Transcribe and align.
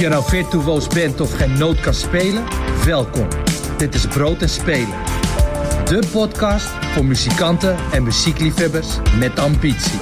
je 0.00 0.08
nou 0.08 0.24
virtuoos 0.24 0.86
bent 0.86 1.20
of 1.20 1.32
geen 1.32 1.58
noot 1.58 1.80
kan 1.80 1.94
spelen, 1.94 2.44
welkom. 2.84 3.28
Dit 3.76 3.94
is 3.94 4.06
Brood 4.06 4.42
en 4.42 4.48
Spelen. 4.48 4.98
De 5.84 6.02
podcast 6.12 6.66
voor 6.66 7.04
muzikanten 7.04 7.76
en 7.92 8.02
muziekliefhebbers 8.02 8.86
met 9.18 9.38
ambitie. 9.38 9.98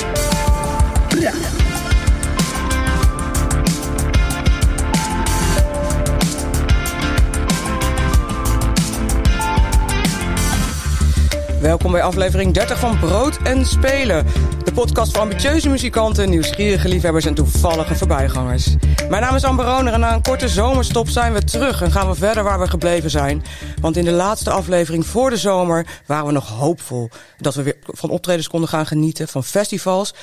Welkom 11.61 11.93
bij 11.93 12.03
aflevering 12.03 12.55
30 12.55 12.79
van 12.79 12.99
Brood 12.99 13.39
en 13.43 13.67
Spelen. 13.67 14.27
De 14.65 14.73
podcast 14.73 15.13
voor 15.13 15.21
ambitieuze 15.21 15.69
muzikanten, 15.69 16.31
nieuwsgierige 16.31 16.89
liefhebbers 16.89 17.25
en 17.25 17.35
toevallige 17.35 17.95
voorbijgangers. 17.95 18.77
Mijn 19.09 19.23
naam 19.23 19.35
is 19.35 19.45
Amber 19.45 19.65
Roner 19.65 19.93
en 19.93 20.01
na 20.01 20.15
een 20.15 20.23
korte 20.23 20.49
zomerstop 20.49 21.09
zijn 21.09 21.33
we 21.33 21.45
terug 21.45 21.83
en 21.83 21.93
gaan 21.93 22.09
we 22.09 22.15
verder 22.15 22.45
waar 22.45 22.59
we 22.61 22.69
gebleven 22.69 23.11
zijn. 23.11 23.43
Want 23.81 23.97
in 23.97 24.05
de 24.05 24.13
laatste 24.13 24.51
aflevering 24.51 25.07
voor 25.07 25.31
de 25.31 25.37
zomer 25.37 26.03
waren 26.07 26.27
we 26.27 26.33
nog 26.33 26.49
hoopvol 26.49 27.09
dat 27.39 27.55
we 27.55 27.63
weer 27.63 27.77
van 27.83 28.11
optredens 28.11 28.49
konden 28.49 28.69
gaan 28.69 28.87
genieten, 28.87 29.29
van 29.29 29.45
festivals. 29.45 30.15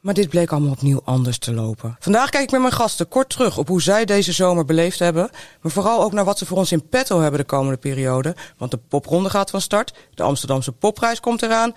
Maar 0.00 0.14
dit 0.14 0.28
bleek 0.28 0.52
allemaal 0.52 0.70
opnieuw 0.70 1.00
anders 1.04 1.38
te 1.38 1.54
lopen. 1.54 1.96
Vandaag 1.98 2.30
kijk 2.30 2.44
ik 2.44 2.50
met 2.50 2.60
mijn 2.60 2.72
gasten 2.72 3.08
kort 3.08 3.28
terug 3.28 3.58
op 3.58 3.68
hoe 3.68 3.82
zij 3.82 4.04
deze 4.04 4.32
zomer 4.32 4.64
beleefd 4.64 4.98
hebben. 4.98 5.30
Maar 5.60 5.72
vooral 5.72 6.02
ook 6.02 6.12
naar 6.12 6.24
wat 6.24 6.38
ze 6.38 6.46
voor 6.46 6.58
ons 6.58 6.72
in 6.72 6.88
petto 6.88 7.20
hebben 7.20 7.40
de 7.40 7.46
komende 7.46 7.78
periode. 7.78 8.36
Want 8.56 8.70
de 8.70 8.80
popronde 8.88 9.30
gaat 9.30 9.50
van 9.50 9.60
start. 9.60 9.94
De 10.14 10.22
Amsterdamse 10.22 10.72
popprijs 10.72 11.20
komt 11.20 11.42
eraan. 11.42 11.72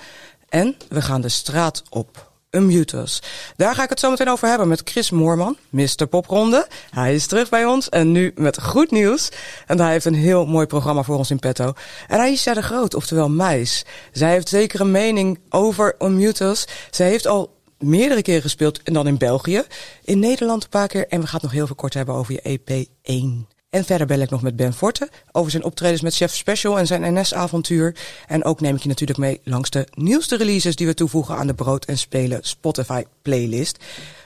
En 0.50 0.76
we 0.90 1.02
gaan 1.02 1.22
de 1.22 1.30
straat 1.30 1.84
op. 1.90 2.31
Unmuters. 2.52 3.20
Daar 3.56 3.76
ga 3.76 3.84
ik 3.84 3.90
het 3.90 4.00
zo 4.00 4.10
meteen 4.10 4.30
over 4.30 4.48
hebben 4.48 4.68
met 4.68 4.82
Chris 4.84 5.12
Moorman, 5.12 5.58
Mr. 5.70 6.06
Popronde. 6.10 6.68
Hij 6.90 7.16
is 7.16 7.28
terug 7.28 7.50
bij 7.50 7.66
ons 7.66 7.90
en 7.90 8.12
nu 8.12 8.32
met 8.36 8.62
goed 8.62 8.92
nieuws. 8.92 9.30
En 9.68 9.80
hij 9.80 9.92
heeft 9.92 10.06
een 10.06 10.14
heel 10.14 10.46
mooi 10.46 10.66
programma 10.66 11.04
voor 11.04 11.18
ons 11.18 11.32
in 11.32 11.40
petto. 11.40 11.74
En 12.08 12.20
Aisha 12.20 12.54
de 12.54 12.62
Groot, 12.62 12.94
oftewel 12.94 13.30
Meis. 13.30 13.86
Zij 14.12 14.30
heeft 14.30 14.50
zeker 14.50 14.82
een 14.82 14.92
mening 14.92 15.40
over 15.50 15.96
Unmuters. 16.00 16.66
Zij 16.90 17.08
heeft 17.08 17.28
al 17.28 17.60
meerdere 17.78 18.22
keren 18.22 18.42
gespeeld 18.42 18.84
en 18.84 18.94
dan 18.94 19.08
in 19.08 19.18
België. 19.18 19.64
In 20.04 20.20
Nederland 20.20 20.64
een 20.64 20.70
paar 20.70 20.88
keer. 20.88 21.08
En 21.08 21.20
we 21.20 21.26
gaan 21.28 21.34
het 21.34 21.44
nog 21.44 21.52
heel 21.52 21.66
veel 21.66 21.76
kort 21.76 21.94
hebben 21.94 22.16
over 22.16 22.34
je 22.34 22.60
EP1. 22.60 23.51
En 23.72 23.86
verder 23.86 24.08
bel 24.08 24.20
ik 24.20 24.30
nog 24.30 24.42
met 24.42 24.56
Ben 24.56 24.74
Forte 24.74 25.10
over 25.32 25.52
zijn 25.52 25.64
optredens 25.64 26.02
met 26.02 26.16
Chef 26.16 26.36
Special 26.36 26.78
en 26.80 26.88
zijn 26.88 27.14
NS-avontuur. 27.20 27.96
En 28.28 28.44
ook 28.44 28.62
neem 28.62 28.76
ik 28.76 28.82
je 28.82 28.88
natuurlijk 28.88 29.20
mee 29.20 29.42
langs 29.44 29.70
de 29.70 29.88
nieuwste 29.94 30.36
releases 30.38 30.76
die 30.76 30.88
we 30.88 30.94
toevoegen 30.94 31.36
aan 31.36 31.48
de 31.48 31.54
Brood 31.54 31.86
en 31.86 31.98
Spelen 31.98 32.40
Spotify 32.42 33.04
playlist. 33.22 33.78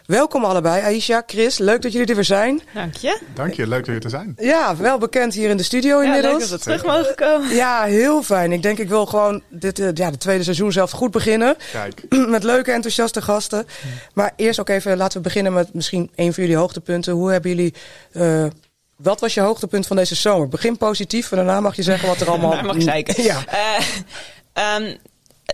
Welkom 0.06 0.44
allebei, 0.46 0.82
Aisha, 0.84 1.24
Chris. 1.28 1.58
Leuk 1.58 1.82
dat 1.82 1.92
jullie 1.92 2.08
er 2.08 2.16
weer 2.16 2.24
zijn. 2.24 2.62
Dank 2.74 2.96
je. 2.96 3.20
Dank 3.34 3.54
je, 3.54 3.68
leuk 3.68 3.86
er 3.86 3.92
weer 3.92 4.02
te 4.02 4.10
zijn. 4.10 4.34
Ja, 4.38 4.76
wel 4.78 4.98
bekend 4.98 5.34
hier 5.34 5.50
in 5.50 5.58
de 5.58 5.64
studio 5.64 6.00
Ja, 6.02 6.06
inmiddels. 6.06 6.34
leuk 6.40 6.50
dat 6.50 6.64
we 6.64 6.66
terug 6.66 6.86
mogen 6.86 7.16
komen. 7.16 7.56
Ja, 7.56 7.84
heel 7.84 8.24
fijn. 8.24 8.52
Ik 8.52 8.62
denk 8.62 8.78
ik 8.80 8.90
wil 8.90 9.06
gewoon 9.06 9.42
dit, 9.50 9.80
eh, 9.80 9.90
ja, 9.94 10.12
de 10.12 10.18
tweede 10.18 10.44
seizoen 10.44 10.72
zelf 10.72 10.92
goed 10.92 11.12
beginnen. 11.12 11.56
Kijk, 11.72 12.04
met 12.28 12.44
leuke, 12.44 12.72
enthousiaste 12.72 13.22
gasten. 13.22 13.66
Maar 14.14 14.34
eerst 14.36 14.60
ook 14.60 14.70
even, 14.70 14.98
laten 14.98 15.18
we 15.18 15.24
beginnen 15.24 15.54
met 15.54 15.74
misschien 15.74 16.12
een 16.16 16.34
van 16.34 16.44
jullie 16.44 16.58
hoogtepunten. 16.58 17.14
Hoe 17.14 17.32
hebben 17.32 17.50
jullie... 17.56 17.74
eh, 18.12 18.46
wat 18.96 19.20
was 19.20 19.34
je 19.34 19.42
hoogtepunt 19.42 19.88
van 19.88 19.96
deze 19.96 20.16
zomer? 20.16 20.48
Begin 20.48 20.78
positief 20.78 21.32
en 21.32 21.38
daarna 21.38 21.60
mag 21.60 21.76
je 21.76 21.84
zeggen 21.84 22.08
wat 22.08 22.22
er 22.22 22.30
allemaal... 22.30 22.62
Mag 22.64 22.76
ik 22.76 22.82
zeiken. 22.82 23.24
Ja. 23.24 23.44
Ehm, 24.54 24.96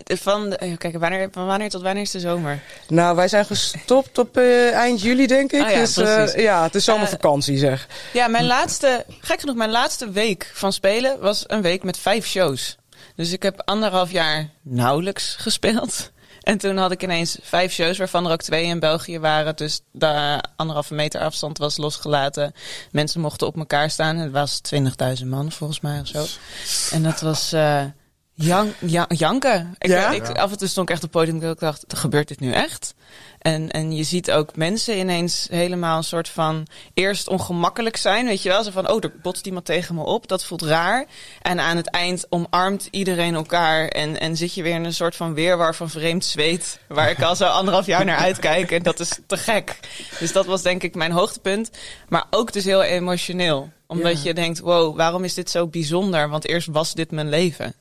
van, 0.05 0.53
even 0.53 0.77
kijken, 0.77 0.99
wanneer, 0.99 1.27
van 1.31 1.45
wanneer 1.45 1.69
tot 1.69 1.81
wanneer 1.81 2.03
is 2.03 2.11
de 2.11 2.19
zomer? 2.19 2.59
Nou, 2.87 3.15
wij 3.15 3.27
zijn 3.27 3.45
gestopt 3.45 4.17
op 4.17 4.37
eh, 4.37 4.73
eind 4.73 5.01
juli, 5.01 5.27
denk 5.27 5.51
ik. 5.51 5.61
Ah 5.61 5.71
ja, 5.71 5.79
dus 5.79 5.97
eh, 5.97 6.35
ja, 6.35 6.63
het 6.63 6.75
is 6.75 6.83
zomervakantie, 6.83 7.57
zeg. 7.57 7.87
Ja, 8.13 8.27
mijn 8.27 8.45
laatste, 8.45 9.05
gek 9.19 9.39
genoeg, 9.39 9.55
mijn 9.55 9.71
laatste 9.71 10.11
week 10.11 10.51
van 10.53 10.73
spelen 10.73 11.19
was 11.19 11.43
een 11.47 11.61
week 11.61 11.83
met 11.83 11.97
vijf 11.97 12.25
shows. 12.27 12.77
Dus 13.15 13.31
ik 13.31 13.43
heb 13.43 13.61
anderhalf 13.65 14.11
jaar 14.11 14.49
nauwelijks 14.61 15.35
gespeeld. 15.39 16.11
En 16.41 16.57
toen 16.57 16.77
had 16.77 16.91
ik 16.91 17.03
ineens 17.03 17.37
vijf 17.41 17.71
shows, 17.71 17.97
waarvan 17.97 18.25
er 18.25 18.31
ook 18.31 18.41
twee 18.41 18.65
in 18.65 18.79
België 18.79 19.19
waren. 19.19 19.55
Dus 19.55 19.81
de 19.91 20.41
anderhalve 20.55 20.93
meter 20.93 21.21
afstand 21.21 21.57
was 21.57 21.77
losgelaten. 21.77 22.53
Mensen 22.91 23.21
mochten 23.21 23.47
op 23.47 23.57
elkaar 23.57 23.89
staan. 23.89 24.17
Het 24.17 24.31
was 24.31 24.61
20.000 25.21 25.27
man 25.27 25.51
volgens 25.51 25.79
mij 25.79 25.99
of 25.99 26.07
zo. 26.07 26.25
En 26.95 27.03
dat 27.03 27.21
was 27.21 27.53
eh, 27.53 27.83
jan- 28.41 28.73
ja- 28.79 29.05
janken. 29.07 29.75
Ik, 29.77 29.89
Ja? 29.89 30.11
ik, 30.11 30.29
af 30.29 30.51
en 30.51 30.57
toe 30.57 30.67
stond 30.67 30.89
ik 30.89 30.95
echt 30.95 31.03
op 31.03 31.13
het 31.13 31.21
podium 31.23 31.43
en 31.43 31.49
ik 31.51 31.59
dacht, 31.59 31.83
gebeurt 31.87 32.27
dit 32.27 32.39
nu 32.39 32.51
echt? 32.51 32.93
En, 33.39 33.71
en 33.71 33.95
je 33.95 34.03
ziet 34.03 34.31
ook 34.31 34.55
mensen 34.55 34.97
ineens 34.97 35.47
helemaal 35.51 35.97
een 35.97 36.03
soort 36.03 36.29
van 36.29 36.67
eerst 36.93 37.27
ongemakkelijk 37.27 37.97
zijn. 37.97 38.25
Weet 38.25 38.41
je 38.41 38.49
wel, 38.49 38.63
zo 38.63 38.71
van, 38.71 38.89
oh, 38.89 38.97
er 39.03 39.13
botst 39.21 39.45
iemand 39.45 39.65
tegen 39.65 39.95
me 39.95 40.03
op. 40.03 40.27
Dat 40.27 40.43
voelt 40.45 40.61
raar. 40.61 41.05
En 41.41 41.59
aan 41.59 41.77
het 41.77 41.89
eind 41.89 42.25
omarmt 42.29 42.87
iedereen 42.91 43.35
elkaar. 43.35 43.87
En, 43.87 44.19
en 44.19 44.37
zit 44.37 44.53
je 44.53 44.63
weer 44.63 44.75
in 44.75 44.83
een 44.83 44.93
soort 44.93 45.15
van 45.15 45.33
weerwar 45.33 45.75
van 45.75 45.89
vreemd 45.89 46.25
zweet. 46.25 46.79
Waar 46.87 47.09
ik 47.09 47.21
al 47.21 47.35
zo 47.35 47.45
anderhalf 47.45 47.85
jaar 47.85 48.05
naar 48.05 48.17
uitkijk. 48.17 48.71
En 48.71 48.83
dat 48.83 48.99
is 48.99 49.19
te 49.27 49.37
gek. 49.37 49.79
Dus 50.19 50.31
dat 50.31 50.45
was 50.45 50.61
denk 50.61 50.83
ik 50.83 50.95
mijn 50.95 51.11
hoogtepunt. 51.11 51.69
Maar 52.09 52.25
ook 52.29 52.53
dus 52.53 52.63
heel 52.63 52.83
emotioneel. 52.83 53.69
Omdat 53.87 54.17
Ja. 54.17 54.27
je 54.27 54.33
denkt, 54.33 54.59
wow, 54.59 54.95
waarom 54.97 55.23
is 55.23 55.33
dit 55.33 55.49
zo 55.49 55.67
bijzonder? 55.67 56.29
Want 56.29 56.47
eerst 56.47 56.67
was 56.71 56.93
dit 56.93 57.11
mijn 57.11 57.29
leven. 57.29 57.73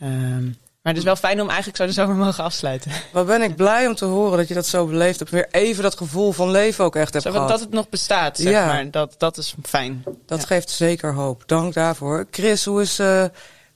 Ehm, 0.00 0.44
maar 0.82 0.92
het 0.92 0.96
is 0.96 1.04
wel 1.04 1.16
fijn 1.16 1.40
om 1.40 1.46
eigenlijk 1.48 1.76
zo 1.78 1.86
de 1.86 1.92
zomer 1.92 2.16
mogen 2.16 2.44
afsluiten. 2.44 2.90
Wat 3.12 3.26
ben 3.26 3.42
ik 3.42 3.56
blij 3.56 3.86
om 3.86 3.94
te 3.94 4.04
horen 4.04 4.38
dat 4.38 4.48
je 4.48 4.54
dat 4.54 4.66
zo 4.66 4.86
beleefd 4.86 5.18
hebt. 5.18 5.30
Weer 5.30 5.48
even 5.50 5.82
dat 5.82 5.96
gevoel 5.96 6.32
van 6.32 6.50
leven 6.50 6.84
ook 6.84 6.96
echt 6.96 7.12
hebt 7.12 7.24
Zo, 7.24 7.30
gehad. 7.32 7.48
dat 7.48 7.60
het 7.60 7.70
nog 7.70 7.88
bestaat, 7.88 8.36
zeg 8.36 8.52
Ja. 8.52 8.66
maar. 8.66 8.90
Dat, 8.90 9.14
dat 9.18 9.36
is 9.36 9.54
fijn. 9.62 10.04
Dat 10.26 10.40
Ja. 10.40 10.46
geeft 10.46 10.70
zeker 10.70 11.12
hoop. 11.14 11.42
Dank 11.46 11.74
daarvoor. 11.74 12.26
Chris, 12.30 12.64
hoe 12.64 12.82
is... 12.82 12.98
eh, 12.98 13.24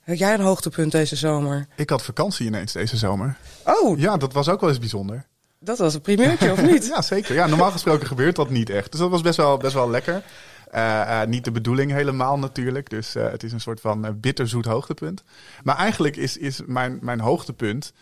heb 0.01 0.17
jij 0.17 0.35
een 0.35 0.41
hoogtepunt 0.41 0.93
deze 0.93 1.17
zomer? 1.17 1.67
ik 1.77 1.91
had 1.91 2.03
vakantie 2.03 2.47
ineens 2.47 2.73
deze 2.73 2.97
zomer. 2.97 3.37
Oh, 3.65 3.99
Ja, 3.99 4.17
dat 4.17 4.33
was 4.33 4.49
ook 4.49 4.61
wel 4.61 4.69
eens 4.69 4.79
bijzonder. 4.79 5.27
dat 5.59 5.79
was 5.79 5.95
een 5.95 6.01
primeurtje, 6.01 6.53
of 6.53 6.63
niet? 6.63 6.87
Ja, 6.95 7.03
zeker. 7.03 7.35
Ja, 7.35 7.47
normaal 7.47 7.71
gesproken 7.71 8.07
gebeurt 8.07 8.37
dat 8.37 8.51
niet 8.51 8.71
echt. 8.71 8.91
Dus 8.91 9.01
dat 9.01 9.11
was 9.11 9.21
best 9.21 9.37
wel, 9.37 9.57
best 9.57 9.75
wel 9.75 9.91
lekker. 9.91 10.23
Eh, 10.71 11.23
eh, 11.23 11.29
niet 11.29 11.45
de 11.45 11.51
bedoeling 11.51 11.91
helemaal 11.91 12.39
natuurlijk. 12.39 12.91
Dus 12.91 13.15
eh, 13.15 13.31
het 13.31 13.43
is 13.43 13.53
een 13.53 13.61
soort 13.61 13.81
van 13.81 14.21
bitterzoet 14.21 14.65
hoogtepunt. 14.65 15.25
Maar 15.63 15.77
eigenlijk 15.77 16.17
is, 16.17 16.37
is 16.37 16.61
mijn, 16.67 16.99
mijn 17.03 17.21
hoogtepunt... 17.21 17.93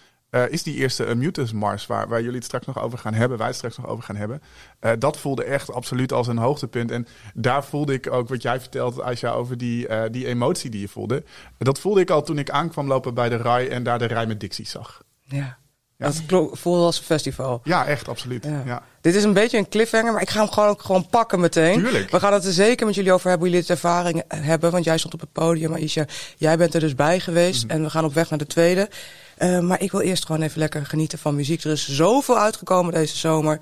is 0.48 0.62
die 0.62 0.74
eerste 0.74 1.08
Unmutus 1.08 1.52
Mars, 1.52 1.86
waar, 1.86 2.08
waar 2.08 2.20
jullie 2.20 2.36
het 2.36 2.44
straks 2.44 2.66
nog 2.66 2.82
over 2.82 2.98
gaan 2.98 3.14
hebben, 3.14 3.38
wij 3.38 3.46
het 3.46 3.56
straks 3.56 3.76
nog 3.76 3.86
over 3.86 4.04
gaan 4.04 4.16
hebben. 4.16 4.42
Dat 4.98 5.18
voelde 5.18 5.44
echt 5.44 5.72
absoluut 5.72 6.12
als 6.12 6.26
een 6.26 6.38
hoogtepunt. 6.38 6.90
En 6.90 7.06
daar 7.34 7.64
voelde 7.64 7.92
ik 7.92 8.12
ook 8.12 8.28
wat 8.28 8.42
jij 8.42 8.60
vertelt, 8.60 9.00
Aisha, 9.00 9.30
over 9.30 9.58
die, 9.58 10.10
die 10.10 10.26
emotie 10.26 10.70
die 10.70 10.80
je 10.80 10.88
voelde. 10.88 11.24
Dat 11.58 11.80
voelde 11.80 12.00
ik 12.00 12.10
al 12.10 12.22
toen 12.22 12.38
ik 12.38 12.50
aankwam 12.50 12.86
lopen 12.86 13.14
bij 13.14 13.28
de 13.28 13.36
RAI 13.36 13.68
en 13.68 13.82
daar 13.82 13.98
de 13.98 14.04
rij 14.04 14.26
met 14.26 14.40
Dixie 14.40 14.66
zag. 14.66 15.02
Ja. 15.22 15.58
Ja. 16.02 16.10
Dat 16.26 16.48
voelde 16.52 16.84
als 16.84 16.98
een 16.98 17.04
festival. 17.04 17.60
Ja, 17.64 17.86
echt, 17.86 18.08
absoluut. 18.08 18.44
Ja. 18.44 18.62
Ja. 18.64 18.82
Dit 19.00 19.14
is 19.14 19.24
een 19.24 19.32
beetje 19.32 19.58
een 19.58 19.68
cliffhanger, 19.68 20.12
maar 20.12 20.22
ik 20.22 20.30
ga 20.30 20.40
hem 20.40 20.50
gewoon 20.50 20.80
gewoon 20.80 21.06
pakken 21.08 21.40
meteen. 21.40 21.78
Tuurlijk. 21.78 22.10
We 22.10 22.20
gaan 22.20 22.32
het 22.32 22.44
er 22.44 22.52
zeker 22.52 22.86
met 22.86 22.94
jullie 22.94 23.12
over 23.12 23.28
hebben, 23.28 23.48
hoe 23.48 23.56
jullie 23.56 23.68
het 23.68 23.82
ervaring 23.82 24.22
hebben. 24.28 24.70
Want 24.70 24.84
jij 24.84 24.98
stond 24.98 25.14
op 25.14 25.20
het 25.20 25.32
podium, 25.32 25.72
Aisha. 25.74 26.04
Jij 26.36 26.56
bent 26.56 26.74
er 26.74 26.80
dus 26.80 26.94
bij 26.94 27.20
geweest. 27.20 27.64
Mhm. 27.64 27.72
En 27.72 27.82
we 27.82 27.90
gaan 27.90 28.04
op 28.04 28.14
weg 28.14 28.30
naar 28.30 28.38
de 28.38 28.46
tweede. 28.46 28.88
Eh, 29.36 29.58
maar 29.58 29.80
ik 29.80 29.90
wil 29.90 30.00
eerst 30.00 30.26
gewoon 30.26 30.42
even 30.42 30.58
lekker 30.58 30.86
genieten 30.86 31.18
van 31.18 31.34
muziek. 31.34 31.64
Er 31.64 31.70
is 31.70 31.88
zoveel 31.88 32.38
uitgekomen 32.38 32.92
deze 32.92 33.16
zomer. 33.16 33.58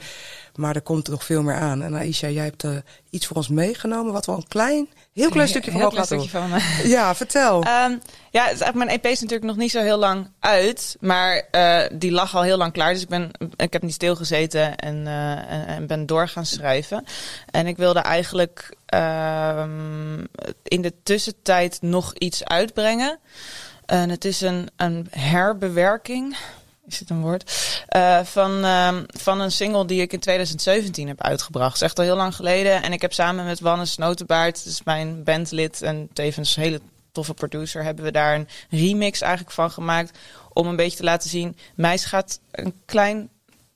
Maar 0.54 0.74
er 0.74 0.82
komt 0.82 1.08
nog 1.08 1.24
veel 1.24 1.42
meer 1.42 1.54
aan. 1.54 1.82
En 1.82 1.94
Aisha, 1.94 2.28
jij 2.28 2.44
hebt 2.44 2.64
eh, 2.64 2.76
iets 3.10 3.26
voor 3.26 3.36
ons 3.36 3.48
meegenomen. 3.48 4.12
Wat 4.12 4.26
we 4.26 4.32
al 4.32 4.38
een 4.38 4.48
klein, 4.48 4.88
heel 5.20 5.30
klein 5.30 5.48
stukje 5.48 5.70
van 5.70 5.80
Heel 5.80 5.90
klein 5.90 6.06
stukje 6.06 6.28
van. 6.28 6.50
Ja, 6.84 7.14
vertel. 7.14 7.62
Ehm, 7.62 7.96
ja, 8.30 8.42
het 8.44 8.54
is 8.54 8.60
eigenlijk, 8.60 8.74
mijn 8.74 8.88
EP 8.88 9.06
is 9.06 9.20
natuurlijk 9.20 9.46
nog 9.46 9.56
niet 9.56 9.70
zo 9.70 9.80
heel 9.80 9.98
lang 9.98 10.30
uit. 10.40 10.96
Maar 11.00 11.42
eh, 11.50 11.82
die 11.92 12.10
lag 12.10 12.36
al 12.36 12.42
heel 12.42 12.56
lang 12.56 12.72
klaar. 12.72 12.92
Dus 12.92 13.02
ik, 13.02 13.08
ben, 13.08 13.30
ik 13.56 13.72
heb 13.72 13.82
niet 13.82 13.94
stilgezeten 13.94 14.76
en, 14.76 15.06
eh, 15.06 15.52
en, 15.52 15.66
en 15.66 15.86
ben 15.86 16.06
door 16.06 16.28
gaan 16.28 16.46
schrijven. 16.46 17.04
En 17.50 17.66
ik 17.66 17.76
wilde 17.76 18.00
eigenlijk 18.00 18.76
ehm, 18.86 20.24
in 20.62 20.82
de 20.82 20.92
tussentijd 21.02 21.78
nog 21.80 22.14
iets 22.14 22.44
uitbrengen. 22.44 23.18
En 23.86 24.10
het 24.10 24.24
is 24.24 24.40
een, 24.40 24.68
een 24.76 25.06
herbewerking. 25.10 26.36
Is 26.90 26.98
het 26.98 27.10
een 27.10 27.20
woord? 27.20 27.52
Eh, 27.88 28.20
van, 28.24 28.64
ehm, 28.64 29.04
van 29.06 29.40
een 29.40 29.52
single 29.52 29.86
die 29.86 30.00
ik 30.00 30.12
in 30.12 30.20
2017 30.20 31.08
heb 31.08 31.22
uitgebracht. 31.22 31.72
Dat 31.72 31.82
is 31.82 31.88
echt 31.88 31.98
al 31.98 32.04
heel 32.04 32.16
lang 32.16 32.34
geleden. 32.34 32.82
En 32.82 32.92
ik 32.92 33.00
heb 33.00 33.12
samen 33.12 33.44
met 33.44 33.60
Wannes 33.60 33.96
Notenbaard, 33.96 34.64
dus 34.64 34.82
mijn 34.82 35.24
bandlid 35.24 35.82
en 35.82 36.08
tevens 36.12 36.54
hele 36.54 36.80
toffe 37.12 37.34
producer, 37.34 37.82
hebben 37.82 38.04
we 38.04 38.12
daar 38.12 38.34
een 38.34 38.48
remix 38.70 39.20
eigenlijk 39.20 39.52
van 39.52 39.70
gemaakt. 39.70 40.18
Om 40.52 40.66
een 40.66 40.76
beetje 40.76 40.96
te 40.96 41.04
laten 41.04 41.30
zien, 41.30 41.56
Meis 41.74 42.04
gaat 42.04 42.40
een 42.50 42.74
klein 42.84 43.28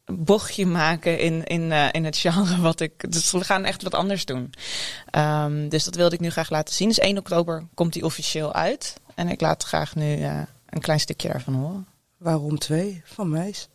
bochtje 0.04 0.66
maken 0.66 1.18
in, 1.18 1.44
in, 1.44 1.72
eh, 1.72 1.88
in 1.92 2.04
het 2.04 2.16
genre 2.16 2.60
wat 2.60 2.80
ik. 2.80 3.12
Dus 3.12 3.30
we 3.30 3.44
gaan 3.44 3.64
echt 3.64 3.82
wat 3.82 3.94
anders 3.94 4.24
doen. 4.24 4.52
Ehm, 5.10 5.68
dus 5.68 5.84
dat 5.84 5.94
wilde 5.94 6.14
ik 6.14 6.20
nu 6.20 6.30
graag 6.30 6.50
laten 6.50 6.74
zien. 6.74 6.88
Dus 6.88 7.00
1 7.00 7.18
oktober 7.18 7.66
komt 7.74 7.92
die 7.92 8.04
officieel 8.04 8.52
uit. 8.52 8.94
En 9.14 9.28
ik 9.28 9.40
laat 9.40 9.64
graag 9.64 9.94
nu 9.94 10.20
eh, 10.20 10.42
een 10.68 10.80
klein 10.80 11.00
stukje 11.00 11.28
daarvan 11.28 11.54
horen. 11.54 11.93
Waarom 12.24 12.58
twee? 12.58 13.02
Van 13.04 13.28
meis. 13.28 13.68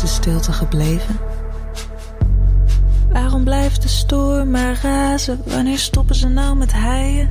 de 0.00 0.06
stilte 0.06 0.52
gebleven? 0.52 1.18
Waarom 3.12 3.44
blijft 3.44 3.82
de 3.82 3.88
storm 3.88 4.50
maar 4.50 4.80
razen? 4.82 5.42
Wanneer 5.46 5.78
stoppen 5.78 6.14
ze 6.14 6.28
nou 6.28 6.56
met 6.56 6.72
heien? 6.72 7.30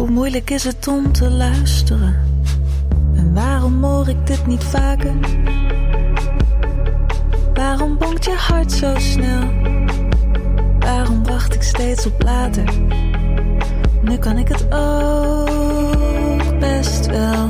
Hoe 0.00 0.10
moeilijk 0.10 0.50
is 0.50 0.64
het 0.64 0.88
om 0.88 1.12
te 1.12 1.30
luisteren? 1.30 2.20
En 3.14 3.34
waarom 3.34 3.84
hoor 3.84 4.08
ik 4.08 4.26
dit 4.26 4.46
niet 4.46 4.64
vaker? 4.64 5.14
Waarom 7.54 7.98
bonkt 7.98 8.24
je 8.24 8.34
hart 8.34 8.72
zo 8.72 8.94
snel? 8.98 9.42
Waarom 10.78 11.24
wacht 11.24 11.54
ik 11.54 11.62
steeds 11.62 12.06
op 12.06 12.22
later? 12.22 12.64
Nu 14.02 14.16
kan 14.16 14.38
ik 14.38 14.48
het 14.48 14.72
ook 14.72 16.58
best 16.58 17.06
wel. 17.06 17.48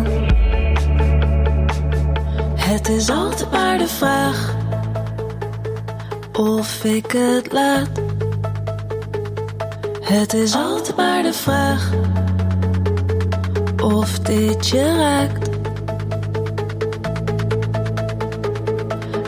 Het 2.55 2.89
is 2.89 3.11
altijd 3.11 3.51
maar 3.51 3.79
de 3.79 3.89
vraag 3.89 4.57
of 6.33 6.85
ik 6.85 7.13
het 7.13 7.53
laat. 7.53 7.89
Het 10.01 10.33
is 10.33 10.55
altijd 10.55 10.97
maar 10.97 11.23
de 11.23 11.33
vraag 11.33 11.93
of 13.83 14.19
dit 14.19 14.69
je 14.69 14.97
raakt. 14.97 15.49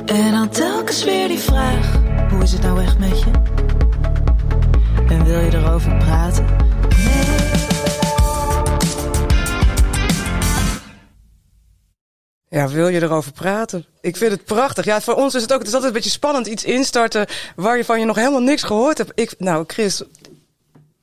En 0.07 0.33
dan 0.33 0.49
telkens 0.49 1.05
weer 1.05 1.29
die 1.29 1.39
vraag: 1.39 1.93
hoe 2.31 2.43
is 2.43 2.53
het 2.53 2.63
nou 2.63 2.83
echt 2.83 2.99
met 2.99 3.19
je? 3.19 3.31
En 5.09 5.25
wil 5.25 5.41
je 5.41 5.55
erover 5.55 5.97
praten? 5.97 6.45
Nee. 7.05 7.53
Ja, 12.53 12.69
wil 12.69 12.89
je 12.89 13.03
erover 13.03 13.33
praten? 13.33 13.87
Ik 14.01 14.17
vind 14.17 14.33
het 14.33 14.45
prachtig. 14.45 14.85
Ja, 14.85 15.01
voor 15.01 15.15
ons 15.15 15.35
is 15.35 15.43
het 15.43 15.53
ook, 15.53 15.59
het 15.59 15.69
is 15.69 15.75
altijd 15.75 15.93
een 15.93 15.99
beetje 15.99 16.17
spannend 16.17 16.47
iets 16.47 16.65
instarten 16.65 17.27
waar 17.57 17.77
je 17.77 17.85
van 17.85 18.01
je 18.01 18.07
nog 18.07 18.17
helemaal 18.17 18.41
niks 18.41 18.63
gehoord 18.63 18.99
hebt. 18.99 19.13
Ik, 19.15 19.35
nou, 19.39 19.65
Chris, 19.67 20.03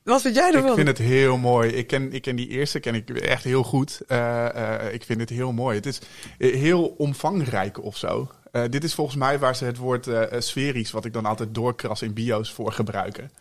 wat 0.09 0.21
vind 0.21 0.35
jij 0.35 0.53
ervan? 0.53 0.69
Ik 0.69 0.75
vind 0.75 0.87
het 0.87 0.97
heel 0.97 1.37
mooi. 1.37 1.69
Ik 1.69 1.87
ken, 1.87 2.13
ik 2.13 2.21
ken 2.21 2.35
die 2.35 2.47
eerste 2.47 2.79
ken 2.79 2.95
ik 2.95 3.09
echt 3.09 3.43
heel 3.43 3.63
goed. 3.63 4.01
Uh, 4.07 4.17
uh, 4.55 4.93
ik 4.93 5.03
vind 5.03 5.19
het 5.19 5.29
heel 5.29 5.51
mooi. 5.51 5.75
Het 5.75 5.85
is 5.85 5.99
heel 6.37 6.95
omvangrijk 6.97 7.83
of 7.83 7.97
zo. 7.97 8.31
Uh, 8.51 8.63
dit 8.69 8.83
is 8.83 8.93
volgens 8.93 9.17
mij 9.17 9.39
waar 9.39 9.55
ze 9.55 9.65
het 9.65 9.77
woord 9.77 10.09
sferisch, 10.39 10.91
wat 10.91 11.05
ik 11.05 11.13
dan 11.13 11.25
altijd 11.25 11.55
doorkras 11.55 12.01
in 12.01 12.13
bio's, 12.13 12.51
voor 12.51 12.71
gebruiken 12.71 13.31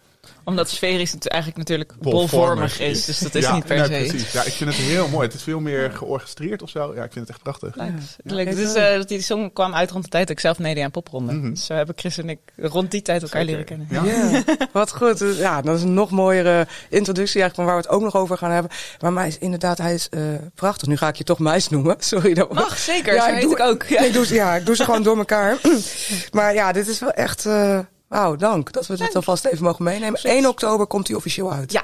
omdat 0.45 0.71
sferisch 0.71 1.13
het 1.13 1.29
eigenlijk 1.29 1.61
natuurlijk 1.61 1.95
bolvormig 2.01 2.81
is. 2.81 3.05
Dus 3.05 3.19
dat 3.19 3.35
is 3.35 3.45
ja, 3.45 3.55
niet 3.55 3.65
per 3.65 3.77
ja, 3.77 3.85
se. 3.85 3.91
Precies. 3.91 4.33
Ja, 4.33 4.43
ik 4.43 4.53
vind 4.53 4.71
het 4.71 4.79
heel 4.79 5.09
mooi. 5.09 5.27
Het 5.27 5.35
is 5.35 5.43
veel 5.43 5.61
meer 5.61 5.91
georchestreerd 5.91 6.63
of 6.63 6.71
zo. 6.71 6.95
Ja, 6.95 7.05
ik 7.05 7.13
vind 7.13 7.27
het 7.27 7.29
echt 7.29 7.43
prachtig. 7.43 7.75
Ja, 7.77 7.95
leuk. 8.23 8.57
Dus 8.57 8.77
uh, 8.77 9.03
die 9.03 9.23
song 9.23 9.51
kwam 9.53 9.75
uit 9.75 9.91
rond 9.91 10.05
de 10.05 10.11
tijd 10.11 10.27
dat 10.27 10.37
ik 10.37 10.43
zelf 10.43 10.59
media 10.59 10.85
aan 10.85 10.91
popronde. 10.91 11.33
Mm 11.33 11.41
-hmm. 11.41 11.51
Dus 11.51 11.67
zo 11.67 11.75
hebben 11.75 11.95
Chris 11.99 12.19
en 12.19 12.29
ik 12.29 12.39
rond 12.57 12.91
die 12.91 13.03
tijd 13.03 13.23
elkaar 13.23 13.45
Zeker. 13.45 13.65
leren 13.67 13.89
kennen. 13.89 14.43
Ja. 14.45 14.45
Wat 14.73 14.93
goed. 14.93 15.25
Ja, 15.37 15.63
dat 15.63 15.77
is 15.77 15.83
een 15.83 15.95
nog 15.95 16.11
mooiere 16.11 16.67
introductie 16.89 17.41
eigenlijk 17.41 17.55
van 17.55 17.65
waar 17.65 17.77
we 17.77 17.81
het 17.81 17.91
ook 17.91 18.03
nog 18.03 18.17
over 18.17 18.39
gaan 18.39 18.51
hebben. 18.51 18.71
Maar 19.01 19.13
mij 19.13 19.29
is 19.29 19.39
inderdaad, 19.39 19.79
hij 19.79 19.95
is 19.95 20.09
uh, 20.11 20.23
prachtig. 20.55 20.89
Nu 20.89 20.97
ga 20.97 21.09
ik 21.09 21.17
je 21.17 21.25
toch 21.25 21.39
Meis 21.39 21.69
noemen. 21.69 21.97
Sorry. 22.13 22.35
Dat 22.35 22.53
Mag, 22.53 22.79
zeker. 22.79 23.15
Ja, 23.15 23.29
ik 23.29 23.41
doe 23.41 23.53
ik 23.53 23.61
ook. 23.61 23.83
Ja. 23.83 24.01
Ik 24.01 24.13
doe, 24.13 24.35
ja, 24.35 24.55
ik 24.55 24.67
doe 24.67 24.77
ze 24.77 24.85
gewoon 24.85 25.03
door 25.03 25.19
elkaar. 25.19 25.59
maar 26.33 26.55
ja, 26.55 26.73
dit 26.73 26.89
is 26.89 26.99
wel 26.99 27.13
echt... 27.13 27.45
Uh, 27.45 27.79
Wauw, 28.09 28.37
dank 28.37 28.73
dat 28.73 28.87
we 28.87 28.97
dit 28.97 29.17
alvast 29.17 29.45
even 29.45 29.65
mogen 29.65 29.85
meenemen. 29.85 30.21
1 30.23 30.47
oktober 30.47 30.87
komt 30.87 31.09
hij 31.09 31.17
officieel 31.17 31.53
uit. 31.53 31.73
Ja. 31.73 31.83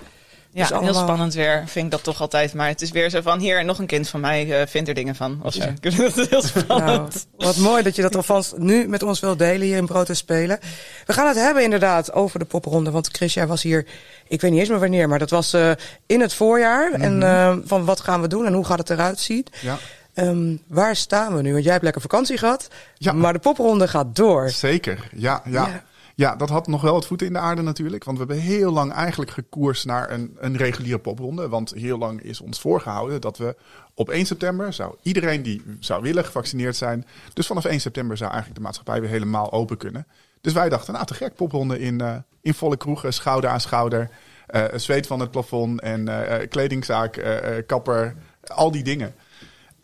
Ja, 0.55 0.61
dus 0.61 0.73
allemaal... 0.73 0.93
heel 0.93 1.03
spannend 1.03 1.35
weer, 1.35 1.63
vind 1.67 1.85
ik 1.85 1.91
dat 1.91 2.03
toch 2.03 2.21
altijd. 2.21 2.55
Maar 2.55 2.69
het 2.69 2.83
is 2.83 2.91
weer 2.91 3.11
zo 3.11 3.21
van, 3.21 3.39
hier, 3.39 3.65
nog 3.65 3.79
een 3.79 3.87
kind 3.87 4.09
van 4.09 4.21
mij 4.21 4.61
uh, 4.61 4.67
vindt 4.67 4.89
er 4.89 4.95
dingen 4.95 5.15
van. 5.15 5.41
Of 5.43 5.55
ja. 5.55 5.75
dat 5.81 6.17
is 6.17 6.29
heel 6.29 6.43
spannend. 6.43 7.27
Nou, 7.37 7.53
wat 7.53 7.57
mooi 7.57 7.83
dat 7.83 7.97
je 7.97 8.03
dat 8.03 8.17
alvast 8.17 8.57
nu 8.57 8.89
met 8.89 9.03
ons 9.03 9.21
wilt 9.21 9.39
delen 9.39 9.67
hier 9.67 9.77
in 9.77 9.87
Brood 9.87 10.09
en 10.09 10.17
Spelen. 10.17 10.59
We 11.07 11.13
gaan 11.13 11.27
het 11.27 11.37
hebben 11.37 11.63
inderdaad 11.63 12.13
over 12.13 12.39
de 12.39 12.45
popronde. 12.45 12.91
Want 12.91 13.09
Chris, 13.13 13.35
jij 13.35 13.47
was 13.47 13.63
hier, 13.63 13.87
ik 14.29 14.41
weet 14.41 14.51
niet 14.51 14.61
eens 14.61 14.69
meer 14.69 14.79
wanneer, 14.79 15.09
maar 15.09 15.19
dat 15.19 15.31
was 15.31 15.55
uh, 15.55 15.71
in 16.07 16.21
het 16.21 16.35
voorjaar. 16.35 16.89
Mm 16.89 16.95
-hmm. 16.95 17.03
En 17.03 17.21
uh, 17.21 17.67
van 17.67 17.85
wat 17.85 18.01
gaan 18.01 18.21
we 18.21 18.29
doen 18.29 18.47
en 18.47 18.53
hoe 18.53 18.65
gaat 18.65 18.79
het 18.79 18.91
eruit 18.91 19.21
zien. 19.21 19.47
Ja. 19.61 19.79
Um, 20.15 20.63
waar 20.67 20.97
staan 20.97 21.37
we 21.37 21.43
nu? 21.43 21.53
Want 21.53 21.63
jij 21.63 21.73
hebt 21.73 21.85
lekker 21.85 22.03
vakantie 22.03 22.39
gehad, 22.39 22.69
ja. 22.99 23.13
maar 23.13 23.33
de 23.33 23.39
popronde 23.39 23.89
gaat 23.89 24.17
door. 24.17 24.51
Zeker, 24.51 25.09
ja, 25.13 25.43
ja. 25.45 25.67
ja. 25.67 25.85
Ja, 26.17 26.37
dat 26.37 26.49
had 26.49 26.67
nog 26.67 26.81
wel 26.81 26.93
wat 26.93 27.07
voeten 27.07 27.27
in 27.27 27.33
de 27.33 27.39
aarde 27.39 27.63
natuurlijk. 27.63 28.05
Want 28.05 28.19
we 28.19 28.25
hebben 28.25 28.45
heel 28.45 28.73
lang 28.73 28.93
eigenlijk 28.93 29.31
gekoerst 29.31 29.87
naar 29.87 30.11
een, 30.11 30.37
een 30.39 30.57
reguliere 30.57 30.99
popronde. 30.99 31.49
Want 31.49 31.71
heel 31.71 31.99
lang 31.99 32.23
is 32.23 32.41
ons 32.41 32.61
voorgehouden 32.61 33.21
dat 33.21 33.39
we 33.39 33.57
op 33.95 34.09
1 34.09 34.27
september 34.27 34.73
zou 34.73 34.95
iedereen 35.03 35.43
die 35.43 35.63
zou 35.81 36.03
willen 36.03 36.25
gevaccineerd 36.25 36.77
zijn. 36.77 37.07
Dus 37.33 37.47
vanaf 37.47 37.65
1 37.65 37.81
september 37.81 38.17
zou 38.17 38.31
eigenlijk 38.31 38.61
de 38.61 38.65
maatschappij 38.65 39.01
weer 39.01 39.11
helemaal 39.11 39.53
open 39.53 39.77
kunnen. 39.77 40.07
Dus 40.41 40.53
wij 40.53 40.69
dachten, 40.69 40.93
nou 40.93 41.07
te 41.07 41.15
gek, 41.15 41.35
popronde 41.35 41.79
in, 41.79 42.03
uh, 42.03 42.17
in 42.41 42.55
volle 42.55 42.77
kroegen, 42.77 43.13
schouder 43.13 43.51
aan 43.51 43.61
schouder. 43.61 44.11
Uh, 44.51 44.65
zweet 44.75 45.07
van 45.07 45.21
het 45.21 45.31
plafond 45.31 45.81
en 45.81 46.09
uh, 46.09 46.35
kledingzaak, 46.49 47.25
kapper, 47.67 48.15
al 48.47 48.71
die 48.71 48.83
dingen. 48.83 49.15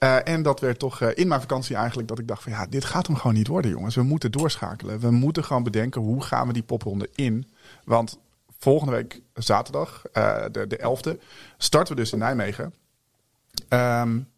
Uh, 0.05 0.29
en 0.29 0.43
dat 0.43 0.61
werd 0.61 0.79
toch 0.79 1.01
uh, 1.01 1.09
in 1.15 1.29
mijn 1.29 1.41
vakantie 1.41 1.77
eigenlijk 1.77 2.09
dat 2.09 2.19
ik 2.19 2.29
dacht 2.29 2.43
van 2.43 2.53
ja, 2.53 2.67
dit 2.67 2.85
gaat 2.85 3.07
hem 3.07 3.17
gewoon 3.17 3.35
niet 3.35 3.47
worden 3.47 3.71
jongens. 3.71 3.95
We 3.95 4.03
moeten 4.03 4.33
doorschakelen. 4.33 5.01
We 5.01 5.11
moeten 5.11 5.45
gewoon 5.45 5.63
bedenken 5.63 6.01
hoe 6.01 6.23
gaan 6.23 6.47
we 6.47 6.53
die 6.53 6.63
popronde 6.63 7.09
in. 7.15 7.53
Want 7.85 8.19
volgende 8.59 8.93
week 8.93 9.21
zaterdag, 9.35 10.03
uh, 10.13 10.45
de, 10.53 10.67
de 10.67 10.79
11e, 10.79 11.23
starten 11.59 11.95
we 11.95 12.01
dus 12.01 12.13
in 12.13 12.19
Nijmegen. 12.19 12.75
Um, 13.69 14.30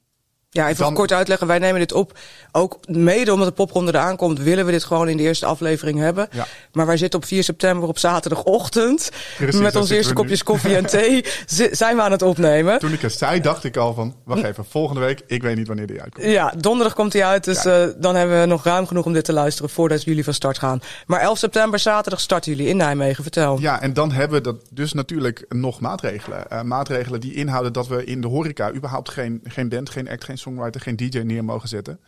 ja, 0.55 0.69
even 0.69 0.85
dan... 0.85 0.95
kort 0.95 1.13
uitleggen. 1.13 1.47
Wij 1.47 1.59
nemen 1.59 1.81
dit 1.81 1.93
op. 1.93 2.19
Ook 2.53 2.79
mede 2.87 3.33
omdat 3.33 3.49
de 3.49 3.55
popronde 3.55 3.95
eraan 3.95 4.17
komt, 4.17 4.39
willen 4.39 4.67
we 4.67 4.71
dit 4.71 4.85
gewoon 4.85 5.09
in 5.09 5.17
de 5.17 5.23
eerste 5.23 5.47
aflevering 5.47 5.99
hebben. 5.99 6.29
Ja. 6.33 6.47
Maar 6.73 6.87
wij 6.87 6.97
zitten 6.97 7.21
op 7.21 7.27
4 7.27 7.45
september 7.45 7.89
op 7.89 7.99
zaterdagochtend. 7.99 9.11
Precies, 9.37 9.61
met 9.61 9.77
onze 9.77 9.95
eerste 9.95 10.13
kopjes 10.13 10.43
koffie 10.43 10.77
en 10.77 10.87
thee. 10.87 11.25
zijn 11.71 11.97
we 11.97 12.03
aan 12.03 12.11
het 12.11 12.23
opnemen. 12.23 12.79
Toen 12.79 12.93
ik 12.93 13.01
het 13.01 13.13
zei, 13.13 13.41
dacht 13.41 13.65
ik 13.65 13.77
al 13.77 13.95
van, 13.95 14.15
wacht 14.25 14.43
even, 14.43 14.65
volgende 14.65 15.01
week, 15.01 15.21
ik 15.27 15.43
weet 15.43 15.57
niet 15.57 15.67
wanneer 15.67 15.87
die 15.87 16.01
uitkomt. 16.01 16.27
Ja, 16.27 16.53
donderdag 16.57 16.95
komt 16.95 17.13
hij 17.13 17.25
uit. 17.25 17.45
Dus 17.45 17.63
ja. 17.63 17.87
uh, 17.87 17.93
dan 17.97 18.15
hebben 18.15 18.41
we 18.41 18.47
nog 18.47 18.65
ruim 18.65 18.87
genoeg 18.87 19.05
om 19.05 19.13
dit 19.13 19.25
te 19.25 19.33
luisteren 19.33 19.71
voordat 19.71 20.03
jullie 20.03 20.25
van 20.25 20.35
start 20.35 20.59
gaan. 20.59 20.81
Maar 21.07 21.21
11 21.21 21.39
september, 21.39 21.79
zaterdag, 21.79 22.21
starten 22.21 22.53
jullie 22.53 22.69
in 22.69 22.77
Nijmegen. 22.77 23.23
Vertel. 23.23 23.61
Ja, 23.61 23.81
en 23.81 23.93
dan 23.93 24.13
hebben 24.13 24.37
we 24.37 24.45
dat 24.45 24.57
dus 24.71 24.93
natuurlijk 24.93 25.45
nog 25.49 25.81
maatregelen. 25.81 26.45
Uh, 26.53 26.63
maatregelen 26.63 27.21
die 27.21 27.35
inhouden 27.35 27.73
dat 27.73 27.87
we 27.87 28.05
in 28.05 28.21
de 28.21 28.29
horeca 28.29 28.73
überhaupt 28.73 29.11
geen, 29.11 29.41
geen 29.45 29.69
band, 29.69 29.91
geen 29.91 30.09
act, 30.09 30.25
geen 30.25 30.39
songwriter, 30.43 30.81
geen 30.81 30.97
DJ 30.97 31.19
neer 31.19 31.45
mogen 31.45 31.69
zetten. 31.69 32.01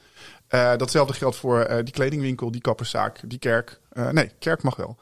Uh, 0.51 0.77
datzelfde 0.77 1.15
geldt 1.15 1.37
voor 1.37 1.71
uh, 1.71 1.77
die 1.77 1.93
kledingwinkel, 1.93 2.51
die 2.51 2.61
kapperszaak, 2.61 3.21
die 3.25 3.39
kerk. 3.39 3.81
Uh, 3.93 4.09
nee, 4.09 4.31
kerk 4.39 4.63
mag 4.63 4.77
wel. 4.77 4.97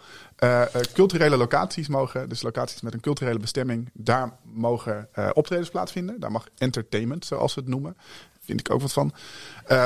culturele 0.93 1.37
locaties 1.37 1.89
mogen, 1.89 2.29
dus 2.29 2.43
locaties 2.43 2.81
met 2.81 2.95
een 2.95 3.01
culturele 3.01 3.39
bestemming, 3.39 3.91
daar 3.93 4.33
mogen 4.43 5.09
optredens 5.33 5.71
plaatsvinden. 5.71 6.21
Daar 6.21 6.33
mag 6.33 6.47
entertainment, 6.59 7.25
zoals 7.25 7.55
we 7.55 7.61
het 7.61 7.71
noemen, 7.71 7.97
vind 8.41 8.61
ik 8.61 8.71
ook 8.71 8.81
wat 8.81 8.93
van, 8.93 9.13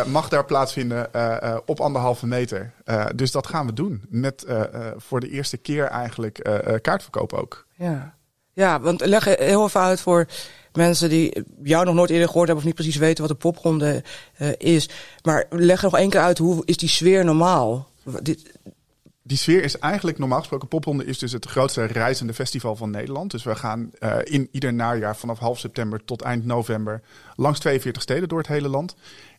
mag 0.06 0.28
daar 0.28 0.44
plaatsvinden 0.44 1.10
op 1.66 1.80
anderhalve 1.80 2.26
meter. 2.26 2.72
dus 3.14 3.30
dat 3.30 3.46
gaan 3.46 3.66
we 3.66 3.72
doen. 3.72 4.02
Met 4.08 4.46
voor 4.96 5.20
de 5.20 5.30
eerste 5.30 5.56
keer 5.56 5.84
eigenlijk 5.84 6.48
kaartverkoop 6.82 7.32
ook. 7.32 7.66
Ja. 7.74 8.14
ja, 8.52 8.80
want 8.80 9.06
leg 9.06 9.24
heel 9.24 9.64
even 9.64 9.80
uit 9.80 10.00
voor 10.00 10.26
mensen 10.76 11.08
die 11.08 11.44
jou 11.62 11.84
nog 11.84 11.94
nooit 11.94 12.10
eerder 12.10 12.26
gehoord 12.26 12.46
hebben 12.46 12.64
of 12.64 12.70
niet 12.70 12.80
precies 12.80 13.00
weten 13.00 13.26
wat 13.26 13.40
de 13.40 13.48
popronde 13.48 14.02
uh, 14.38 14.48
is. 14.58 14.88
Maar 15.22 15.46
leg 15.50 15.82
nog 15.82 15.96
één 15.96 16.10
keer 16.10 16.20
uit, 16.20 16.38
hoe 16.38 16.62
is 16.64 16.76
die 16.76 16.88
sfeer 16.88 17.24
normaal? 17.24 17.88
Dit... 18.22 18.54
Die 19.26 19.36
sfeer 19.36 19.64
is 19.64 19.78
eigenlijk 19.78 20.18
normaal 20.18 20.38
gesproken. 20.38 20.68
Popronde 20.68 21.04
is 21.04 21.18
dus 21.18 21.32
het 21.32 21.46
grootste 21.46 21.84
reizende 21.84 22.34
festival 22.34 22.76
van 22.76 22.90
Nederland. 22.90 23.30
Dus 23.30 23.42
we 23.42 23.54
gaan 23.54 23.90
uh, 24.00 24.16
in 24.22 24.48
ieder 24.52 24.74
najaar 24.74 25.16
vanaf 25.16 25.38
half 25.38 25.58
september 25.58 26.04
tot 26.04 26.22
eind 26.22 26.44
november 26.44 27.02
langs 27.36 27.58
42 27.58 28.02
steden 28.02 28.28
door 28.28 28.38
het 28.38 28.46
hele 28.46 28.68
land. 28.68 28.96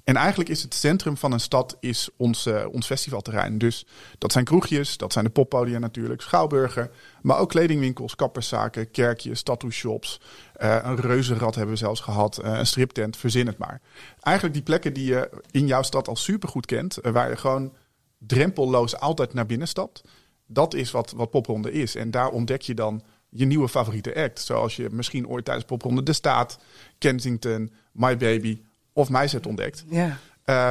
En 0.07 0.15
eigenlijk 0.15 0.49
is 0.49 0.61
het 0.61 0.73
centrum 0.73 1.17
van 1.17 1.31
een 1.31 1.39
stad 1.39 1.77
is 1.79 2.09
ons, 2.17 2.45
uh, 2.45 2.65
ons 2.71 2.85
festivalterrein. 2.85 3.57
Dus 3.57 3.85
dat 4.17 4.31
zijn 4.31 4.45
kroegjes, 4.45 4.97
dat 4.97 5.13
zijn 5.13 5.25
de 5.25 5.31
poppodia 5.31 5.79
natuurlijk, 5.79 6.21
schouwburgen. 6.21 6.91
Maar 7.21 7.39
ook 7.39 7.49
kledingwinkels, 7.49 8.15
kapperszaken, 8.15 8.91
kerkjes, 8.91 9.43
tattoo 9.43 9.69
shops. 9.69 10.21
Uh, 10.61 10.77
een 10.83 10.95
reuzenrad 10.95 11.55
hebben 11.55 11.73
we 11.73 11.79
zelfs 11.79 12.01
gehad, 12.01 12.39
uh, 12.43 12.57
een 12.57 12.67
striptent, 12.67 13.17
verzin 13.17 13.47
het 13.47 13.57
maar. 13.57 13.81
Eigenlijk 14.19 14.55
die 14.55 14.65
plekken 14.65 14.93
die 14.93 15.05
je 15.05 15.29
in 15.51 15.67
jouw 15.67 15.81
stad 15.81 16.07
al 16.07 16.15
supergoed 16.15 16.65
kent. 16.65 16.97
waar 17.01 17.29
je 17.29 17.37
gewoon 17.37 17.73
drempelloos 18.17 18.99
altijd 18.99 19.33
naar 19.33 19.45
binnen 19.45 19.67
stapt. 19.67 20.01
Dat 20.45 20.73
is 20.73 20.91
wat, 20.91 21.11
wat 21.15 21.29
popronde 21.29 21.71
is. 21.71 21.95
En 21.95 22.11
daar 22.11 22.29
ontdek 22.29 22.61
je 22.61 22.73
dan 22.73 23.03
je 23.29 23.45
nieuwe 23.45 23.69
favoriete 23.69 24.15
act. 24.15 24.39
Zoals 24.39 24.75
je 24.75 24.89
misschien 24.91 25.27
ooit 25.27 25.45
tijdens 25.45 25.65
popronde 25.65 26.03
De 26.03 26.13
Staat, 26.13 26.59
Kensington, 26.97 27.71
My 27.91 28.17
Baby 28.17 28.61
of 28.97 29.09
Meizet 29.09 29.47
ontdekt. 29.47 29.83
Ja. 29.89 30.17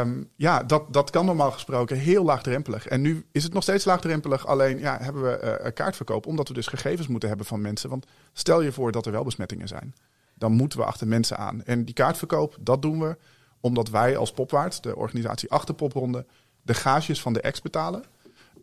Um, 0.01 0.31
ja, 0.37 0.63
dat, 0.63 0.93
dat 0.93 1.11
kan 1.11 1.27
normaal 1.27 1.51
gesproken 1.51 1.99
heel 1.99 2.25
laagdrempelig. 2.25 2.87
En 2.87 3.01
nu 3.01 3.27
is 3.33 3.43
het 3.43 3.53
nog 3.53 3.63
steeds 3.63 3.85
laagdrempelig. 3.85 4.47
Alleen 4.47 4.79
ja, 4.79 4.99
hebben 5.01 5.23
we 5.23 5.61
uh, 5.65 5.73
kaartverkoop, 5.75 6.27
omdat 6.27 6.49
we 6.49 6.55
dus 6.55 6.67
gegevens 6.67 7.07
moeten 7.07 7.29
hebben 7.29 7.47
van 7.47 7.61
mensen. 7.61 7.91
Want 7.91 8.07
stel 8.33 8.61
je 8.61 8.73
voor 8.73 8.93
dat 8.93 9.07
er 9.07 9.13
wel 9.13 9.25
besmettingen 9.25 9.69
zijn. 9.69 9.95
Dan 10.35 10.53
moeten 10.53 10.79
we 10.79 10.85
achter 10.85 11.07
mensen 11.07 11.37
aan. 11.37 11.65
En 11.65 11.85
die 11.85 11.95
kaartverkoop, 11.95 12.57
dat 12.61 12.83
doen 12.83 13.01
we 13.01 13.17
omdat 13.61 13.89
wij 13.89 14.17
als 14.17 14.33
Popwaard, 14.33 14.83
de 14.83 14.97
organisatie 14.97 15.51
achter 15.51 15.75
Popronde, 15.75 16.27
de 16.63 16.75
gages 16.75 17.21
van 17.21 17.33
de 17.33 17.41
ex 17.41 17.63
betalen. 17.63 18.05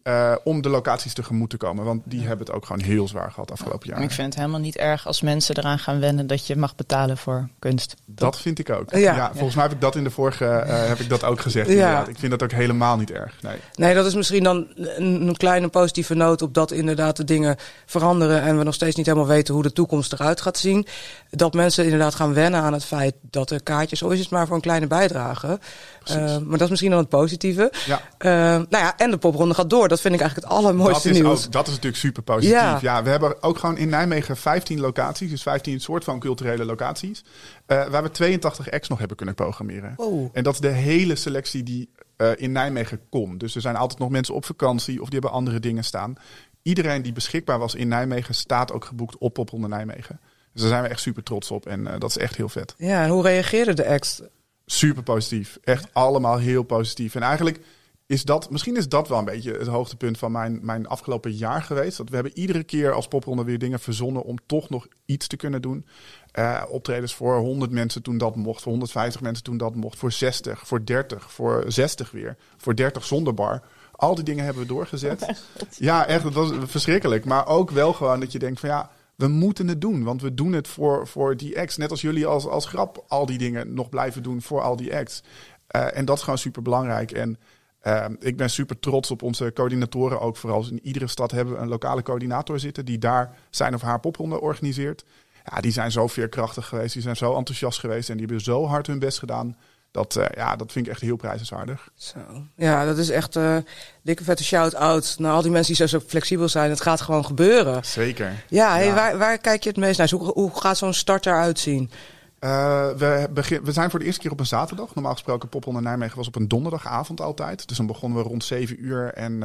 Eh, 0.04 0.36
om 0.44 0.62
de 0.62 0.70
locaties 0.70 1.14
tegemoet 1.14 1.50
te 1.50 1.58
komen. 1.58 1.86
Want 1.86 2.02
die 2.06 2.20
hebben 2.20 2.46
het 2.46 2.56
ook 2.56 2.66
gewoon 2.66 2.82
heel 2.82 3.08
zwaar 3.08 3.32
gehad 3.32 3.52
afgelopen 3.52 3.88
jaar. 3.88 3.98
Maar 3.98 4.08
ik 4.08 4.14
vind 4.14 4.28
het 4.28 4.36
helemaal 4.36 4.60
niet 4.60 4.78
erg 4.78 5.08
als 5.08 5.22
mensen 5.22 5.58
eraan 5.58 5.80
gaan 5.80 6.00
wennen 6.00 6.28
dat 6.28 6.48
je 6.48 6.56
mag 6.56 6.76
betalen 6.76 7.18
voor 7.18 7.50
kunst. 7.60 7.96
Dat 8.06 8.40
vind 8.40 8.60
ik 8.60 8.70
ook. 8.70 8.92
Ja. 8.92 9.16
Ja. 9.16 9.32
volgens 9.34 9.56
mij 9.56 9.64
heb 9.64 9.74
ik 9.74 9.82
dat 9.82 9.96
in 9.96 10.04
de 10.04 10.10
vorige 10.10 10.46
eh, 10.46 10.88
heb 10.88 11.00
ik 11.00 11.10
dat 11.10 11.24
ook 11.24 11.40
gezegd. 11.40 11.68
Ja. 11.68 11.74
inderdaad. 11.74 12.08
Ik 12.08 12.18
vind 12.18 12.32
dat 12.32 12.44
ook 12.44 12.52
helemaal 12.52 12.98
niet 12.98 13.12
erg. 13.12 13.42
Nee. 13.42 13.58
Nee, 13.76 13.94
dat 13.96 14.06
is 14.06 14.16
misschien 14.16 14.44
dan 14.44 14.68
een, 14.76 15.28
een 15.28 15.38
kleine 15.38 15.68
positieve 15.68 16.14
noot 16.14 16.42
op 16.42 16.54
dat 16.54 16.72
inderdaad 16.72 17.18
de 17.18 17.24
dingen 17.24 17.56
veranderen 17.86 18.42
en 18.42 18.58
we 18.58 18.64
nog 18.64 18.74
steeds 18.74 18.96
niet 18.96 19.06
helemaal 19.06 19.28
weten 19.28 19.54
hoe 19.54 19.64
de 19.64 19.74
toekomst 19.74 20.14
eruit 20.14 20.42
gaat 20.42 20.58
zien. 20.58 20.88
Dat 21.30 21.54
mensen 21.54 21.84
inderdaad 21.84 22.16
gaan 22.16 22.34
wennen 22.34 22.62
aan 22.62 22.74
het 22.74 22.86
feit 22.86 23.16
dat 23.22 23.52
er 23.52 23.64
kaartjes, 23.64 24.00
zo 24.00 24.10
is 24.10 24.20
het 24.20 24.30
maar 24.30 24.48
voor 24.48 24.56
een 24.56 24.62
kleine 24.62 24.88
bijdrage. 24.88 25.60
Eh, 26.04 26.38
maar 26.38 26.58
dat 26.58 26.62
is 26.62 26.70
misschien 26.70 26.92
dan 26.92 27.00
het 27.00 27.10
positieve. 27.10 27.74
Ja. 27.86 28.02
Eh, 28.18 28.30
nou 28.30 28.66
ja, 28.70 28.98
en 28.98 29.12
de 29.12 29.18
popronde 29.18 29.54
gaat 29.54 29.70
door. 29.70 29.88
Dat 29.88 30.02
vind 30.02 30.14
ik 30.14 30.20
eigenlijk 30.20 30.50
het 30.50 30.60
allermooiste 30.60 31.08
dat 31.08 31.18
is 31.18 31.22
nieuws. 31.22 31.46
Ook, 31.46 31.52
dat 31.52 31.68
is 31.68 31.74
natuurlijk 31.74 32.02
super 32.02 32.24
positief. 32.24 32.52
Ja. 32.52 32.80
Ja. 32.82 33.04
we 33.04 33.10
hebben 33.10 33.44
ook 33.44 33.58
gewoon 33.58 33.78
in 33.78 33.90
Nijmegen 33.90 34.38
15 34.38 34.80
locaties, 34.80 35.30
dus 35.30 35.42
15 35.42 35.80
soort 35.80 36.04
van 36.04 36.20
culturele 36.20 36.66
locaties, 36.66 37.24
eh, 37.66 37.88
waar 37.88 38.04
we 38.04 38.12
82 38.12 38.72
acts 38.72 38.90
nog 38.90 39.00
hebben 39.00 39.18
kunnen 39.18 39.36
programmeren. 39.36 39.94
Oh. 39.96 40.30
En 40.34 40.44
dat 40.44 40.54
is 40.54 40.60
de 40.60 40.68
hele 40.68 41.16
selectie 41.16 41.64
die 41.64 41.90
in 42.36 42.52
Nijmegen 42.52 43.00
komt. 43.10 43.40
Dus 43.40 43.56
er 43.56 43.62
zijn 43.62 43.76
altijd 43.76 44.00
nog 44.00 44.10
mensen 44.10 44.34
op 44.34 44.46
vakantie 44.46 45.02
of 45.02 45.10
die 45.10 45.20
hebben 45.20 45.38
andere 45.38 45.60
dingen 45.60 45.84
staan. 45.84 46.16
Iedereen 46.62 47.02
die 47.02 47.14
beschikbaar 47.14 47.60
was 47.60 47.76
in 47.76 47.88
Nijmegen 47.88 48.36
staat 48.36 48.72
ook 48.72 48.86
geboekt 48.86 49.18
op 49.18 49.34
Popronde 49.34 49.68
Nijmegen. 49.68 50.20
Dus 50.54 50.62
daar 50.62 50.72
zijn 50.72 50.84
we 50.84 50.90
echt 50.90 51.00
super 51.00 51.24
trots 51.24 51.52
op 51.52 51.66
en 51.66 51.84
dat 52.00 52.10
is 52.10 52.18
echt 52.18 52.36
heel 52.36 52.50
vet. 52.50 52.74
Ja, 52.78 53.04
en 53.04 53.10
hoe 53.10 53.24
reageerden 53.24 53.76
de 53.76 53.88
acts? 53.88 54.22
Super 54.66 55.04
positief. 55.04 55.58
Echt 55.64 55.88
allemaal 55.94 56.38
heel 56.38 56.64
positief. 56.64 57.16
En 57.16 57.22
eigenlijk 57.22 57.60
is 58.06 58.24
dat, 58.24 58.50
misschien 58.50 58.76
is 58.78 58.90
dat 58.90 59.08
wel 59.08 59.18
een 59.18 59.26
beetje 59.26 59.52
het 59.52 59.68
hoogtepunt 59.68 60.18
van 60.18 60.32
mijn, 60.32 60.60
mijn 60.62 60.88
afgelopen 60.88 61.32
jaar 61.32 61.62
geweest. 61.62 61.98
Dat 61.98 62.10
we 62.10 62.16
hebben 62.16 62.38
iedere 62.38 62.64
keer 62.64 62.92
als 62.92 63.08
popronde 63.08 63.44
weer 63.44 63.60
dingen 63.60 63.80
verzonnen 63.80 64.24
om 64.24 64.38
toch 64.46 64.70
nog 64.70 64.88
iets 65.06 65.28
te 65.28 65.36
kunnen 65.36 65.62
doen. 65.62 65.86
Eh, 66.32 66.64
optredens 66.70 67.16
voor 67.16 67.38
100 67.38 67.72
mensen 67.72 68.02
toen 68.02 68.18
dat 68.18 68.36
mocht, 68.36 68.62
voor 68.62 68.72
150 68.72 69.22
mensen 69.22 69.44
toen 69.44 69.58
dat 69.58 69.76
mocht, 69.76 69.98
voor 69.98 70.12
60, 70.12 70.68
voor 70.68 70.86
30, 70.86 71.32
voor 71.32 71.64
60 71.68 72.12
weer, 72.12 72.38
voor 72.58 72.76
30 72.76 73.06
zonder 73.06 73.34
bar. 73.34 73.64
Al 73.92 74.16
die 74.16 74.24
dingen 74.24 74.46
hebben 74.46 74.64
we 74.64 74.70
doorgezet. 74.70 75.46
Ja, 75.78 76.06
echt, 76.06 76.24
dat 76.24 76.34
was 76.34 76.52
verschrikkelijk. 76.64 77.26
Maar 77.26 77.48
ook 77.48 77.72
wel 77.72 77.94
gewoon 77.94 78.20
dat 78.20 78.32
je 78.32 78.40
denkt 78.40 78.60
van 78.60 78.70
ja, 78.70 78.92
we 79.16 79.28
moeten 79.28 79.68
het 79.68 79.82
doen. 79.82 80.04
Want 80.04 80.22
we 80.22 80.34
doen 80.34 80.54
het 80.54 80.68
voor, 80.68 81.08
voor 81.08 81.38
die 81.38 81.60
acts. 81.60 81.78
Net 81.78 81.92
als 81.92 82.02
jullie 82.02 82.26
als, 82.26 82.48
als 82.48 82.66
grap 82.66 83.06
al 83.08 83.26
die 83.26 83.38
dingen 83.38 83.74
nog 83.74 83.90
blijven 83.90 84.24
doen 84.24 84.42
voor 84.42 84.62
al 84.62 84.76
die 84.76 84.96
acts. 84.96 85.24
Eh, 85.68 85.98
en 85.98 86.06
dat 86.06 86.18
is 86.18 86.24
gewoon 86.24 86.40
super 86.40 86.62
belangrijk. 86.62 87.12
En 87.12 87.38
eh, 87.80 88.06
ik 88.20 88.38
ben 88.38 88.50
super 88.50 88.80
trots 88.80 89.12
op 89.12 89.22
onze 89.22 89.52
coördinatoren 89.54 90.20
ook. 90.20 90.38
Vooral 90.38 90.66
in 90.70 90.80
iedere 90.84 91.08
stad 91.08 91.32
hebben 91.32 91.54
we 91.54 91.60
een 91.60 91.68
lokale 91.68 92.02
coördinator 92.02 92.60
zitten 92.60 92.86
die 92.86 92.98
daar 92.98 93.38
zijn 93.50 93.74
of 93.74 93.82
haar 93.82 94.00
popronde 94.00 94.42
organiseert. 94.42 95.06
Ja, 95.46 95.62
die 95.62 95.72
zijn 95.72 95.92
zo 95.92 96.08
veerkrachtig 96.08 96.68
geweest, 96.68 96.94
die 96.94 97.02
zijn 97.02 97.16
zo 97.16 97.36
enthousiast 97.36 97.80
geweest 97.80 98.10
en 98.10 98.18
die 98.18 98.26
hebben 98.26 98.44
zo 98.44 98.66
hard 98.66 98.88
hun 98.88 99.00
best 99.00 99.20
gedaan. 99.20 99.58
Dat, 99.94 100.16
eh, 100.16 100.26
ja, 100.36 100.56
dat 100.56 100.72
vind 100.72 100.86
ik 100.86 100.92
echt 100.92 101.02
heel 101.02 101.16
prijzenswaardig. 101.16 101.90
Zo. 101.96 102.20
Ja, 102.56 102.86
dat 102.86 102.98
is 102.98 103.10
echt 103.10 103.36
eh 103.36 103.58
dikke 104.02 104.24
vette 104.24 104.44
shout-out 104.44 105.16
naar 105.20 105.34
al 105.34 105.42
die 105.42 105.52
mensen 105.52 105.76
die 105.76 105.88
zo, 105.88 106.00
zo 106.00 106.06
flexibel 106.08 106.50
zijn. 106.50 106.70
Het 106.70 106.82
gaat 106.82 107.02
gewoon 107.02 107.26
gebeuren. 107.26 107.86
Zeker. 107.86 108.44
Ja, 108.48 108.74
hey, 108.74 108.86
Ja. 108.86 108.94
Waar, 108.94 109.18
waar 109.18 109.38
kijk 109.38 109.64
je 109.64 109.70
het 109.70 109.78
meest 109.78 109.98
naar? 109.98 110.08
Dus 110.08 110.20
Hoe, 110.20 110.32
hoe 110.32 110.60
gaat 110.60 110.78
zo'n 110.78 110.94
start 110.94 111.26
eruit 111.26 111.60
zien? 111.60 111.92
Eh, 112.40 112.90
we, 112.90 113.28
begin, 113.34 113.64
we 113.64 113.72
zijn 113.72 113.90
voor 113.90 114.00
de 114.00 114.06
eerste 114.06 114.22
keer 114.22 114.32
op 114.32 114.40
een 114.40 114.46
zaterdag. 114.46 114.96
Normaal 114.96 115.14
gesproken 115.14 115.50
Popronde 115.50 115.82
Nijmegen 115.82 116.18
was 116.18 116.28
op 116.28 116.36
een 116.36 116.48
donderdagavond 116.48 117.22
altijd. 117.22 117.68
Dus 117.68 117.78
dan 117.78 117.88
begonnen 117.88 118.24
we 118.24 118.30
rond 118.30 118.44
7 118.44 118.86
uur 118.86 119.14
en 119.14 119.44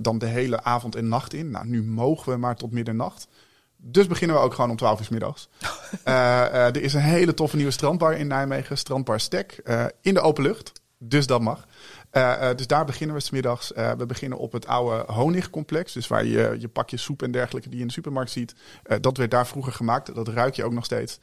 dan 0.00 0.18
de 0.18 0.26
hele 0.26 0.62
avond 0.62 0.94
en 0.94 1.08
nacht 1.08 1.32
in. 1.32 1.50
Nou, 1.50 1.66
nu 1.66 1.82
mogen 1.82 2.32
we 2.32 2.38
maar 2.38 2.56
tot 2.56 2.72
middernacht. 2.72 3.28
Dus 3.80 4.06
beginnen 4.06 4.36
we 4.36 4.42
ook 4.42 4.54
gewoon 4.54 4.70
om 4.70 4.76
12 4.76 4.98
uur 4.98 5.04
's 5.04 5.08
middags. 5.08 5.48
Eh, 6.04 6.46
eh, 6.46 6.54
er 6.54 6.82
is 6.82 6.94
een 6.94 7.00
hele 7.00 7.34
toffe 7.34 7.56
nieuwe 7.56 7.70
strandbar 7.70 8.16
in 8.16 8.26
Nijmegen, 8.26 8.78
Strandbar 8.78 9.20
Stek, 9.20 9.60
eh, 9.64 9.84
in 10.00 10.14
de 10.14 10.20
open 10.20 10.42
lucht. 10.42 10.72
Dus 10.98 11.26
dat 11.26 11.40
mag. 11.40 11.66
Dus 12.56 12.66
daar 12.66 12.84
beginnen 12.84 13.16
we 13.16 13.22
's 13.22 13.30
middags. 13.30 13.72
Eh, 13.72 13.92
we 13.92 14.06
beginnen 14.06 14.38
op 14.38 14.52
het 14.52 14.66
oude 14.66 15.12
honigcomplex. 15.12 15.92
Dus 15.92 16.08
waar 16.08 16.24
je 16.24 16.56
je 16.58 16.68
pakjes 16.68 17.02
soep 17.02 17.22
en 17.22 17.30
dergelijke 17.30 17.68
die 17.68 17.76
je 17.76 17.82
in 17.82 17.88
de 17.88 17.94
supermarkt 17.94 18.30
ziet. 18.30 18.54
dat 19.00 19.16
werd 19.16 19.30
daar 19.30 19.46
vroeger 19.46 19.72
gemaakt. 19.72 20.14
Dat 20.14 20.28
ruik 20.28 20.54
je 20.54 20.64
ook 20.64 20.72
nog 20.72 20.84
steeds. 20.84 21.18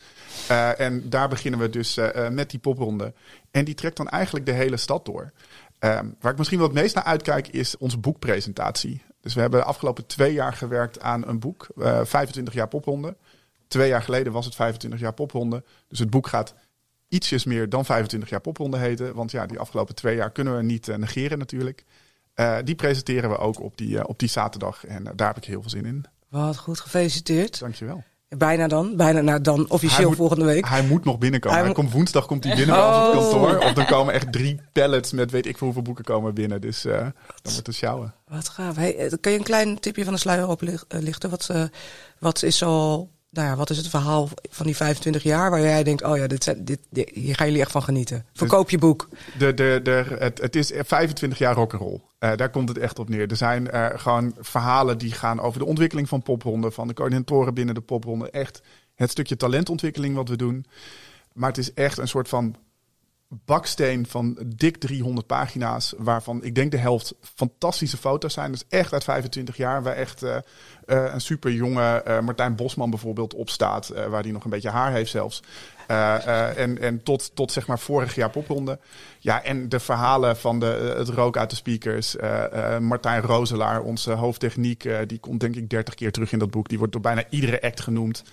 En 0.78 1.10
daar 1.10 1.30
beginnen 1.30 1.60
we 1.60 1.70
dus 1.70 2.00
met 2.32 2.50
die 2.50 2.60
popronde. 2.60 3.14
En 3.52 3.66
die 3.66 3.74
trekt 3.74 3.98
dan 3.98 4.10
eigenlijk 4.10 4.46
de 4.46 4.52
hele 4.52 4.78
stad 4.78 5.06
door. 5.06 5.32
Ehm, 5.80 6.08
waar 6.20 6.32
ik 6.32 6.38
misschien 6.38 6.60
wel 6.60 6.68
het 6.68 6.78
meest 6.78 6.96
naar 6.96 7.04
uitkijk 7.04 7.48
is 7.48 7.78
onze 7.78 7.98
boekpresentatie. 7.98 9.02
Dus 9.26 9.34
we 9.34 9.42
hebben 9.42 9.60
de 9.60 9.66
afgelopen 9.66 10.06
twee 10.06 10.34
jaar 10.34 10.54
gewerkt 10.54 11.02
aan 11.02 11.28
een 11.28 11.40
boek. 11.40 11.68
eh 11.78 12.00
25 12.04 12.54
jaar 12.54 12.68
popronde. 12.68 13.18
Twee 13.68 13.88
jaar 13.88 14.02
geleden 14.02 14.34
was 14.34 14.46
het 14.46 14.56
25 14.56 15.00
jaar 15.00 15.14
popronde. 15.14 15.64
Dus 15.88 16.00
het 16.00 16.10
boek 16.10 16.28
gaat 16.28 16.54
ietsjes 17.08 17.46
meer 17.46 17.70
dan 17.70 17.86
25 17.86 18.30
jaar 18.30 18.42
popronde 18.42 18.78
heten. 18.78 19.16
Want 19.16 19.32
ja, 19.32 19.46
die 19.46 19.60
afgelopen 19.60 19.96
twee 19.96 20.16
jaar 20.16 20.32
kunnen 20.32 20.58
we 20.58 20.64
niet 20.64 20.88
eh, 20.88 20.98
negeren 20.98 21.38
natuurlijk. 21.38 21.86
Eh, 22.34 22.58
die 22.64 22.76
presenteren 22.76 23.30
we 23.30 23.38
ook 23.38 23.60
op 23.62 23.78
die, 23.78 24.08
op 24.08 24.20
die 24.20 24.30
zaterdag. 24.30 24.86
En 24.86 25.04
daar 25.16 25.28
heb 25.28 25.38
ik 25.38 25.46
heel 25.46 25.62
veel 25.62 25.70
zin 25.70 25.86
in. 25.86 26.06
Wat 26.30 26.58
goed, 26.58 26.80
gefeliciteerd. 26.80 27.60
Dankjewel. 27.60 28.04
Bijna 28.30 28.68
dan, 28.68 28.96
bijna 28.96 29.22
nou, 29.22 29.42
dan 29.42 29.70
officieel 29.70 30.08
moet- 30.08 30.18
volgende 30.18 30.46
week. 30.46 30.68
Hij 30.68 30.84
moet 30.84 31.06
nog 31.06 31.18
binnenkomen. 31.18 31.60
Hij 31.64 31.72
komt 31.72 31.92
woensdag 31.92 32.26
komt 32.26 32.44
hij 32.44 32.56
binnen 32.56 32.76
bij 32.76 32.86
ons 32.88 32.98
op 32.98 33.04
Oh. 33.04 33.12
kantoor. 33.32 33.58
Of 33.58 33.74
dan 33.74 33.86
komen 33.86 34.14
echt 34.14 34.32
drie 34.32 34.60
pallets 34.72 35.12
met 35.12 35.32
weet 35.32 35.46
ik 35.46 35.58
veel 35.58 35.66
hoeveel 35.68 35.84
boeken 35.84 36.04
komen 36.04 36.34
binnen. 36.34 36.62
Dus 36.62 36.86
eh, 36.86 36.98
dan 36.98 37.12
wordt 37.54 37.68
het 37.68 37.76
sjouwen. 37.76 38.14
Wat 38.28 38.50
gaaf. 38.50 38.76
Hey, 38.76 38.96
eh, 38.98 39.12
kan 39.22 39.32
je 39.32 39.38
een 39.38 39.44
klein 39.44 39.80
tipje 39.80 40.04
van 40.04 40.14
de 40.14 40.20
sluier 40.20 40.48
oplichten? 40.48 41.30
Wat, 41.30 41.50
eh, 41.50 41.64
wat 42.20 42.44
is 42.44 42.58
zo, 42.58 43.10
nou 43.36 43.48
ja, 43.48 43.56
wat 43.56 43.70
is 43.70 43.78
het 43.78 43.88
verhaal 43.88 44.30
van 44.50 44.66
die 44.66 44.76
25 44.76 45.24
jaar 45.24 45.50
waar 45.50 45.62
jij 45.62 45.84
denkt, 45.84 46.04
oh 46.04 46.18
ja, 46.18 46.28
dit, 46.28 46.44
zijn- 46.44 46.66
dit, 46.66 46.80
dit- 46.90 47.10
hier 47.14 47.36
gaan 47.36 47.46
jullie 47.46 47.62
echt 47.62 47.72
van 47.72 47.84
genieten. 47.84 48.26
Verkoop 48.34 48.70
je 48.70 48.78
boek. 48.78 49.10
De, 49.38 49.54
de, 49.54 49.80
de, 49.84 50.16
het, 50.20 50.42
het 50.42 50.56
is 50.56 50.72
25 50.76 51.38
jaar 51.38 51.56
rock'n'roll. 51.56 52.02
Eh 52.20 52.36
daar 52.36 52.50
komt 52.50 52.70
het 52.70 52.78
echt 52.78 53.00
op 53.00 53.10
neer. 53.10 53.30
Er 53.30 53.36
zijn 53.38 53.70
eh, 53.72 53.86
gewoon 53.96 54.36
verhalen 54.40 54.98
die 54.98 55.12
gaan 55.12 55.40
over 55.40 55.60
de 55.60 55.66
ontwikkeling 55.66 56.10
van 56.10 56.22
popronde, 56.22 56.72
van 56.72 56.88
de 56.88 56.94
coördinatoren 56.94 57.54
binnen 57.54 57.76
de 57.76 57.82
popronde. 57.82 58.30
Echt 58.30 58.62
het 58.96 59.10
stukje 59.12 59.38
talentontwikkeling 59.38 60.16
wat 60.16 60.30
we 60.30 60.36
doen. 60.36 60.66
Maar 61.34 61.50
het 61.50 61.58
is 61.58 61.74
echt 61.74 61.98
een 61.98 62.08
soort 62.08 62.30
van 62.30 62.56
baksteen 63.46 64.08
van 64.08 64.38
dik 64.46 64.78
300 64.78 65.28
pagina's, 65.28 65.94
waarvan 65.98 66.44
ik 66.44 66.56
denk 66.56 66.72
de 66.72 66.78
helft 66.78 67.14
fantastische 67.22 67.98
foto's 67.98 68.34
zijn. 68.34 68.52
Dus 68.52 68.64
echt 68.70 68.94
uit 68.94 69.04
25 69.04 69.58
jaar, 69.58 69.84
waar 69.84 69.96
echt 69.96 70.24
eh, 70.24 70.36
eh, 70.86 71.14
een 71.14 71.22
super 71.22 71.52
jonge 71.52 72.02
eh, 72.02 72.20
Martijn 72.20 72.56
Bosman 72.56 72.90
bijvoorbeeld 72.90 73.34
op 73.34 73.50
staat, 73.50 73.92
waar 74.10 74.24
die 74.24 74.32
nog 74.32 74.44
een 74.44 74.50
beetje 74.50 74.70
haar 74.70 74.92
heeft 74.92 75.12
zelfs. 75.12 75.44
Eh, 75.88 76.16
eh, 76.28 76.58
en 76.58 76.82
en 76.82 77.04
tot, 77.04 77.36
tot 77.36 77.52
zeg 77.52 77.68
maar 77.68 77.80
vorig 77.80 78.16
jaar 78.16 78.30
popronde. 78.30 78.80
Ja, 79.20 79.44
en 79.44 79.70
de 79.70 79.80
verhalen 79.80 80.38
van 80.38 80.60
de, 80.60 80.92
eh, 80.92 80.98
het 80.98 81.10
rook 81.10 81.38
uit 81.38 81.50
de 81.50 81.56
speakers. 81.56 82.16
Martijn 82.80 83.22
Rozelaar, 83.22 83.82
onze 83.82 84.12
hoofdtechniek, 84.12 84.90
die 85.08 85.20
komt 85.20 85.40
denk 85.40 85.56
ik 85.56 85.70
30 85.70 85.94
keer 85.94 86.12
terug 86.12 86.32
in 86.32 86.40
dat 86.40 86.52
boek. 86.52 86.70
Die 86.70 86.78
wordt 86.78 86.94
door 86.94 87.02
bijna 87.02 87.24
iedere 87.30 87.62
act 87.62 87.82
genoemd. 87.82 88.24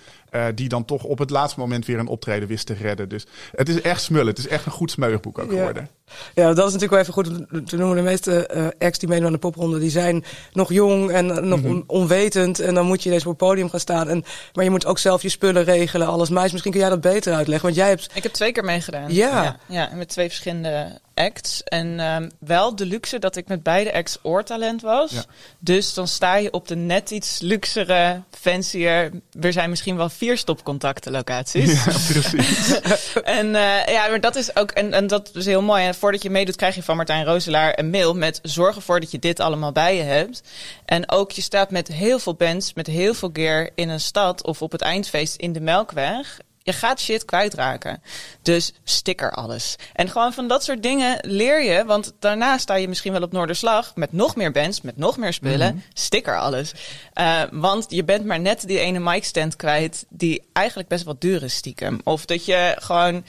die 0.55 0.69
dan 0.69 0.85
toch 0.85 1.03
op 1.03 1.17
het 1.17 1.29
laatste 1.29 1.59
moment 1.59 1.85
weer 1.85 1.99
een 1.99 2.07
optreden 2.07 2.47
wist 2.47 2.65
te 2.65 2.73
redden. 2.73 3.09
Dus 3.09 3.25
het 3.55 3.69
is 3.69 3.81
echt 3.81 4.01
smullen. 4.01 4.27
Het 4.27 4.37
is 4.37 4.47
echt 4.47 4.65
een 4.65 4.71
goed 4.71 4.91
smeuigboek 4.91 5.39
ook 5.39 5.49
geworden. 5.49 5.83
Ja, 5.83 6.02
dat 6.33 6.57
is 6.57 6.73
natuurlijk 6.73 6.91
wel 6.91 6.99
even 6.99 7.13
goed 7.13 7.27
om 7.27 7.65
te 7.65 7.77
noemen. 7.77 7.95
De 7.97 8.01
meeste 8.03 8.47
eh 8.47 8.65
acts 8.79 8.99
die 8.99 9.09
meedoen 9.09 9.25
aan 9.25 9.31
de 9.33 9.37
popronde, 9.39 9.79
die 9.79 9.89
zijn 9.89 10.23
nog 10.53 10.73
jong 10.73 11.11
en 11.11 11.31
eh, 11.31 11.43
nog 11.43 11.59
Mhm. 11.61 11.69
on- 11.69 11.83
onwetend. 11.87 12.59
En 12.59 12.73
dan 12.73 12.85
moet 12.85 13.03
je 13.03 13.09
ineens 13.09 13.23
op 13.25 13.29
het 13.29 13.37
podium 13.47 13.69
gaan 13.69 13.79
staan. 13.79 14.09
En, 14.09 14.23
maar 14.53 14.63
je 14.63 14.69
moet 14.69 14.85
ook 14.85 14.99
zelf 14.99 15.21
je 15.21 15.29
spullen 15.29 15.63
regelen, 15.63 16.07
alles. 16.07 16.29
Maar 16.29 16.49
misschien 16.51 16.71
kun 16.71 16.79
jij 16.81 16.89
dat 16.89 17.01
beter 17.01 17.33
uitleggen, 17.33 17.65
want 17.65 17.75
jij 17.77 17.87
hebt... 17.89 18.09
Ik 18.13 18.23
heb 18.23 18.31
twee 18.31 18.51
keer 18.51 18.63
meegedaan. 18.63 19.13
Ja. 19.13 19.43
ja. 19.43 19.57
ja, 19.67 19.89
met 19.95 20.09
twee 20.09 20.27
verschillende 20.27 20.99
acts. 21.13 21.63
En 21.63 21.99
ehm, 21.99 22.29
wel 22.39 22.75
de 22.75 22.85
luxe 22.85 23.19
dat 23.19 23.35
ik 23.35 23.47
met 23.47 23.63
beide 23.63 23.93
acts 23.93 24.17
oortalent 24.21 24.81
was. 24.81 25.11
Ja. 25.11 25.23
Dus 25.59 25.93
dan 25.93 26.07
sta 26.07 26.35
je 26.35 26.51
op 26.51 26.67
de 26.67 26.75
net 26.75 27.11
iets 27.11 27.39
luxere, 27.39 28.21
fancier... 28.31 29.11
Er 29.41 29.53
zijn 29.53 29.69
misschien 29.69 29.95
wel 29.95 30.09
vier 30.09 30.37
stopcontacten 30.37 31.11
locaties. 31.11 31.85
Ja, 31.85 31.91
precies. 32.21 32.71
En 33.23 33.55
eh, 33.55 33.93
ja, 33.93 34.07
maar 34.09 34.19
dat 34.19 34.35
is 34.35 34.55
ook, 34.55 34.71
en, 34.71 34.93
en 34.93 35.07
dat 35.07 35.31
is 35.33 35.45
heel 35.45 35.61
mooi. 35.61 35.85
En 35.85 35.95
voordat 35.95 36.23
je 36.23 36.29
meedoet, 36.29 36.55
krijg 36.55 36.75
je 36.75 36.83
van 36.83 36.95
Martijn 36.95 37.25
Roselaar 37.25 37.79
een 37.79 37.89
mail 37.89 38.13
met 38.13 38.39
zorg 38.41 38.75
ervoor 38.75 38.99
dat 38.99 39.11
je 39.11 39.19
dit 39.19 39.39
allemaal 39.39 39.71
bij 39.71 39.95
je 39.95 40.03
hebt. 40.03 40.41
En 40.85 41.11
ook 41.11 41.31
je 41.31 41.41
staat 41.41 41.71
met 41.71 41.87
heel 41.87 42.19
veel 42.19 42.33
bands, 42.35 42.73
met 42.73 42.87
heel 42.87 43.13
veel 43.13 43.29
gear 43.33 43.69
in 43.75 43.89
een 43.89 43.99
stad 43.99 44.43
of 44.43 44.61
op 44.61 44.71
het 44.71 44.81
eindfeest 44.81 45.35
in 45.35 45.53
de 45.53 45.61
Melkweg. 45.61 46.39
Je 46.63 46.73
gaat 46.73 46.99
shit 46.99 47.25
kwijtraken. 47.25 48.01
Dus 48.41 48.73
sticker 48.83 49.31
alles. 49.31 49.75
En 49.93 50.09
gewoon 50.09 50.33
van 50.33 50.47
dat 50.47 50.63
soort 50.63 50.83
dingen 50.83 51.17
leer 51.21 51.63
je. 51.63 51.85
Want 51.85 52.13
daarna 52.19 52.57
sta 52.57 52.75
je 52.75 52.87
misschien 52.87 53.11
wel 53.11 53.21
op 53.21 53.31
Noorderslag 53.31 53.95
met 53.95 54.13
nog 54.13 54.35
meer 54.35 54.51
bands, 54.51 54.81
met 54.81 54.97
nog 54.97 55.17
meer 55.17 55.33
spullen. 55.33 55.75
Mhm. 55.75 55.83
Sticker 55.93 56.39
alles. 56.39 56.73
Uh, 57.15 57.41
want 57.51 57.85
je 57.89 58.03
bent 58.03 58.25
maar 58.25 58.39
net 58.39 58.67
die 58.67 58.79
ene 58.79 58.99
mic 58.99 59.23
stand 59.23 59.55
kwijt 59.55 60.05
die 60.09 60.43
eigenlijk 60.53 60.89
best 60.89 61.03
wel 61.03 61.15
duur 61.19 61.43
is 61.43 61.55
stiekem. 61.55 61.99
Of 62.03 62.25
dat 62.25 62.45
je 62.45 62.75
gewoon 62.79 63.25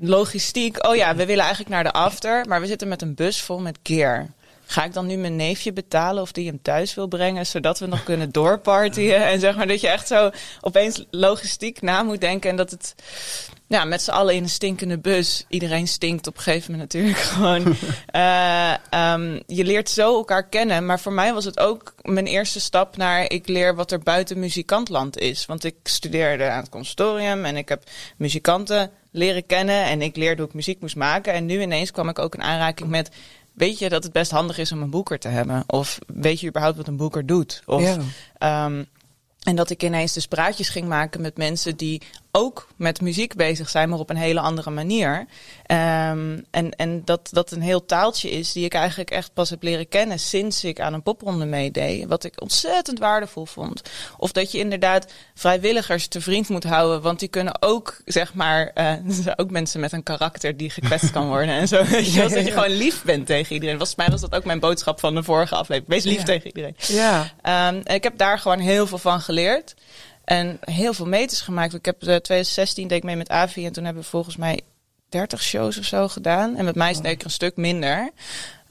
logistiek. 0.00 0.86
Oh 0.86 0.96
ja, 0.96 1.16
we 1.16 1.26
willen 1.26 1.44
eigenlijk 1.44 1.74
naar 1.74 1.84
de 1.84 1.92
after, 1.92 2.46
maar 2.48 2.60
we 2.60 2.66
zitten 2.66 2.88
met 2.88 3.02
een 3.02 3.14
bus 3.14 3.42
vol 3.42 3.58
met 3.58 3.78
gear. 3.82 4.26
Ga 4.68 4.84
ik 4.84 4.92
dan 4.92 5.06
nu 5.06 5.16
mijn 5.16 5.36
neefje 5.36 5.72
betalen 5.72 6.22
of 6.22 6.32
die 6.32 6.46
hem 6.46 6.62
thuis 6.62 6.94
wil 6.94 7.06
brengen, 7.06 7.46
zodat 7.46 7.78
we 7.78 7.86
nog 7.86 8.02
kunnen 8.02 8.32
doorpartyen? 8.32 9.26
En 9.26 9.40
zeg 9.40 9.56
maar 9.56 9.66
dat 9.66 9.80
je 9.80 9.88
echt 9.88 10.06
zo 10.06 10.30
opeens 10.60 11.04
logistiek 11.10 11.80
na 11.82 12.02
moet 12.02 12.20
denken 12.20 12.50
en 12.50 12.56
dat 12.56 12.70
het 12.70 12.94
ja, 13.68 13.84
met 13.84 14.02
z'n 14.02 14.10
allen 14.10 14.34
in 14.34 14.42
een 14.42 14.48
stinkende 14.48 14.98
bus. 14.98 15.44
Iedereen 15.48 15.88
stinkt 15.88 16.26
op 16.26 16.36
een 16.36 16.42
gegeven 16.42 16.72
moment 16.72 16.92
natuurlijk 16.92 17.18
gewoon. 17.32 17.76
uh, 18.14 18.74
um, 19.12 19.42
je 19.46 19.64
leert 19.64 19.90
zo 19.90 20.16
elkaar 20.16 20.48
kennen. 20.48 20.86
Maar 20.86 21.00
voor 21.00 21.12
mij 21.12 21.32
was 21.32 21.44
het 21.44 21.58
ook 21.58 21.94
mijn 22.02 22.26
eerste 22.26 22.60
stap 22.60 22.96
naar 22.96 23.30
ik 23.30 23.48
leer 23.48 23.74
wat 23.74 23.92
er 23.92 23.98
buiten 23.98 24.38
muzikantland 24.38 25.18
is. 25.18 25.46
Want 25.46 25.64
ik 25.64 25.76
studeerde 25.82 26.48
aan 26.48 26.60
het 26.60 26.68
conservatorium 26.68 27.44
en 27.44 27.56
ik 27.56 27.68
heb 27.68 27.82
muzikanten 28.16 28.90
leren 29.10 29.46
kennen. 29.46 29.84
En 29.84 30.02
ik 30.02 30.16
leerde 30.16 30.40
hoe 30.40 30.48
ik 30.48 30.54
muziek 30.56 30.80
moest 30.80 30.96
maken. 30.96 31.32
En 31.32 31.46
nu 31.46 31.60
ineens 31.60 31.90
kwam 31.90 32.08
ik 32.08 32.18
ook 32.18 32.34
in 32.34 32.42
aanraking 32.42 32.88
met 32.88 33.10
weet 33.56 33.78
je 33.78 33.88
dat 33.88 34.02
het 34.02 34.12
best 34.12 34.30
handig 34.30 34.58
is 34.58 34.72
om 34.72 34.82
een 34.82 34.90
boeker 34.90 35.18
te 35.18 35.28
hebben? 35.28 35.64
Of 35.66 35.98
weet 36.06 36.40
je 36.40 36.48
überhaupt 36.48 36.76
wat 36.76 36.88
een 36.88 36.96
boeker 36.96 37.26
doet? 37.26 37.62
Of, 37.66 37.82
ja. 38.38 38.64
um, 38.66 38.86
en 39.42 39.56
dat 39.56 39.70
ik 39.70 39.82
ineens 39.82 40.12
dus 40.12 40.26
praatjes 40.26 40.68
ging 40.68 40.88
maken 40.88 41.20
met 41.20 41.36
mensen 41.36 41.76
die 41.76 42.02
ook 42.32 42.68
met 42.76 43.00
muziek 43.00 43.34
bezig 43.34 43.68
zijn, 43.68 43.88
maar 43.88 43.98
op 43.98 44.10
een 44.10 44.16
hele 44.16 44.40
andere 44.40 44.70
manier. 44.70 45.18
Um, 45.18 46.44
en 46.50 46.70
en 46.76 47.02
dat 47.04 47.28
dat 47.32 47.50
een 47.50 47.60
heel 47.62 47.84
taaltje 47.84 48.30
is 48.30 48.52
die 48.52 48.64
ik 48.64 48.74
eigenlijk 48.74 49.10
echt 49.10 49.32
pas 49.32 49.50
heb 49.50 49.62
leren 49.62 49.88
kennen 49.88 50.18
sinds 50.18 50.64
ik 50.64 50.80
aan 50.80 50.92
een 50.92 51.02
popronde 51.02 51.44
meedeed. 51.44 52.06
Wat 52.06 52.24
ik 52.24 52.40
ontzettend 52.42 52.98
waardevol 52.98 53.46
vond. 53.46 53.82
Of 54.16 54.32
dat 54.32 54.52
je 54.52 54.58
inderdaad 54.58 55.12
vrijwilligers 55.34 56.06
te 56.06 56.20
vriend 56.20 56.48
moet 56.48 56.64
houden, 56.64 57.02
want 57.02 57.18
die 57.18 57.28
kunnen 57.28 57.62
ook, 57.62 58.00
zeg 58.04 58.34
maar, 58.34 58.70
uh, 58.74 58.92
ook 59.36 59.50
mensen 59.50 59.80
met 59.80 59.92
een 59.92 60.02
karakter 60.02 60.56
die 60.56 60.70
gekwetst 60.70 61.10
kan 61.10 61.28
worden 61.28 61.54
en 61.54 61.68
zo. 61.68 61.84
Weet 61.84 62.12
je, 62.12 62.20
dat 62.28 62.32
je 62.46 62.52
gewoon 62.52 62.76
lief 62.76 63.04
bent 63.04 63.26
tegen 63.26 63.54
iedereen. 63.54 63.76
Volgens 63.76 63.96
mij 63.96 64.08
was 64.08 64.20
dat 64.20 64.34
ook 64.34 64.44
mijn 64.44 64.60
boodschap 64.60 65.00
van 65.00 65.14
de 65.14 65.22
vorige 65.22 65.54
aflevering. 65.54 65.88
Wees 65.88 66.04
lief 66.04 66.18
Ja. 66.18 66.24
tegen 66.24 66.46
iedereen. 66.46 66.76
Ja. 66.78 67.20
Um, 67.70 67.80
en 67.84 67.94
ik 67.94 68.02
heb 68.02 68.18
daar 68.18 68.38
gewoon 68.38 68.58
heel 68.58 68.86
veel 68.86 68.98
van 68.98 69.20
geleerd. 69.20 69.74
En 70.26 70.58
heel 70.60 70.94
veel 70.94 71.06
meters 71.06 71.40
gemaakt. 71.40 71.74
Ik 71.74 71.84
heb 71.84 71.96
uh, 71.96 72.00
2016 72.00 72.88
deed 72.88 72.98
ik 72.98 73.04
mee 73.04 73.16
met 73.16 73.28
Avi. 73.28 73.66
En 73.66 73.72
toen 73.72 73.84
hebben 73.84 74.02
we 74.02 74.08
volgens 74.08 74.36
mij 74.36 74.60
30 75.08 75.42
shows 75.42 75.78
of 75.78 75.84
zo 75.84 76.08
gedaan. 76.08 76.56
En 76.56 76.64
met 76.64 76.74
mij 76.74 76.92
deed 76.92 77.04
ik 77.06 77.18
er 77.18 77.24
een 77.24 77.30
stuk 77.30 77.56
minder. 77.56 78.10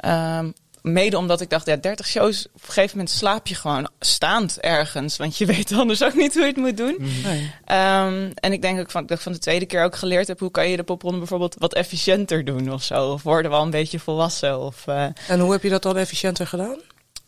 Um, 0.05 0.53
mede 0.81 1.17
omdat 1.17 1.41
ik 1.41 1.49
dacht, 1.49 1.65
ja, 1.65 1.75
30 1.75 2.07
shows. 2.07 2.47
Op 2.47 2.53
een 2.53 2.67
gegeven 2.67 2.97
moment 2.97 3.15
slaap 3.15 3.47
je 3.47 3.55
gewoon 3.55 3.89
staand 3.99 4.59
ergens. 4.59 5.17
Want 5.17 5.37
je 5.37 5.45
weet 5.55 5.71
anders 5.71 6.03
ook 6.03 6.13
niet 6.13 6.33
hoe 6.33 6.41
je 6.41 6.47
het 6.47 6.57
moet 6.57 6.77
doen. 6.77 6.97
Nee. 6.99 7.41
Um, 7.41 8.31
en 8.33 8.53
ik 8.53 8.61
denk 8.61 8.79
ook 8.79 8.91
van, 8.91 9.05
dat 9.05 9.17
ik 9.17 9.23
van 9.23 9.31
de 9.31 9.39
tweede 9.39 9.65
keer 9.65 9.83
ook 9.83 9.95
geleerd 9.95 10.27
heb. 10.27 10.39
Hoe 10.39 10.51
kan 10.51 10.69
je 10.69 10.77
de 10.77 10.83
popronde 10.83 11.17
bijvoorbeeld 11.17 11.55
wat 11.59 11.73
efficiënter 11.73 12.45
doen 12.45 12.71
of 12.71 12.83
zo. 12.83 13.11
Of 13.11 13.23
worden 13.23 13.51
we 13.51 13.57
al 13.57 13.63
een 13.63 13.69
beetje 13.69 13.99
volwassen. 13.99 14.59
Of, 14.59 14.87
uh, 14.87 15.03
En 15.27 15.39
hoe 15.39 15.51
heb 15.51 15.63
je 15.63 15.69
dat 15.69 15.83
dan 15.83 15.97
efficiënter 15.97 16.47
gedaan? 16.47 16.77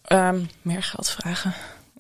um, 0.08 0.50
meer 0.62 0.84
geld 0.84 1.10
vragen. 1.10 1.54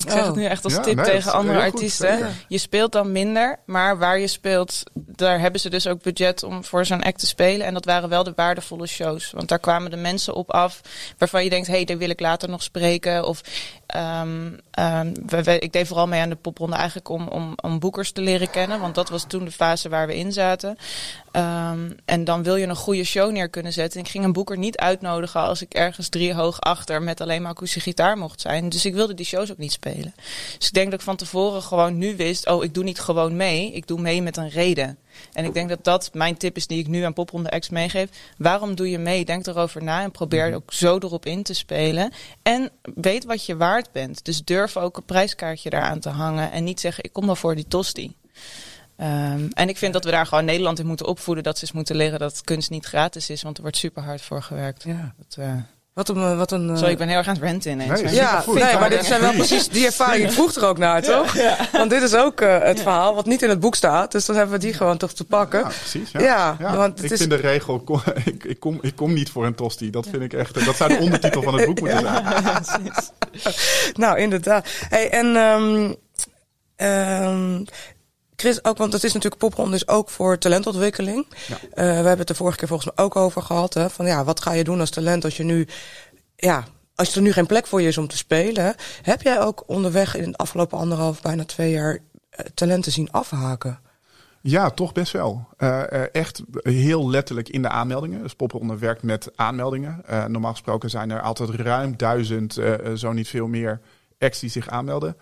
Ik 0.04 0.12
zeg 0.12 0.20
Oh. 0.22 0.26
het 0.26 0.36
nu 0.36 0.46
echt 0.46 0.64
als 0.64 0.74
Ja, 0.74 0.80
tip 0.82 0.96
nee, 0.96 1.06
tegen 1.06 1.34
andere 1.34 1.62
goed, 1.62 1.74
artiesten. 1.74 2.36
je 2.48 2.58
speelt 2.58 2.92
dan 2.92 3.12
minder, 3.12 3.60
maar 3.66 3.98
waar 3.98 4.20
je 4.20 4.28
speelt, 4.28 4.84
daar 4.94 5.40
hebben 5.40 5.62
ze 5.62 5.70
dus 5.70 5.88
ook 5.88 6.02
budget 6.02 6.44
om 6.44 6.64
voor 6.64 6.86
zo'n 6.86 7.04
act 7.04 7.20
te 7.20 7.26
spelen. 7.28 7.66
En 7.66 7.74
dat 7.74 7.86
waren 7.86 8.10
wel 8.10 8.24
de 8.24 8.34
waardevolle 8.36 8.88
shows. 8.88 9.32
Want 9.32 9.48
daar 9.48 9.60
kwamen 9.60 9.92
de 9.92 9.98
mensen 9.98 10.34
op 10.34 10.52
af 10.52 10.82
waarvan 11.18 11.44
je 11.44 11.50
denkt, 11.50 11.68
hé, 11.68 11.74
hey, 11.74 11.86
daar 11.86 11.98
wil 11.98 12.10
ik 12.10 12.20
later 12.20 12.50
nog 12.50 12.64
spreken. 12.64 13.26
Of 13.28 13.42
we, 15.26 15.44
we, 15.44 15.60
ik 15.60 15.74
deed 15.74 15.88
vooral 15.88 16.08
mee 16.08 16.22
aan 16.22 16.30
de 16.30 16.36
popronde 16.36 16.76
eigenlijk 16.76 17.10
om, 17.10 17.28
om, 17.28 17.54
om 17.62 17.80
boekers 17.80 18.12
te 18.12 18.22
leren 18.22 18.50
kennen. 18.50 18.80
Want 18.80 18.96
dat 18.96 19.10
was 19.10 19.24
toen 19.28 19.46
de 19.46 19.52
fase 19.52 19.90
waar 19.90 20.08
we 20.08 20.16
in 20.16 20.32
zaten. 20.32 20.78
Um, 21.32 21.96
en 22.06 22.24
dan 22.24 22.44
wil 22.44 22.56
je 22.56 22.68
een 22.68 22.76
goede 22.76 23.04
show 23.04 23.32
neer 23.32 23.50
kunnen 23.50 23.74
zetten. 23.74 24.00
En 24.00 24.06
ik 24.06 24.12
ging 24.12 24.24
een 24.24 24.34
boeker 24.34 24.58
niet 24.58 24.78
uitnodigen 24.78 25.42
als 25.42 25.62
ik 25.62 25.74
ergens 25.74 26.10
drie 26.10 26.34
hoog 26.34 26.62
achter 26.62 27.02
met 27.02 27.22
alleen 27.22 27.42
maar 27.42 27.52
akoestische 27.52 27.90
gitaar 27.90 28.18
mocht 28.18 28.42
zijn. 28.42 28.70
Dus 28.70 28.86
ik 28.86 28.94
wilde 28.94 29.14
die 29.14 29.26
shows 29.26 29.52
ook 29.52 29.58
niet 29.58 29.72
spelen. 29.72 30.14
Dus 30.58 30.68
ik 30.68 30.74
denk 30.74 30.92
dat 30.92 31.00
ik 31.00 31.06
van 31.06 31.16
tevoren 31.16 31.62
gewoon 31.62 31.98
nu 31.98 32.16
wist, 32.16 32.48
oh, 32.48 32.64
ik 32.64 32.74
doe 32.74 32.84
niet 32.84 33.00
gewoon 33.00 33.36
mee. 33.36 33.72
Ik 33.72 33.88
doe 33.88 34.02
mee 34.02 34.22
met 34.22 34.38
een 34.38 34.50
reden. 34.50 34.98
En 35.34 35.46
ik 35.46 35.54
denk 35.54 35.70
dat 35.70 35.84
dat 35.84 36.10
mijn 36.14 36.38
tip 36.38 36.56
is 36.56 36.68
die 36.68 36.80
ik 36.80 36.88
nu 36.88 37.02
aan 37.02 37.14
Popronde 37.14 37.60
X 37.60 37.70
meegeef. 37.70 38.10
Waarom 38.38 38.76
doe 38.76 38.90
je 38.90 38.98
mee? 38.98 39.26
Denk 39.26 39.48
erover 39.48 39.84
na 39.84 40.02
en 40.02 40.12
probeer 40.12 40.56
ook 40.56 40.74
zo 40.74 40.98
erop 40.98 41.26
in 41.26 41.44
te 41.44 41.54
spelen. 41.54 42.12
En 42.42 42.70
weet 42.96 43.26
wat 43.26 43.46
je 43.46 43.58
waard 43.58 43.92
bent. 43.92 44.26
Dus 44.26 44.44
durf 44.44 44.78
ook 44.78 44.98
een 44.98 45.06
prijskaartje 45.06 45.70
daaraan 45.70 46.00
te 46.00 46.10
hangen. 46.10 46.52
En 46.52 46.64
niet 46.64 46.80
zeggen, 46.80 47.04
ik 47.04 47.14
kom 47.14 47.26
wel 47.26 47.36
voor 47.36 47.56
die 47.56 47.68
tosti. 47.68 48.16
Um, 49.00 49.50
en 49.54 49.70
ik 49.70 49.78
vind 49.78 49.94
dat 49.94 50.04
we 50.04 50.12
daar 50.12 50.26
gewoon 50.26 50.46
Nederland 50.46 50.80
in 50.80 50.86
moeten 50.86 51.06
opvoeden. 51.06 51.44
Dat 51.44 51.58
ze 51.58 51.64
eens 51.64 51.74
moeten 51.74 51.96
leren 51.96 52.20
dat 52.20 52.42
kunst 52.42 52.70
niet 52.70 52.86
gratis 52.86 53.30
is. 53.30 53.42
Want 53.42 53.56
er 53.56 53.62
wordt 53.62 53.78
super 53.78 54.04
hard 54.04 54.22
voor 54.22 54.42
gewerkt. 54.42 54.84
Ja. 54.84 55.14
Dat, 55.18 55.38
uh, 55.40 55.54
Wat 55.98 56.10
een... 56.10 56.38
Wat 56.38 56.52
een 56.52 56.78
Sorry, 56.78 56.92
ik 56.92 56.98
ben 56.98 57.08
heel 57.08 57.18
erg 57.18 57.28
aan 57.28 57.34
het 57.34 57.44
renten 57.44 57.72
ineens. 57.72 58.02
Nee, 58.02 58.14
ja, 58.14 58.44
nee, 58.54 58.78
maar 58.80 58.90
dit 58.90 59.06
zijn 59.06 59.22
wel 59.22 59.32
precies 59.32 59.68
die 59.70 59.86
ervaring. 59.86 60.26
Ik 60.26 60.32
vroeg 60.32 60.56
er 60.56 60.66
ook 60.66 60.78
naar, 60.78 61.02
toch? 61.02 61.36
Want 61.72 61.90
dit 61.90 62.02
is 62.02 62.16
ook 62.16 62.42
uh, 62.42 62.60
het 62.62 62.82
verhaal 62.82 63.16
wat 63.16 63.26
niet 63.26 63.42
in 63.42 63.50
het 63.50 63.60
boek 63.60 63.76
staat. 63.76 64.12
Dus 64.12 64.26
dan 64.26 64.36
hebben 64.36 64.56
we 64.56 64.62
die 64.66 64.74
gewoon 64.74 64.98
toch 64.98 65.14
te 65.14 65.24
pakken. 65.24 65.60
Ja, 65.60 65.66
precies. 65.68 66.12
Ja. 66.12 66.56
Ja, 66.60 66.76
want 66.76 66.96
het 66.98 67.06
ik 67.06 67.12
is- 67.12 67.18
vind 67.20 67.30
de 67.30 67.36
regel, 67.36 67.80
kom- 67.80 68.02
ik, 68.26 68.44
ik, 68.44 68.60
kom, 68.60 68.78
ik 68.82 68.96
kom 68.96 69.14
niet 69.14 69.30
voor 69.30 69.46
een 69.46 69.56
tosti. 69.56 69.90
Dat 69.90 70.08
vind 70.12 70.24
ik 70.24 70.34
echt, 70.34 70.66
dat 70.66 70.76
zou 70.76 70.94
de 70.94 71.00
ondertitel 71.00 71.42
van 71.42 71.54
het 71.54 71.66
boek 71.66 71.80
moeten 71.80 72.00
zijn. 72.00 72.92
Nou, 73.94 74.18
inderdaad. 74.18 74.68
Hey, 74.90 75.10
en 75.10 75.26
um, 75.36 75.96
um, 76.78 77.66
Chris, 78.40 78.64
ook, 78.64 78.78
want 78.78 78.94
het 78.94 79.04
is 79.04 79.14
natuurlijk 79.14 79.42
popronde 79.42 79.76
is 79.76 79.88
ook 79.88 80.10
voor 80.10 80.38
talentontwikkeling. 80.38 81.28
Ja. 81.48 81.56
Uh, 81.56 81.70
we 81.74 81.82
hebben 81.84 82.18
het 82.18 82.28
de 82.28 82.36
vorige 82.36 82.58
keer 82.58 82.68
volgens 82.68 82.92
mij 82.96 83.06
ook 83.06 83.16
over 83.16 83.42
gehad. 83.42 83.74
Hè, 83.74 83.90
van 83.90 84.06
ja, 84.06 84.24
wat 84.24 84.42
ga 84.42 84.52
je 84.52 84.64
doen 84.64 84.80
als 84.80 84.90
talent 84.90 85.24
als 85.24 85.38
je 85.38 85.44
nu, 85.44 85.68
ja, 86.36 86.64
als 86.96 87.16
er 87.16 87.22
nu 87.22 87.32
geen 87.32 87.46
plek 87.46 87.68
voor 87.68 87.82
je 87.82 87.88
is 87.88 87.98
om 87.98 88.08
te 88.08 88.18
spelen. 88.18 88.76
Heb 89.02 89.22
jij 89.22 89.42
ook 89.42 89.64
onderweg 89.66 90.16
in 90.16 90.32
de 90.32 90.38
afgelopen 90.38 90.78
anderhalf, 90.78 91.22
bijna 91.22 91.46
twee 91.46 91.72
jaar 91.72 91.94
uh, 91.94 92.46
talenten 92.54 92.92
zien 92.92 93.12
afhaken? 93.12 93.80
Ja, 94.42 94.70
toch 94.70 94.92
best 94.92 95.12
wel. 95.12 95.48
Uh, 95.58 95.84
uh, 95.90 96.02
echt 96.12 96.42
heel 96.54 97.10
letterlijk 97.10 97.50
in 97.50 97.62
de 97.62 97.70
aanmeldingen. 97.70 98.22
Dus 98.22 98.34
Popronde 98.34 98.78
werkt 98.78 99.04
met 99.04 99.32
aanmeldingen. 99.36 100.02
Uh, 100.10 100.26
normaal 100.26 100.52
gesproken 100.52 100.90
zijn 100.90 101.10
er 101.10 101.22
altijd 101.22 101.50
ruim 101.50 101.98
duizend, 101.98 102.60
zo 102.96 103.12
niet 103.12 103.28
veel 103.28 103.48
meer, 103.48 103.82
acts 104.20 104.40
die 104.40 104.50
zich 104.50 104.70
aanmelden. 104.70 105.18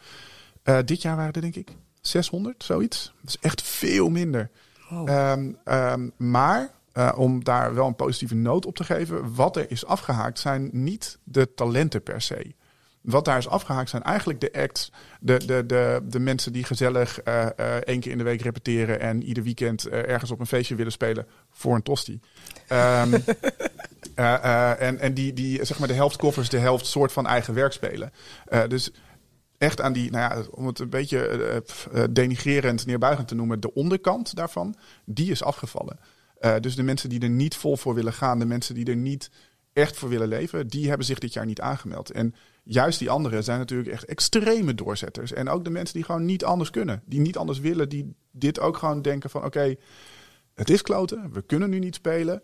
dit 0.86 1.02
jaar 1.02 1.16
waren 1.16 1.34
er 1.34 1.42
denk 1.42 1.56
ik 1.56 1.72
600, 2.08 2.64
zoiets. 2.64 3.14
Dat 3.22 3.30
is 3.30 3.38
echt 3.40 3.62
veel 3.62 4.10
minder. 4.10 4.50
Oh. 4.92 5.32
Um, 5.32 5.58
um, 5.66 6.12
maar 6.18 6.70
uh, 6.98 7.12
om 7.16 7.44
daar 7.44 7.74
wel 7.74 7.88
een 7.88 7.96
positieve 7.96 8.36
noot 8.36 8.66
op 8.66 8.76
te 8.76 8.84
geven, 8.84 9.36
wat 9.36 9.56
er 9.56 9.72
is 9.72 9.86
afgehaakt 9.86 10.40
zijn 10.40 10.70
niet 10.72 11.18
de 11.24 11.54
talenten 11.54 12.04
per 12.04 12.22
se. 12.22 12.54
Wat 13.02 13.26
daar 13.26 13.38
is 13.38 13.48
afgehaakt 13.48 13.90
zijn 13.90 14.04
eigenlijk 14.04 14.42
de 14.42 14.54
acts, 14.54 14.92
de, 15.20 15.46
de, 15.46 15.66
de, 15.66 16.02
de 16.04 16.20
mensen 16.20 16.54
die 16.54 16.64
gezellig 16.64 17.26
uh, 17.28 17.46
uh, 17.60 17.76
één 17.76 18.00
keer 18.00 18.12
in 18.12 18.18
de 18.18 18.24
week 18.24 18.42
repeteren 18.42 19.00
en 19.00 19.24
ieder 19.24 19.44
weekend 19.44 19.88
ergens 19.88 20.32
op 20.32 20.40
een 20.40 20.48
feestje 20.48 20.76
willen 20.76 20.92
spelen 20.92 21.28
voor 21.52 21.76
een 21.76 21.84
tosti. 21.84 22.20
Um, 22.70 23.14
en, 24.16 25.00
en 25.00 25.14
die, 25.14 25.34
die 25.34 25.66
zeg 25.66 25.80
maar 25.80 25.88
de 25.88 25.94
helft 25.94 26.18
covers, 26.18 26.50
de 26.50 26.58
helft 26.58 26.86
soort 26.86 27.12
van 27.12 27.28
eigen 27.28 27.54
werk 27.54 27.72
spelen. 27.72 28.12
dus 28.68 28.92
echt 29.58 29.82
aan 29.82 29.94
die, 29.94 30.12
nou 30.12 30.36
ja, 30.36 30.46
om 30.50 30.68
het 30.68 30.80
een 30.80 30.90
beetje 30.90 31.62
uh, 31.94 32.04
denigrerend, 32.12 32.86
neerbuigend 32.86 33.28
te 33.28 33.36
noemen, 33.36 33.60
de 33.60 33.74
onderkant 33.74 34.36
daarvan, 34.36 34.76
die 35.06 35.32
is 35.32 35.44
afgevallen. 35.44 36.00
Dus 36.60 36.76
de 36.76 36.84
mensen 36.84 37.10
die 37.10 37.20
er 37.20 37.30
niet 37.30 37.56
vol 37.56 37.78
voor 37.78 37.94
willen 37.94 38.14
gaan, 38.14 38.40
de 38.40 38.46
mensen 38.46 38.76
die 38.76 38.86
er 38.86 38.96
niet 38.96 39.30
echt 39.74 39.98
voor 39.98 40.10
willen 40.10 40.28
leven, 40.28 40.68
die 40.68 40.88
hebben 40.88 41.06
zich 41.06 41.20
dit 41.20 41.34
jaar 41.34 41.46
niet 41.46 41.62
aangemeld. 41.62 42.12
En 42.12 42.36
juist 42.64 43.00
die 43.00 43.10
anderen 43.10 43.44
zijn 43.44 43.60
natuurlijk 43.60 43.90
echt 43.90 44.06
extreme 44.06 44.76
doorzetters. 44.76 45.34
En 45.34 45.50
ook 45.50 45.64
de 45.64 45.70
mensen 45.70 45.94
die 45.94 46.04
gewoon 46.04 46.26
niet 46.26 46.44
anders 46.44 46.70
kunnen, 46.70 47.02
die 47.06 47.20
niet 47.20 47.38
anders 47.38 47.60
willen, 47.60 47.90
die 47.90 48.16
dit 48.32 48.60
ook 48.60 48.78
gewoon 48.78 49.02
denken 49.02 49.30
van 49.30 49.44
oké, 49.44 49.76
het 50.54 50.70
is 50.70 50.82
kloten, 50.82 51.34
we 51.34 51.42
kunnen 51.42 51.70
nu 51.70 51.80
niet 51.80 51.96
spelen. 51.96 52.42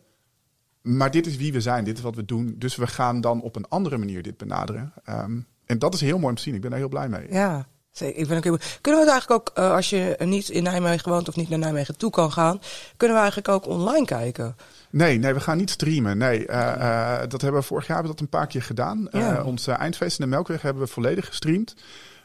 Maar 0.82 1.12
dit 1.12 1.28
is 1.28 1.38
wie 1.38 1.54
we 1.54 1.62
zijn, 1.62 1.84
dit 1.84 1.98
is 1.98 2.04
wat 2.04 2.16
we 2.16 2.26
doen. 2.26 2.56
Dus 2.58 2.76
we 2.76 2.88
gaan 2.88 3.22
dan 3.22 3.42
op 3.42 3.56
een 3.56 3.68
andere 3.68 3.98
manier 3.98 4.22
dit 4.22 4.38
benaderen. 4.38 4.94
Um, 5.10 5.48
en 5.72 5.80
dat 5.80 5.94
is 5.94 6.02
heel 6.02 6.18
mooi 6.18 6.30
om 6.30 6.36
te 6.36 6.42
zien. 6.42 6.56
Ik 6.56 6.62
ben 6.62 6.70
daar 6.70 6.80
heel 6.80 6.90
blij 6.90 7.10
mee. 7.10 7.28
Ja, 7.30 7.68
ik 8.00 8.28
ben 8.28 8.38
ook 8.38 8.44
heel... 8.44 8.58
Kunnen 8.82 9.02
we 9.02 9.12
het 9.12 9.14
eigenlijk 9.16 9.32
ook, 9.32 9.58
uh, 9.58 9.72
als 9.72 9.90
je 9.90 10.16
niet 10.20 10.50
in 10.50 10.64
Nijmegen 10.64 11.12
woont 11.12 11.28
of 11.28 11.36
niet 11.36 11.50
naar 11.50 11.60
Nijmegen 11.60 11.98
toe 11.98 12.12
kan 12.12 12.32
gaan, 12.32 12.62
kunnen 12.98 13.18
we 13.18 13.24
eigenlijk 13.24 13.54
ook 13.54 13.68
online 13.68 14.06
kijken? 14.06 14.56
Nee, 14.90 15.18
nee, 15.18 15.34
we 15.34 15.40
gaan 15.40 15.58
niet 15.58 15.70
streamen. 15.70 16.18
Nee, 16.18 16.48
uh, 16.48 16.56
uh, 16.78 17.20
dat 17.28 17.42
hebben 17.42 17.62
we 17.62 17.68
vorig 17.68 17.88
jaar 17.88 17.96
hebben 17.98 18.16
we 18.16 18.20
dat 18.20 18.20
een 18.20 18.40
paar 18.40 18.48
keer 18.48 18.64
gedaan. 18.64 19.08
Ja. 19.12 19.44
onze 19.44 19.72
eindfeest 19.72 20.20
in 20.20 20.26
de 20.26 20.32
Melkweg 20.32 20.62
hebben 20.62 20.84
we 20.84 20.90
volledig 20.90 21.26
gestreamd. 21.26 21.76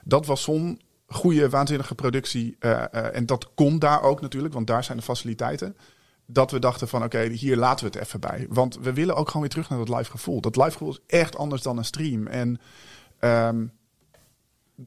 Dat 0.05 0.27
was 0.27 0.43
zo'n 0.43 0.81
goede, 1.09 1.49
waanzinnige 1.49 1.95
productie. 1.95 2.57
eh, 2.59 2.73
eh, 2.73 3.17
en 3.17 3.27
dat 3.27 3.55
kon 3.55 3.79
daar 3.79 4.03
ook 4.03 4.21
natuurlijk, 4.21 4.55
want 4.55 4.67
daar 4.67 4.85
zijn 4.85 4.99
de 4.99 5.05
faciliteiten. 5.05 5.77
Dat 6.27 6.51
we 6.51 6.59
dachten 6.59 6.89
van 6.89 7.05
oké, 7.05 7.23
hier 7.23 7.57
laten 7.57 7.87
we 7.87 7.99
het 7.99 8.07
even 8.07 8.21
bij. 8.21 8.47
Want 8.49 8.79
we 8.81 8.93
willen 8.93 9.17
ook 9.17 9.27
gewoon 9.27 9.43
weer 9.43 9.51
terug 9.51 9.69
naar 9.69 9.79
dat 9.79 9.97
live 9.97 10.11
gevoel. 10.11 10.41
Dat 10.41 10.57
live 10.57 10.71
gevoel 10.71 10.91
is 10.91 11.01
echt 11.07 11.37
anders 11.37 11.63
dan 11.63 11.79
een 11.79 11.85
stream. 11.85 12.27
En 12.27 12.61
ehm, 13.27 13.65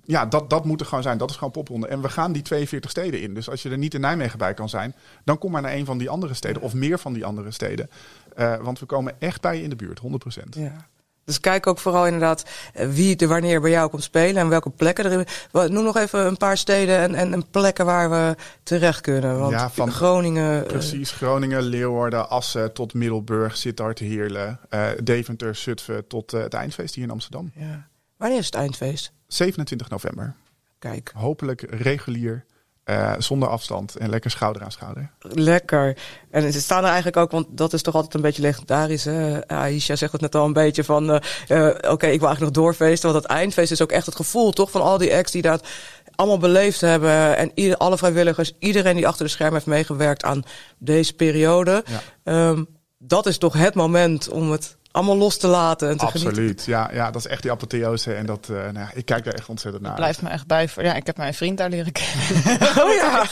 ja, 0.04 0.26
dat, 0.26 0.50
dat 0.50 0.66
moet 0.66 0.80
er 0.80 0.86
gewoon 0.86 1.04
zijn. 1.04 1.18
Dat 1.18 1.30
is 1.30 1.36
gewoon 1.36 1.52
popronde. 1.52 1.88
En 1.88 2.02
we 2.02 2.10
gaan 2.10 2.32
die 2.32 2.42
42 2.42 2.90
steden 2.92 3.22
in. 3.22 3.34
Dus 3.34 3.50
als 3.50 3.62
je 3.64 3.70
er 3.70 3.78
niet 3.78 3.94
in 3.94 4.02
Nijmegen 4.02 4.38
bij 4.38 4.54
kan 4.54 4.70
zijn, 4.70 4.96
dan 5.24 5.38
kom 5.38 5.52
maar 5.52 5.62
naar 5.62 5.74
een 5.74 5.86
van 5.86 5.98
die 5.98 6.10
andere 6.10 6.34
steden. 6.34 6.62
Of 6.62 6.74
meer 6.74 7.00
van 7.00 7.14
die 7.14 7.26
andere 7.26 7.52
steden. 7.52 7.90
Eh, 8.36 8.56
want 8.58 8.80
we 8.80 8.86
komen 8.86 9.14
echt 9.20 9.42
bij 9.42 9.58
je 9.58 9.64
in 9.64 9.70
de 9.70 9.76
buurt, 9.76 10.00
100%. 10.00 10.56
Ja. 10.58 10.88
Dus 11.26 11.40
kijk 11.40 11.68
ook 11.68 11.80
vooral 11.80 12.06
inderdaad 12.06 12.44
eh, 12.74 12.88
wie 12.90 13.16
er 13.18 13.28
wanneer 13.28 13.62
bij 13.62 13.70
jou 13.72 13.90
komt 13.90 14.04
spelen 14.04 14.42
en 14.42 14.50
welke 14.50 14.70
plekken 14.70 15.06
er. 15.52 15.70
Noem 15.72 15.84
nog 15.84 15.98
even 15.98 16.26
een 16.26 16.38
paar 16.38 16.58
steden 16.58 16.98
en, 16.98 17.16
en, 17.16 17.34
en 17.34 17.50
plekken 17.50 17.86
waar 17.86 18.10
we 18.10 18.36
terecht 18.64 19.02
kunnen. 19.02 19.40
Want 19.40 19.52
Ja, 19.52 19.70
van- 19.70 19.92
Groningen. 19.92 20.62
eh, 20.64 20.68
Precies, 20.68 21.12
Groningen, 21.12 21.62
Leeuwarden, 21.62 22.30
Assen 22.30 22.74
tot 22.74 22.94
Middelburg, 22.94 23.58
Sittard, 23.58 24.00
Heerlen, 24.00 24.60
eh, 24.70 24.88
Deventer, 25.04 25.56
Zutphen 25.56 26.08
tot 26.08 26.32
het 26.32 26.54
eindfeest 26.54 26.96
hier 26.96 27.04
in 27.04 27.12
Amsterdam. 27.12 27.52
ja. 27.56 27.88
Wanneer 28.20 28.38
is 28.38 28.46
het 28.46 28.56
eindfeest? 28.56 29.12
27 29.28 29.90
november. 29.90 30.36
Kijk, 30.80 31.12
Hopelijk 31.16 31.62
regulier, 31.70 32.46
eh, 32.84 33.14
zonder 33.18 33.50
afstand 33.50 33.96
en 33.96 34.10
lekker 34.10 34.32
schouder 34.32 34.64
aan 34.64 34.72
schouder. 34.72 35.12
lekker. 35.20 35.98
En 36.32 36.54
ze 36.54 36.62
staan 36.62 36.84
er 36.84 36.86
eigenlijk 36.86 37.18
ook, 37.18 37.32
want 37.32 37.48
dat 37.50 37.74
is 37.74 37.82
toch 37.82 37.96
altijd 37.96 38.14
een 38.14 38.22
beetje 38.22 38.42
legendarisch. 38.42 39.04
Hè? 39.04 39.48
Aisha 39.48 39.96
zegt 39.96 40.12
het 40.12 40.22
net 40.22 40.36
al 40.36 40.46
een 40.46 40.54
beetje 40.54 40.84
van, 40.84 41.12
eh, 41.12 41.68
eh, 41.68 41.68
oké, 41.92 42.08
ik 42.08 42.20
wil 42.20 42.28
eigenlijk 42.28 42.40
nog 42.40 42.64
doorfeesten. 42.66 43.12
Want 43.12 43.24
het 43.24 43.32
eindfeest 43.32 43.72
is 43.72 43.82
ook 43.82 43.92
echt 43.92 44.06
het 44.06 44.16
gevoel, 44.16 44.52
toch, 44.52 44.72
van 44.72 44.82
al 44.82 44.98
die 44.98 45.16
acts 45.16 45.32
die 45.32 45.42
dat 45.42 45.68
allemaal 46.16 46.38
beleefd 46.38 46.82
hebben. 46.82 47.38
En 47.38 47.52
ieder, 47.54 47.78
alle 47.78 47.98
vrijwilligers, 47.98 48.54
iedereen 48.60 48.96
die 48.96 49.08
achter 49.08 49.26
de 49.26 49.32
schermen 49.32 49.54
heeft 49.54 49.66
meegewerkt 49.66 50.24
aan 50.24 50.44
deze 50.78 51.14
periode. 51.14 51.84
Ja. 51.86 52.02
Ehm, 52.24 52.64
dat 52.98 53.26
is 53.26 53.38
toch 53.38 53.54
het 53.54 53.76
moment 53.76 54.30
om 54.30 54.52
het 54.52 54.78
allemaal 54.92 55.18
los 55.18 55.38
te 55.38 55.48
laten 55.48 55.90
en 55.90 55.98
te 55.98 56.06
genieten. 56.06 56.30
Absoluut, 56.30 56.66
ja, 56.66 56.90
ja, 56.94 57.12
dat 57.12 57.26
is 57.26 57.32
echt 57.32 57.42
die 57.42 57.52
apotheose. 57.52 58.14
En 58.14 58.26
dat, 58.26 58.48
eh, 58.50 58.56
nou, 58.56 58.74
ja, 58.74 58.90
ik 58.94 59.06
kijk 59.06 59.24
daar 59.24 59.34
echt 59.34 59.50
ontzettend 59.50 59.84
naar. 59.84 59.96
Blijft 59.96 60.22
me 60.22 60.30
echt 60.30 60.48
bij. 60.48 60.68
Voor, 60.68 60.84
ja, 60.84 60.94
ik 60.94 61.06
heb 61.06 61.18
mijn 61.18 61.34
vriend 61.34 61.58
daar 61.58 61.70
leren 61.70 61.92
kennen. 61.92 62.60
Oh 62.84 62.94
ja, 62.94 63.26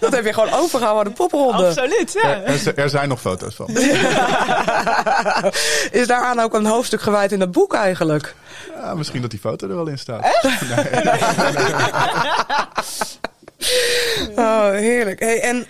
dat 0.00 0.12
heb 0.12 0.24
je 0.24 0.32
gewoon 0.32 0.52
overgehouden 0.52 1.04
aan 1.04 1.10
de 1.10 1.16
popronde. 1.16 1.66
Absoluut, 1.66 2.12
ja. 2.12 2.42
Er, 2.42 2.66
er 2.66 2.78
er 2.78 2.90
zijn 2.90 3.08
nog 3.08 3.20
foto's 3.20 3.54
van. 3.54 3.68
Is 6.00 6.06
daaraan 6.06 6.40
ook 6.40 6.54
een 6.54 6.66
hoofdstuk 6.66 7.00
gewijd 7.00 7.32
in 7.32 7.40
het 7.40 7.52
boek 7.52 7.74
eigenlijk? 7.74 8.34
Ja, 8.74 8.94
misschien 8.94 9.20
dat 9.20 9.30
die 9.30 9.40
foto 9.40 9.68
er 9.68 9.76
wel 9.76 9.86
in 9.86 9.98
staat. 9.98 10.24
Oh, 14.36 14.70
heerlijk. 14.70 15.20
Hey, 15.20 15.40
en 15.40 15.66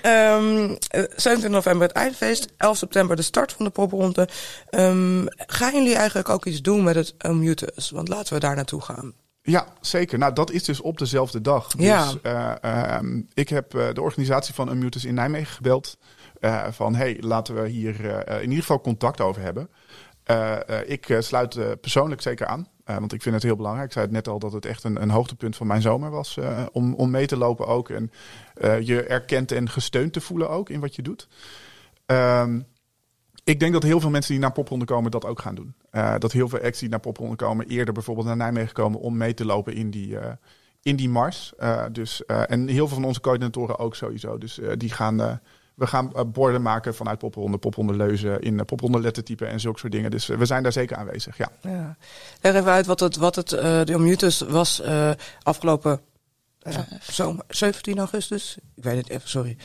27 1.17 1.51
november 1.51 1.87
het 1.87 1.97
eindfeest, 1.97 2.49
11 2.57 2.77
september 2.77 3.17
de 3.17 3.23
start 3.23 3.53
van 3.53 3.65
de 3.65 3.71
popronde. 3.71 4.29
Ehm, 4.71 5.27
gaan 5.37 5.73
jullie 5.73 5.95
eigenlijk 5.95 6.29
ook 6.29 6.45
iets 6.45 6.63
doen 6.63 6.83
met 6.83 6.95
het 6.95 7.15
Unmutus? 7.27 7.91
Want 7.91 8.09
laten 8.09 8.35
we 8.35 8.41
daar 8.41 8.55
naartoe 8.55 8.83
gaan. 8.83 9.15
Ja, 9.47 9.67
zeker. 9.81 10.19
Nou, 10.19 10.33
dat 10.33 10.51
is 10.51 10.65
dus 10.65 10.81
op 10.81 10.99
dezelfde 10.99 11.41
dag. 11.41 11.73
Ja. 11.79 12.05
Dus 12.05 12.21
eh, 12.23 12.53
ehm, 12.61 13.23
ik 13.35 13.49
heb 13.49 13.75
eh, 13.75 13.93
de 13.93 14.01
organisatie 14.01 14.55
van 14.55 14.71
Unmutus 14.71 15.05
in 15.05 15.15
Nijmegen 15.15 15.55
gebeld. 15.55 15.99
eh, 16.41 16.67
van, 16.71 16.95
hey, 16.95 17.17
laten 17.21 17.63
we 17.63 17.69
hier 17.69 18.05
in 18.29 18.43
ieder 18.43 18.59
geval 18.59 18.81
contact 18.81 19.21
over 19.21 19.43
hebben. 19.43 19.71
Ik 20.87 21.17
sluit 21.19 21.81
persoonlijk 21.81 22.23
zeker 22.23 22.47
aan. 22.47 22.69
Eh, 22.87 22.96
want 22.99 23.12
ik 23.12 23.22
vind 23.22 23.35
het 23.35 23.44
heel 23.44 23.57
belangrijk. 23.57 23.87
Ik 23.87 23.92
zei 23.92 24.05
het 24.05 24.14
net 24.14 24.29
al 24.29 24.38
dat 24.38 24.53
het 24.53 24.64
echt 24.66 24.85
een, 24.85 25.03
een 25.03 25.11
hoogtepunt 25.11 25.57
van 25.57 25.66
mijn 25.66 25.83
zomer 25.83 26.11
was. 26.11 26.37
eh, 26.37 26.62
om, 26.72 26.94
om 26.94 27.11
mee 27.11 27.27
te 27.27 27.37
lopen 27.37 27.66
ook. 27.66 27.90
En 27.90 28.11
eh, 28.55 28.81
je 28.81 29.03
erkend 29.03 29.53
en 29.53 29.68
gesteund 29.68 30.12
te 30.12 30.20
voelen 30.20 30.51
ook 30.51 30.70
in 30.70 30.81
wat 30.81 30.96
je 30.96 31.03
doet. 31.03 31.29
Ehm, 32.07 32.61
ik 33.44 33.61
denk 33.61 33.72
dat 33.72 33.83
heel 33.83 34.01
veel 34.01 34.11
mensen 34.11 34.33
die 34.33 34.40
naar 34.40 34.53
popronde 34.53 34.85
komen 34.85 35.11
dat 35.11 35.25
ook 35.25 35.40
gaan 35.40 35.55
doen. 35.55 35.75
Dat 36.18 36.33
heel 36.33 36.49
veel 36.49 36.61
acts 36.61 36.81
die 36.81 36.88
naar 36.88 37.01
popronde 37.01 37.37
komen 37.37 37.66
eerder 37.66 37.94
bijvoorbeeld 37.94 38.27
naar 38.27 38.37
Nijmegen 38.37 38.75
komen 38.75 39.01
om 39.01 39.16
mee 39.16 39.35
te 39.35 39.44
lopen 39.44 39.75
in 39.75 39.90
die, 39.90 40.16
in 40.83 40.96
die 40.96 41.09
mars. 41.09 41.53
Dus, 41.92 42.25
en 42.25 42.68
heel 42.68 42.87
veel 42.87 42.96
van 42.96 43.05
onze 43.05 43.20
coördinatoren 43.20 43.79
ook 43.79 43.94
sowieso. 43.94 44.38
Dus 44.38 44.61
die 44.77 44.90
gaan, 44.90 45.40
we 45.77 45.87
gaan 45.87 46.12
eh, 46.15 46.23
borden 46.27 46.62
maken 46.62 46.95
vanuit 46.95 47.19
popronde, 47.19 47.59
popronde 47.59 47.95
leuzen 47.95 48.41
in 48.41 48.55
uh, 48.55 48.61
popronde 48.61 49.01
lettertype 49.01 49.47
en 49.47 49.61
zulke 49.61 49.79
soort 49.79 49.93
dingen. 49.93 50.11
Dus 50.11 50.29
eh, 50.29 50.39
we 50.39 50.47
zijn 50.47 50.62
daar 50.62 50.73
zeker 50.73 50.97
aanwezig, 50.97 51.37
ja. 51.37 51.49
Ja. 51.61 51.97
Leg 52.41 52.55
even 52.55 52.71
uit 52.71 52.87
wat 52.87 53.01
het, 53.01 53.17
wat 53.17 53.35
het 53.35 53.53
eh, 53.53 53.85
de 53.85 53.93
Unmutus 53.93 54.41
was 54.41 54.81
eh, 54.81 55.11
afgelopen 55.43 56.01
eh, 56.66 56.79
zomer, 57.11 57.44
17 57.48 57.98
augustus. 57.98 58.57
Ik 58.74 58.85
weet 58.85 58.96
het 58.96 59.09
even, 59.09 59.29
sorry. 59.29 59.57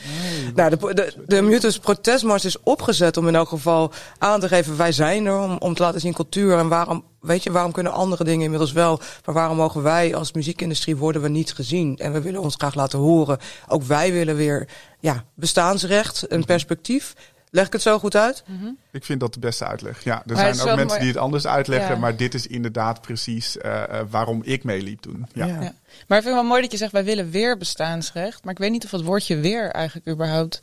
nou, 0.54 0.70
de, 0.70 0.94
de, 0.94 1.14
de 1.26 1.36
Unmutus 1.36 1.78
protestmars 1.78 2.44
is 2.44 2.62
opgezet 2.62 3.16
om 3.16 3.28
in 3.28 3.34
elk 3.34 3.48
geval 3.48 3.92
aan 4.18 4.40
te 4.40 4.48
geven, 4.48 4.76
wij 4.76 4.92
zijn 4.92 5.26
er, 5.26 5.38
om, 5.38 5.56
om 5.58 5.74
te 5.74 5.82
laten 5.82 6.00
zien 6.00 6.12
cultuur. 6.12 6.58
En 6.58 6.68
waarom, 6.68 7.04
weet 7.20 7.42
je, 7.42 7.52
waarom 7.52 7.72
kunnen 7.72 7.92
andere 7.92 8.24
dingen 8.24 8.44
inmiddels 8.44 8.72
wel, 8.72 9.00
maar 9.24 9.34
waarom 9.34 9.56
mogen 9.56 9.82
wij 9.82 10.14
als 10.14 10.32
muziekindustrie 10.32 10.96
worden 10.96 11.22
we 11.22 11.28
niet 11.28 11.52
gezien? 11.52 11.98
En 11.98 12.12
we 12.12 12.20
willen 12.20 12.40
ons 12.40 12.54
graag 12.54 12.74
laten 12.74 12.98
horen. 12.98 13.38
Ook 13.68 13.82
wij 13.82 14.12
willen 14.12 14.36
weer, 14.36 14.68
ja, 15.00 15.24
bestaansrecht, 15.34 16.24
een 16.28 16.44
perspectief. 16.44 17.14
Leg 17.54 17.66
ik 17.66 17.72
het 17.72 17.82
zo 17.82 17.98
goed 17.98 18.16
uit? 18.16 18.42
Ik 18.90 19.04
vind 19.04 19.20
dat 19.20 19.34
de 19.34 19.40
beste 19.40 19.66
uitleg. 19.66 20.04
Ja, 20.04 20.14
er 20.14 20.22
Maar 20.26 20.36
zijn 20.36 20.54
is 20.54 20.60
ook 20.60 20.66
mensen 20.66 20.86
mooi- 20.86 20.98
die 20.98 21.08
het 21.08 21.16
anders 21.16 21.46
uitleggen, 21.46 21.94
Ja. 21.94 22.00
maar 22.00 22.16
dit 22.16 22.34
is 22.34 22.46
inderdaad 22.46 23.00
precies 23.00 23.58
eh, 23.58 23.82
eh, 23.82 24.06
waarom 24.10 24.42
ik 24.44 24.64
meeliep 24.64 25.00
toen. 25.00 25.26
Ja. 25.32 25.46
Ja. 25.46 25.52
Ja. 25.52 25.58
Maar 25.60 26.18
ik 26.18 26.24
vind 26.24 26.24
het 26.24 26.34
wel 26.34 26.44
mooi 26.44 26.62
dat 26.62 26.70
je 26.72 26.76
zegt, 26.76 26.92
wij 26.92 27.04
willen 27.04 27.30
weer 27.30 27.58
bestaansrecht. 27.58 28.44
Maar 28.44 28.52
ik 28.52 28.58
weet 28.58 28.70
niet 28.70 28.84
of 28.84 28.90
het 28.90 29.02
woordje 29.02 29.36
weer 29.36 29.70
eigenlijk 29.70 30.08
überhaupt... 30.08 30.60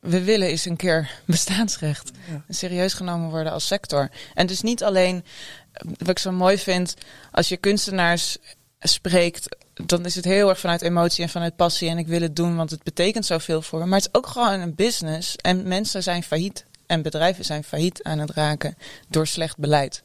We 0.00 0.24
willen 0.24 0.48
eens 0.48 0.64
een 0.64 0.76
keer 0.76 1.10
bestaansrecht. 1.26 2.10
Serieus 2.48 2.92
genomen 2.94 3.30
worden 3.30 3.52
als 3.52 3.66
sector. 3.66 4.08
En 4.34 4.46
dus 4.46 4.60
niet 4.62 4.82
alleen, 4.84 5.24
eh, 5.72 5.88
wat 5.98 6.08
ik 6.08 6.18
zo 6.18 6.32
mooi 6.32 6.58
vind... 6.58 6.94
als 7.30 7.48
je 7.48 7.56
kunstenaars 7.56 8.38
spreekt... 8.86 9.56
dan 9.84 10.04
is 10.04 10.14
het 10.14 10.24
heel 10.24 10.48
erg 10.48 10.58
vanuit 10.60 10.82
emotie 10.82 11.22
en 11.22 11.28
vanuit 11.30 11.56
passie. 11.56 11.88
En 11.88 11.98
ik 11.98 12.06
wil 12.06 12.20
het 12.20 12.36
doen, 12.36 12.56
want 12.56 12.70
het 12.70 12.82
betekent 12.82 13.26
zoveel 13.26 13.62
voor 13.62 13.78
me. 13.78 13.86
Maar 13.86 13.98
het 13.98 14.08
is 14.12 14.14
ook 14.18 14.26
gewoon 14.26 14.60
een 14.60 14.74
business. 14.74 15.36
En 15.36 15.68
mensen 15.68 16.02
zijn 16.02 16.22
failliet. 16.22 16.64
En 16.86 17.02
bedrijven 17.02 17.44
zijn 17.44 17.64
failliet 17.64 18.02
aan 18.02 18.18
het 18.18 18.30
raken 18.30 18.76
door 19.08 19.26
slecht 19.26 19.58
beleid. 19.58 20.02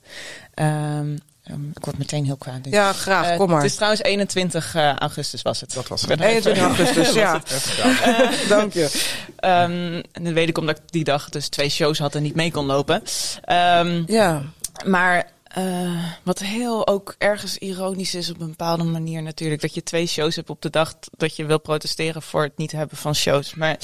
Ehm, 0.53 1.17
ehm, 1.43 1.69
ik 1.73 1.85
word 1.85 1.97
meteen 1.97 2.25
heel 2.25 2.35
kwaad. 2.37 2.57
Ja, 2.63 2.93
graag, 2.93 3.27
Eh, 3.29 3.37
kom 3.37 3.47
maar. 3.49 3.61
Het 3.61 3.69
is 3.69 3.75
trouwens 3.75 4.01
21 4.03 4.75
eh, 4.75 4.95
augustus 4.95 5.41
was 5.41 5.61
het. 5.61 5.73
Dat 5.73 5.87
was 5.87 6.01
het. 6.01 6.09
ben 6.09 6.19
er 6.19 6.25
even- 6.35 6.51
21 6.51 6.77
augustus, 6.77 7.13
ja. 7.15 7.31
Koud. 7.39 8.47
Dank 8.49 8.73
je. 8.73 9.01
Ehm, 9.35 10.01
en 10.11 10.23
dat 10.23 10.33
weet 10.33 10.49
ik 10.49 10.57
omdat 10.57 10.77
ik 10.77 10.83
die 10.91 11.03
dag 11.03 11.29
dus 11.29 11.47
twee 11.47 11.69
shows 11.69 11.99
had 11.99 12.15
en 12.15 12.21
niet 12.23 12.35
mee 12.35 12.51
kon 12.51 12.65
lopen. 12.65 13.03
Ehm, 13.41 14.03
Ja. 14.07 14.41
maar 14.85 15.29
eh, 15.53 16.05
wat 16.23 16.39
heel 16.39 16.87
ook 16.87 17.15
ergens 17.17 17.57
ironisch 17.57 18.15
is 18.15 18.29
op 18.29 18.39
een 18.39 18.47
bepaalde 18.49 18.83
manier 18.83 19.21
natuurlijk. 19.21 19.61
Dat 19.61 19.73
je 19.73 19.83
twee 19.83 20.07
shows 20.07 20.35
hebt 20.35 20.49
op 20.49 20.61
de 20.61 20.69
dag 20.69 20.95
dat 21.17 21.35
je 21.35 21.45
wil 21.45 21.59
protesteren 21.59 22.21
voor 22.21 22.43
het 22.43 22.57
niet 22.57 22.71
hebben 22.71 22.97
van 22.97 23.15
shows. 23.15 23.55
Maar 23.55 23.77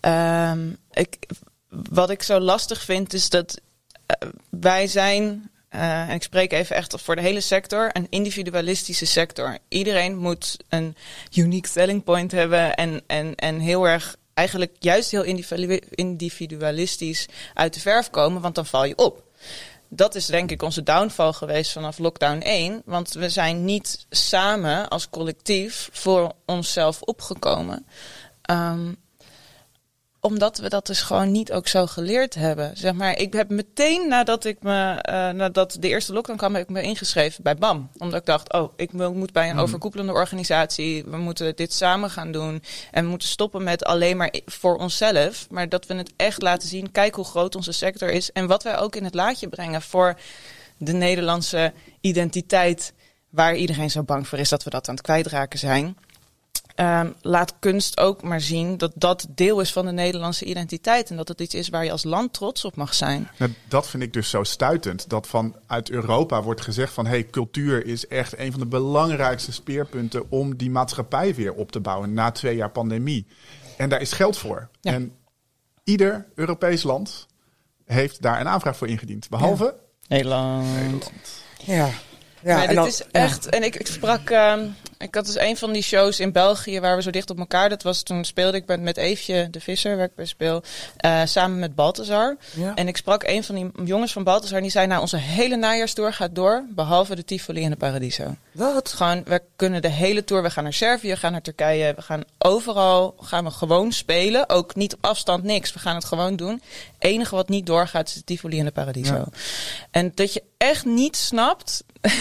ehm, 0.00 0.68
ik, 0.92 1.16
wat 1.68 2.10
ik 2.10 2.22
zo 2.22 2.38
lastig 2.38 2.82
vind 2.82 3.12
is 3.12 3.28
dat 3.28 3.60
eh, 4.06 4.28
wij 4.50 4.86
zijn... 4.86 5.50
eh, 5.68 6.08
en 6.08 6.14
ik 6.14 6.22
spreek 6.22 6.52
even 6.52 6.76
echt 6.76 7.00
voor 7.00 7.16
de 7.16 7.22
hele 7.22 7.40
sector, 7.40 7.90
een 7.92 8.06
individualistische 8.10 9.06
sector. 9.06 9.58
Iedereen 9.68 10.16
moet 10.16 10.56
een 10.68 10.96
unique 11.34 11.68
selling 11.70 12.04
point 12.04 12.32
hebben 12.32 12.74
en, 12.74 13.02
en, 13.06 13.34
en 13.34 13.58
heel 13.58 13.88
erg, 13.88 14.16
eigenlijk 14.34 14.76
juist 14.78 15.10
heel 15.10 15.22
individu- 15.22 15.80
individualistisch 15.90 17.26
uit 17.54 17.74
de 17.74 17.80
verf 17.80 18.10
komen, 18.10 18.42
want 18.42 18.54
dan 18.54 18.66
val 18.66 18.84
je 18.84 18.96
op 18.96 19.22
dat 19.96 20.14
is 20.14 20.26
denk 20.26 20.50
ik 20.50 20.62
onze 20.62 20.82
downfall 20.82 21.32
geweest 21.32 21.72
vanaf 21.72 21.98
lockdown 21.98 22.38
1. 22.38 22.82
Want 22.84 23.12
we 23.12 23.28
zijn 23.28 23.64
niet 23.64 24.06
samen 24.10 24.88
als 24.88 25.10
collectief 25.10 25.88
voor 25.92 26.32
onszelf 26.46 27.02
opgekomen. 27.02 27.86
Ehm, 28.42 28.92
omdat 30.24 30.58
we 30.58 30.68
dat 30.68 30.86
dus 30.86 31.02
gewoon 31.02 31.32
niet 31.32 31.52
ook 31.52 31.68
zo 31.68 31.86
geleerd 31.86 32.34
hebben. 32.34 32.76
Zeg 32.76 32.92
maar, 32.92 33.18
ik 33.18 33.32
heb 33.32 33.50
meteen 33.50 34.08
nadat 34.08 34.44
ik 34.44 34.62
me, 34.62 34.92
eh, 35.00 35.30
nadat 35.30 35.76
de 35.80 35.88
eerste 35.88 36.12
lockdown 36.12 36.38
kwam, 36.38 36.54
heb 36.54 36.62
ik 36.62 36.70
me 36.70 36.82
ingeschreven 36.82 37.42
bij 37.42 37.56
BAM. 37.56 37.90
Omdat 37.98 38.20
ik 38.20 38.26
dacht, 38.26 38.52
oh, 38.52 38.72
ik 38.76 38.92
moet 38.92 39.32
bij 39.32 39.50
een 39.50 39.58
overkoepelende 39.58 40.12
organisatie. 40.12 41.04
We 41.04 41.16
moeten 41.16 41.56
dit 41.56 41.72
samen 41.72 42.10
gaan 42.10 42.32
doen. 42.32 42.62
En 42.90 43.04
we 43.04 43.10
moeten 43.10 43.28
stoppen 43.28 43.62
met 43.62 43.84
alleen 43.84 44.16
maar 44.16 44.34
voor 44.46 44.76
onszelf. 44.76 45.46
Maar 45.50 45.68
dat 45.68 45.86
we 45.86 45.94
het 45.94 46.12
echt 46.16 46.42
laten 46.42 46.68
zien. 46.68 46.90
Kijk 46.90 47.14
hoe 47.14 47.24
groot 47.24 47.56
onze 47.56 47.72
sector 47.72 48.10
is. 48.10 48.32
En 48.32 48.46
wat 48.46 48.62
wij 48.62 48.78
ook 48.78 48.96
in 48.96 49.04
het 49.04 49.14
laadje 49.14 49.48
brengen 49.48 49.82
voor 49.82 50.18
de 50.76 50.92
Nederlandse 50.92 51.72
identiteit. 52.00 52.92
Waar 53.30 53.56
iedereen 53.56 53.90
zo 53.90 54.02
bang 54.02 54.28
voor 54.28 54.38
is 54.38 54.48
dat 54.48 54.64
we 54.64 54.70
dat 54.70 54.88
aan 54.88 54.94
het 54.94 55.04
kwijtraken 55.04 55.58
zijn. 55.58 55.96
Ehm, 56.74 57.10
laat 57.20 57.54
kunst 57.58 57.98
ook 58.00 58.22
maar 58.22 58.40
zien 58.40 58.76
dat 58.78 58.92
dat 58.94 59.26
deel 59.30 59.60
is 59.60 59.72
van 59.72 59.86
de 59.86 59.92
Nederlandse 59.92 60.44
identiteit. 60.44 61.10
En 61.10 61.16
dat 61.16 61.28
het 61.28 61.40
iets 61.40 61.54
is 61.54 61.68
waar 61.68 61.84
je 61.84 61.90
als 61.90 62.04
land 62.04 62.32
trots 62.32 62.64
op 62.64 62.76
mag 62.76 62.94
zijn. 62.94 63.28
Nou, 63.38 63.52
dat 63.68 63.88
vind 63.88 64.02
ik 64.02 64.12
dus 64.12 64.30
zo 64.30 64.42
stuitend. 64.42 65.08
Dat 65.08 65.26
vanuit 65.26 65.90
Europa 65.90 66.42
wordt 66.42 66.60
gezegd 66.60 66.92
van 66.92 67.06
hey, 67.06 67.24
cultuur 67.30 67.86
is 67.86 68.06
echt 68.06 68.38
een 68.38 68.50
van 68.50 68.60
de 68.60 68.66
belangrijkste 68.66 69.52
speerpunten 69.52 70.30
om 70.30 70.56
die 70.56 70.70
maatschappij 70.70 71.34
weer 71.34 71.52
op 71.54 71.72
te 71.72 71.80
bouwen 71.80 72.12
na 72.14 72.30
twee 72.30 72.56
jaar 72.56 72.70
pandemie. 72.70 73.26
En 73.76 73.88
daar 73.88 74.00
is 74.00 74.12
geld 74.12 74.38
voor. 74.38 74.68
Ja. 74.80 74.92
En 74.92 75.12
ieder 75.84 76.26
Europees 76.34 76.82
land 76.82 77.26
heeft 77.84 78.22
daar 78.22 78.40
een 78.40 78.48
aanvraag 78.48 78.76
voor 78.76 78.88
ingediend. 78.88 79.28
Behalve 79.28 79.74
Nederland. 80.08 80.72
Nederland. 80.74 81.10
Ja. 81.64 81.88
Ja, 82.42 82.54
maar 82.54 82.60
en 82.62 82.66
dit 82.66 82.76
dan- 82.76 82.86
is 82.86 82.98
ja. 82.98 83.04
echt. 83.10 83.46
En 83.46 83.62
ik, 83.62 83.76
ik 83.76 83.86
sprak. 83.86 84.30
ehm, 84.30 84.66
ik 85.04 85.14
had 85.14 85.26
dus 85.26 85.38
een 85.38 85.56
van 85.56 85.72
die 85.72 85.82
shows 85.82 86.20
in 86.20 86.32
België 86.32 86.80
waar 86.80 86.96
we 86.96 87.02
zo 87.02 87.10
dicht 87.10 87.30
op 87.30 87.38
elkaar. 87.38 87.68
Dat 87.68 87.82
was 87.82 88.02
toen 88.02 88.24
speelde 88.24 88.56
ik 88.56 88.80
met, 88.80 88.96
Eefje 88.96 89.48
de 89.50 89.60
Visser, 89.60 89.96
waar 89.96 90.04
ik 90.04 90.14
bij 90.14 90.24
speel. 90.24 90.62
eh, 90.96 91.20
samen 91.24 91.58
met 91.58 91.74
Balthazar. 91.74 92.36
Ja. 92.54 92.74
En 92.74 92.88
ik 92.88 92.96
sprak 92.96 93.22
een 93.22 93.44
van 93.44 93.54
die 93.54 93.70
jongens 93.84 94.12
van 94.12 94.24
Balthazar. 94.24 94.56
En 94.56 94.62
die 94.62 94.70
zei: 94.70 94.86
Nou, 94.86 95.00
onze 95.00 95.16
hele 95.16 95.56
najaarstour 95.56 96.12
gaat 96.12 96.34
door. 96.34 96.64
Behalve 96.70 97.14
de 97.14 97.24
Tivoli 97.24 97.64
en 97.64 97.70
de 97.70 97.76
Paradiso. 97.76 98.34
Wat? 98.52 98.92
Gewoon, 98.92 99.22
we 99.24 99.42
kunnen 99.56 99.82
de 99.82 99.88
hele 99.88 100.24
tour. 100.24 100.42
We 100.42 100.50
gaan 100.50 100.62
naar 100.64 100.72
Servië, 100.72 101.08
we 101.08 101.16
gaan 101.16 101.32
naar 101.32 101.42
Turkije. 101.42 101.92
We 101.96 102.02
gaan 102.02 102.22
overal 102.38 103.14
gaan 103.20 103.44
we 103.44 103.50
gewoon 103.50 103.92
spelen. 103.92 104.48
Ook 104.48 104.74
niet 104.74 104.94
op 104.94 105.04
afstand, 105.04 105.42
niks. 105.44 105.72
We 105.72 105.78
gaan 105.78 105.94
het 105.94 106.04
gewoon 106.04 106.36
doen. 106.36 106.62
enige 106.98 107.34
wat 107.34 107.48
niet 107.48 107.66
doorgaat 107.66 108.08
is 108.08 108.14
de 108.14 108.24
Tivoli 108.24 108.58
en 108.58 108.64
de 108.64 108.70
Paradiso. 108.72 109.14
Ja. 109.14 109.26
En 109.90 110.12
dat 110.14 110.32
je 110.32 110.42
echt 110.56 110.84
niet 110.84 111.16
snapt 111.16 111.84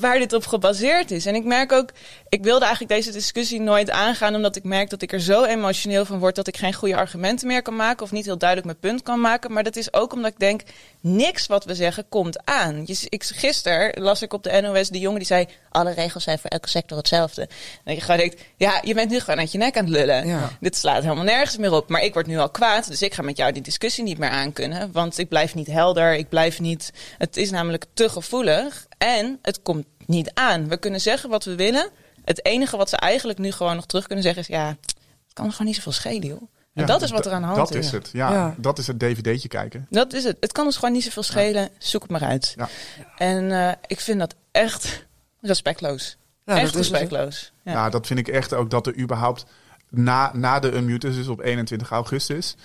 waar 0.00 0.18
dit 0.18 0.32
op 0.32 0.46
gebaseerd 0.46 1.10
is. 1.10 1.26
En 1.26 1.34
ik 1.34 1.44
merk 1.44 1.72
ook, 1.72 1.90
ik 2.28 2.42
wilde 2.42 2.64
eigenlijk 2.64 2.94
deze 2.94 3.12
discussie 3.12 3.60
nooit 3.60 3.90
aangaan, 3.90 4.34
omdat 4.34 4.56
ik 4.56 4.64
merk 4.64 4.90
dat 4.90 5.02
ik 5.02 5.12
er 5.12 5.20
zo 5.20 5.44
emotioneel 5.44 6.04
van 6.04 6.18
word 6.18 6.34
dat 6.34 6.46
ik 6.46 6.56
geen 6.56 6.74
goede 6.74 6.96
argumenten 6.96 7.46
meer 7.46 7.62
kan 7.62 7.76
maken 7.76 8.02
of 8.02 8.12
niet 8.12 8.24
heel 8.24 8.38
duidelijk 8.38 8.68
mijn 8.68 8.92
punt 8.92 9.02
kan 9.02 9.20
maken. 9.20 9.52
Maar 9.52 9.62
dat 9.62 9.76
is 9.76 9.92
ook 9.92 10.12
omdat 10.12 10.30
ik 10.30 10.38
denk, 10.38 10.62
niks 11.00 11.46
wat 11.46 11.64
we 11.64 11.74
zeggen 11.74 12.08
komt 12.08 12.46
aan. 12.46 12.82
Je, 12.86 13.06
ik, 13.08 13.24
gisteren 13.24 14.02
las 14.02 14.22
ik 14.22 14.32
op 14.32 14.42
de 14.42 14.60
NOS 14.60 14.88
die 14.88 15.00
jongen 15.00 15.18
die 15.18 15.26
zei, 15.26 15.46
alle 15.70 15.92
regels 15.92 16.24
zijn 16.24 16.38
voor 16.38 16.50
elke 16.50 16.68
sector 16.68 16.96
hetzelfde. 16.96 17.42
En 17.42 17.48
dat 17.84 17.94
je 17.94 18.00
gewoon 18.00 18.16
denkt, 18.16 18.42
ja, 18.56 18.80
je 18.82 18.94
bent 18.94 19.10
nu 19.10 19.20
gewoon 19.20 19.38
uit 19.38 19.52
je 19.52 19.58
nek 19.58 19.76
aan 19.76 19.84
het 19.84 19.92
lullen. 19.92 20.26
Ja. 20.26 20.50
Dit 20.60 20.76
slaat 20.76 21.02
helemaal 21.02 21.24
nergens 21.24 21.56
meer 21.56 21.72
op. 21.72 21.88
Maar 21.88 22.02
ik 22.02 22.12
word 22.12 22.26
nu 22.26 22.38
al 22.38 22.50
kwaad, 22.50 22.88
dus 22.88 23.02
ik 23.02 23.14
ga 23.14 23.22
met 23.22 23.36
jou 23.36 23.52
die 23.52 23.62
discussie 23.62 24.04
niet 24.04 24.18
meer 24.18 24.30
aankunnen. 24.30 24.92
Want 24.92 25.18
ik 25.18 25.28
blijf 25.28 25.54
niet 25.54 25.66
helder, 25.66 26.14
ik 26.14 26.28
blijf 26.28 26.60
niet... 26.60 26.92
Het 27.18 27.36
is 27.36 27.50
namelijk 27.50 27.84
te 27.94 28.08
gevoelig 28.08 28.86
en 28.98 29.38
het 29.42 29.62
komt 29.62 29.86
niet 30.06 30.30
aan. 30.34 30.68
We 30.68 30.76
kunnen 30.76 31.00
zeggen 31.00 31.30
wat 31.30 31.44
we 31.44 31.54
willen. 31.54 31.90
Het 32.24 32.44
enige 32.44 32.76
wat 32.76 32.88
ze 32.88 32.96
eigenlijk 32.96 33.38
nu 33.38 33.52
gewoon 33.52 33.74
nog 33.74 33.86
terug 33.86 34.06
kunnen 34.06 34.24
zeggen 34.24 34.42
is... 34.42 34.48
ja, 34.48 34.66
het 34.68 35.32
kan 35.32 35.50
gewoon 35.50 35.66
niet 35.66 35.76
zoveel 35.76 35.92
schelen, 35.92 36.28
joh. 36.28 36.42
En 36.74 36.84
Ja, 36.84 36.86
dat 36.86 37.02
is 37.02 37.10
wat 37.10 37.26
er 37.26 37.32
aan 37.32 37.40
de 37.40 37.46
hand 37.46 37.58
Dat 37.58 37.74
is. 37.74 37.86
is 37.86 37.92
het, 37.92 38.10
ja. 38.12 38.32
Ja. 38.32 38.54
Dat 38.58 38.78
is 38.78 38.86
het 38.86 38.98
dvd'tje 39.00 39.48
kijken. 39.48 39.86
Dat 39.90 40.12
is 40.12 40.24
het. 40.24 40.36
Het 40.40 40.52
kan 40.52 40.64
ons 40.64 40.74
gewoon 40.76 40.92
niet 40.92 41.04
zoveel 41.04 41.22
schelen. 41.22 41.68
Zoek 41.78 42.02
het 42.02 42.10
maar 42.10 42.24
uit. 42.24 42.54
Ja. 42.56 42.68
En 43.16 43.52
eh, 43.52 43.72
ik 43.86 44.00
vind 44.00 44.18
dat 44.18 44.34
echt 44.50 45.06
respectloos. 45.40 46.16
Ja, 46.44 46.54
echt 46.54 46.64
dat 46.64 46.74
respectloos. 46.74 47.52
Ja. 47.64 47.72
Ja. 47.72 47.90
dat 47.90 48.06
vind 48.06 48.18
ik 48.18 48.28
echt 48.28 48.54
ook 48.54 48.70
dat 48.70 48.86
er 48.86 48.98
überhaupt 48.98 49.44
na, 49.90 50.30
na 50.34 50.58
de 50.58 50.76
Unmute, 50.76 51.10
dus 51.10 51.28
op 51.28 51.40
21 51.40 51.90
augustus, 51.90 52.56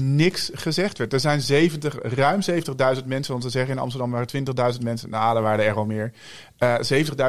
niks. 0.00 0.50
gezegd 0.54 0.98
werd. 0.98 1.12
Er 1.12 1.20
zijn 1.20 1.40
70, 1.40 1.98
ruim 2.02 2.40
70.000 2.50 3.04
mensen, 3.04 3.32
want 3.32 3.42
ze 3.44 3.50
zeggen 3.50 3.74
in 3.74 3.80
Amsterdam 3.80 4.10
waren 4.10 4.74
20.000 4.76 4.82
mensen, 4.82 5.10
nou, 5.10 5.36
er 5.36 5.42
waren 5.42 5.64
er 5.64 5.74
wel 5.74 5.86
meer. 5.86 6.12
Eh 6.58 6.74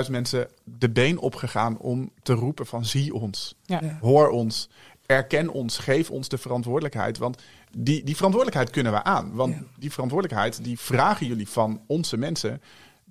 70.000 0.05 0.11
mensen 0.11 0.47
de 0.63 0.89
been 0.89 1.19
opgegaan 1.19 1.77
om 1.77 2.11
te 2.23 2.33
roepen 2.33 2.65
van 2.65 2.85
zie 2.85 3.13
ons. 3.13 3.55
Ja. 3.65 3.97
hoor 4.01 4.29
ons, 4.29 4.69
erken 5.05 5.49
ons, 5.49 5.77
geef 5.77 6.09
ons 6.09 6.29
de 6.29 6.37
verantwoordelijkheid. 6.37 7.17
Want 7.17 7.41
die, 7.77 8.03
die 8.03 8.15
verantwoordelijkheid 8.15 8.69
kunnen 8.73 8.91
we 8.91 9.03
aan. 9.03 9.31
Want 9.33 9.53
Ja. 9.53 9.61
die 9.79 9.91
verantwoordelijkheid, 9.91 10.63
die 10.63 10.79
vragen 10.79 11.27
jullie 11.27 11.49
van 11.49 11.81
onze 11.87 12.17
mensen 12.17 12.61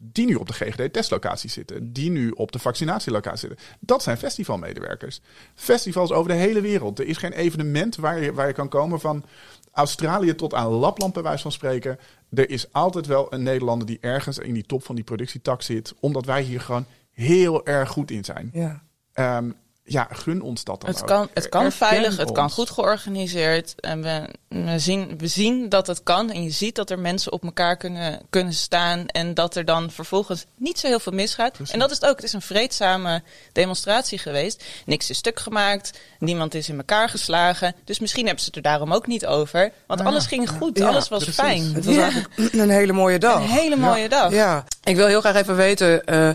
die 0.03 0.27
nu 0.27 0.35
op 0.35 0.47
de 0.47 0.53
GGD-testlocatie 0.53 1.51
zitten, 1.51 1.93
die 1.93 2.11
nu 2.11 2.31
op 2.31 2.53
de 2.53 2.59
vaccinatielocatie 2.59 3.49
zitten. 3.49 3.67
Dat 3.81 4.03
zijn 4.03 4.17
festivalmedewerkers. 4.17 5.21
Festivals 5.55 6.13
over 6.13 6.31
de 6.31 6.37
hele 6.37 6.61
wereld. 6.61 6.99
Er 6.99 7.07
is 7.07 7.17
geen 7.17 7.33
evenement 7.33 7.97
waar 7.97 8.21
je, 8.21 8.33
waar 8.33 8.47
je 8.47 8.53
kan 8.53 8.69
komen 8.69 9.01
van 9.01 9.25
Australië 9.73 10.35
tot 10.35 10.55
aan 10.55 10.69
Lapland, 10.69 11.13
bij 11.13 11.23
wijze 11.23 11.43
van 11.43 11.53
spreken. 11.53 11.99
Er 12.31 12.51
is 12.51 12.73
altijd 12.73 13.07
wel 13.07 13.33
een 13.33 13.43
Nederlander 13.43 13.87
die 13.87 13.99
ergens 14.01 14.39
in 14.39 14.55
die 14.55 14.67
top 14.67 14.85
van 14.85 14.95
die 14.95 15.05
productietak 15.05 15.63
zit, 15.63 15.95
omdat 16.01 16.25
wij 16.25 16.43
hier 16.43 16.61
gewoon 16.61 16.87
heel 17.13 17.67
erg 17.67 17.89
goed 17.89 18.11
in 18.11 18.25
zijn. 18.25 18.51
Ja. 18.53 18.83
Ehm, 19.13 19.51
ja, 19.93 20.09
gun 20.11 20.43
ons 20.43 20.65
dat 20.65 20.81
dan 20.81 20.91
Het 20.91 21.01
ook. 21.01 21.07
kan, 21.07 21.29
het 21.35 21.49
kan 21.49 21.63
Erken 21.65 21.77
veilig, 21.77 22.17
het 22.17 22.33
kan 22.33 22.51
goed 22.51 22.71
georganiseerd. 22.71 23.75
En 23.81 24.03
we, 24.03 24.23
we, 24.49 24.79
zien, 24.79 25.19
we 25.19 25.27
zien 25.27 25.69
dat 25.69 25.87
het 25.87 26.03
kan. 26.03 26.31
En 26.31 26.43
je 26.43 26.51
ziet 26.51 26.75
dat 26.75 26.91
er 26.91 26.99
mensen 26.99 27.33
op 27.33 27.45
elkaar 27.45 27.77
kunnen, 27.77 28.21
kunnen 28.31 28.53
staan. 28.53 29.07
En 29.07 29.35
dat 29.35 29.57
er 29.57 29.65
dan 29.65 29.91
vervolgens 29.91 30.45
niet 30.57 30.79
zo 30.79 30.87
heel 30.87 31.01
veel 31.01 31.13
misgaat. 31.13 31.53
Precies. 31.53 31.75
En 31.75 31.81
dat 31.81 31.91
is 31.91 31.97
het 32.01 32.07
ook. 32.11 32.17
Het 32.17 32.25
is 32.25 32.33
een 32.33 32.43
vreedzame 32.43 33.23
demonstratie 33.53 34.19
geweest. 34.19 34.65
Niks 34.87 35.11
is 35.11 35.17
stuk 35.17 35.41
gemaakt. 35.41 35.99
Niemand 36.19 36.55
is 36.55 36.69
in 36.69 36.77
elkaar 36.77 37.09
geslagen. 37.09 37.75
Dus 37.85 37.99
misschien 37.99 38.25
hebben 38.25 38.41
ze 38.43 38.47
het 38.49 38.57
er 38.57 38.63
daarom 38.63 38.93
ook 38.93 39.07
niet 39.07 39.27
over. 39.27 39.73
Want 39.87 40.01
alles 40.01 40.27
ging 40.27 40.51
goed. 40.51 40.79
Ja, 40.79 40.87
alles 40.89 41.09
was 41.09 41.23
precies. 41.25 41.41
fijn. 41.43 41.75
Het 41.75 41.85
was 41.85 41.95
Ja. 41.95 42.03
eigenlijk 42.03 42.53
een 42.55 42.71
hele 42.71 42.93
mooie 42.93 43.19
dag. 43.19 43.41
Een 43.43 43.49
hele 43.49 43.77
mooie 43.77 44.09
dag. 44.09 44.33
Ja, 44.33 44.65
ik 44.85 44.97
wil 44.97 45.07
heel 45.07 45.21
graag 45.21 45.35
even 45.37 45.57
weten, 45.57 46.05
eh, 46.05 46.31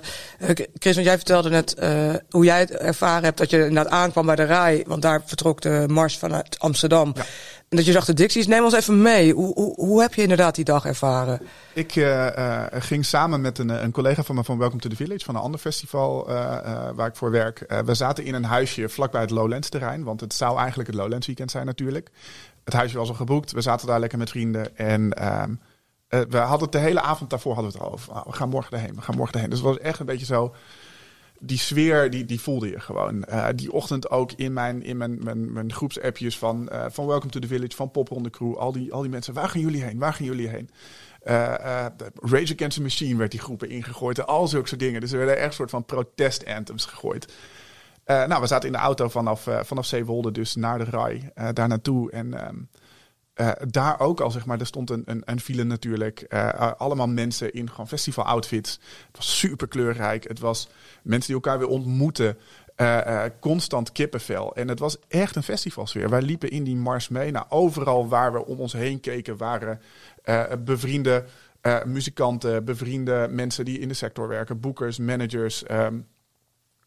Chris, 0.79 0.93
want 0.95 1.07
jij 1.07 1.15
vertelde 1.15 1.49
net 1.49 1.73
eh, 1.73 2.13
hoe 2.29 2.45
jij 2.45 2.59
het 2.59 2.71
ervaren 2.71 3.23
hebt 3.23 3.39
dat 3.49 3.59
je 3.59 3.67
inderdaad 3.67 3.93
aankwam 3.93 4.25
bij 4.25 4.35
de 4.35 4.45
RAI, 4.45 4.83
want 4.87 5.01
daar 5.01 5.21
vertrok 5.25 5.61
de 5.61 5.85
mars 5.87 6.17
vanuit 6.17 6.59
Amsterdam. 6.59 7.11
Ja. 7.15 7.21
En 7.69 7.77
dat 7.77 7.85
je 7.85 7.91
zag 7.91 8.05
de 8.05 8.13
Dixies. 8.13 8.47
Neem 8.47 8.63
ons 8.63 8.73
even 8.73 9.01
mee. 9.01 9.33
Hoe, 9.33 9.53
hoe, 9.53 9.75
hoe 9.75 10.01
heb 10.01 10.13
je 10.13 10.21
inderdaad 10.21 10.55
die 10.55 10.65
dag 10.65 10.85
ervaren? 10.85 11.41
Ik 11.73 11.95
eh, 11.95 12.37
eh, 12.37 12.81
ging 12.81 13.05
samen 13.05 13.41
met 13.41 13.57
een, 13.57 13.83
een 13.83 13.91
collega 13.91 14.23
van 14.23 14.35
me 14.35 14.43
van 14.43 14.57
Welcome 14.57 14.81
to 14.81 14.89
the 14.89 14.95
Village, 14.95 15.25
van 15.25 15.35
een 15.35 15.41
ander 15.41 15.59
festival 15.59 16.29
eh, 16.29 16.35
waar 16.95 17.07
ik 17.07 17.15
voor 17.15 17.31
werk. 17.31 17.81
We 17.85 17.93
zaten 17.93 18.23
in 18.23 18.33
een 18.33 18.43
huisje 18.43 18.89
vlakbij 18.89 19.21
het 19.21 19.29
Lowlands 19.29 19.69
terrein, 19.69 20.03
want 20.03 20.21
het 20.21 20.33
zou 20.33 20.57
eigenlijk 20.57 20.89
het 20.89 20.97
Lowlands 20.97 21.27
weekend 21.27 21.51
zijn 21.51 21.65
natuurlijk. 21.65 22.09
Het 22.63 22.73
huisje 22.73 22.97
was 22.97 23.09
al 23.09 23.15
geboekt, 23.15 23.51
we 23.51 23.61
zaten 23.61 23.87
daar 23.87 23.99
lekker 23.99 24.17
met 24.17 24.29
vrienden 24.29 24.77
en 24.77 25.13
ehm, 25.13 25.51
eh, 26.07 26.19
we 26.29 26.37
hadden 26.37 26.61
het 26.61 26.71
de 26.71 26.77
hele 26.77 27.01
avond 27.01 27.29
daarvoor 27.29 27.53
hadden 27.53 27.71
we 27.71 27.77
het 27.77 27.87
al 27.87 27.93
over. 27.93 28.13
Nou, 28.13 28.25
we 28.27 28.33
gaan 28.33 28.49
morgen 28.49 28.77
erheen, 28.77 28.95
we 28.95 29.01
gaan 29.01 29.15
morgen 29.15 29.33
erheen. 29.35 29.49
Dus 29.49 29.59
het 29.59 29.67
was 29.67 29.77
echt 29.77 29.99
een 29.99 30.05
beetje 30.05 30.25
zo, 30.25 30.55
die 31.45 31.57
sfeer 31.57 32.09
die, 32.09 32.25
die 32.25 32.41
voelde 32.41 32.69
je 32.69 32.79
gewoon. 32.79 33.23
Eh, 33.23 33.47
die 33.55 33.71
ochtend 33.71 34.09
ook 34.09 34.31
in 34.31 34.53
mijn, 34.53 34.83
in 34.83 34.97
mijn, 34.97 35.23
mijn, 35.23 35.53
mijn 35.53 35.73
groepsappjes 35.73 36.37
van, 36.37 36.69
eh, 36.69 36.85
van 36.89 37.05
Welcome 37.05 37.31
to 37.31 37.39
the 37.39 37.47
Village, 37.47 37.75
van 37.75 37.91
Popronde 37.91 38.29
Crew. 38.29 38.55
Al 38.55 38.71
die, 38.71 38.93
al 38.93 39.01
die 39.01 39.09
mensen, 39.09 39.33
waar 39.33 39.49
gaan 39.49 39.61
jullie 39.61 39.83
heen? 39.83 39.99
Waar 39.99 40.13
gaan 40.13 40.25
jullie 40.25 40.47
heen? 40.47 40.69
Eh, 41.21 41.53
eh, 41.53 41.91
Rage 42.13 42.53
Against 42.53 42.77
the 42.77 42.81
Machine 42.81 43.17
werd 43.17 43.31
die 43.31 43.39
groepen 43.39 43.69
ingegooid. 43.69 44.19
En 44.19 44.25
al 44.25 44.47
zulke 44.47 44.67
soort 44.67 44.79
dingen. 44.79 45.01
Dus 45.01 45.11
er 45.11 45.17
werden 45.17 45.37
echt 45.37 45.53
soort 45.53 45.69
van 45.69 45.85
protest-anthems 45.85 46.85
gegooid. 46.85 47.33
Nou, 48.05 48.41
we 48.41 48.47
zaten 48.47 48.67
in 48.67 48.73
de 48.73 48.79
auto 48.79 49.09
vanaf, 49.09 49.47
vanaf 49.61 49.85
Zeewolde 49.85 50.31
dus 50.31 50.55
naar 50.55 50.77
de 50.77 50.83
RAI. 50.83 51.29
daar 51.53 51.67
naartoe. 51.67 52.11
En 52.11 52.33
ehm, 52.33 52.55
eh, 53.35 53.51
daar 53.67 53.99
ook 53.99 54.19
al, 54.19 54.31
zeg 54.31 54.45
maar, 54.45 54.59
er 54.59 54.65
stond 54.65 54.89
een, 54.89 55.01
een, 55.05 55.21
een 55.25 55.39
file 55.39 55.63
natuurlijk. 55.63 56.19
Eh, 56.19 56.47
eh, 56.47 56.71
allemaal 56.77 57.07
mensen 57.07 57.53
in 57.53 57.69
gewoon 57.69 57.87
festival 57.87 58.25
outfits. 58.25 58.79
Het 59.07 59.15
was 59.15 59.39
super 59.39 59.67
kleurrijk. 59.67 60.27
Het 60.27 60.39
was 60.39 60.69
mensen 61.03 61.25
die 61.25 61.35
elkaar 61.35 61.59
weer 61.59 61.67
ontmoeten. 61.67 62.37
Constant 63.39 63.91
kippenvel. 63.91 64.55
En 64.55 64.67
het 64.67 64.79
was 64.79 64.97
echt 65.07 65.35
een 65.35 65.43
festivalsfeer. 65.43 66.09
Wij 66.09 66.21
liepen 66.21 66.49
in 66.49 66.63
die 66.63 66.75
mars 66.75 67.07
mee. 67.07 67.31
Nou, 67.31 67.45
overal 67.49 68.07
waar 68.07 68.33
we 68.33 68.45
om 68.45 68.59
ons 68.59 68.73
heen 68.73 68.99
keken 68.99 69.37
waren 69.37 69.81
bevriende 70.65 71.25
muzikanten, 71.85 72.65
bevriende 72.65 73.27
mensen 73.29 73.65
die 73.65 73.79
in 73.79 73.87
de 73.87 73.93
sector 73.93 74.27
werken, 74.27 74.59
boekers, 74.59 74.97
managers. 74.97 75.63
ehm, 75.63 75.99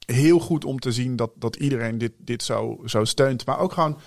heel 0.07 0.39
goed 0.39 0.65
om 0.65 0.79
te 0.79 0.93
zien 0.93 1.17
dat, 1.17 1.31
dat 1.35 1.57
iedereen 1.57 1.99
dit, 1.99 2.13
dit 2.17 2.43
zo, 2.43 2.81
zo 2.85 3.05
steunt. 3.05 3.47
Maar 3.47 3.59
ook 3.59 3.73
gewoon 3.73 3.99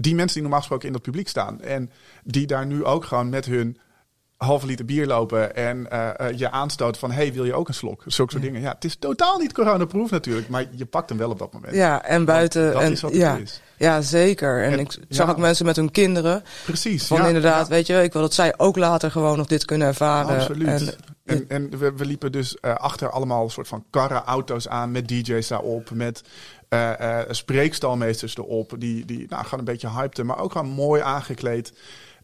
die 0.00 0.14
mensen 0.14 0.32
die 0.32 0.42
normaal 0.42 0.60
gesproken 0.60 0.86
in 0.86 0.92
dat 0.92 1.02
publiek 1.02 1.28
staan. 1.28 1.60
En 1.60 1.90
die 2.24 2.46
daar 2.46 2.66
nu 2.66 2.84
ook 2.84 3.04
gewoon 3.04 3.28
met 3.28 3.44
hun 3.44 3.78
halve 4.36 4.66
liter 4.66 4.84
bier 4.84 5.06
lopen 5.06 5.56
en 5.56 5.90
eh, 5.90 6.28
eh, 6.28 6.38
je 6.38 6.50
aanstoot 6.50 6.98
van... 6.98 7.10
hey, 7.10 7.32
wil 7.32 7.44
je 7.44 7.54
ook 7.54 7.68
een 7.68 7.74
slok? 7.74 8.02
Zulke 8.06 8.30
soort 8.30 8.42
dingen. 8.42 8.60
Ja, 8.60 8.72
het 8.72 8.84
is 8.84 8.96
totaal 8.96 9.38
niet 9.38 9.52
coronaproof 9.52 10.10
natuurlijk, 10.10 10.48
maar 10.48 10.64
je 10.70 10.86
pakt 10.86 11.08
hem 11.08 11.18
wel 11.18 11.30
op 11.30 11.38
dat 11.38 11.52
moment. 11.52 11.74
Ja, 11.74 12.04
en 12.04 12.24
buiten. 12.24 12.72
dat 12.72 12.82
en, 12.82 12.92
is 12.92 13.00
wat 13.00 13.10
het 13.10 13.20
ja, 13.20 13.36
is. 13.36 13.60
ja, 13.76 14.00
zeker. 14.00 14.62
En, 14.62 14.72
En- 14.72 14.78
ik 14.78 14.92
zag 15.08 15.26
ja. 15.26 15.32
ook 15.32 15.38
mensen 15.38 15.66
met 15.66 15.76
hun 15.76 15.90
kinderen. 15.90 16.42
Precies. 16.64 17.06
Van 17.06 17.16
ja, 17.16 17.26
inderdaad, 17.26 17.68
weet 17.68 17.86
je, 17.86 18.02
ik 18.02 18.12
wil 18.12 18.22
dat 18.22 18.34
zij 18.34 18.54
ook 18.56 18.76
later 18.76 19.10
gewoon 19.10 19.36
nog 19.36 19.46
dit 19.46 19.64
kunnen 19.64 19.88
ervaren. 19.88 20.38
Absoluut. 20.38 20.68
En, 20.68 20.94
En, 21.24 21.44
en 21.48 21.78
we, 21.78 21.92
we 21.96 22.04
liepen 22.04 22.32
dus 22.32 22.60
eh, 22.60 22.74
achter 22.74 23.10
allemaal 23.10 23.44
een 23.44 23.50
soort 23.50 23.68
van 23.68 23.84
karren, 23.90 24.24
auto's 24.24 24.68
aan 24.68 24.90
met 24.90 25.08
DJ's 25.08 25.48
daarop, 25.48 25.90
met 25.90 26.22
eh, 26.68 27.20
spreekstalmeesters 27.30 28.36
erop, 28.36 28.74
die, 28.78 29.04
die 29.04 29.26
nou, 29.28 29.44
gewoon 29.44 29.58
een 29.58 29.64
beetje 29.64 29.90
hypten, 29.90 30.26
maar 30.26 30.38
ook 30.38 30.52
gewoon 30.52 30.68
mooi 30.68 31.02
aangekleed. 31.02 31.72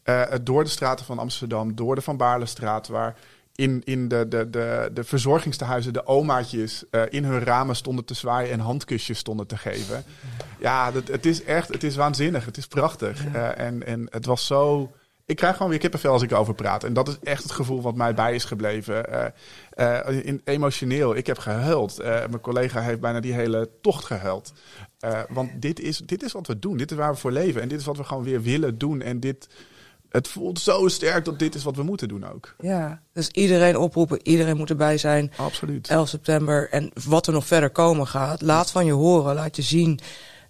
eh, 0.03 0.21
door 0.41 0.63
de 0.63 0.69
straten 0.69 1.05
van 1.05 1.19
Amsterdam, 1.19 1.75
door 1.75 1.95
de 1.95 2.01
Van 2.01 2.17
Baarlestraat, 2.17 2.87
waar 2.87 3.15
in, 3.55 3.81
in 3.83 4.07
de, 4.07 4.27
de, 4.27 4.49
de, 4.49 4.89
de 4.93 5.03
verzorgingstehuizen 5.03 5.93
de 5.93 6.07
omaatjes 6.07 6.83
uh, 6.91 7.01
in 7.09 7.23
hun 7.23 7.43
ramen 7.43 7.75
stonden 7.75 8.05
te 8.05 8.13
zwaaien 8.13 8.51
en 8.51 8.59
handkusjes 8.59 9.17
stonden 9.17 9.47
te 9.47 9.57
geven. 9.57 10.03
Ja, 10.59 10.91
dat, 10.91 11.07
het 11.07 11.25
is 11.25 11.43
echt, 11.43 11.69
het 11.69 11.83
is 11.83 11.95
waanzinnig. 11.95 12.45
Het 12.45 12.57
is 12.57 12.67
prachtig. 12.67 13.25
Uh, 13.25 13.59
en, 13.59 13.85
en 13.85 14.07
het 14.09 14.25
was 14.25 14.45
zo. 14.45 14.91
Ik 15.25 15.35
krijg 15.35 15.55
gewoon 15.55 15.71
weer 15.71 15.79
kippenvel 15.79 16.11
als 16.11 16.21
ik 16.21 16.31
erover 16.31 16.53
praat. 16.53 16.83
En 16.83 16.93
dat 16.93 17.07
is 17.07 17.17
echt 17.23 17.43
het 17.43 17.51
gevoel 17.51 17.81
wat 17.81 17.95
mij 17.95 18.13
bij 18.13 18.35
is 18.35 18.43
gebleven. 18.43 19.05
Uh, 19.77 20.25
in, 20.25 20.41
emotioneel. 20.43 21.15
Ik 21.15 21.27
heb 21.27 21.37
gehuild. 21.37 21.97
mijn 22.03 22.41
collega 22.41 22.81
heeft 22.81 22.99
bijna 22.99 23.19
die 23.19 23.33
hele 23.33 23.69
tocht 23.81 24.05
gehuild. 24.05 24.53
want 25.29 25.61
dit 25.61 25.79
is, 25.79 25.97
dit 25.97 26.23
is 26.23 26.31
wat 26.31 26.47
we 26.47 26.59
doen. 26.59 26.77
Dit 26.77 26.91
is 26.91 26.97
waar 26.97 27.13
we 27.13 27.19
voor 27.19 27.31
leven. 27.31 27.61
En 27.61 27.67
dit 27.67 27.79
is 27.79 27.85
wat 27.85 27.97
we 27.97 28.03
gewoon 28.03 28.23
weer 28.23 28.41
willen 28.41 28.77
doen. 28.77 29.01
En 29.01 29.19
dit, 29.19 29.47
het 30.15 30.27
voelt 30.27 30.59
zo 30.59 30.87
sterk 30.87 31.25
dat 31.25 31.39
dit 31.39 31.55
is 31.55 31.63
wat 31.63 31.75
we 31.75 31.83
moeten 31.83 32.07
doen 32.07 32.25
ook. 32.33 32.55
Ja, 32.59 33.01
dus 33.13 33.29
iedereen 33.29 33.77
oproepen, 33.77 34.19
iedereen 34.23 34.57
moet 34.57 34.69
erbij 34.69 34.97
zijn. 34.97 35.31
Absoluut. 35.37 35.87
11 35.87 36.09
september. 36.09 36.69
En 36.69 36.91
wat 37.07 37.27
er 37.27 37.33
nog 37.33 37.45
verder 37.45 37.69
komen 37.69 38.07
gaat, 38.07 38.41
laat 38.41 38.71
van 38.71 38.85
je 38.85 38.91
horen, 38.91 39.35
laat 39.35 39.55
je 39.55 39.61
zien. 39.61 39.99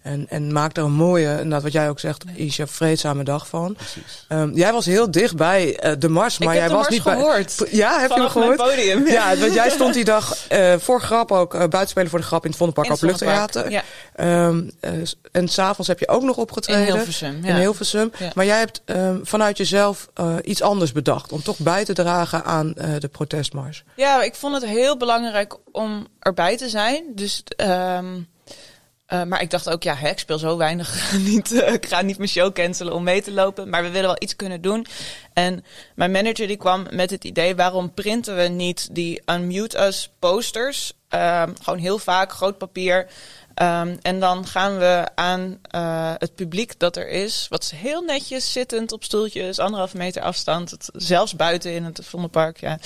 En, 0.06 0.26
en 0.30 0.54
maak 0.54 0.78
er 0.78 0.84
een 0.84 0.92
mooie, 0.92 1.30
inderdaad 1.30 1.64
wat 1.64 1.72
jij 1.72 1.90
ook 1.90 2.00
zegt, 2.00 2.24
Isha, 2.36 2.68
vreedzame 2.68 3.24
dag 3.24 3.48
van. 3.48 3.78
Um, 4.30 4.56
jij 4.56 4.74
was 4.74 4.86
heel 4.86 5.12
dichtbij 5.12 5.86
uh, 5.86 5.92
de 6.00 6.10
mars, 6.10 6.38
maar 6.38 6.56
jij 6.56 6.70
was 6.70 6.88
niet 6.88 7.02
gehoord. 7.02 7.56
bij. 7.58 7.68
Ja, 7.72 8.00
heb 8.00 8.10
je 8.10 8.20
hem 8.20 8.30
gehoord? 8.30 8.58
podium. 8.58 9.08
Ja, 9.08 9.38
want 9.38 9.54
jij 9.54 9.70
stond 9.70 9.94
die 9.94 10.04
dag 10.04 10.38
uh, 10.52 10.74
voor 10.86 11.02
grap 11.02 11.32
ook 11.32 11.54
uh, 11.54 11.60
buitenspelen 11.60 12.10
voor 12.10 12.20
de 12.20 12.26
grap 12.26 12.44
in 12.44 12.50
het 12.50 12.58
Vondelpark 12.58 12.92
Openluchttheater. 12.92 13.72
Ja. 13.72 13.84
Um, 14.48 14.72
en 15.32 15.48
s'avonds 15.48 15.88
heb 15.88 16.00
je 16.00 16.08
ook 16.08 16.24
nog 16.24 16.38
opgetreden. 16.38 16.88
In 16.88 16.94
Hilversum. 16.94 17.40
Ja. 17.44 17.50
In 17.50 17.56
Hilversum. 17.56 18.12
Ja. 18.18 18.32
Maar 18.36 18.46
jij 18.46 18.58
hebt 18.58 18.82
um, 18.86 19.20
vanuit 19.24 19.58
jezelf 19.58 20.10
iets 20.42 20.62
anders 20.62 20.92
bedacht 20.92 21.32
om 21.32 21.44
toch 21.44 21.58
bij 21.58 21.86
te 21.86 21.94
dragen 21.94 22.44
aan 22.44 22.74
de 23.00 23.10
protestmars. 23.12 23.84
Ja, 23.96 24.24
ik 24.24 24.36
vond 24.36 24.54
het 24.54 24.66
heel 24.66 24.98
belangrijk 24.98 25.56
om 25.72 26.08
erbij 26.20 26.58
te 26.58 26.70
zijn. 26.70 27.04
Dus. 27.16 27.44
Um, 27.58 28.34
uh, 29.14 29.24
maar 29.24 29.42
ik 29.42 29.50
dacht 29.50 29.70
ook, 29.70 29.84
ja, 29.84 30.00
ik 30.00 30.20
speel 30.20 30.38
zo 30.38 30.58
weinig. 30.58 31.12
niet, 31.32 31.52
uh, 31.52 31.74
ik 31.74 31.86
ga 31.86 32.02
niet 32.02 32.18
mijn 32.18 32.30
show 32.30 32.54
cancelen 32.54 32.94
om 32.94 33.04
mee 33.04 33.22
te 33.22 33.32
lopen. 33.32 33.70
Maar 33.70 33.84
we 33.84 33.90
willen 33.90 34.08
wel 34.08 34.22
iets 34.22 34.36
kunnen 34.36 34.62
doen. 34.62 34.86
En 35.34 35.66
mijn 35.96 36.12
manager 36.12 36.48
die 36.48 36.58
kwam 36.58 36.88
met 36.92 37.10
het 37.10 37.24
idee, 37.24 37.56
waarom 37.56 37.94
printen 37.94 38.36
we 38.36 38.44
niet 38.44 38.96
die 38.96 39.22
Unmute 39.26 39.80
Us 39.80 40.12
posters? 40.20 40.94
Uh, 41.10 41.44
gewoon 41.62 41.80
heel 41.80 41.98
vaak, 41.98 42.32
groot 42.32 42.58
papier. 42.58 43.08
Um, 43.62 43.98
en 44.02 44.20
dan 44.20 44.48
gaan 44.48 44.78
we 44.78 45.08
aan 45.16 45.60
uh, 45.76 46.14
het 46.18 46.36
publiek 46.36 46.80
dat 46.80 46.96
er 46.96 47.10
is, 47.10 47.46
wat 47.50 47.74
heel 47.76 48.02
netjes 48.02 48.52
zittend 48.52 48.92
op 48.92 49.04
stoeltjes, 49.04 49.60
anderhalf 49.60 49.94
meter 49.94 50.22
afstand, 50.22 50.72
het, 50.72 50.90
zelfs 50.94 51.36
buiten 51.36 51.72
in 51.72 51.84
het 51.84 52.00
Vondelpark, 52.04 52.60
ja. 52.60 52.78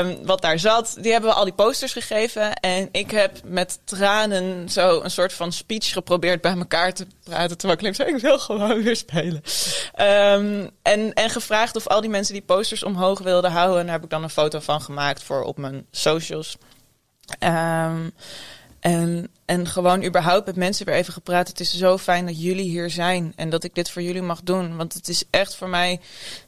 Um, 0.00 0.26
wat 0.26 0.42
daar 0.42 0.58
zat, 0.58 0.96
die 1.00 1.12
hebben 1.12 1.30
we 1.30 1.36
al 1.36 1.44
die 1.44 1.52
posters 1.52 1.92
gegeven. 1.92 2.54
En 2.54 2.88
ik 2.92 3.10
heb 3.10 3.40
met 3.44 3.78
tranen 3.84 4.68
zo 4.68 5.00
een 5.00 5.10
soort 5.10 5.32
van 5.32 5.52
speech 5.52 5.92
geprobeerd 5.92 6.40
bij 6.40 6.56
elkaar 6.56 6.92
te 6.92 7.06
praten. 7.24 7.58
Terwijl 7.58 7.80
ik 7.80 7.94
zei, 7.94 8.14
ik 8.14 8.20
wil 8.20 8.38
gewoon 8.38 8.82
weer 8.82 8.96
spelen. 8.96 9.42
Um, 10.00 10.70
en, 10.82 11.14
en 11.14 11.30
gevraagd 11.30 11.76
of 11.76 11.86
al 11.86 12.00
die 12.00 12.10
mensen 12.10 12.34
die 12.34 12.42
posters 12.42 12.82
omhoog 12.82 13.18
wilden 13.18 13.50
houden. 13.50 13.78
En 13.78 13.84
daar 13.84 13.94
heb 13.94 14.04
ik 14.04 14.10
dan 14.10 14.22
een 14.22 14.30
foto 14.30 14.60
van 14.60 14.80
gemaakt 14.80 15.22
voor 15.22 15.42
op 15.42 15.58
mijn 15.58 15.86
socials. 15.90 16.56
Um, 17.40 18.12
en, 18.86 19.28
en 19.44 19.66
gewoon 19.66 20.04
überhaupt 20.04 20.46
met 20.46 20.56
mensen 20.56 20.86
weer 20.86 20.94
even 20.94 21.12
gepraat. 21.12 21.48
Het 21.48 21.60
is 21.60 21.76
zo 21.76 21.98
fijn 21.98 22.26
dat 22.26 22.42
jullie 22.42 22.68
hier 22.68 22.90
zijn 22.90 23.32
en 23.36 23.50
dat 23.50 23.64
ik 23.64 23.74
dit 23.74 23.90
voor 23.90 24.02
jullie 24.02 24.22
mag 24.22 24.42
doen. 24.42 24.76
Want 24.76 24.94
het 24.94 25.08
is 25.08 25.24
echt 25.30 25.54
voor 25.54 25.68
mij. 25.68 26.00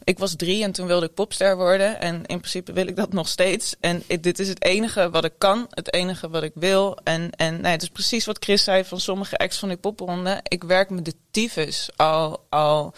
Ik 0.05 0.18
was 0.18 0.37
drie 0.37 0.62
en 0.62 0.72
toen 0.72 0.87
wilde 0.87 1.07
ik 1.07 1.14
popster 1.14 1.57
worden. 1.57 2.01
En 2.01 2.14
in 2.14 2.38
principe 2.38 2.72
wil 2.72 2.87
ik 2.87 2.96
dat 2.96 3.12
nog 3.12 3.29
steeds. 3.29 3.74
En 3.81 4.03
dit 4.20 4.38
is 4.38 4.48
het 4.48 4.64
enige 4.64 5.11
wat 5.11 5.24
ik 5.24 5.33
kan, 5.38 5.66
het 5.70 5.92
enige 5.92 6.29
wat 6.29 6.42
ik 6.42 6.53
wil. 6.55 6.98
En, 7.05 7.31
en 7.31 7.61
nee, 7.61 7.72
het 7.72 7.83
is 7.83 7.88
precies 7.88 8.24
wat 8.24 8.44
Chris 8.44 8.64
zei 8.64 8.85
van 8.85 9.01
sommige 9.01 9.37
ex 9.37 9.59
van 9.59 9.68
die 9.68 9.79
popronde. 9.79 10.40
Ik 10.42 10.64
werk 10.64 10.90
met 10.90 11.05
de 11.05 11.14
tyfus 11.31 11.90
al, 11.96 12.46
al 12.48 12.94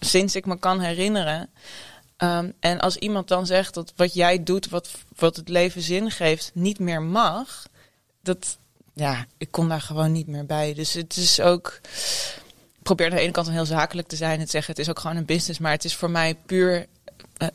sinds 0.00 0.34
ik 0.36 0.46
me 0.46 0.58
kan 0.58 0.80
herinneren. 0.80 1.50
Um, 2.18 2.52
en 2.60 2.80
als 2.80 2.96
iemand 2.96 3.28
dan 3.28 3.46
zegt 3.46 3.74
dat 3.74 3.92
wat 3.96 4.14
jij 4.14 4.42
doet, 4.42 4.68
wat, 4.68 4.90
wat 5.16 5.36
het 5.36 5.48
leven 5.48 5.82
zin 5.82 6.10
geeft, 6.10 6.50
niet 6.54 6.78
meer 6.78 7.02
mag. 7.02 7.70
Dat, 8.24 8.58
ja, 8.94 9.26
ik 9.38 9.50
kom 9.50 9.68
daar 9.68 9.80
gewoon 9.80 10.12
niet 10.12 10.26
meer 10.26 10.46
bij. 10.46 10.74
Dus 10.74 10.92
het 10.92 11.16
is 11.16 11.40
ook. 11.40 11.80
Ik 12.78 12.82
probeer 12.82 13.10
aan 13.10 13.16
de 13.16 13.22
ene 13.22 13.32
kant 13.32 13.50
heel 13.50 13.64
zakelijk 13.64 14.08
te 14.08 14.16
zijn. 14.16 14.40
Het 14.40 14.50
zeggen, 14.50 14.72
het 14.72 14.82
is 14.82 14.90
ook 14.90 14.98
gewoon 14.98 15.16
een 15.16 15.24
business. 15.24 15.58
Maar 15.58 15.72
het 15.72 15.84
is 15.84 15.96
voor 15.96 16.10
mij 16.10 16.34
puur 16.46 16.86
uh, 17.38 17.48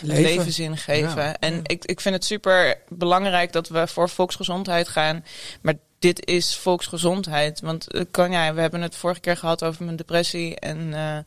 leven. 0.00 0.22
levenzin 0.22 0.76
geven. 0.76 1.22
Ja. 1.22 1.36
En 1.38 1.60
ik, 1.62 1.84
ik 1.84 2.00
vind 2.00 2.14
het 2.14 2.24
super 2.24 2.78
belangrijk 2.88 3.52
dat 3.52 3.68
we 3.68 3.86
voor 3.86 4.08
volksgezondheid 4.08 4.88
gaan. 4.88 5.24
Maar 5.60 5.74
dit 5.98 6.26
is 6.26 6.56
volksgezondheid. 6.56 7.60
Want 7.60 7.86
kan, 8.10 8.30
ja, 8.30 8.54
we 8.54 8.60
hebben 8.60 8.82
het 8.82 8.96
vorige 8.96 9.20
keer 9.20 9.36
gehad 9.36 9.64
over 9.64 9.84
mijn 9.84 9.96
depressie 9.96 10.58
en 10.58 10.78
uh, 10.78 11.18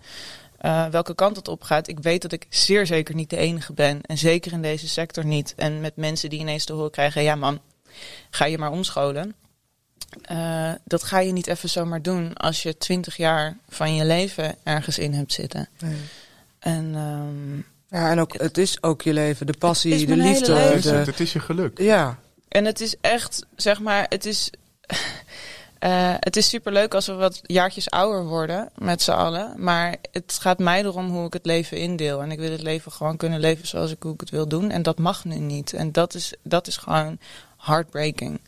uh, 0.61 0.85
welke 0.85 1.15
kant 1.15 1.35
het 1.35 1.47
op 1.47 1.63
gaat. 1.63 1.87
Ik 1.87 1.99
weet 1.99 2.21
dat 2.21 2.31
ik 2.31 2.45
zeer 2.49 2.85
zeker 2.85 3.15
niet 3.15 3.29
de 3.29 3.37
enige 3.37 3.73
ben. 3.73 4.01
En 4.01 4.17
zeker 4.17 4.51
in 4.51 4.61
deze 4.61 4.87
sector 4.87 5.25
niet. 5.25 5.53
En 5.55 5.81
met 5.81 5.95
mensen 5.95 6.29
die 6.29 6.39
ineens 6.39 6.65
te 6.65 6.73
horen 6.73 6.91
krijgen: 6.91 7.23
ja, 7.23 7.35
man, 7.35 7.59
ga 8.29 8.45
je 8.45 8.57
maar 8.57 8.71
omscholen. 8.71 9.35
Uh, 10.31 10.71
dat 10.83 11.03
ga 11.03 11.19
je 11.19 11.31
niet 11.31 11.47
even 11.47 11.69
zomaar 11.69 12.01
doen 12.01 12.33
als 12.33 12.63
je 12.63 12.77
twintig 12.77 13.17
jaar 13.17 13.57
van 13.69 13.95
je 13.95 14.05
leven 14.05 14.55
ergens 14.63 14.97
in 14.97 15.13
hebt 15.13 15.33
zitten. 15.33 15.69
Nee. 15.79 15.97
En, 16.59 16.95
um, 16.95 17.65
ja, 17.89 18.09
en 18.09 18.19
ook, 18.19 18.33
het 18.37 18.57
is 18.57 18.83
ook 18.83 19.01
je 19.01 19.13
leven, 19.13 19.45
de 19.45 19.57
passie, 19.59 20.05
de 20.05 20.15
liefde. 20.15 20.53
Het 20.53 20.85
is, 20.85 20.91
het, 20.91 21.05
het 21.05 21.19
is 21.19 21.33
je 21.33 21.39
geluk. 21.39 21.79
Ja. 21.79 22.17
En 22.47 22.65
het 22.65 22.81
is 22.81 22.95
echt, 23.01 23.45
zeg 23.55 23.79
maar, 23.79 24.05
het 24.09 24.25
is. 24.25 24.49
Uh, 25.79 26.13
het 26.27 26.35
is 26.35 26.49
superleuk 26.49 26.93
als 26.93 27.05
we 27.05 27.13
wat 27.13 27.41
jaartjes 27.43 27.89
ouder 27.89 28.25
worden 28.25 28.69
met 28.75 29.01
z'n 29.01 29.11
allen. 29.11 29.53
Maar 29.57 29.95
het 30.11 30.37
gaat 30.41 30.59
mij 30.59 30.83
erom 30.83 31.09
hoe 31.09 31.25
ik 31.25 31.33
het 31.33 31.45
leven 31.45 31.77
indeel. 31.77 32.21
En 32.21 32.31
ik 32.31 32.39
wil 32.39 32.51
het 32.51 32.61
leven 32.61 32.91
gewoon 32.91 33.17
kunnen 33.17 33.39
leven 33.39 33.67
zoals 33.67 33.91
ik, 33.91 34.03
hoe 34.03 34.13
ik 34.13 34.19
het 34.19 34.29
wil 34.29 34.47
doen. 34.47 34.71
En 34.71 34.83
dat 34.83 34.97
mag 34.97 35.25
nu 35.25 35.35
niet. 35.35 35.73
En 35.73 35.91
dat 35.91 36.13
is, 36.13 36.33
dat 36.43 36.67
is 36.67 36.77
gewoon 36.77 37.17
heartbreaking. 37.57 38.39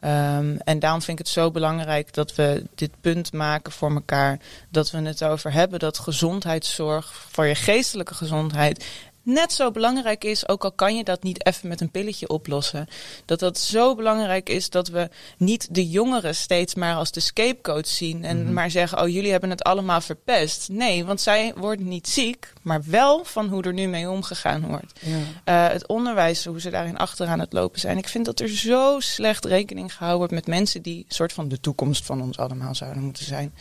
Um, 0.00 0.56
en 0.58 0.78
daarom 0.78 1.02
vind 1.02 1.18
ik 1.18 1.24
het 1.24 1.34
zo 1.34 1.50
belangrijk 1.50 2.14
dat 2.14 2.34
we 2.34 2.64
dit 2.74 2.90
punt 3.00 3.32
maken 3.32 3.72
voor 3.72 3.90
elkaar. 3.90 4.38
Dat 4.70 4.90
we 4.90 4.98
het 4.98 5.24
over 5.24 5.52
hebben 5.52 5.78
dat 5.78 5.98
gezondheidszorg 5.98 7.12
voor 7.30 7.46
je 7.46 7.54
geestelijke 7.54 8.14
gezondheid 8.14 8.84
net 9.26 9.52
zo 9.52 9.70
belangrijk 9.70 10.24
is, 10.24 10.48
ook 10.48 10.64
al 10.64 10.72
kan 10.72 10.96
je 10.96 11.04
dat 11.04 11.22
niet 11.22 11.46
even 11.46 11.68
met 11.68 11.80
een 11.80 11.90
pilletje 11.90 12.28
oplossen. 12.28 12.86
Dat 13.24 13.38
dat 13.38 13.58
zo 13.58 13.94
belangrijk 13.94 14.48
is 14.48 14.70
dat 14.70 14.88
we 14.88 15.08
niet 15.36 15.74
de 15.74 15.88
jongeren 15.88 16.34
steeds 16.34 16.74
maar 16.74 16.94
als 16.94 17.10
de 17.10 17.20
scapegoat 17.20 17.88
zien 17.88 18.24
en 18.24 18.38
mm-hmm. 18.38 18.52
maar 18.52 18.70
zeggen: 18.70 19.02
Oh, 19.02 19.08
jullie 19.08 19.30
hebben 19.30 19.50
het 19.50 19.62
allemaal 19.62 20.00
verpest. 20.00 20.68
Nee, 20.68 21.04
want 21.04 21.20
zij 21.20 21.54
worden 21.56 21.88
niet 21.88 22.08
ziek, 22.08 22.52
maar 22.62 22.82
wel 22.86 23.24
van 23.24 23.48
hoe 23.48 23.62
er 23.62 23.72
nu 23.72 23.86
mee 23.86 24.10
omgegaan 24.10 24.66
wordt. 24.66 25.00
Ja. 25.00 25.66
Uh, 25.66 25.72
het 25.72 25.86
onderwijs, 25.86 26.44
hoe 26.44 26.60
ze 26.60 26.70
daarin 26.70 26.96
achteraan 26.96 27.40
het 27.40 27.52
lopen 27.52 27.80
zijn. 27.80 27.98
Ik 27.98 28.08
vind 28.08 28.24
dat 28.24 28.40
er 28.40 28.48
zo 28.48 29.00
slecht 29.00 29.44
rekening 29.44 29.92
gehouden 29.92 30.18
wordt 30.18 30.34
met 30.34 30.46
mensen 30.46 30.82
die 30.82 31.04
soort 31.08 31.32
van 31.32 31.48
de 31.48 31.60
toekomst 31.60 32.04
van 32.04 32.22
ons 32.22 32.38
allemaal 32.38 32.74
zouden 32.74 33.02
moeten 33.02 33.24
zijn. 33.24 33.54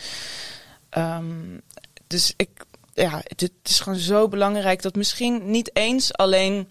Um, 0.97 1.61
dus 2.07 2.33
ik, 2.37 2.49
ja, 2.95 3.21
het, 3.23 3.51
is 3.63 3.79
gewoon 3.79 3.99
zo 3.99 4.27
belangrijk 4.27 4.81
dat 4.81 4.95
misschien 4.95 5.51
niet 5.51 5.69
eens 5.73 6.13
alleen 6.13 6.67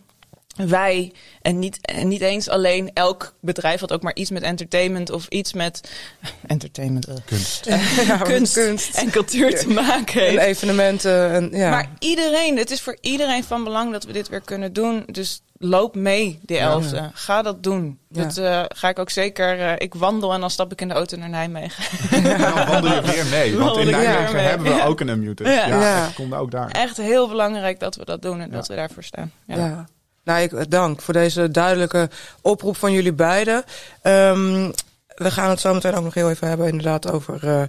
wij 0.55 1.12
en 1.43 1.59
niet, 1.59 1.79
en 1.81 2.09
niet 2.09 2.21
eens 2.21 2.49
alleen 2.49 2.90
elk 2.93 3.35
bedrijf 3.40 3.81
wat 3.81 3.93
ook 3.93 4.03
maar 4.03 4.14
iets 4.14 4.31
met 4.31 4.43
entertainment 4.43 5.11
of 5.11 5.27
iets 5.29 5.53
met 5.53 5.90
entertainment, 6.47 7.09
uh, 7.09 7.14
kunst. 7.25 7.64
ja, 8.07 8.17
kunst, 8.33 8.55
kunst, 8.55 8.95
en 8.95 9.11
cultuur 9.11 9.59
te 9.59 9.69
maken 9.69 10.21
heeft. 10.21 10.37
En 10.37 10.45
evenementen. 10.45 11.31
En, 11.31 11.51
ja. 11.53 11.71
Maar 11.71 11.90
iedereen, 11.99 12.57
het 12.57 12.71
is 12.71 12.81
voor 12.81 12.97
iedereen 13.01 13.45
van 13.45 13.64
belang 13.64 13.93
dat 13.93 14.05
we 14.05 14.12
dit 14.12 14.29
weer 14.29 14.40
kunnen 14.40 14.73
doen. 14.73 15.05
Dus 15.07 15.43
loop 15.59 15.95
mee, 15.95 16.38
de 16.43 16.59
elfde. 16.59 16.97
Ja. 16.97 17.11
Ga 17.14 17.43
dat 17.43 17.62
doen. 17.62 17.99
Ja. 18.09 18.23
Dat 18.23 18.37
uh, 18.37 18.62
ga 18.69 18.88
ik 18.88 18.99
ook 18.99 19.11
zeker. 19.11 19.59
Uh, 19.59 19.73
ik 19.79 19.95
wandel 19.95 20.33
en 20.33 20.40
dan 20.40 20.51
stap 20.51 20.73
ik 20.73 20.81
in 20.81 20.88
de 20.88 20.95
auto 20.95 21.17
naar 21.17 21.29
Nijmegen. 21.29 21.85
Ja, 22.23 22.37
dan 22.55 22.67
wandel 22.67 22.95
je 22.95 23.03
weer 23.03 23.27
mee. 23.27 23.59
Want 23.59 23.77
in 23.77 23.90
Nijmegen 23.90 24.45
hebben 24.45 24.75
we 24.77 24.83
ook 24.83 25.01
een 25.01 25.09
unmuted. 25.09 25.47
Ja, 25.47 25.67
ja. 25.67 26.07
ik 26.07 26.14
kom 26.14 26.35
ook 26.35 26.51
daar. 26.51 26.71
Echt 26.71 26.97
heel 26.97 27.29
belangrijk 27.29 27.81
dat 27.81 27.97
we 27.97 28.05
dat 28.05 28.23
doen 28.23 28.40
en 28.40 28.51
dat 28.51 28.69
we 28.69 28.75
daarvoor 28.75 29.05
staan. 29.05 29.33
Ja. 29.47 29.87
Nou, 30.25 30.41
ik 30.41 30.71
dank 30.71 31.01
voor 31.01 31.14
deze 31.14 31.51
duidelijke 31.51 32.11
oproep 32.41 32.77
van 32.77 32.93
jullie 32.93 33.12
beiden. 33.12 33.64
Um, 34.03 34.72
we 35.14 35.31
gaan 35.31 35.51
het 35.51 35.61
zo 35.61 35.75
meteen 35.75 35.95
ook 35.95 36.05
nog 36.05 36.14
heel 36.14 36.31
even 36.31 36.49
hebben 36.49 36.66
inderdaad 36.66 37.11
over 37.11 37.45
uh, 37.45 37.62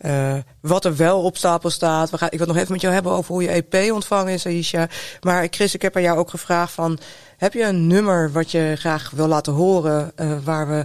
uh, 0.00 0.40
wat 0.60 0.84
er 0.84 0.96
wel 0.96 1.22
op 1.22 1.36
stapel 1.36 1.70
staat. 1.70 2.10
We 2.10 2.18
gaan, 2.18 2.30
ik 2.30 2.38
wil 2.38 2.46
nog 2.46 2.56
even 2.56 2.72
met 2.72 2.80
jou 2.80 2.94
hebben 2.94 3.12
over 3.12 3.32
hoe 3.32 3.42
je 3.42 3.64
EP 3.68 3.92
ontvangen 3.92 4.32
is, 4.32 4.46
Aisha. 4.46 4.88
Maar 5.20 5.46
Chris, 5.50 5.74
ik 5.74 5.82
heb 5.82 5.96
aan 5.96 6.02
jou 6.02 6.18
ook 6.18 6.30
gevraagd 6.30 6.72
van... 6.72 6.98
heb 7.36 7.52
je 7.52 7.62
een 7.62 7.86
nummer 7.86 8.32
wat 8.32 8.50
je 8.50 8.74
graag 8.78 9.10
wil 9.10 9.26
laten 9.26 9.52
horen... 9.52 10.12
Waar 10.44 10.68
we, 10.68 10.84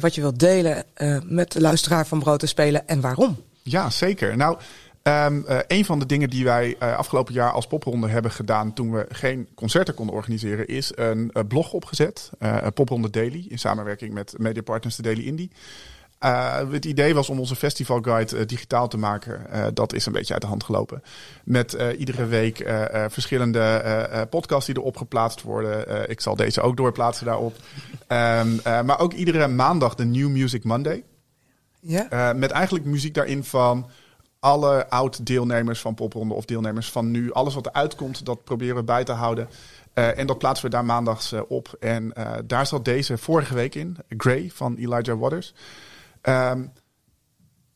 wat 0.00 0.14
je 0.14 0.20
wilt 0.20 0.38
delen 0.38 0.84
met 1.22 1.52
de 1.52 1.60
luisteraar 1.60 2.06
van 2.06 2.18
Brood 2.18 2.40
te 2.40 2.46
Spelen 2.46 2.88
en 2.88 3.00
waarom? 3.00 3.42
Ja, 3.62 3.90
zeker. 3.90 4.36
Nou... 4.36 4.56
Um, 5.02 5.44
een 5.66 5.84
van 5.84 5.98
de 5.98 6.06
dingen 6.06 6.30
die 6.30 6.44
wij 6.44 6.76
uh, 6.82 6.96
afgelopen 6.96 7.34
jaar 7.34 7.50
als 7.50 7.66
popronde 7.66 8.08
hebben 8.08 8.30
gedaan 8.30 8.72
toen 8.72 8.92
we 8.92 9.06
geen 9.08 9.48
concerten 9.54 9.94
konden 9.94 10.14
organiseren, 10.14 10.66
is 10.66 10.92
een 10.94 11.30
uh, 11.32 11.42
blog 11.48 11.72
opgezet. 11.72 12.30
popronde 12.74 13.10
Daily, 13.10 13.46
in 13.48 13.58
samenwerking 13.58 14.12
met 14.12 14.34
mediapartners 14.38 14.96
de 14.96 15.02
Daily 15.02 15.26
Indie. 15.26 15.50
het 16.70 16.84
idee 16.84 17.14
was 17.14 17.28
om 17.28 17.38
onze 17.38 17.56
festivalguide 17.56 18.44
digitaal 18.44 18.88
te 18.88 18.96
maken. 18.96 19.46
dat 19.74 19.92
is 19.92 20.06
een 20.06 20.12
beetje 20.12 20.32
uit 20.32 20.42
de 20.42 20.48
hand 20.48 20.64
gelopen. 20.64 21.02
Met 21.44 21.76
iedere 21.98 22.26
week 22.26 22.70
verschillende 23.08 24.26
podcasts 24.30 24.66
die 24.66 24.78
erop 24.78 24.96
geplaatst 24.96 25.42
worden. 25.42 26.10
ik 26.10 26.20
zal 26.20 26.36
deze 26.36 26.60
ook 26.60 26.76
doorplaatsen 26.76 27.26
daarop. 27.26 27.56
Um, 28.08 28.60
maar 28.62 28.98
ook 28.98 29.12
iedere 29.12 29.48
maandag 29.48 29.94
de 29.94 30.04
New 30.04 30.28
Music 30.28 30.64
Monday. 30.64 31.04
Ja. 31.80 32.32
met 32.32 32.50
eigenlijk 32.50 32.84
muziek 32.84 33.14
daarin 33.14 33.44
van 33.44 33.90
alle 34.42 34.88
oud-deelnemers 34.90 35.80
van 35.80 35.94
Popronde 35.94 36.34
of 36.34 36.44
deelnemers 36.44 36.90
van 36.90 37.10
nu. 37.10 37.32
Alles 37.32 37.54
wat 37.54 37.66
eruit 37.66 37.94
komt, 37.94 38.24
dat 38.24 38.44
proberen 38.44 38.76
we 38.76 38.82
bij 38.82 39.04
te 39.04 39.12
houden. 39.12 39.48
Uh, 39.94 40.18
en 40.18 40.26
dat 40.26 40.38
plaatsen 40.38 40.64
we 40.64 40.70
daar 40.70 40.84
maandags 40.84 41.32
uh, 41.32 41.40
op. 41.48 41.76
En 41.80 42.12
uh, 42.18 42.32
daar 42.44 42.66
zat 42.66 42.84
deze 42.84 43.18
vorige 43.18 43.54
week 43.54 43.74
in, 43.74 43.96
Grey 44.08 44.50
van 44.54 44.76
Elijah 44.76 45.18
Waters. 45.18 45.54
Um, 46.22 46.72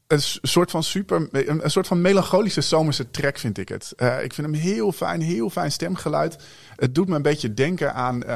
een 0.06 0.20
soort 0.42 0.70
van 0.70 0.82
super, 0.82 1.28
een, 1.30 1.70
soort 1.70 1.86
van 1.86 2.00
melancholische 2.00 2.60
zomerse 2.60 3.10
track 3.10 3.38
vind 3.38 3.58
ik 3.58 3.68
het. 3.68 3.92
ik 4.22 4.34
vind 4.34 4.36
hem 4.36 4.52
heel 4.52 4.92
fijn, 4.92 5.20
heel 5.20 5.50
fijn 5.50 5.72
stemgeluid. 5.72 6.36
Het 6.76 6.94
doet 6.94 7.08
me 7.08 7.16
een 7.16 7.22
beetje 7.22 7.54
denken 7.54 7.94
aan 7.94 8.28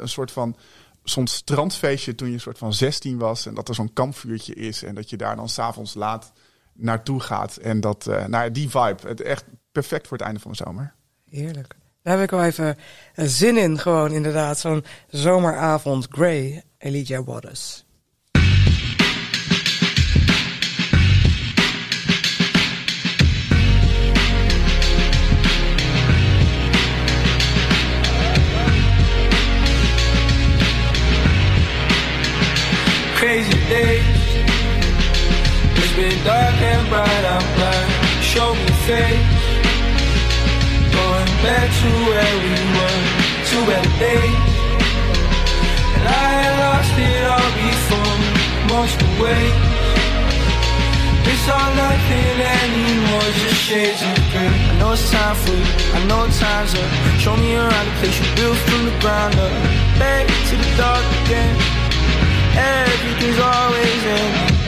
een 0.00 0.08
soort 0.08 0.30
van 0.32 0.56
zo'n 1.02 1.26
strandfeestje 1.26 2.14
toen 2.14 2.28
je 2.28 2.34
een 2.34 2.40
soort 2.40 2.58
van 2.58 2.72
16 2.72 3.18
was. 3.18 3.46
En 3.46 3.54
dat 3.54 3.68
er 3.68 3.74
zo'n 3.74 3.92
kampvuurtje 3.92 4.54
is. 4.54 4.82
En 4.82 4.94
dat 4.94 5.10
je 5.10 5.16
daar 5.16 5.36
dan 5.36 5.48
s'avonds 5.48 5.94
laat 5.94 6.32
naartoe 6.72 7.20
gaat. 7.20 7.56
En 7.56 7.80
dat, 7.80 8.06
uh, 8.08 8.26
nou 8.26 8.50
die 8.50 8.70
vibe. 8.70 8.96
Het 9.06 9.20
echt 9.20 9.44
perfect 9.72 10.06
voor 10.06 10.16
het 10.16 10.26
einde 10.26 10.40
van 10.40 10.50
de 10.50 10.56
zomer. 10.56 10.94
Heerlijk. 11.28 11.74
Daar 12.02 12.14
heb 12.14 12.24
ik 12.24 12.30
wel 12.30 12.44
even 12.44 12.76
zin 13.14 13.56
in, 13.56 13.78
gewoon 13.78 14.12
inderdaad. 14.12 14.58
Zo'n 14.58 14.84
zomeravond. 15.08 16.06
Grey, 16.10 16.62
Elijah 16.78 17.26
Waters. 17.26 17.84
Crazy 33.14 33.68
day 33.68 34.11
been 36.02 36.24
dark 36.24 36.58
and 36.58 36.82
bright, 36.90 37.24
I'm 37.34 37.46
blind. 37.54 37.90
Show 38.32 38.50
me 38.58 38.70
face. 38.86 39.22
Going 40.90 41.30
back 41.46 41.68
to 41.78 41.90
where 42.10 42.34
we 42.42 42.54
were, 42.74 43.02
to 43.48 43.56
better 43.70 43.94
days. 44.02 44.42
And 45.94 46.04
I 46.22 46.28
had 46.42 46.54
lost 46.64 46.94
it 47.06 47.22
all 47.34 47.50
before, 47.62 48.18
most 48.74 48.98
away. 49.10 49.46
It's 51.30 51.46
all 51.54 51.70
nothing 51.78 52.36
anymore, 52.58 53.28
just 53.38 53.62
shades 53.62 54.02
of 54.02 54.18
gray. 54.34 54.50
I 54.50 54.74
know 54.80 54.92
it's 54.98 55.06
time 55.08 55.36
for 55.42 55.54
you, 55.54 55.70
I 55.94 56.00
know 56.10 56.26
time's 56.34 56.74
up. 56.74 56.90
Show 57.22 57.36
me 57.36 57.54
around 57.54 57.86
the 57.86 57.94
place 58.00 58.18
you 58.18 58.26
built 58.34 58.58
from 58.66 58.82
the 58.90 58.96
ground 58.98 59.38
up. 59.38 59.52
Back 60.02 60.26
to 60.50 60.54
the 60.62 60.70
dark 60.74 61.06
again. 61.22 61.54
Everything's 62.58 63.38
always 63.38 64.02
ending 64.18 64.61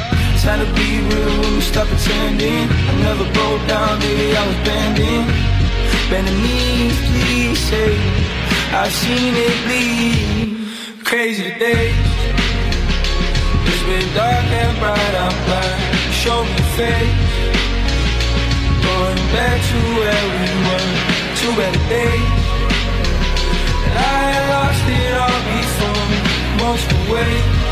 Time 0.44 0.60
to 0.60 0.70
be 0.74 1.00
real 1.00 1.40
when 1.40 1.54
we 1.54 1.60
stop 1.62 1.88
pretending. 1.88 2.68
I 2.68 2.92
never 3.00 3.24
broke 3.32 3.66
down, 3.66 3.98
baby, 3.98 4.36
I 4.36 4.46
was 4.46 4.60
bending. 4.68 5.24
Bending 6.10 6.36
knees, 6.44 6.96
please 7.08 7.58
say. 7.58 7.96
I've 8.76 8.92
seen 8.92 9.32
it 9.40 9.56
bleed. 9.64 10.68
Crazy 11.02 11.48
days. 11.58 11.96
It's 13.64 13.82
been 13.88 14.04
dark 14.12 14.44
and 14.60 14.78
bright, 14.80 15.14
I'm 15.24 15.34
blind. 15.48 15.80
Show 16.12 16.44
me 16.44 16.60
face. 16.76 17.24
Going 18.84 19.20
back 19.32 19.58
to 19.70 19.78
where 19.96 20.24
we 20.36 20.48
were, 20.68 20.92
to 21.40 21.46
better 21.56 21.84
days. 21.88 22.36
And 23.88 23.96
I 23.96 24.28
lost 24.52 24.84
it 24.92 25.14
all 25.24 25.40
before, 25.56 26.04
most 26.60 26.88
away. 27.08 27.63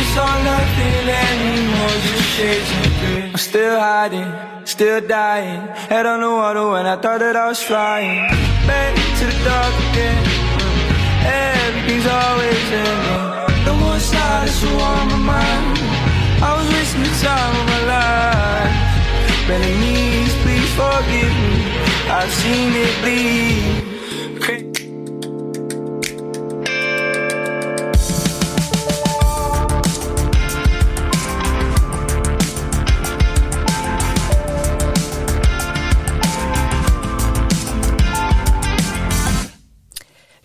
It's 0.00 0.16
all 0.16 0.38
nothing 0.44 1.08
anymore, 1.26 1.96
just 2.06 2.28
shades 2.36 2.70
gray. 3.00 3.30
I'm 3.30 3.38
still 3.38 3.78
hiding, 3.78 4.30
still 4.64 5.00
dying. 5.06 5.62
Head 5.92 6.06
on 6.06 6.20
the 6.20 6.30
water 6.30 6.70
when 6.70 6.86
I 6.86 6.96
thought 6.96 7.20
that 7.20 7.36
I 7.36 7.48
was 7.48 7.62
flying. 7.62 8.28
Back 8.66 8.94
to 9.18 9.24
the 9.30 9.38
dark 9.44 9.74
again. 9.90 10.24
Everything's 11.24 12.06
always 12.06 12.62
ending. 12.82 13.64
The 13.66 13.74
one 13.90 14.00
side 14.00 14.48
is 14.48 14.54
so 14.60 14.68
on 14.68 15.04
my 15.12 15.20
mind. 15.32 15.78
I 16.42 16.50
was 16.58 16.66
wasting 16.74 17.04
the 17.04 17.14
time 17.22 17.54
of 17.60 17.66
my 17.72 17.82
life. 17.94 18.74
Bending 19.46 19.78
knees, 19.80 20.34
please 20.42 20.70
forgive 20.74 21.34
me. 21.44 21.54
I've 22.10 22.32
seen 22.42 22.72
it 22.84 22.94
bleed. 23.02 23.91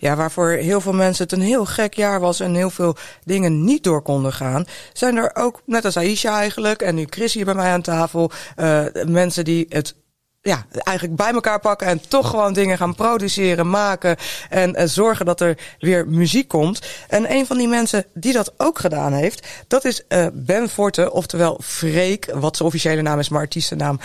Ja, 0.08 0.16
waarvoor 0.16 0.50
heel 0.50 0.80
veel 0.80 0.92
mensen 0.92 1.24
het 1.24 1.32
een 1.32 1.40
heel 1.40 1.64
gek 1.64 1.94
jaar 1.94 2.20
was 2.20 2.40
en 2.40 2.54
heel 2.54 2.70
veel 2.70 2.96
dingen 3.24 3.64
niet 3.64 3.84
door 3.84 4.02
konden 4.02 4.32
gaan, 4.32 4.66
zijn 4.92 5.16
er 5.16 5.30
ook, 5.34 5.62
net 5.64 5.84
als 5.84 5.96
Aisha 5.96 6.38
eigenlijk, 6.38 6.82
en 6.82 6.94
nu 6.94 7.06
Chris 7.10 7.34
hier 7.34 7.44
bij 7.44 7.54
mij 7.54 7.72
aan 7.72 7.82
tafel, 7.82 8.30
uh, 8.56 8.84
mensen 9.06 9.44
die 9.44 9.66
het 9.68 9.94
ja, 10.40 10.66
eigenlijk 10.82 11.16
bij 11.16 11.32
elkaar 11.32 11.60
pakken 11.60 11.86
en 11.86 12.00
toch 12.08 12.30
gewoon 12.30 12.52
dingen 12.52 12.76
gaan 12.76 12.94
produceren, 12.94 13.70
maken 13.70 14.16
en 14.48 14.80
uh, 14.80 14.82
zorgen 14.86 15.26
dat 15.26 15.40
er 15.40 15.58
weer 15.78 16.08
muziek 16.08 16.48
komt. 16.48 16.86
En 17.08 17.32
een 17.32 17.46
van 17.46 17.58
die 17.58 17.68
mensen 17.68 18.04
die 18.14 18.32
dat 18.32 18.52
ook 18.56 18.78
gedaan 18.78 19.12
heeft, 19.12 19.46
dat 19.66 19.84
is 19.84 20.02
uh, 20.08 20.26
Ben 20.32 20.68
Forte, 20.68 21.12
oftewel 21.12 21.60
Freek, 21.62 22.30
wat 22.34 22.56
zijn 22.56 22.68
officiële 22.68 23.02
naam 23.02 23.18
is, 23.18 23.28
maar 23.28 23.40
artiestennaam 23.40 24.00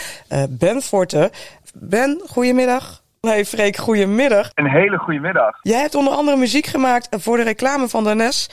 Ben 0.49 0.81
Forte. 0.81 1.31
Ben, 1.73 2.21
goedemiddag. 2.27 3.02
Hey 3.27 3.45
Freek, 3.45 3.77
goedemiddag. 3.77 4.51
Een 4.53 4.69
hele 4.69 4.97
goede 4.97 5.19
middag. 5.19 5.59
Jij 5.61 5.79
hebt 5.79 5.95
onder 5.95 6.13
andere 6.13 6.37
muziek 6.37 6.65
gemaakt 6.65 7.23
voor 7.23 7.37
de 7.37 7.43
reclame 7.43 7.87
van 7.87 8.03
de 8.03 8.13
NES. 8.13 8.49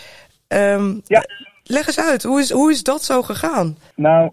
Um, 0.49 1.01
ja. 1.05 1.25
Leg 1.65 1.87
eens 1.87 2.01
uit, 2.01 2.23
hoe 2.23 2.41
is, 2.41 2.51
hoe 2.51 2.71
is 2.71 2.83
dat 2.83 3.03
zo 3.03 3.23
gegaan? 3.23 3.77
Nou, 3.95 4.31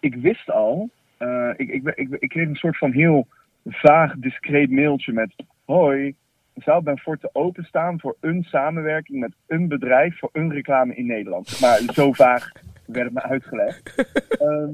ik 0.00 0.14
wist 0.14 0.50
al, 0.50 0.90
uh, 1.18 1.50
ik, 1.56 1.68
ik, 1.68 1.92
ik, 1.94 2.08
ik 2.18 2.28
kreeg 2.28 2.48
een 2.48 2.56
soort 2.56 2.78
van 2.78 2.92
heel 2.92 3.26
vaag, 3.64 4.14
discreet 4.16 4.70
mailtje 4.70 5.12
met... 5.12 5.34
Hoi, 5.64 6.14
zou 6.54 6.82
Ben 6.82 6.98
Forte 6.98 7.30
openstaan 7.32 8.00
voor 8.00 8.16
een 8.20 8.42
samenwerking 8.42 9.20
met 9.20 9.32
een 9.46 9.68
bedrijf 9.68 10.18
voor 10.18 10.30
een 10.32 10.52
reclame 10.52 10.94
in 10.94 11.06
Nederland? 11.06 11.60
Maar 11.60 11.80
zo 11.92 12.12
vaag 12.12 12.52
werd 12.86 13.04
het 13.04 13.14
me 13.14 13.22
uitgelegd. 13.22 14.06
um, 14.40 14.70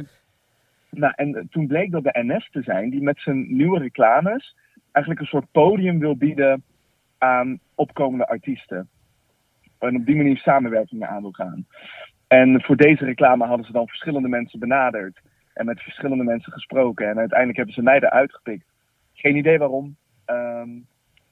nou, 0.91 1.13
en 1.17 1.49
toen 1.51 1.67
bleek 1.67 1.91
dat 1.91 2.05
de 2.05 2.23
NS 2.23 2.49
te 2.51 2.63
zijn 2.63 2.91
die 2.91 3.03
met 3.03 3.19
zijn 3.21 3.57
nieuwe 3.57 3.79
reclames 3.79 4.55
eigenlijk 4.95 5.21
een 5.21 5.39
soort 5.39 5.51
podium 5.51 5.99
wil 5.99 6.17
bieden 6.17 6.63
aan 7.19 7.59
opkomende 7.75 8.27
artiesten. 8.27 8.89
En 9.79 9.97
op 9.97 10.07
die 10.07 10.17
manier 10.17 10.37
samenwerkingen 10.37 11.09
aan 11.09 11.23
wil 11.23 11.33
gaan. 11.33 11.67
En 12.27 12.63
voor 12.63 12.77
deze 12.77 13.05
reclame 13.05 13.47
hadden 13.47 13.67
ze 13.67 13.73
dan 13.73 13.89
verschillende 13.89 14.29
mensen 14.29 14.59
benaderd. 14.59 15.21
En 15.55 15.67
met 15.67 15.81
verschillende 15.81 16.25
mensen 16.25 16.53
gesproken. 16.53 17.09
En 17.09 17.19
uiteindelijk 17.19 17.57
hebben 17.57 17.75
ze 17.75 17.83
mij 17.83 17.97
eruit 17.97 18.35
gepikt. 18.35 18.65
Geen 19.13 19.37
idee 19.37 19.59
waarom. 19.59 19.97
Um, 20.27 20.87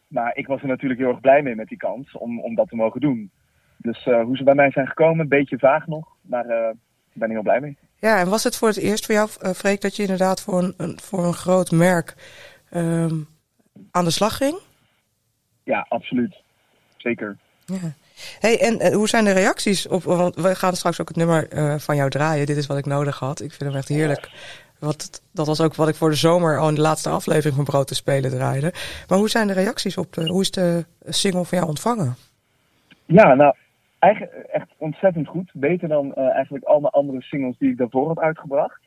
maar 0.08 0.36
ik 0.36 0.46
was 0.46 0.62
er 0.62 0.68
natuurlijk 0.68 1.00
heel 1.00 1.10
erg 1.10 1.20
blij 1.20 1.42
mee 1.42 1.54
met 1.54 1.68
die 1.68 1.78
kans 1.78 2.12
om, 2.12 2.40
om 2.40 2.54
dat 2.54 2.68
te 2.68 2.76
mogen 2.76 3.00
doen. 3.00 3.30
Dus 3.76 4.06
uh, 4.06 4.22
hoe 4.22 4.36
ze 4.36 4.44
bij 4.44 4.54
mij 4.54 4.70
zijn 4.70 4.86
gekomen, 4.86 5.20
een 5.20 5.28
beetje 5.28 5.58
vaag 5.58 5.86
nog. 5.86 6.08
Maar 6.20 6.44
ik 6.44 7.20
ben 7.20 7.28
er 7.28 7.34
heel 7.34 7.42
blij 7.42 7.60
mee. 7.60 7.76
Ja, 7.98 8.18
en 8.18 8.28
was 8.28 8.44
het 8.44 8.56
voor 8.56 8.68
het 8.68 8.76
eerst 8.76 9.06
voor 9.06 9.14
jou, 9.14 9.28
uh, 9.42 9.50
Freek, 9.50 9.80
dat 9.80 9.96
je 9.96 10.02
inderdaad 10.02 10.42
voor 10.42 10.74
een, 10.76 10.98
voor 11.00 11.24
een 11.24 11.32
groot 11.32 11.70
merk 11.70 12.14
um, 12.74 13.26
aan 13.90 14.04
de 14.04 14.10
slag 14.10 14.36
ging? 14.36 14.58
Ja, 15.64 15.86
absoluut. 15.88 16.40
Zeker. 16.96 17.36
Ja. 17.66 17.92
Hey, 18.40 18.60
en 18.60 18.86
uh, 18.86 18.94
hoe 18.94 19.08
zijn 19.08 19.24
de 19.24 19.32
reacties 19.32 19.88
op? 19.88 20.02
Want 20.02 20.34
we 20.34 20.54
gaan 20.54 20.76
straks 20.76 21.00
ook 21.00 21.08
het 21.08 21.16
nummer 21.16 21.52
uh, 21.52 21.78
van 21.78 21.96
jou 21.96 22.10
draaien. 22.10 22.46
Dit 22.46 22.56
is 22.56 22.66
wat 22.66 22.78
ik 22.78 22.86
nodig 22.86 23.18
had. 23.18 23.40
Ik 23.40 23.52
vind 23.52 23.70
hem 23.70 23.78
echt 23.78 23.88
heerlijk. 23.88 24.30
Wat, 24.78 25.22
dat 25.32 25.46
was 25.46 25.60
ook 25.60 25.74
wat 25.74 25.88
ik 25.88 25.94
voor 25.94 26.10
de 26.10 26.16
zomer 26.16 26.58
al 26.58 26.68
in 26.68 26.74
de 26.74 26.80
laatste 26.80 27.08
aflevering 27.08 27.54
van 27.54 27.64
Brood 27.64 27.86
te 27.86 27.94
Spelen 27.94 28.30
draaide. 28.30 28.72
Maar 29.08 29.18
hoe 29.18 29.28
zijn 29.28 29.46
de 29.46 29.52
reacties 29.52 29.96
op 29.96 30.12
de, 30.12 30.28
hoe 30.28 30.40
is 30.40 30.50
de 30.50 30.84
single 31.04 31.44
van 31.44 31.58
jou 31.58 31.70
ontvangen? 31.70 32.14
Ja, 33.04 33.34
nou, 33.34 33.54
eigenlijk 33.98 34.32
echt 34.32 34.68
ontzettend 34.76 35.28
goed. 35.28 35.50
Beter 35.52 35.88
dan 35.88 36.12
uh, 36.16 36.28
eigenlijk 36.28 36.64
alle 36.64 36.90
andere 36.90 37.22
singles 37.22 37.58
die 37.58 37.70
ik 37.70 37.76
daarvoor 37.76 38.08
had 38.08 38.18
uitgebracht. 38.18 38.80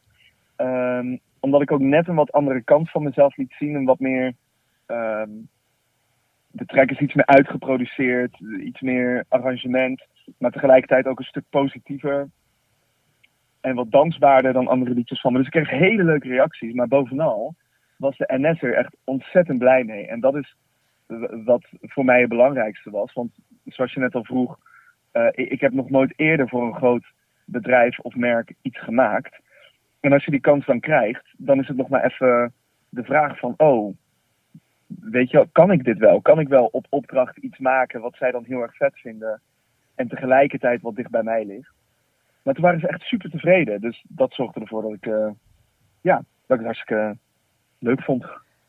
Um, 0.58 1.20
omdat 1.40 1.62
ik 1.62 1.72
ook 1.72 1.80
net 1.80 2.08
een 2.08 2.16
wat 2.16 2.32
andere 2.32 2.64
kant 2.64 2.92
van 2.92 3.04
mezelf 3.04 3.38
liet 3.38 3.54
zien. 3.60 3.76
En 3.76 3.84
wat 3.86 4.00
meer. 4.00 4.34
Ehm, 4.86 5.30
de 6.48 6.66
track 6.66 6.90
is 6.90 7.00
iets 7.00 7.14
meer 7.14 7.26
uitgeproduceerd, 7.26 8.40
iets 8.60 8.82
meer 8.82 9.26
arrangement. 9.28 10.06
Maar 10.38 10.52
tegelijkertijd 10.52 11.08
ook 11.08 11.20
een 11.20 11.26
stuk 11.26 11.44
positiever. 11.50 12.30
En 13.62 13.76
wat 13.76 13.92
dansbaarder 13.92 14.54
dan 14.54 14.68
andere 14.68 14.94
liedjes 14.94 15.22
van 15.22 15.32
me. 15.32 15.38
Dus 15.38 15.48
ik 15.48 15.52
kreeg 15.52 15.70
hele 15.70 16.04
leuke 16.04 16.28
reacties. 16.28 16.74
Maar 16.74 16.88
bovenal 16.88 17.56
was 17.98 18.18
de 18.18 18.34
NS 18.38 18.62
er 18.62 18.74
echt 18.74 18.96
ontzettend 19.04 19.60
blij 19.60 19.84
mee. 19.84 20.08
En 20.08 20.20
dat 20.20 20.36
is 20.36 20.56
wat 21.46 21.66
voor 21.82 22.06
mij 22.06 22.20
het 22.20 22.30
belangrijkste 22.30 22.90
was. 22.90 23.14
Want 23.14 23.32
zoals 23.66 23.94
je 23.94 24.00
net 24.00 24.16
al 24.16 24.24
vroeg, 24.24 24.60
eh, 25.12 25.28
ik 25.34 25.62
heb 25.62 25.74
nog 25.74 25.90
nooit 25.90 26.14
eerder 26.16 26.50
voor 26.50 26.64
een 26.64 26.76
groot 26.76 27.06
bedrijf 27.46 28.00
of 28.00 28.16
merk 28.16 28.54
iets 28.62 28.80
gemaakt. 28.80 29.40
En 30.00 30.14
als 30.14 30.26
je 30.26 30.32
die 30.32 30.40
kans 30.40 30.66
dan 30.66 30.80
krijgt, 30.80 31.34
dan 31.38 31.60
is 31.60 31.68
het 31.68 31.78
nog 31.78 31.90
maar 31.90 32.04
even 32.04 32.54
de 32.90 33.04
vraag 33.04 33.40
van, 33.40 33.54
oh, 33.58 33.96
weet 34.88 35.30
je, 35.32 35.48
kan 35.52 35.72
ik 35.72 35.84
dit 35.84 35.98
wel? 35.98 36.22
Kan 36.22 36.40
ik 36.40 36.48
wel 36.48 36.66
op 36.72 36.86
opdracht 36.90 37.38
iets 37.38 37.58
maken 37.58 38.02
wat 38.02 38.16
zij 38.16 38.32
dan 38.32 38.44
heel 38.44 38.62
erg 38.62 38.76
vet 38.76 39.00
vinden 39.00 39.42
en 39.96 40.08
tegelijkertijd 40.08 40.82
wat 40.82 40.96
dicht 40.96 41.10
bij 41.10 41.24
mij 41.24 41.46
ligt? 41.46 41.72
Maar 42.44 42.54
toen 42.54 42.64
waren 42.64 42.80
ze 42.80 42.88
echt 42.88 43.02
super 43.02 43.30
tevreden. 43.30 43.82
Dus 43.82 44.04
dat 44.08 44.34
zorgde 44.34 44.60
ervoor 44.60 44.82
dat 44.82 44.94
ik, 44.94 45.06
eh, 45.06 45.28
ja, 46.02 46.16
dat 46.16 46.24
ik 46.60 46.66
het 46.66 46.66
hartstikke 46.66 47.18
leuk 47.80 48.02
vond. 48.02 48.26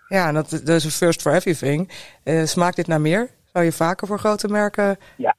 Ja, 0.08 0.28
en 0.28 0.34
dat, 0.34 0.50
dat 0.50 0.68
is 0.68 0.84
een 0.84 0.90
first 0.90 1.22
for 1.22 1.32
everything. 1.34 1.90
Eh, 2.24 2.42
smaakt 2.42 2.76
dit 2.76 2.86
naar 2.86 3.00
meer? 3.00 3.28
Zou 3.44 3.64
je 3.64 3.72
vaker 3.72 4.06
voor 4.06 4.18
grote 4.18 4.48
merken... 4.48 4.96
Ja, 5.16 5.36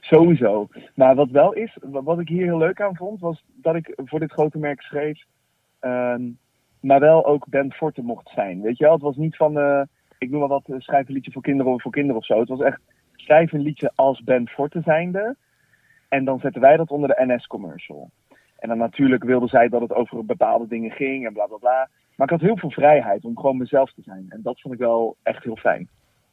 sowieso. 0.00 0.68
Maar 0.94 1.14
wat 1.14 1.30
wel 1.30 1.52
is, 1.52 1.76
wa- 1.82 2.02
wat 2.02 2.18
ik 2.18 2.28
hier 2.28 2.44
heel 2.44 2.58
leuk 2.58 2.80
aan 2.80 2.96
vond, 2.96 3.20
was 3.20 3.44
dat 3.54 3.74
ik 3.74 3.92
voor 3.96 4.20
dit 4.20 4.32
grote 4.32 4.58
merk 4.58 4.80
schreef, 4.82 5.24
ehm, 5.78 6.22
maar 6.80 7.00
wel 7.00 7.26
ook 7.26 7.46
Ben 7.48 7.72
Forte 7.72 8.02
mocht 8.02 8.28
zijn. 8.28 8.60
Weet 8.62 8.78
je 8.78 8.84
wel, 8.84 8.92
het 8.92 9.02
was 9.02 9.16
niet 9.16 9.36
van, 9.36 9.58
eh, 9.58 9.82
ik 10.22 10.30
noem 10.30 10.40
maar 10.40 10.48
wat, 10.48 10.68
eh, 10.68 10.74
schrijf 10.78 11.08
een 11.08 11.14
liedje 11.14 11.32
voor 11.32 11.42
kinderen 11.42 11.72
of 11.72 11.82
voor 11.82 11.92
kinderen 11.92 12.16
of 12.16 12.26
zo. 12.26 12.38
Het 12.38 12.48
was 12.48 12.60
echt, 12.60 12.80
schrijf 13.12 13.52
een 13.52 13.60
liedje 13.60 13.92
als 13.94 14.22
Ben 14.22 14.48
Forte 14.48 14.80
zijnde. 14.84 15.36
En 16.08 16.24
dan 16.24 16.38
zetten 16.38 16.60
wij 16.60 16.76
dat 16.76 16.90
onder 16.90 17.08
de 17.08 17.24
NS-commercial. 17.26 18.10
En 18.58 18.68
dan 18.68 18.78
natuurlijk 18.78 19.24
wilden 19.24 19.48
zij 19.48 19.68
dat 19.68 19.80
het 19.80 19.92
over 19.92 20.24
bepaalde 20.24 20.66
dingen 20.66 20.90
ging 20.90 21.26
en 21.26 21.32
bla 21.32 21.46
bla 21.46 21.56
bla. 21.56 21.88
Maar 22.16 22.26
ik 22.26 22.32
had 22.32 22.48
heel 22.48 22.56
veel 22.56 22.70
vrijheid 22.70 23.24
om 23.24 23.36
gewoon 23.36 23.56
mezelf 23.56 23.92
te 23.92 24.02
zijn. 24.02 24.26
En 24.28 24.42
dat 24.42 24.60
vond 24.60 24.74
ik 24.74 24.80
wel 24.80 25.16
echt 25.22 25.44
heel 25.44 25.56
fijn. 25.56 25.88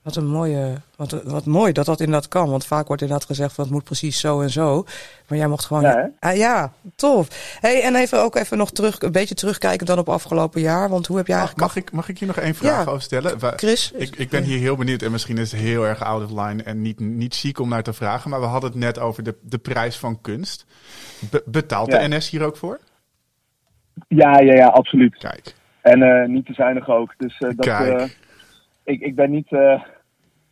Wat 0.10 0.24
een 0.24 0.30
mooie, 0.30 0.74
wat, 0.96 1.24
wat 1.24 1.46
mooi 1.46 1.72
dat 1.72 1.86
dat 1.86 2.00
inderdaad 2.00 2.28
kan. 2.28 2.50
Want 2.50 2.66
vaak 2.66 2.88
wordt 2.88 3.02
inderdaad 3.02 3.28
gezegd 3.28 3.54
van 3.54 3.64
het 3.64 3.74
moet 3.74 3.84
precies 3.84 4.20
zo 4.20 4.42
en 4.42 4.50
zo. 4.50 4.84
Maar 5.28 5.38
jij 5.38 5.48
mocht 5.48 5.66
gewoon. 5.66 5.82
Ja? 5.82 6.10
Ah, 6.20 6.36
ja 6.36 6.72
tof. 6.96 7.58
Hey, 7.60 7.82
en 7.84 7.96
even 7.96 8.22
ook 8.22 8.36
even 8.36 8.58
nog 8.58 8.72
terug, 8.72 9.02
een 9.02 9.12
beetje 9.12 9.36
terugkijken 9.36 9.86
dan 9.86 9.98
op 9.98 10.10
afgelopen 10.10 10.62
jaar. 10.62 10.90
Want 10.90 11.08
hoe 11.08 11.18
heb 11.18 11.28
jij 11.28 11.36
Mag, 11.38 11.46
eigenlijk. 11.46 11.76
mag, 11.76 11.84
ik, 11.86 11.92
mag 11.92 12.10
ik 12.10 12.18
hier 12.20 12.28
nog 12.28 12.38
één 12.38 12.56
vraag 12.56 12.84
Ja. 12.86 12.90
over 12.92 13.02
stellen? 13.02 13.40
Chris? 13.56 13.92
Ik, 13.92 14.16
ik 14.16 14.30
ben 14.30 14.44
hier 14.44 14.60
heel 14.60 14.76
benieuwd 14.76 15.02
en 15.02 15.12
misschien 15.12 15.38
is 15.38 15.52
het 15.52 15.62
heel 15.62 15.86
erg 15.86 16.04
out 16.04 16.24
of 16.24 16.30
line 16.48 16.64
en 16.64 16.82
niet, 16.82 17.00
niet 17.00 17.36
chic 17.36 17.60
om 17.60 17.70
naar 17.70 17.84
te 17.84 17.94
vragen. 17.94 18.30
Maar 18.30 18.40
we 18.40 18.46
hadden 18.46 18.70
het 18.70 18.80
net 18.80 19.00
over 19.00 19.24
de, 19.24 19.36
de 19.42 19.58
prijs 19.58 19.98
van 19.98 20.22
kunst. 20.22 20.66
Be- 21.32 21.44
betaalt 21.46 21.92
Ja. 21.92 22.08
de 22.08 22.16
NS 22.16 22.30
hier 22.30 22.44
ook 22.44 22.58
voor? 22.58 22.80
Ja, 24.08 24.40
ja, 24.40 24.54
ja, 24.54 24.68
absoluut. 24.68 25.18
Kijk, 25.18 25.56
En 25.82 26.02
eh, 26.04 26.28
niet 26.28 26.46
te 26.46 26.54
zuinig 26.54 26.90
ook. 26.90 27.14
Dus 27.18 27.38
eh, 27.40 27.50
dat, 27.56 27.66
Kijk. 27.66 28.00
eh, 28.00 28.08
ik, 28.84 29.02
ik 29.02 29.16
ben 29.16 29.32
niet, 29.32 29.52
eh, 29.52 29.82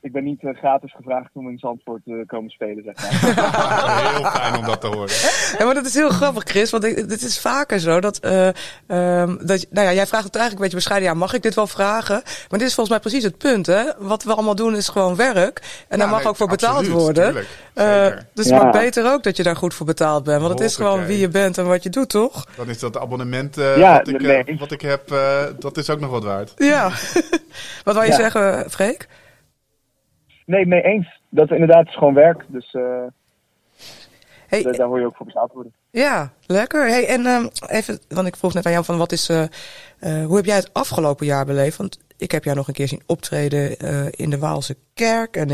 ik 0.08 0.14
ben 0.14 0.24
niet 0.24 0.44
eh, 0.44 0.56
gratis 0.56 0.94
gevraagd 0.96 1.30
om 1.34 1.50
in 1.50 1.58
Zandvoort 1.58 2.02
te 2.06 2.24
komen 2.28 2.50
spelen, 2.50 2.84
zeg 2.84 2.96
maar. 2.96 4.12
heel 4.14 4.30
fijn 4.30 4.56
om 4.58 4.66
dat 4.66 4.82
te 4.82 4.88
horen. 4.88 5.10
Ja, 5.58 5.66
maar 5.66 5.74
dat 5.74 5.86
is 5.86 5.94
heel 5.94 6.10
grappig, 6.10 6.44
Chris. 6.44 6.72
Want 6.72 6.84
het 6.84 7.22
is 7.22 7.40
vaker 7.40 7.80
zo 7.80 8.00
dat. 8.00 8.18
eh, 8.20 8.48
ehm, 8.88 9.36
dat 9.46 9.66
nou 9.70 9.88
ja, 9.88 9.94
jij 9.94 10.08
vraagt 10.08 10.24
het 10.24 10.36
eigenlijk 10.36 10.52
een 10.54 10.58
beetje 10.58 10.76
bescheiden. 10.76 11.10
Ja, 11.10 11.14
mag 11.16 11.34
ik 11.34 11.42
dit 11.42 11.56
wel 11.56 11.68
vragen? 11.68 12.22
Maar 12.24 12.60
dit 12.60 12.68
is 12.68 12.74
volgens 12.76 12.90
mij 12.90 13.00
precies 13.00 13.24
het 13.24 13.38
punt, 13.38 13.66
hè? 13.66 13.84
Wat 13.98 14.24
we 14.24 14.34
allemaal 14.34 14.56
doen 14.56 14.76
is 14.76 14.88
gewoon 14.90 15.16
werk. 15.16 15.62
En 15.88 16.00
daar 16.00 16.08
mag 16.10 16.20
nee, 16.20 16.28
ook 16.28 16.36
voor 16.36 16.48
betaald 16.48 16.78
absoluut, 16.78 17.02
worden. 17.02 17.24
tuurlijk. 17.24 17.48
Eh, 17.74 17.86
Zeker. 18.04 18.26
dus 18.34 18.48
Ja. 18.48 18.64
maar 18.64 18.72
beter 18.72 19.12
ook 19.12 19.24
dat 19.24 19.38
je 19.38 19.44
daar 19.44 19.56
goed 19.56 19.74
voor 19.74 19.86
betaald 19.86 20.24
bent. 20.24 20.42
Want 20.42 20.54
het 20.60 20.70
is 20.70 20.76
gewoon 20.76 21.06
wie 21.06 21.20
je 21.20 21.28
bent 21.28 21.58
en 21.58 21.66
wat 21.68 21.84
je 21.84 21.90
doet, 21.90 22.10
toch? 22.10 22.46
Dan 22.56 22.70
is 22.70 22.80
dat 22.80 22.98
abonnement 22.98 23.58
eh, 23.58 23.78
Ja, 23.78 23.98
wat, 23.98 24.08
ik, 24.08 24.22
eh, 24.22 24.46
nee. 24.46 24.58
wat 24.60 24.72
ik 24.72 24.82
heb, 24.82 25.12
eh, 25.12 25.44
dat 25.60 25.78
is 25.78 25.90
ook 25.90 26.00
nog 26.00 26.10
wat 26.12 26.24
waard. 26.24 26.54
Ja. 26.56 26.90
wat 27.84 27.94
wou 27.96 28.06
je 28.06 28.12
Ja. 28.12 28.18
zeggen, 28.18 28.70
Freek? 28.70 29.08
Nee, 30.48 30.66
mee 30.66 30.82
eens. 30.82 31.20
Dat 31.30 31.52
inderdaad 31.52 31.88
is 31.88 31.96
gewoon 31.98 32.14
werk. 32.14 32.46
Dus 32.48 32.74
eh, 32.74 33.04
Hey, 34.48 34.64
daar- 34.64 34.74
daar 34.74 34.88
hoor 34.88 35.00
je 35.00 35.06
ook 35.06 35.16
voor 35.16 35.26
betaald 35.26 35.52
worden. 35.54 35.74
Ja, 35.90 36.32
lekker. 36.46 36.88
Hey, 36.88 37.08
en 37.08 37.26
ehm, 37.26 37.48
even, 37.68 38.00
want 38.10 38.28
ik 38.28 38.36
vroeg 38.36 38.54
net 38.54 38.66
aan 38.66 38.72
jou 38.72 38.86
van 38.86 38.98
wat 38.98 39.12
is, 39.12 39.30
eh, 39.30 39.44
eh, 39.44 40.26
hoe 40.26 40.36
heb 40.36 40.46
jij 40.46 40.56
het 40.56 40.74
afgelopen 40.74 41.26
jaar 41.26 41.46
beleefd? 41.46 41.78
Want 41.78 42.00
ik 42.18 42.32
heb 42.32 42.44
jou 42.44 42.56
nog 42.56 42.68
een 42.68 42.74
keer 42.74 42.88
zien 42.88 43.02
optreden 43.06 43.78
in 44.12 44.30
de 44.30 44.40
Waalse 44.40 44.76
kerk 44.94 45.36
en 45.36 45.48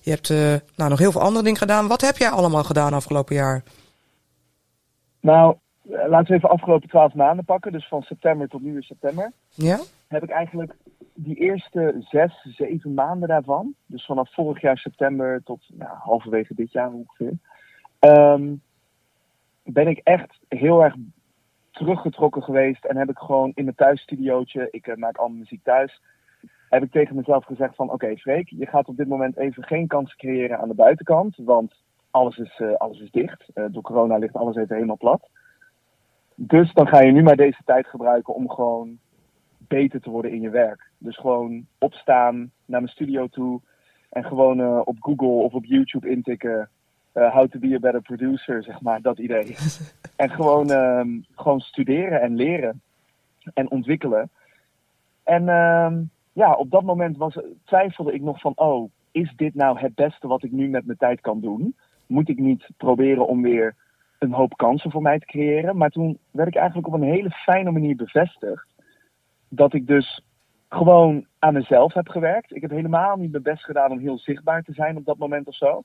je 0.00 0.10
hebt 0.10 0.28
nou, 0.76 0.90
nog 0.90 0.98
heel 0.98 1.12
veel 1.12 1.20
andere 1.20 1.44
dingen 1.44 1.58
gedaan. 1.58 1.88
Wat 1.88 2.00
heb 2.00 2.16
jij 2.16 2.30
allemaal 2.30 2.64
gedaan 2.64 2.92
afgelopen 2.92 3.34
jaar? 3.34 3.62
Nou, 5.20 5.56
laten 5.82 6.26
we 6.26 6.34
even 6.34 6.48
afgelopen 6.50 6.88
twaalf 6.88 7.14
maanden 7.14 7.44
pakken. 7.44 7.72
Dus 7.72 7.88
van 7.88 8.02
september 8.02 8.48
tot 8.48 8.62
nu 8.62 8.76
in 8.76 8.82
september. 8.82 9.32
Ja? 9.54 9.78
Heb 10.08 10.22
ik 10.22 10.30
eigenlijk 10.30 10.72
die 11.16 11.36
eerste 11.36 11.94
zes, 11.98 12.46
zeven 12.56 12.94
maanden 12.94 13.28
daarvan. 13.28 13.74
Dus 13.86 14.04
vanaf 14.06 14.34
vorig 14.34 14.60
jaar 14.60 14.78
september 14.78 15.42
tot 15.42 15.68
nou, 15.72 15.90
halverwege 15.98 16.54
dit 16.54 16.72
jaar 16.72 16.92
ongeveer. 16.92 17.32
ehm, 17.98 18.54
ben 19.62 19.86
ik 19.86 19.98
echt 19.98 20.38
heel 20.48 20.84
erg 20.84 20.94
teruggetrokken 21.70 22.42
geweest. 22.42 22.84
En 22.84 22.96
heb 22.96 23.10
ik 23.10 23.18
gewoon 23.18 23.52
in 23.54 23.64
mijn 23.64 23.76
thuisstudiootje, 23.76 24.68
ik 24.70 24.86
eh, 24.86 24.96
maak 24.96 25.16
al 25.16 25.26
mijn 25.26 25.38
muziek 25.38 25.64
thuis. 25.64 26.00
Heb 26.68 26.82
ik 26.82 26.90
tegen 26.90 27.16
mezelf 27.16 27.44
gezegd 27.44 27.74
van 27.74 27.90
oké 27.90 28.16
Freek, 28.16 28.48
je 28.48 28.66
gaat 28.66 28.88
op 28.88 28.96
dit 28.96 29.08
moment 29.08 29.36
even 29.36 29.64
geen 29.64 29.86
kansen 29.86 30.16
creëren 30.16 30.58
aan 30.58 30.68
de 30.68 30.74
buitenkant. 30.74 31.36
Want 31.36 31.74
alles 32.10 32.36
is, 32.36 32.60
eh, 32.60 32.72
alles 32.72 33.00
is 33.00 33.10
dicht. 33.10 33.44
Eh, 33.54 33.64
door 33.70 33.82
corona 33.82 34.16
ligt 34.16 34.34
alles 34.34 34.56
even 34.56 34.74
helemaal 34.74 34.96
plat. 34.96 35.28
Dus 36.34 36.72
dan 36.72 36.86
ga 36.86 37.00
je 37.00 37.12
nu 37.12 37.22
maar 37.22 37.36
deze 37.36 37.62
tijd 37.64 37.86
gebruiken 37.86 38.34
om 38.34 38.50
gewoon 38.50 38.98
beter 39.68 40.00
te 40.00 40.10
worden 40.10 40.32
in 40.32 40.40
je 40.40 40.50
werk. 40.50 40.90
Dus 40.98 41.16
gewoon 41.16 41.66
opstaan, 41.78 42.50
naar 42.64 42.80
mijn 42.80 42.92
studio 42.92 43.26
toe 43.26 43.60
en 44.08 44.24
gewoon 44.24 44.60
eh, 44.60 44.80
op 44.84 44.96
Google 45.00 45.44
of 45.44 45.52
op 45.52 45.64
YouTube 45.64 46.10
intikken. 46.10 46.68
eh, 47.12 47.32
how 47.32 47.48
to 47.48 47.58
be 47.58 47.74
a 47.74 47.78
better 47.78 48.02
producer, 48.02 48.62
zeg 48.62 48.80
maar, 48.80 49.02
dat 49.02 49.18
idee. 49.18 49.56
en 50.16 50.30
gewoon, 50.30 50.70
ehm, 50.70 51.08
gewoon 51.34 51.60
studeren 51.60 52.20
en 52.20 52.36
leren 52.36 52.80
en 53.54 53.70
ontwikkelen. 53.70 54.30
En 55.22 55.48
ehm, 55.48 56.02
ja, 56.32 56.54
op 56.54 56.70
dat 56.70 56.82
moment 56.82 57.16
was, 57.16 57.38
twijfelde 57.64 58.12
ik 58.12 58.22
nog 58.22 58.40
van, 58.40 58.52
oh, 58.56 58.90
is 59.10 59.32
dit 59.36 59.54
nou 59.54 59.78
het 59.78 59.94
beste 59.94 60.26
wat 60.26 60.42
ik 60.42 60.52
nu 60.52 60.68
met 60.68 60.86
mijn 60.86 60.98
tijd 60.98 61.20
kan 61.20 61.40
doen? 61.40 61.76
Moet 62.06 62.28
ik 62.28 62.38
niet 62.38 62.68
proberen 62.76 63.26
om 63.26 63.42
weer 63.42 63.74
een 64.18 64.32
hoop 64.32 64.56
kansen 64.56 64.90
voor 64.90 65.02
mij 65.02 65.18
te 65.18 65.26
creëren? 65.26 65.76
Maar 65.76 65.90
toen 65.90 66.18
werd 66.30 66.48
ik 66.48 66.56
eigenlijk 66.56 66.86
op 66.86 66.94
een 66.94 67.12
hele 67.12 67.30
fijne 67.30 67.70
manier 67.70 67.96
bevestigd 67.96 68.66
dat 69.48 69.74
ik 69.74 69.86
dus 69.86 70.20
gewoon 70.68 71.26
aan 71.38 71.52
mezelf 71.52 71.92
heb 71.92 72.08
gewerkt. 72.08 72.54
Ik 72.54 72.60
heb 72.62 72.70
helemaal 72.70 73.16
niet 73.16 73.30
mijn 73.30 73.42
best 73.42 73.64
gedaan 73.64 73.90
om 73.90 73.98
heel 73.98 74.18
zichtbaar 74.18 74.62
te 74.62 74.72
zijn 74.72 74.96
op 74.96 75.04
dat 75.04 75.18
moment 75.18 75.46
of 75.46 75.54
zo. 75.54 75.82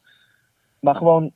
Maar 0.79 0.95
gewoon, 0.95 1.31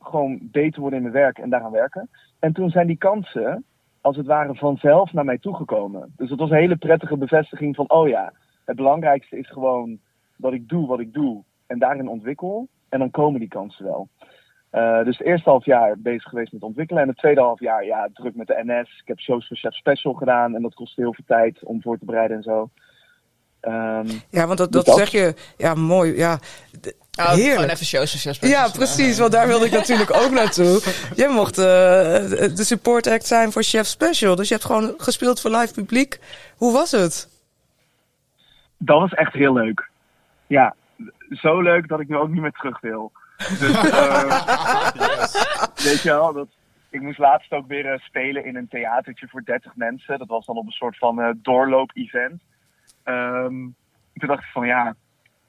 gewoon 0.00 0.38
beter 0.42 0.80
worden 0.80 0.98
in 0.98 1.04
mijn 1.04 1.22
werk 1.22 1.38
en 1.38 1.50
daaraan 1.50 1.72
werken. 1.72 2.10
En 2.38 2.52
toen 2.52 2.70
zijn 2.70 2.86
die 2.86 2.98
kansen, 2.98 3.64
als 4.00 4.16
het 4.16 4.26
ware, 4.26 4.54
vanzelf 4.54 5.12
naar 5.12 5.24
mij 5.24 5.38
toegekomen. 5.38 6.12
Dus 6.16 6.30
het 6.30 6.38
was 6.38 6.50
een 6.50 6.56
hele 6.56 6.76
prettige 6.76 7.16
bevestiging 7.16 7.74
van, 7.74 7.90
oh 7.90 8.08
ja, 8.08 8.32
het 8.64 8.76
belangrijkste 8.76 9.38
is 9.38 9.48
gewoon 9.48 9.98
dat 10.36 10.52
ik 10.52 10.68
doe 10.68 10.86
wat 10.86 11.00
ik 11.00 11.12
doe 11.12 11.42
en 11.66 11.78
daarin 11.78 12.08
ontwikkel. 12.08 12.68
En 12.88 12.98
dan 12.98 13.10
komen 13.10 13.40
die 13.40 13.48
kansen 13.48 13.84
wel. 13.84 14.08
Uh, 14.72 15.04
dus 15.04 15.18
het 15.18 15.26
eerste 15.26 15.50
half 15.50 15.64
jaar 15.64 15.98
bezig 15.98 16.28
geweest 16.28 16.52
met 16.52 16.62
ontwikkelen. 16.62 17.02
En 17.02 17.08
het 17.08 17.18
tweede 17.18 17.40
half 17.40 17.60
jaar, 17.60 17.84
ja, 17.84 18.08
druk 18.12 18.34
met 18.34 18.46
de 18.46 18.62
NS. 18.64 19.00
Ik 19.00 19.08
heb 19.08 19.20
shows 19.20 19.46
voor 19.46 19.56
Chef 19.56 19.74
Special 19.74 20.12
gedaan. 20.12 20.54
En 20.54 20.62
dat 20.62 20.74
kostte 20.74 21.00
heel 21.00 21.14
veel 21.14 21.24
tijd 21.26 21.64
om 21.64 21.82
voor 21.82 21.98
te 21.98 22.04
bereiden 22.04 22.36
en 22.36 22.42
zo. 22.42 22.70
Um, 23.62 24.06
ja, 24.30 24.46
want 24.46 24.58
dat, 24.58 24.72
dus 24.72 24.84
dat, 24.84 24.96
zeg 24.96 25.08
je, 25.08 25.34
ja, 25.56 25.74
mooi. 25.74 26.16
Ja, 26.16 26.38
Oh, 27.18 27.28
heerlijk. 27.28 27.54
Gewoon 27.54 27.68
even 27.68 27.86
shows 27.86 28.10
voor 28.10 28.20
Chef 28.20 28.34
Special. 28.34 28.60
Ja, 28.60 28.68
precies, 28.70 29.18
want 29.18 29.32
daar 29.32 29.46
wilde 29.46 29.64
ik 29.66 29.72
natuurlijk 29.72 30.14
ook 30.14 30.30
naartoe. 30.30 30.80
Jij 31.14 31.28
mocht 31.28 31.58
uh, 31.58 31.64
de 31.64 32.64
support 32.64 33.06
act 33.06 33.26
zijn 33.26 33.52
voor 33.52 33.62
Chef 33.62 33.86
Special. 33.86 34.36
Dus 34.36 34.48
je 34.48 34.54
hebt 34.54 34.66
gewoon 34.66 34.94
gespeeld 34.96 35.40
voor 35.40 35.50
live 35.50 35.74
publiek. 35.74 36.20
Hoe 36.56 36.72
was 36.72 36.90
het? 36.90 37.28
Dat 38.76 39.00
was 39.00 39.12
echt 39.12 39.32
heel 39.32 39.52
leuk. 39.52 39.88
Ja, 40.46 40.74
zo 41.30 41.60
leuk 41.60 41.88
dat 41.88 42.00
ik 42.00 42.08
nu 42.08 42.16
ook 42.16 42.28
niet 42.28 42.40
meer 42.40 42.52
terug 42.52 42.80
wil. 42.80 43.12
Dus, 43.60 43.84
uh, 43.84 44.90
yes. 44.94 45.32
weet 45.84 46.02
je 46.02 46.08
wel, 46.08 46.32
dat, 46.32 46.48
ik 46.90 47.00
moest 47.00 47.18
laatst 47.18 47.52
ook 47.52 47.66
weer 47.66 47.92
uh, 47.92 47.98
spelen 47.98 48.44
in 48.44 48.56
een 48.56 48.68
theatertje 48.68 49.28
voor 49.28 49.44
30 49.44 49.76
mensen. 49.76 50.18
Dat 50.18 50.28
was 50.28 50.46
dan 50.46 50.56
op 50.56 50.66
een 50.66 50.72
soort 50.72 50.98
van 50.98 51.20
uh, 51.20 51.30
doorloop-event. 51.36 52.42
Um, 53.04 53.74
toen 54.14 54.28
dacht 54.28 54.42
ik 54.42 54.50
van 54.50 54.66
ja, 54.66 54.94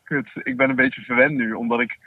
kut, 0.04 0.30
ik 0.34 0.58
ben 0.58 0.70
een 0.70 0.76
beetje 0.76 1.02
verwend 1.02 1.36
nu, 1.36 1.54
omdat 1.54 1.80
ik... 1.80 1.98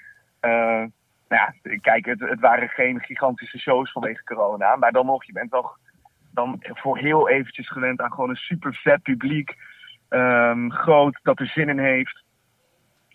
Nou 0.40 0.90
ja, 1.28 1.76
kijk, 1.80 2.06
het, 2.06 2.20
het, 2.20 2.40
waren 2.40 2.68
geen 2.68 3.00
gigantische 3.00 3.58
shows 3.58 3.92
vanwege 3.92 4.24
corona, 4.24 4.76
maar 4.76 4.92
dan 4.92 5.06
nog, 5.06 5.24
je 5.24 5.32
bent 5.32 5.50
wel 5.50 5.76
dan 6.30 6.56
voor 6.60 6.98
heel 6.98 7.28
eventjes 7.28 7.68
gewend 7.68 8.00
aan 8.00 8.12
gewoon 8.12 8.30
een 8.30 8.36
super 8.36 8.74
vet 8.74 9.02
publiek. 9.02 9.56
ehm, 10.08 10.70
groot, 10.70 11.18
dat 11.22 11.40
er 11.40 11.46
zin 11.46 11.68
in 11.68 11.78
heeft. 11.78 12.22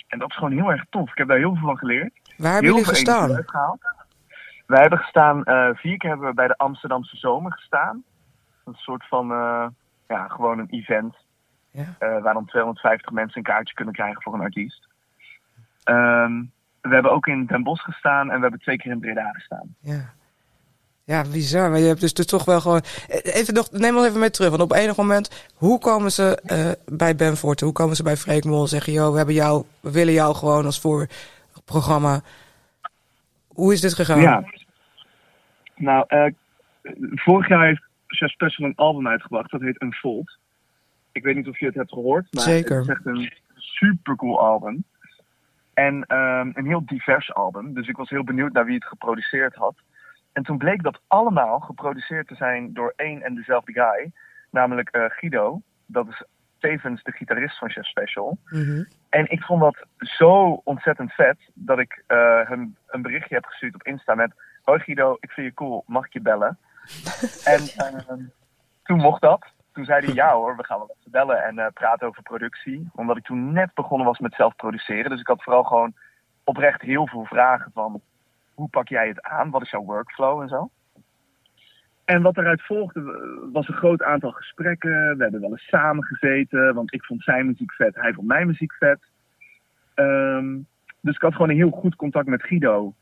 En 0.07 0.19
dat 0.19 0.29
is 0.29 0.35
gewoon 0.35 0.51
heel 0.51 0.71
erg 0.71 0.85
tof. 0.89 1.11
Ik 1.11 1.17
heb 1.17 1.27
daar 1.27 1.37
heel 1.37 1.55
veel 1.55 1.67
van 1.67 1.77
geleerd. 1.77 2.13
Waar 2.37 2.51
hebben 2.51 2.69
jullie 2.69 2.85
gestaan? 2.85 3.45
Wij 4.65 4.81
hebben 4.81 4.99
gestaan, 4.99 5.43
eh, 5.43 5.69
vier 5.73 5.97
keer 5.97 6.09
hebben 6.09 6.27
we 6.27 6.33
bij 6.33 6.47
de 6.47 6.57
Amsterdamse 6.57 7.17
Zomer 7.17 7.51
gestaan. 7.51 8.03
Een 8.65 8.75
soort 8.75 9.07
van, 9.07 9.31
eh, 9.31 9.67
ja, 10.07 10.27
gewoon 10.27 10.59
een 10.59 10.69
event. 10.69 11.15
Ja. 11.71 11.83
eh, 11.99 12.21
waar 12.21 12.33
dan 12.33 12.45
250 12.45 13.11
mensen 13.11 13.37
een 13.37 13.43
kaartje 13.43 13.73
kunnen 13.73 13.93
krijgen 13.93 14.21
voor 14.21 14.33
een 14.33 14.41
artiest. 14.41 14.87
Ehm, 15.83 16.43
we 16.81 16.93
hebben 16.93 17.11
ook 17.11 17.27
in 17.27 17.45
Den 17.45 17.63
Bosch 17.63 17.83
gestaan 17.83 18.29
en 18.29 18.35
we 18.35 18.41
hebben 18.41 18.59
twee 18.59 18.77
keer 18.77 18.91
in 18.91 18.99
Breda 18.99 19.31
gestaan. 19.31 19.75
Ja. 19.79 20.13
Ja, 21.03 21.23
bizar. 21.31 21.69
Maar 21.69 21.79
je 21.79 21.87
hebt 21.87 21.99
dus, 21.99 22.13
toch 22.13 22.45
wel 22.45 22.61
gewoon... 22.61 22.81
Even 23.07 23.53
nog, 23.53 23.71
neem 23.71 23.95
ons 23.95 24.05
even 24.07 24.19
mee 24.19 24.29
terug. 24.29 24.49
Want 24.49 24.61
op 24.61 24.71
enig 24.71 24.95
moment, 24.95 25.49
hoe 25.55 25.79
komen 25.79 26.11
ze 26.11 26.41
bij 26.85 27.15
Ben 27.15 27.37
Forte? 27.37 27.63
Hoe 27.63 27.73
komen 27.73 27.95
ze 27.95 28.03
bij 28.03 28.17
Freek 28.17 28.43
Mol 28.43 28.61
en 28.61 28.67
zeggen... 28.67 28.93
joh, 28.93 29.11
we, 29.11 29.17
hebben 29.17 29.35
jou, 29.35 29.63
we 29.79 29.91
willen 29.91 30.13
jou 30.13 30.35
gewoon 30.35 30.65
als 30.65 30.79
voorprogramma. 31.67 32.21
Hoe 33.47 33.73
is 33.73 33.81
dit 33.81 33.93
gegaan? 33.93 34.21
Ja. 34.21 34.43
Nou, 35.75 36.03
eh, 36.07 36.33
vorig 37.15 37.47
jaar 37.47 37.65
heeft 37.65 37.81
Chef 38.07 38.29
Special 38.29 38.67
een 38.67 38.75
album 38.75 39.07
uitgebracht. 39.07 39.51
Dat 39.51 39.61
heet 39.61 39.81
Unfold. 39.81 40.37
Ik 41.11 41.23
weet 41.23 41.35
niet 41.35 41.47
of 41.47 41.59
je 41.59 41.65
het 41.65 41.75
hebt 41.75 41.93
gehoord. 41.93 42.33
Maar 42.33 42.43
Zeker. 42.43 42.75
Het 42.75 42.87
is 42.87 42.93
echt 42.93 43.05
een 43.05 43.33
supercool 43.55 44.39
album. 44.39 44.83
En 45.73 46.03
ehm, 46.07 46.51
een 46.53 46.65
heel 46.65 46.85
divers 46.85 47.33
album. 47.33 47.73
Dus 47.73 47.87
ik 47.87 47.97
was 47.97 48.09
heel 48.09 48.23
benieuwd 48.23 48.53
naar 48.53 48.65
wie 48.65 48.75
het 48.75 48.85
geproduceerd 48.85 49.55
had. 49.55 49.75
En 50.31 50.43
toen 50.43 50.57
bleek 50.57 50.83
dat 50.83 51.01
allemaal 51.07 51.59
geproduceerd 51.59 52.27
te 52.27 52.35
zijn 52.35 52.73
door 52.73 52.93
één 52.95 53.21
en 53.21 53.35
dezelfde 53.35 53.73
guy. 53.73 54.11
Namelijk 54.51 54.89
eh, 54.89 55.03
Guido. 55.07 55.61
Dat 55.85 56.07
is 56.07 56.23
tevens 56.59 57.03
de 57.03 57.11
gitarist 57.11 57.57
van 57.57 57.69
Chef 57.69 57.85
Special. 57.85 58.37
Mhm. 58.45 58.83
En 59.09 59.31
ik 59.31 59.41
vond 59.41 59.61
dat 59.61 59.85
zo 59.97 60.61
ontzettend 60.63 61.13
vet 61.13 61.37
dat 61.53 61.79
ik 61.79 62.03
eh, 62.07 62.49
hem 62.49 62.75
een 62.87 63.01
berichtje 63.01 63.35
heb 63.35 63.45
gestuurd 63.45 63.75
op 63.75 63.83
Insta 63.83 64.15
met: 64.15 64.31
Hoi 64.63 64.79
Guido, 64.79 65.17
ik 65.19 65.31
vind 65.31 65.47
je 65.47 65.53
cool, 65.53 65.83
mag 65.87 66.05
ik 66.05 66.13
je 66.13 66.21
bellen? 66.21 66.57
en 67.53 67.61
ehm, 67.75 68.23
toen 68.83 68.97
mocht 68.97 69.21
dat. 69.21 69.45
Toen 69.73 69.85
zei 69.85 70.05
hij: 70.05 70.13
Ja 70.13 70.33
hoor, 70.33 70.55
we 70.55 70.63
gaan 70.63 70.77
wel 70.77 70.95
even 70.99 71.11
bellen 71.11 71.43
en 71.43 71.59
eh, 71.59 71.67
praten 71.73 72.07
over 72.07 72.23
productie. 72.23 72.89
Omdat 72.95 73.17
ik 73.17 73.23
toen 73.23 73.53
net 73.53 73.73
begonnen 73.73 74.07
was 74.07 74.19
met 74.19 74.33
zelf 74.33 74.55
produceren. 74.55 75.09
Dus 75.09 75.19
ik 75.19 75.27
had 75.27 75.43
vooral 75.43 75.63
gewoon 75.63 75.93
oprecht 76.43 76.81
heel 76.81 77.07
veel 77.07 77.25
vragen 77.25 77.71
van: 77.73 78.01
Hoe 78.53 78.69
pak 78.69 78.87
jij 78.87 79.07
het 79.07 79.21
aan? 79.21 79.49
Wat 79.49 79.61
is 79.61 79.69
jouw 79.69 79.83
workflow 79.83 80.41
en 80.41 80.47
zo? 80.47 80.69
En 82.07 82.21
wat 82.21 82.37
eruit 82.37 82.61
volgde 82.61 82.99
eh, 82.99 83.53
was 83.53 83.67
een 83.67 83.73
groot 83.73 84.03
aantal 84.03 84.31
gesprekken. 84.31 85.17
We 85.17 85.23
hebben 85.23 85.41
wel 85.41 85.51
eens 85.51 85.67
samen 85.67 86.03
gezeten, 86.03 86.73
want 86.73 86.93
ik 86.93 87.03
vond 87.03 87.23
zijn 87.23 87.45
muziek 87.45 87.73
vet, 87.73 87.95
hij 87.95 88.13
vond 88.13 88.27
mijn 88.27 88.47
muziek 88.47 88.73
vet. 88.73 88.99
Ehm, 89.93 90.57
dus 91.01 91.15
ik 91.15 91.21
had 91.21 91.31
gewoon 91.31 91.49
een 91.49 91.55
heel 91.55 91.69
goed 91.69 91.95
contact 91.95 92.27
met 92.27 92.43
Guido. 92.43 92.93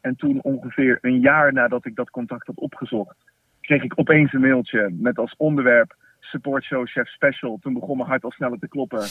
En 0.00 0.16
toen 0.16 0.42
ongeveer 0.42 0.98
een 1.00 1.20
jaar 1.20 1.52
nadat 1.52 1.86
ik 1.86 1.94
dat 1.94 2.10
contact 2.10 2.46
had 2.46 2.56
opgezocht, 2.58 3.16
kreeg 3.60 3.82
ik 3.82 3.98
opeens 3.98 4.32
een 4.32 4.40
mailtje 4.40 4.94
met 4.98 5.18
als 5.18 5.34
onderwerp 5.36 5.96
Support 6.20 6.64
Show 6.64 6.86
Chef 6.86 7.08
Special. 7.08 7.58
Toen 7.60 7.74
begon 7.74 7.96
mijn 7.96 8.08
hart 8.08 8.24
al 8.24 8.30
sneller 8.30 8.58
te 8.58 8.68
kloppen. 8.68 9.02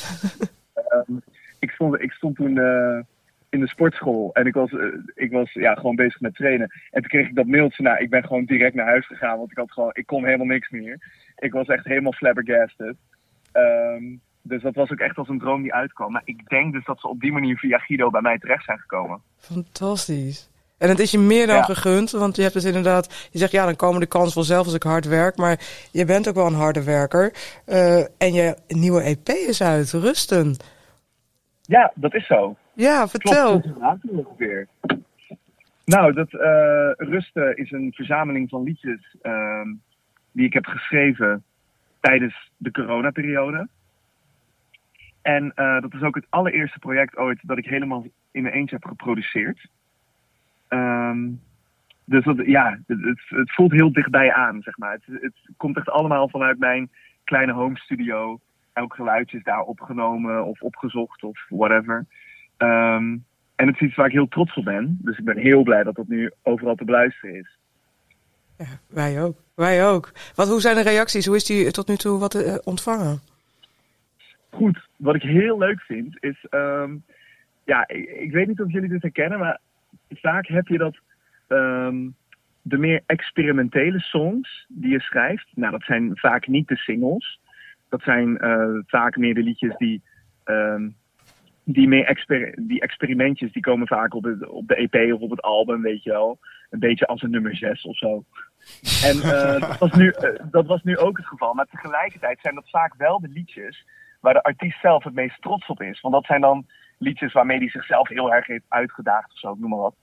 Ehm, 0.74 1.18
ik, 1.60 1.72
stond, 1.72 2.02
ik 2.02 2.12
stond 2.12 2.36
toen 2.36 2.58
eh, 2.58 3.00
in 3.52 3.60
de 3.60 3.68
sportschool 3.68 4.30
en 4.34 4.46
ik 4.46 4.54
was, 4.54 4.72
eh, 4.72 4.86
ik 5.16 5.32
was 5.32 5.54
ja, 5.54 5.74
gewoon 5.76 5.96
bezig 5.96 6.20
met 6.22 6.36
trainen. 6.36 6.72
En 6.92 7.02
toen 7.02 7.10
kreeg 7.10 7.28
ik 7.28 7.36
dat 7.36 7.46
mailtje. 7.46 7.84
Nou, 7.84 7.98
ik 7.98 8.10
ben 8.10 8.24
gewoon 8.24 8.46
direct 8.46 8.76
naar 8.76 8.86
huis 8.86 9.08
gegaan, 9.08 9.38
want 9.38 9.52
ik, 9.52 9.58
had 9.58 9.72
gewoon, 9.72 9.90
ik 9.94 10.06
kon 10.06 10.26
helemaal 10.26 10.46
niks 10.46 10.70
meer. 10.70 10.98
Ik 11.38 11.52
was 11.52 11.68
echt 11.68 11.86
helemaal 11.86 12.14
flabbergasted. 12.14 12.96
Ehm, 13.52 14.04
dus 14.42 14.62
dat 14.62 14.76
was 14.76 14.92
ook 14.92 15.00
echt 15.00 15.18
als 15.18 15.30
een 15.30 15.40
droom 15.40 15.62
die 15.62 15.74
uitkwam. 15.74 16.12
Maar 16.12 16.22
ik 16.26 16.50
denk 16.50 16.74
dus 16.74 16.86
dat 16.86 17.00
ze 17.00 17.08
op 17.08 17.20
die 17.20 17.32
manier 17.32 17.58
via 17.58 17.78
Guido 17.78 18.10
bij 18.10 18.22
mij 18.22 18.38
terecht 18.38 18.64
zijn 18.66 18.80
gekomen. 18.80 19.22
Fantastisch. 19.38 20.50
En 20.78 20.90
het 20.90 21.00
is 21.00 21.12
je 21.12 21.20
meer 21.20 21.48
dan 21.48 21.56
Ja. 21.56 21.64
gegund, 21.64 22.12
want 22.12 22.36
je 22.36 22.42
hebt 22.42 22.54
dus 22.54 22.64
inderdaad, 22.66 23.30
je 23.32 23.40
zegt 23.40 23.52
ja, 23.52 23.66
dan 23.66 23.76
komen 23.76 24.00
de 24.00 24.06
kansen 24.08 24.34
vanzelf 24.34 24.66
als 24.66 24.76
ik 24.76 24.84
hard 24.84 25.06
werk, 25.08 25.36
maar 25.38 25.60
je 25.92 26.06
bent 26.06 26.28
ook 26.30 26.36
wel 26.36 26.46
een 26.48 26.54
harde 26.54 26.84
werker. 26.84 27.34
Eh, 27.66 27.98
en 27.98 28.34
je 28.34 28.58
nieuwe 28.68 29.02
EP 29.04 29.28
is 29.30 29.62
uit, 29.64 29.92
Rusten. 29.92 30.56
Ja, 31.62 31.92
dat 31.96 32.14
is 32.14 32.26
zo. 32.28 32.56
Ja, 32.74 33.08
vertel. 33.08 33.50
Klopt, 33.50 33.66
inderdaad, 33.66 33.98
ongeveer. 34.08 34.68
Nou, 35.86 36.14
dat 36.14 36.34
eh, 36.34 36.92
Rusten 36.96 37.58
is 37.58 37.72
een 37.72 37.92
verzameling 37.94 38.50
van 38.50 38.64
liedjes 38.64 39.16
ehm, 39.22 39.68
die 40.32 40.46
ik 40.46 40.54
heb 40.54 40.66
geschreven 40.66 41.44
tijdens 42.00 42.52
de 42.58 42.72
coronaperiode. 42.72 43.68
En 45.22 45.52
eh, 45.56 45.82
dat 45.82 45.94
is 45.94 46.02
ook 46.02 46.16
het 46.16 46.26
allereerste 46.30 46.80
project 46.80 47.18
ooit 47.18 47.40
dat 47.42 47.58
ik 47.58 47.66
helemaal 47.66 48.06
in 48.32 48.42
mijn 48.42 48.54
eentje 48.54 48.76
heb 48.76 48.86
geproduceerd. 48.86 49.68
Ehm, 50.68 51.30
dus 52.06 52.24
dat, 52.24 52.46
ja, 52.46 52.80
het, 52.88 53.02
het, 53.02 53.22
het 53.28 53.54
voelt 53.54 53.72
heel 53.72 53.92
dichtbij 53.92 54.34
aan, 54.34 54.62
zeg 54.62 54.78
maar. 54.78 54.94
Het, 54.94 55.22
het 55.22 55.36
komt 55.58 55.78
echt 55.78 55.90
allemaal 55.90 56.30
vanuit 56.30 56.60
mijn 56.60 56.92
kleine 57.24 57.52
home 57.52 57.78
studio. 57.78 58.40
Elk 58.74 58.94
geluidje 58.94 59.38
is 59.38 59.44
daar 59.44 59.62
opgenomen 59.62 60.46
of 60.46 60.62
opgezocht 60.62 61.24
of 61.24 61.46
whatever. 61.50 62.06
Ehm, 62.62 63.18
en 63.56 63.68
het 63.68 63.76
is 63.76 63.82
iets 63.88 63.96
waar 63.96 64.06
ik 64.06 64.12
heel 64.12 64.28
trots 64.28 64.56
op 64.56 64.64
ben. 64.64 64.98
Dus 65.02 65.18
ik 65.18 65.26
ben 65.26 65.38
heel 65.38 65.64
blij 65.64 65.84
dat 65.84 65.96
dat 65.96 66.08
nu 66.08 66.32
overal 66.44 66.76
te 66.76 66.86
beluisteren 66.86 67.36
is. 67.36 67.58
Ja, 68.58 68.66
wij 68.90 69.24
ook. 69.24 69.38
Wij 69.56 69.88
ook. 69.88 70.12
Wat, 70.36 70.48
hoe 70.48 70.62
zijn 70.62 70.76
de 70.76 70.82
reacties? 70.82 71.26
Hoe 71.26 71.36
is 71.36 71.46
die 71.46 71.72
tot 71.72 71.88
nu 71.88 71.96
toe 71.96 72.20
wat 72.20 72.36
eh, 72.36 72.56
ontvangen? 72.64 73.20
Goed, 74.50 74.88
wat 74.96 75.16
ik 75.16 75.22
heel 75.22 75.58
leuk 75.58 75.82
vind 75.82 76.18
is... 76.20 76.46
ehm, 76.50 76.96
ja, 77.66 77.88
ik, 77.88 78.10
ik 78.10 78.32
weet 78.32 78.48
niet 78.48 78.62
of 78.62 78.72
jullie 78.72 78.90
dit 78.90 79.02
herkennen, 79.02 79.40
maar 79.40 79.60
vaak 80.10 80.48
heb 80.48 80.68
je 80.68 80.78
dat... 80.78 80.98
ehm, 81.48 82.08
de 82.62 82.78
meer 82.78 83.02
experimentele 83.06 84.00
songs 84.00 84.66
die 84.68 84.92
je 84.92 85.00
schrijft... 85.00 85.48
Nou, 85.56 85.72
dat 85.72 85.84
zijn 85.84 86.12
vaak 86.14 86.48
niet 86.48 86.68
de 86.68 86.78
singles. 86.78 87.40
Dat 87.90 88.02
zijn 88.02 88.38
eh, 88.38 88.68
vaak 88.86 89.18
meer 89.18 89.34
de 89.34 89.44
liedjes 89.44 89.78
die... 89.78 90.02
die, 91.64 91.88
meer 91.88 92.06
exper 92.06 92.54
die 92.58 92.82
experimentjes 92.82 93.52
die 93.52 93.62
komen 93.62 93.88
vaak 93.88 94.14
op, 94.14 94.24
het, 94.24 94.48
op 94.48 94.68
de 94.68 94.76
EP 94.76 95.14
of 95.14 95.22
op 95.22 95.30
het 95.30 95.42
album, 95.42 95.82
weet 95.82 96.04
je 96.04 96.10
wel. 96.10 96.40
Een 96.70 96.80
beetje 96.80 97.08
als 97.08 97.22
een 97.22 97.30
nummer 97.30 97.56
6 97.56 97.84
of 97.84 97.98
zo. 97.98 98.24
En 99.04 99.22
eh, 99.22 99.60
dat, 99.70 99.78
was 99.78 99.92
nu, 99.92 100.10
eh, 100.10 100.44
dat 100.52 100.66
was 100.66 100.84
nu 100.84 100.98
ook 100.98 101.18
het 101.18 101.28
geval. 101.28 101.54
Maar 101.54 101.66
tegelijkertijd 101.66 102.40
zijn 102.42 102.56
dat 102.56 102.70
vaak 102.70 102.94
wel 102.98 103.20
de 103.20 103.28
liedjes 103.28 103.86
waar 104.20 104.34
de 104.34 104.44
artiest 104.44 104.80
zelf 104.82 105.04
het 105.04 105.14
meest 105.14 105.42
trots 105.42 105.68
op 105.68 105.82
is. 105.82 106.02
Want 106.02 106.14
dat 106.14 106.26
zijn 106.26 106.42
dan 106.42 106.66
liedjes 106.98 107.34
waarmee 107.34 107.58
hij 107.58 107.70
zichzelf 107.70 108.08
heel 108.08 108.34
erg 108.34 108.48
heeft 108.48 108.66
uitgedaagd 108.68 109.32
of 109.32 109.40
zo, 109.40 109.56
noem 109.60 109.70
maar 109.70 109.80
wat. 109.80 109.96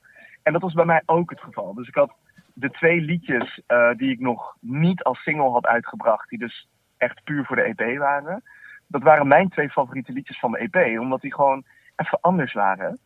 En 0.43 0.53
dat 0.53 0.61
was 0.61 0.73
bij 0.73 0.85
mij 0.85 1.01
ook 1.05 1.29
het 1.29 1.41
geval. 1.41 1.73
Dus 1.73 1.87
ik 1.87 1.95
had 1.95 2.11
de 2.53 2.69
twee 2.69 3.01
liedjes 3.01 3.61
eh, 3.67 3.89
die 3.95 4.11
ik 4.11 4.19
nog 4.19 4.55
niet 4.59 5.03
als 5.03 5.23
single 5.23 5.49
had 5.49 5.65
uitgebracht, 5.65 6.29
die 6.29 6.39
dus 6.39 6.67
echt 6.97 7.23
puur 7.23 7.45
voor 7.45 7.55
de 7.55 7.73
EP 7.75 7.97
waren. 7.97 8.43
Dat 8.91 9.03
waren 9.03 9.27
mijn 9.27 9.49
twee 9.49 9.69
favoriete 9.69 10.11
liedjes 10.11 10.39
van 10.39 10.51
de 10.51 10.69
EP, 10.69 10.99
omdat 10.99 11.21
die 11.21 11.33
gewoon 11.33 11.63
even 11.95 12.21
anders 12.21 12.53
waren. 12.53 12.99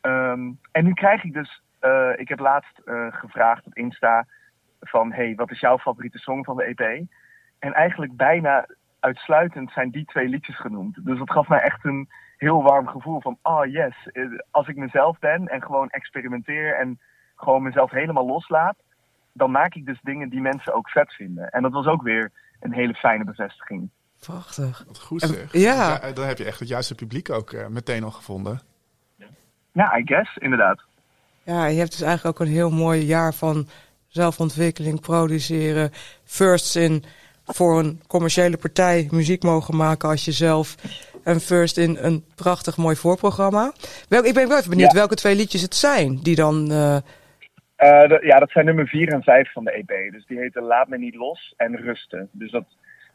Ehm, 0.00 0.50
en 0.72 0.84
nu 0.84 0.92
krijg 0.92 1.24
ik 1.24 1.32
dus, 1.32 1.62
eh, 1.78 2.10
ik 2.16 2.28
heb 2.28 2.38
laatst 2.38 2.78
eh, 2.78 3.06
gevraagd 3.10 3.66
op 3.66 3.74
Insta 3.74 4.26
van, 4.80 5.12
hey, 5.12 5.34
wat 5.34 5.50
is 5.50 5.60
jouw 5.60 5.78
favoriete 5.78 6.18
song 6.18 6.44
van 6.44 6.56
de 6.56 6.64
EP? 6.64 7.06
En 7.58 7.72
eigenlijk 7.72 8.16
bijna 8.16 8.66
uitsluitend 9.00 9.70
zijn 9.72 9.90
die 9.90 10.04
twee 10.04 10.28
liedjes 10.28 10.60
genoemd. 10.60 11.04
Dus 11.04 11.18
dat 11.18 11.30
gaf 11.30 11.48
mij 11.48 11.60
echt 11.60 11.84
een 11.84 12.08
heel 12.36 12.62
warm 12.62 12.88
gevoel 12.88 13.20
van, 13.20 13.38
oh 13.42 13.66
yes, 13.66 14.08
eh, 14.12 14.24
als 14.50 14.68
ik 14.68 14.76
mezelf 14.76 15.18
ben 15.18 15.48
en 15.48 15.62
gewoon 15.62 15.88
experimenteer 15.88 16.74
en 16.74 17.00
gewoon 17.36 17.62
mezelf 17.62 17.90
helemaal 17.90 18.26
loslaat, 18.26 18.76
dan 19.32 19.50
maak 19.50 19.74
ik 19.74 19.86
dus 19.86 20.00
dingen 20.00 20.28
die 20.28 20.40
mensen 20.40 20.74
ook 20.74 20.90
vet 20.90 21.12
vinden. 21.12 21.50
En 21.50 21.62
dat 21.62 21.72
was 21.72 21.86
ook 21.86 22.02
weer 22.02 22.30
een 22.60 22.72
hele 22.72 22.94
fijne 22.94 23.24
bevestiging. 23.24 23.90
Prachtig. 24.20 24.84
Wat 24.86 24.98
goed 24.98 25.22
En- 25.22 25.28
zeg. 25.28 25.52
ja. 25.52 25.98
Da- 25.98 26.12
Dan 26.12 26.26
heb 26.26 26.38
je 26.38 26.44
echt 26.44 26.58
het 26.58 26.68
juiste 26.68 26.94
publiek 26.94 27.30
ook 27.30 27.52
eh, 27.52 27.66
meteen 27.66 28.04
al 28.04 28.10
gevonden. 28.10 28.60
Ja, 29.72 29.96
I 29.98 30.02
guess, 30.04 30.36
inderdaad. 30.36 30.80
Ja, 31.42 31.66
je 31.66 31.78
hebt 31.78 31.90
dus 31.90 32.00
eigenlijk 32.02 32.40
ook 32.40 32.46
een 32.46 32.52
heel 32.52 32.70
mooi 32.70 33.00
jaar 33.04 33.34
van 33.34 33.68
zelfontwikkeling, 34.08 35.00
produceren, 35.00 35.90
firsts 36.24 36.76
in 36.76 37.04
voor 37.46 37.78
een 37.78 38.02
commerciële 38.06 38.56
partij 38.56 39.08
muziek 39.10 39.42
mogen 39.42 39.76
maken 39.76 40.08
als 40.08 40.24
jezelf. 40.24 40.74
En 41.24 41.40
first 41.40 41.76
in 41.76 41.96
een 42.00 42.24
prachtig 42.34 42.76
mooi 42.76 42.96
voorprogramma. 42.96 43.72
Welk, 44.08 44.24
ik 44.24 44.34
ben 44.34 44.48
wel 44.48 44.56
even 44.58 44.70
benieuwd 44.70 44.90
Ja. 44.92 44.96
welke 44.98 45.14
twee 45.14 45.34
liedjes 45.36 45.62
het 45.62 45.74
zijn 45.74 46.16
die 46.22 46.34
dan. 46.34 46.70
eh, 46.70 46.96
Eh, 47.76 48.22
ja, 48.22 48.38
dat 48.38 48.50
zijn 48.50 48.64
nummer 48.64 48.86
4 48.86 49.08
en 49.12 49.22
5 49.22 49.52
van 49.52 49.64
de 49.64 49.72
EP. 49.72 50.12
Dus 50.12 50.26
die 50.26 50.38
heten 50.38 50.62
Laat 50.62 50.88
me 50.88 50.98
niet 50.98 51.14
los 51.14 51.54
en 51.56 51.76
Rusten. 51.76 52.28
Dus 52.32 52.50
dat, 52.50 52.64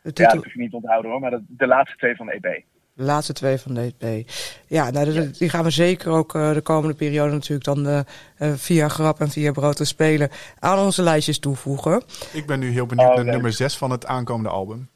de 0.06 0.12
ja, 0.22 0.28
titel. 0.28 0.34
dat 0.36 0.44
hoef 0.44 0.54
je 0.54 0.60
niet 0.60 0.74
onthouden 0.74 1.12
hoor, 1.12 1.20
maar 1.20 1.32
dat, 1.32 1.42
de 1.48 1.68
laatste 1.68 1.98
twee 1.98 2.16
van 2.16 2.26
de 2.26 2.32
EP. 2.32 2.64
De 2.94 3.04
laatste 3.04 3.34
twee 3.34 3.58
van 3.58 3.74
de 3.74 3.94
EP. 4.00 4.30
Ja, 4.68 4.90
nou, 4.92 5.12
die- 5.12 5.32
die 5.32 5.50
gaan 5.50 5.64
we 5.64 5.70
zeker 5.70 6.12
ook 6.12 6.36
eh, 6.36 6.54
de 6.54 6.62
komende 6.62 6.96
periode 6.96 7.32
natuurlijk 7.32 7.64
dan 7.66 7.88
eh, 7.88 8.00
eh, 8.38 8.54
via 8.56 8.88
Grap 8.88 9.20
en 9.20 9.30
via 9.30 9.52
Brood 9.52 9.76
te 9.76 9.86
spelen 9.86 10.30
aan 10.60 10.80
onze 10.80 11.02
lijstjes 11.02 11.40
toevoegen. 11.40 12.04
Ik 12.34 12.46
ben 12.46 12.60
nu 12.60 12.70
heel 12.72 12.86
benieuwd 12.86 13.10
Oh, 13.10 13.16
naar 13.16 13.24
leuk. 13.24 13.34
nummer 13.34 13.52
6 13.54 13.78
van 13.78 13.92
het 13.92 14.06
aankomende 14.06 14.50
album. 14.50 14.90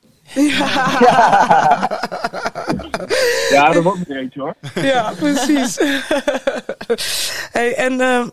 Ja, 3.49 3.71
dat 3.73 3.83
wordt 3.83 4.09
er 4.09 4.17
eentje 4.17 4.39
hoor. 4.41 4.55
Ja, 4.83 5.11
precies. 5.17 5.79
hey, 7.57 7.75
en 7.75 8.01
eh, 8.01 8.27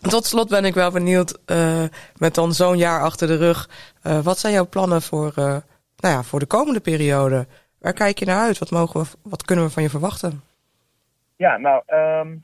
tot 0.00 0.26
slot 0.26 0.48
ben 0.48 0.64
ik 0.64 0.74
wel 0.74 0.90
benieuwd, 0.90 1.38
eh, 1.44 1.82
met 2.16 2.34
dan 2.34 2.54
zo'n 2.54 2.76
jaar 2.76 3.00
achter 3.02 3.26
de 3.26 3.36
rug, 3.36 3.68
eh, 4.02 4.18
wat 4.20 4.38
zijn 4.38 4.52
jouw 4.52 4.68
plannen 4.68 5.02
voor, 5.02 5.32
eh, 5.36 5.56
nou 6.04 6.16
ja, 6.16 6.22
voor 6.22 6.38
de 6.38 6.46
komende 6.46 6.80
periode? 6.80 7.46
Waar 7.78 7.92
kijk 7.92 8.18
je 8.18 8.24
naar 8.24 8.40
uit? 8.40 8.58
Wat, 8.58 8.70
mogen 8.70 9.00
we, 9.00 9.06
wat 9.22 9.44
kunnen 9.44 9.64
we 9.64 9.70
van 9.70 9.82
je 9.82 9.90
verwachten? 9.90 10.42
Ja, 11.36 11.56
nou, 11.56 11.82
ehm, 11.86 12.36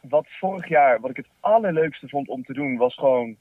wat 0.00 0.26
vorig 0.28 0.68
jaar, 0.68 1.00
wat 1.00 1.10
ik 1.10 1.16
het 1.16 1.28
allerleukste 1.40 2.08
vond 2.08 2.28
om 2.28 2.44
te 2.44 2.52
doen, 2.52 2.76
was 2.76 2.94
gewoon 2.94 3.36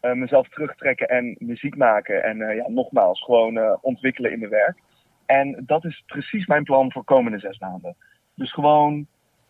eh, 0.00 0.12
mezelf 0.12 0.48
terugtrekken 0.48 1.08
en 1.08 1.36
muziek 1.38 1.76
maken. 1.76 2.22
En 2.22 2.40
eh, 2.40 2.56
ja, 2.56 2.64
nogmaals, 2.68 3.24
gewoon 3.24 3.58
eh, 3.58 3.76
ontwikkelen 3.80 4.32
in 4.32 4.38
mijn 4.38 4.50
werk. 4.50 4.78
En 5.26 5.62
dat 5.66 5.84
is 5.84 6.02
precies 6.06 6.46
mijn 6.46 6.64
plan 6.64 6.92
voor 6.92 7.04
komende 7.04 7.38
zes 7.38 7.58
maanden. 7.58 7.96
Dus 8.34 8.52
gewoon 8.52 9.06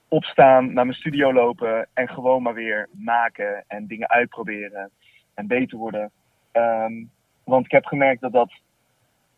opstaan, 0.08 0.72
naar 0.72 0.86
mijn 0.86 0.98
studio 0.98 1.32
lopen 1.32 1.88
en 1.94 2.08
gewoon 2.08 2.42
maar 2.42 2.54
weer 2.54 2.88
maken 2.92 3.64
en 3.66 3.86
dingen 3.86 4.10
uitproberen 4.10 4.90
en 5.34 5.46
beter 5.46 5.78
worden. 5.78 6.10
Ehm, 6.52 7.04
want 7.44 7.64
ik 7.64 7.70
heb 7.70 7.84
gemerkt 7.84 8.20
dat 8.20 8.32
dat 8.32 8.52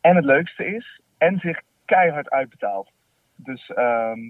en 0.00 0.16
het 0.16 0.24
leukste 0.24 0.66
is 0.66 1.00
en 1.18 1.38
zich 1.38 1.60
keihard 1.84 2.30
uitbetaalt. 2.30 2.90
Dus 3.36 3.70
ehm, 3.70 4.20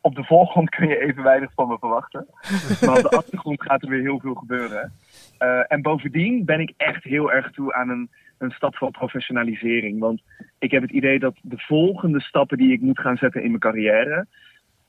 op 0.00 0.14
de 0.14 0.24
voorgrond 0.24 0.68
kun 0.68 0.88
je 0.88 1.00
even 1.00 1.22
weinig 1.22 1.52
van 1.54 1.68
me 1.68 1.78
verwachten. 1.78 2.26
Maar 2.86 2.96
op 2.96 3.10
de 3.10 3.16
achtergrond 3.16 3.62
gaat 3.62 3.82
er 3.82 3.88
weer 3.88 4.00
heel 4.00 4.20
veel 4.20 4.34
gebeuren. 4.34 4.92
Eh, 5.38 5.72
en 5.72 5.82
bovendien 5.82 6.44
ben 6.44 6.60
ik 6.60 6.72
echt 6.76 7.04
heel 7.04 7.32
erg 7.32 7.50
toe 7.50 7.72
aan 7.74 7.88
een, 7.88 8.10
een 8.38 8.50
stap 8.50 8.76
van 8.76 8.90
professionalisering. 8.90 9.98
Want 9.98 10.22
ik 10.58 10.70
heb 10.70 10.82
het 10.82 10.90
idee 10.90 11.18
dat 11.18 11.36
de 11.42 11.58
volgende 11.58 12.20
stappen 12.20 12.58
die 12.58 12.72
ik 12.72 12.80
moet 12.80 13.00
gaan 13.00 13.16
zetten 13.16 13.42
in 13.42 13.48
mijn 13.48 13.60
carrière... 13.60 14.26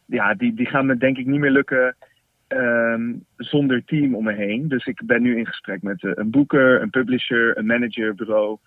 Ja, 0.06 0.34
die, 0.34 0.54
die 0.54 0.66
gaan 0.66 0.86
me 0.86 0.98
denk 0.98 1.18
ik 1.18 1.26
niet 1.26 1.40
meer 1.40 1.52
lukken 1.52 1.96
ehm, 2.48 3.14
zonder 3.38 3.84
team 3.86 4.16
om 4.16 4.24
me 4.24 4.34
heen. 4.34 4.68
Dus 4.68 4.86
ik 4.86 5.02
ben 5.06 5.22
nu 5.22 5.38
in 5.38 5.46
gesprek 5.46 5.82
met 5.82 6.04
eh, 6.04 6.12
een 6.16 6.30
boeker, 6.30 6.82
een 6.82 6.90
publisher, 6.90 7.58
een 7.58 7.66
managerbureau. 7.66 8.58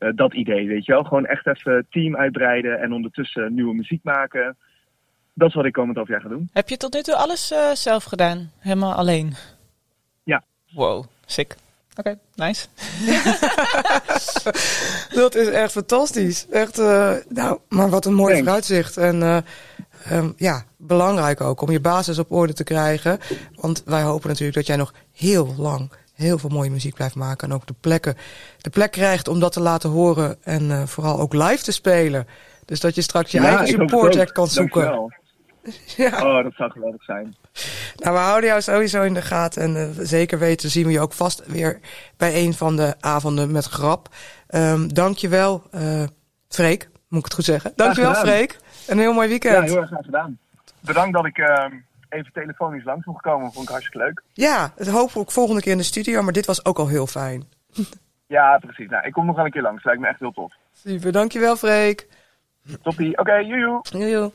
Eh, 0.00 0.08
dat 0.14 0.34
idee, 0.34 0.68
weet 0.68 0.84
je 0.84 0.92
wel. 0.92 1.02
Gewoon 1.02 1.26
echt 1.26 1.46
even 1.46 1.86
team 1.90 2.16
uitbreiden 2.16 2.80
en 2.80 2.92
ondertussen 2.92 3.54
nieuwe 3.54 3.74
muziek 3.74 4.02
maken. 4.02 4.56
Dat 5.34 5.48
is 5.48 5.54
wat 5.54 5.64
ik 5.64 5.72
komend 5.72 5.96
half 5.96 6.08
jaar 6.08 6.20
ga 6.20 6.28
doen. 6.28 6.48
Heb 6.52 6.68
je 6.68 6.76
tot 6.76 6.92
nu 6.92 7.02
toe 7.02 7.14
alles 7.14 7.50
eh, 7.50 7.70
zelf 7.70 8.04
gedaan? 8.04 8.50
Helemaal 8.58 8.94
alleen? 8.94 9.34
Ja. 10.22 10.42
Wow, 10.70 11.04
sick. 11.26 11.56
Oké, 11.96 12.18
nice. 12.34 12.66
Dat 15.20 15.34
is 15.34 15.48
echt 15.48 15.72
fantastisch. 15.72 16.46
Echt, 16.50 16.78
eh, 16.78 17.12
nou, 17.28 17.58
maar 17.68 17.88
wat 17.88 18.04
een 18.04 18.14
mooi 18.14 18.32
Thanks. 18.32 18.46
vooruitzicht. 18.46 18.96
En 18.96 19.22
eh, 19.22 19.36
ehm, 20.04 20.30
ja, 20.36 20.64
belangrijk 20.76 21.40
ook 21.40 21.60
om 21.60 21.70
je 21.70 21.80
basis 21.80 22.18
op 22.18 22.32
orde 22.32 22.52
te 22.52 22.64
krijgen. 22.64 23.18
Want 23.54 23.82
wij 23.84 24.02
hopen 24.02 24.28
natuurlijk 24.28 24.56
dat 24.56 24.66
jij 24.66 24.76
nog 24.76 24.94
heel 25.12 25.54
lang 25.58 25.90
heel 26.20 26.38
veel 26.38 26.50
mooie 26.50 26.70
muziek 26.70 26.94
blijft 26.94 27.14
maken. 27.14 27.48
En 27.48 27.54
ook 27.54 27.66
de, 27.66 27.74
plekken, 27.80 28.16
de 28.58 28.70
plek 28.70 28.90
krijgt 28.90 29.28
om 29.28 29.40
dat 29.40 29.52
te 29.52 29.60
laten 29.60 29.90
horen. 29.90 30.36
En 30.42 30.70
eh, 30.70 30.86
vooral 30.86 31.18
ook 31.20 31.32
live 31.32 31.62
te 31.62 31.72
spelen. 31.72 32.26
Dus 32.64 32.80
dat 32.80 32.94
je 32.94 33.02
straks 33.02 33.30
je 33.30 33.38
eigen 33.40 33.66
support 33.66 34.16
act 34.16 34.32
kan 34.32 34.46
zoeken. 34.48 34.82
Dankjewel. 34.82 35.12
Ja. 35.96 36.08
Oh, 36.26 36.42
dat 36.42 36.52
zou 36.54 36.70
geweldig 36.70 37.02
zijn. 37.04 37.36
Nou, 37.96 38.14
we 38.14 38.20
houden 38.22 38.48
jou 38.48 38.60
sowieso 38.62 39.02
in 39.02 39.14
de 39.14 39.22
gaten. 39.22 39.62
En 39.62 39.76
eh, 39.76 40.04
zeker 40.06 40.38
weten 40.38 40.70
zien 40.70 40.86
we 40.86 40.92
je 40.92 41.00
ook 41.00 41.12
vast 41.12 41.42
weer 41.46 41.80
bij 42.16 42.44
een 42.44 42.54
van 42.54 42.76
de 42.76 42.94
avonden 43.00 43.50
met 43.52 43.64
grap. 43.64 44.08
Ehm 44.46 44.88
dankjewel, 44.88 45.62
eh 45.70 46.02
Freek. 46.48 46.88
Moet 47.08 47.18
ik 47.18 47.24
het 47.24 47.34
goed 47.34 47.44
zeggen? 47.44 47.72
Dankjewel. 47.76 48.14
Freek. 48.14 48.58
En 48.86 48.92
een 48.92 48.98
heel 48.98 49.12
mooi 49.12 49.24
Ja, 49.28 49.38
weekend. 49.38 49.68
heel 49.68 49.76
erg 49.76 49.86
graag 49.88 50.04
gedaan. 50.04 50.38
Bedankt 50.80 51.12
dat 51.14 51.24
ik 51.26 51.38
ehm, 51.38 51.72
even 52.10 52.32
telefonisch 52.32 52.84
langs 52.84 53.06
mocht 53.06 53.22
komen. 53.22 53.52
Vond 53.52 53.64
ik 53.64 53.70
hartstikke 53.70 54.06
leuk. 54.06 54.22
Ja, 54.32 54.72
het 54.76 54.88
hopen 54.88 55.14
we 55.14 55.20
ook 55.20 55.30
volgende 55.32 55.60
keer 55.60 55.72
in 55.72 55.78
de 55.78 55.84
studio. 55.84 56.22
Maar 56.22 56.32
dit 56.32 56.46
was 56.46 56.64
ook 56.64 56.78
al 56.78 56.88
heel 56.88 57.06
fijn. 57.06 57.48
Ja, 58.26 58.58
precies. 58.58 58.88
Nou, 58.88 59.06
ik 59.06 59.12
kom 59.12 59.26
nog 59.26 59.36
wel 59.36 59.44
een 59.44 59.50
keer 59.50 59.62
langs. 59.62 59.84
Lijkt 59.84 60.00
me 60.00 60.06
echt 60.06 60.20
heel 60.20 60.30
tof. 60.30 60.54
Super, 60.72 61.12
dankjewel, 61.12 61.56
Freek. 61.56 62.06
Toppie. 62.82 63.18
Oké, 63.18 63.34
joejoe. 63.34 63.80
Joejoe. 63.82 64.30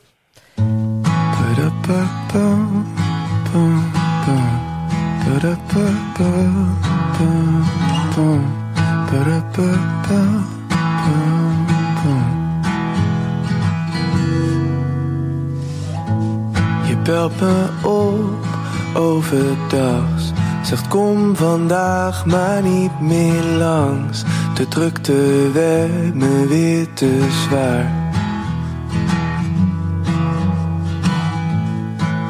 Belt 17.05 17.41
me 17.41 17.67
op 17.83 18.45
overdags. 18.93 20.31
Zegt 20.63 20.87
kom 20.87 21.35
vandaag 21.35 22.25
maar 22.25 22.61
niet 22.61 22.99
meer 22.99 23.43
langs. 23.57 24.23
De 24.55 24.67
drukte 24.67 25.51
werd 25.53 26.15
me 26.15 26.45
weer 26.47 26.93
te 26.93 27.27
zwaar. 27.29 28.03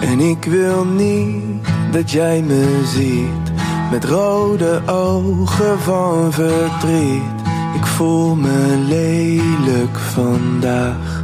En 0.01 0.19
ik 0.19 0.45
wil 0.45 0.85
niet 0.85 1.67
dat 1.91 2.11
jij 2.11 2.41
me 2.41 2.81
ziet 2.85 3.51
met 3.91 4.05
rode 4.05 4.81
ogen 4.85 5.79
van 5.79 6.33
verdriet. 6.33 7.33
Ik 7.75 7.85
voel 7.85 8.35
me 8.35 8.83
lelijk 8.87 9.97
vandaag. 9.97 11.14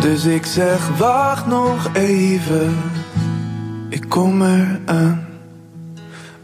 Dus 0.00 0.24
ik 0.24 0.46
zeg 0.46 0.98
wacht 0.98 1.46
nog 1.46 1.90
even, 1.92 2.76
ik 3.88 4.08
kom 4.08 4.42
eraan. 4.42 5.26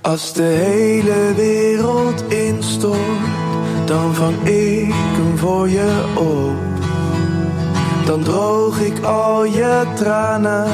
Als 0.00 0.32
de 0.32 0.42
hele 0.42 1.32
wereld 1.36 2.24
instort, 2.28 2.98
dan 3.84 4.14
vang 4.14 4.42
ik 4.42 4.94
hem 4.94 5.38
voor 5.38 5.68
je 5.68 6.05
op. 6.14 6.84
Dan 8.07 8.22
droog 8.22 8.80
ik 8.80 9.05
al 9.05 9.44
je 9.44 9.82
tranen, 9.94 10.68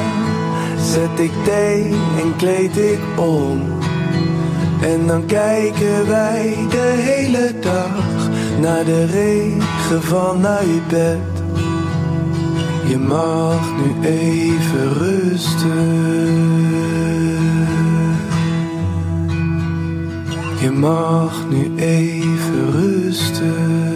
zet 0.91 1.19
ik 1.19 1.31
thee 1.43 1.83
en 2.21 2.35
kleed 2.37 2.77
ik 2.77 2.99
om. 3.15 3.61
En 4.81 5.07
dan 5.07 5.25
kijken 5.25 6.07
wij 6.07 6.55
de 6.69 6.93
hele 6.97 7.53
dag 7.59 8.29
naar 8.59 8.85
de 8.85 9.05
regen 9.05 10.03
vanuit 10.03 10.87
bed. 10.87 11.30
Je 12.91 12.97
mag 12.97 13.61
nu 13.77 14.07
even 14.09 14.93
rusten. 14.93 15.69
Je 20.59 20.71
mag 20.71 21.31
nu 21.49 21.75
even 21.75 22.71
rusten. 22.71 23.90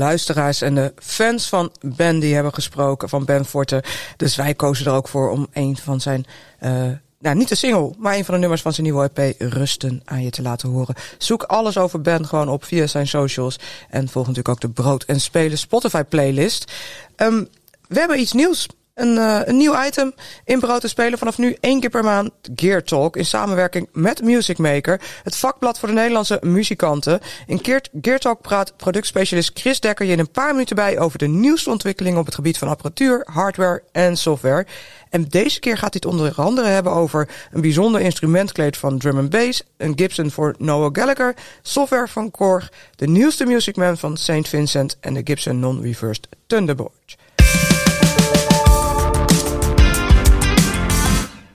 Luisteraars 0.00 0.62
en 0.62 0.74
de 0.74 0.92
fans 0.98 1.48
van 1.48 1.72
Ben 1.80 2.18
die 2.18 2.34
hebben 2.34 2.54
gesproken, 2.54 3.08
van 3.08 3.24
Ben 3.24 3.44
Forte. 3.44 3.82
Dus 4.16 4.36
wij 4.36 4.54
kozen 4.54 4.86
er 4.86 4.92
ook 4.92 5.08
voor 5.08 5.30
om 5.30 5.46
een 5.52 5.76
van 5.76 6.00
zijn, 6.00 6.24
eh 6.58 6.72
nou 7.20 7.36
niet 7.36 7.48
de 7.48 7.54
single, 7.54 7.92
maar 7.98 8.16
een 8.16 8.24
van 8.24 8.34
de 8.34 8.40
nummers 8.40 8.62
van 8.62 8.72
zijn 8.72 8.86
nieuwe 8.86 9.10
EP 9.14 9.34
Rusten 9.38 10.02
aan 10.04 10.22
je 10.22 10.30
te 10.30 10.42
laten 10.42 10.68
horen. 10.68 10.94
Zoek 11.18 11.42
alles 11.42 11.78
over 11.78 12.00
Ben 12.00 12.26
gewoon 12.26 12.48
op 12.48 12.64
via 12.64 12.86
zijn 12.86 13.08
socials. 13.08 13.58
En 13.88 14.08
volg 14.08 14.26
natuurlijk 14.26 14.48
ook 14.48 14.60
de 14.60 14.82
Brood 14.82 15.02
en 15.04 15.20
Spelen 15.20 15.58
Spotify 15.58 16.02
playlist. 16.02 16.72
Ehm, 17.16 17.44
we 17.88 17.98
hebben 17.98 18.20
iets 18.20 18.32
nieuws. 18.32 18.66
Een, 19.00 19.16
uh, 19.16 19.40
een 19.44 19.56
nieuw 19.56 19.84
item 19.84 20.14
in 20.44 20.60
Brood 20.60 20.80
te 20.80 20.88
spelen. 20.88 21.18
Vanaf 21.18 21.38
nu 21.38 21.56
één 21.60 21.80
keer 21.80 21.90
per 21.90 22.04
maand 22.04 22.30
Gear 22.54 22.82
Talk 22.82 23.16
in 23.16 23.24
samenwerking 23.24 23.88
met 23.92 24.22
Music 24.22 24.58
Maker. 24.58 25.00
Het 25.22 25.36
vakblad 25.36 25.78
voor 25.78 25.88
de 25.88 25.94
Nederlandse 25.94 26.38
muzikanten. 26.42 27.20
In 27.46 27.60
Gear 28.00 28.18
Talk 28.18 28.40
praat 28.40 28.76
productspecialist 28.76 29.50
Chris 29.54 29.80
Dekker 29.80 30.06
je 30.06 30.12
in 30.12 30.18
een 30.18 30.30
paar 30.30 30.52
minuten 30.52 30.76
bij 30.76 30.98
over 30.98 31.18
de 31.18 31.26
nieuwste 31.26 31.70
ontwikkelingen 31.70 32.18
op 32.18 32.26
het 32.26 32.34
gebied 32.34 32.58
van 32.58 32.68
apparatuur, 32.68 33.26
hardware 33.32 33.82
en 33.92 34.16
software. 34.16 34.66
En 35.10 35.24
deze 35.28 35.60
keer 35.60 35.78
gaat 35.78 35.92
hij 35.92 36.02
het 36.02 36.12
onder 36.12 36.32
andere 36.36 36.68
hebben 36.68 36.92
over 36.92 37.28
een 37.52 37.60
bijzonder 37.60 38.00
instrumentkleed 38.00 38.76
van 38.76 38.98
drum 38.98 39.28
bass, 39.28 39.62
een 39.76 39.92
Gibson 39.96 40.30
voor 40.30 40.54
Noah 40.58 40.90
Gallagher, 40.92 41.34
software 41.62 42.08
van 42.08 42.30
Korg, 42.30 42.72
de 42.96 43.06
nieuwste 43.06 43.46
Music 43.46 43.76
Man 43.76 43.98
van 43.98 44.16
St. 44.16 44.48
Vincent 44.48 44.96
en 45.00 45.14
de 45.14 45.20
Gibson 45.24 45.60
Non-Reversed 45.60 46.28
Thunderbird. 46.46 46.99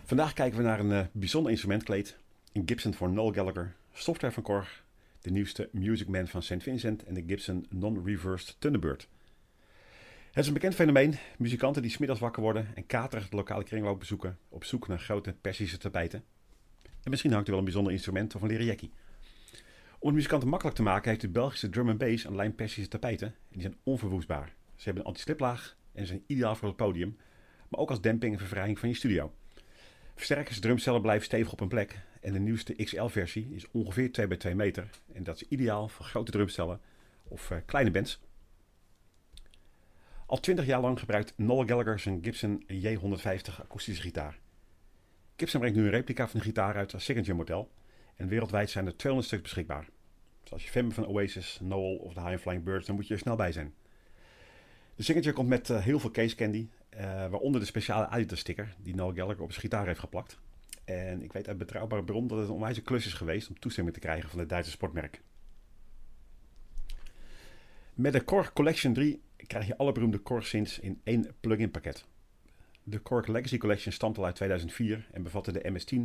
Vandaag 0.05 0.33
kijken 0.33 0.57
we 0.57 0.63
naar 0.63 0.79
een 0.79 0.91
uh, 0.91 1.01
bijzonder 1.11 1.51
instrumentkleed. 1.51 2.17
Een 2.53 2.63
Gibson 2.65 2.93
voor 2.93 3.09
Noel 3.09 3.33
Gallagher, 3.33 3.75
software 3.93 4.33
van 4.33 4.43
Korg, 4.43 4.83
de 5.21 5.31
nieuwste 5.31 5.69
Music 5.71 6.07
Man 6.07 6.27
van 6.27 6.41
St. 6.41 6.63
Vincent 6.63 7.03
en 7.03 7.13
de 7.13 7.23
Gibson 7.27 7.65
Non-Reversed 7.69 8.55
Thunderbird. 8.59 9.07
Het 10.27 10.43
is 10.43 10.47
een 10.47 10.53
bekend 10.53 10.75
fenomeen. 10.75 11.15
Muzikanten 11.37 11.81
die 11.81 11.91
smiddags 11.91 12.19
wakker 12.19 12.41
worden 12.41 12.67
en 12.75 12.85
katerig 12.85 13.29
de 13.29 13.35
lokale 13.35 13.63
kringloop 13.63 13.99
bezoeken 13.99 14.37
op 14.49 14.63
zoek 14.63 14.87
naar 14.87 14.99
grote 14.99 15.35
Persische 15.41 15.77
tapijten. 15.77 16.23
En 16.83 17.09
misschien 17.09 17.31
hangt 17.31 17.45
er 17.45 17.51
wel 17.51 17.59
een 17.59 17.67
bijzonder 17.67 17.93
instrument 17.93 18.35
of 18.35 18.41
een 18.41 18.47
leren 18.47 18.65
jackie. 18.65 18.91
Om 19.99 20.07
het 20.07 20.15
muzikanten 20.15 20.49
makkelijk 20.49 20.77
te 20.77 20.83
maken 20.83 21.09
heeft 21.09 21.21
de 21.21 21.29
Belgische 21.29 21.69
drum 21.69 21.97
bass 21.97 22.23
een 22.23 22.35
lijn 22.35 22.55
Persische 22.55 22.89
tapijten. 22.89 23.27
En 23.27 23.33
die 23.51 23.61
zijn 23.61 23.77
onverwoestbaar. 23.83 24.53
Ze 24.75 24.83
hebben 24.83 25.03
een 25.03 25.09
anti-sliplaag 25.09 25.75
en 25.91 26.05
zijn 26.05 26.23
ideaal 26.27 26.55
voor 26.55 26.67
het 26.67 26.77
podium, 26.77 27.17
maar 27.69 27.79
ook 27.79 27.89
als 27.89 28.01
demping 28.01 28.33
en 28.33 28.39
vervrijing 28.39 28.79
van 28.79 28.89
je 28.89 28.95
studio. 28.95 29.31
Versterkers 30.15 30.59
drumcellen 30.59 31.01
blijven 31.01 31.25
stevig 31.25 31.51
op 31.51 31.59
hun 31.59 31.67
plek 31.67 31.99
en 32.21 32.33
de 32.33 32.39
nieuwste 32.39 32.73
XL-versie 32.73 33.55
is 33.55 33.71
ongeveer 33.71 34.11
2 34.11 34.27
bij 34.27 34.37
2 34.37 34.55
meter. 34.55 34.89
En 35.13 35.23
dat 35.23 35.35
is 35.35 35.47
ideaal 35.47 35.87
voor 35.87 36.05
grote 36.05 36.31
drumcellen 36.31 36.81
of 37.23 37.49
uh, 37.49 37.57
kleine 37.65 37.91
bands. 37.91 38.21
Al 40.25 40.39
20 40.39 40.65
jaar 40.65 40.81
lang 40.81 40.99
gebruikt 40.99 41.33
Noel 41.37 41.65
Gallagher 41.65 41.99
zijn 41.99 42.23
Gibson 42.23 42.63
J150 42.73 43.61
akoestische 43.61 44.01
gitaar. 44.01 44.39
Gibson 45.35 45.59
brengt 45.59 45.77
nu 45.77 45.83
een 45.83 45.89
replica 45.89 46.27
van 46.27 46.39
de 46.39 46.45
gitaar 46.45 46.75
uit 46.75 46.93
als 46.93 47.03
signature 47.03 47.37
model 47.37 47.71
en 48.15 48.27
wereldwijd 48.27 48.69
zijn 48.69 48.85
er 48.85 48.97
200 48.97 49.27
stuks 49.27 49.43
beschikbaar. 49.43 49.87
Dus 50.43 50.53
als 50.53 50.63
je 50.63 50.69
fan 50.69 50.81
bent 50.81 50.93
van 50.93 51.07
Oasis, 51.07 51.59
Noel 51.61 51.95
of 51.95 52.13
de 52.13 52.21
High 52.21 52.41
Flying 52.41 52.63
Birds, 52.63 52.85
dan 52.85 52.95
moet 52.95 53.07
je 53.07 53.13
er 53.13 53.19
snel 53.19 53.35
bij 53.35 53.51
zijn. 53.51 53.73
De 54.95 55.03
signature 55.03 55.33
komt 55.33 55.49
met 55.49 55.69
uh, 55.69 55.83
heel 55.83 55.99
veel 55.99 56.11
case 56.11 56.35
candy, 56.35 56.69
waaronder 57.29 57.59
de 57.59 57.67
speciale 57.67 58.07
Adidas 58.07 58.39
sticker 58.39 58.75
die 58.77 58.95
Noel 58.95 59.13
Gallagher 59.13 59.43
op 59.43 59.49
zijn 59.49 59.61
gitaar 59.61 59.85
heeft 59.85 59.99
geplakt. 59.99 60.39
En 60.85 61.21
ik 61.21 61.33
weet 61.33 61.47
uit 61.47 61.57
betrouwbare 61.57 62.03
bron 62.03 62.27
dat 62.27 62.37
het 62.37 62.47
een 62.47 62.53
onwijze 62.53 62.81
klus 62.81 63.05
is 63.05 63.13
geweest 63.13 63.49
om 63.49 63.59
toestemming 63.59 63.95
te 63.95 64.01
krijgen 64.01 64.29
van 64.29 64.39
het 64.39 64.49
Duitse 64.49 64.71
sportmerk. 64.71 65.21
Met 67.93 68.13
de 68.13 68.21
Korg 68.21 68.53
Collection 68.53 68.93
3 68.93 69.21
krijg 69.35 69.67
je 69.67 69.77
alle 69.77 69.91
beroemde 69.91 70.17
Korg 70.17 70.45
synths 70.45 70.79
in 70.79 71.01
één 71.03 71.35
plug-in 71.39 71.71
pakket. 71.71 72.05
De 72.83 72.99
Korg 72.99 73.27
Legacy 73.27 73.57
Collection 73.57 73.93
stamt 73.93 74.17
al 74.17 74.25
uit 74.25 74.35
2004 74.35 75.07
en 75.11 75.23
bevatte 75.23 75.51
de 75.51 75.71
MS-10, 75.71 75.99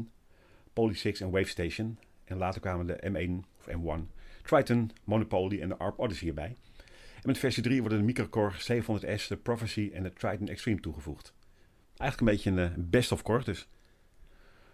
Poly 0.73 0.95
6 0.95 1.21
en 1.21 1.31
Wave 1.31 1.49
Station. 1.49 1.99
En 2.25 2.37
later 2.37 2.61
kwamen 2.61 2.87
de 2.87 3.11
M1 3.11 3.49
of 3.59 3.69
M1, 3.69 4.19
Triton, 4.43 4.91
Monopoly 5.05 5.61
en 5.61 5.69
de 5.69 5.77
ARP 5.77 5.99
Odyssey 5.99 6.29
erbij. 6.29 6.57
En 7.21 7.27
met 7.27 7.39
versie 7.39 7.63
3 7.63 7.81
worden 7.81 7.99
de 7.99 8.05
Microkorg 8.05 8.63
700S, 8.63 9.27
de 9.29 9.37
Prophecy 9.43 9.91
en 9.93 10.03
de 10.03 10.13
Triton 10.13 10.49
Extreme 10.49 10.81
toegevoegd. 10.81 11.35
Eigenlijk 11.97 12.21
een 12.21 12.37
beetje 12.37 12.51
een 12.63 12.73
eh, 12.73 12.85
best 12.91 13.13
of 13.13 13.23
Korg 13.23 13.45
dus. 13.45 13.69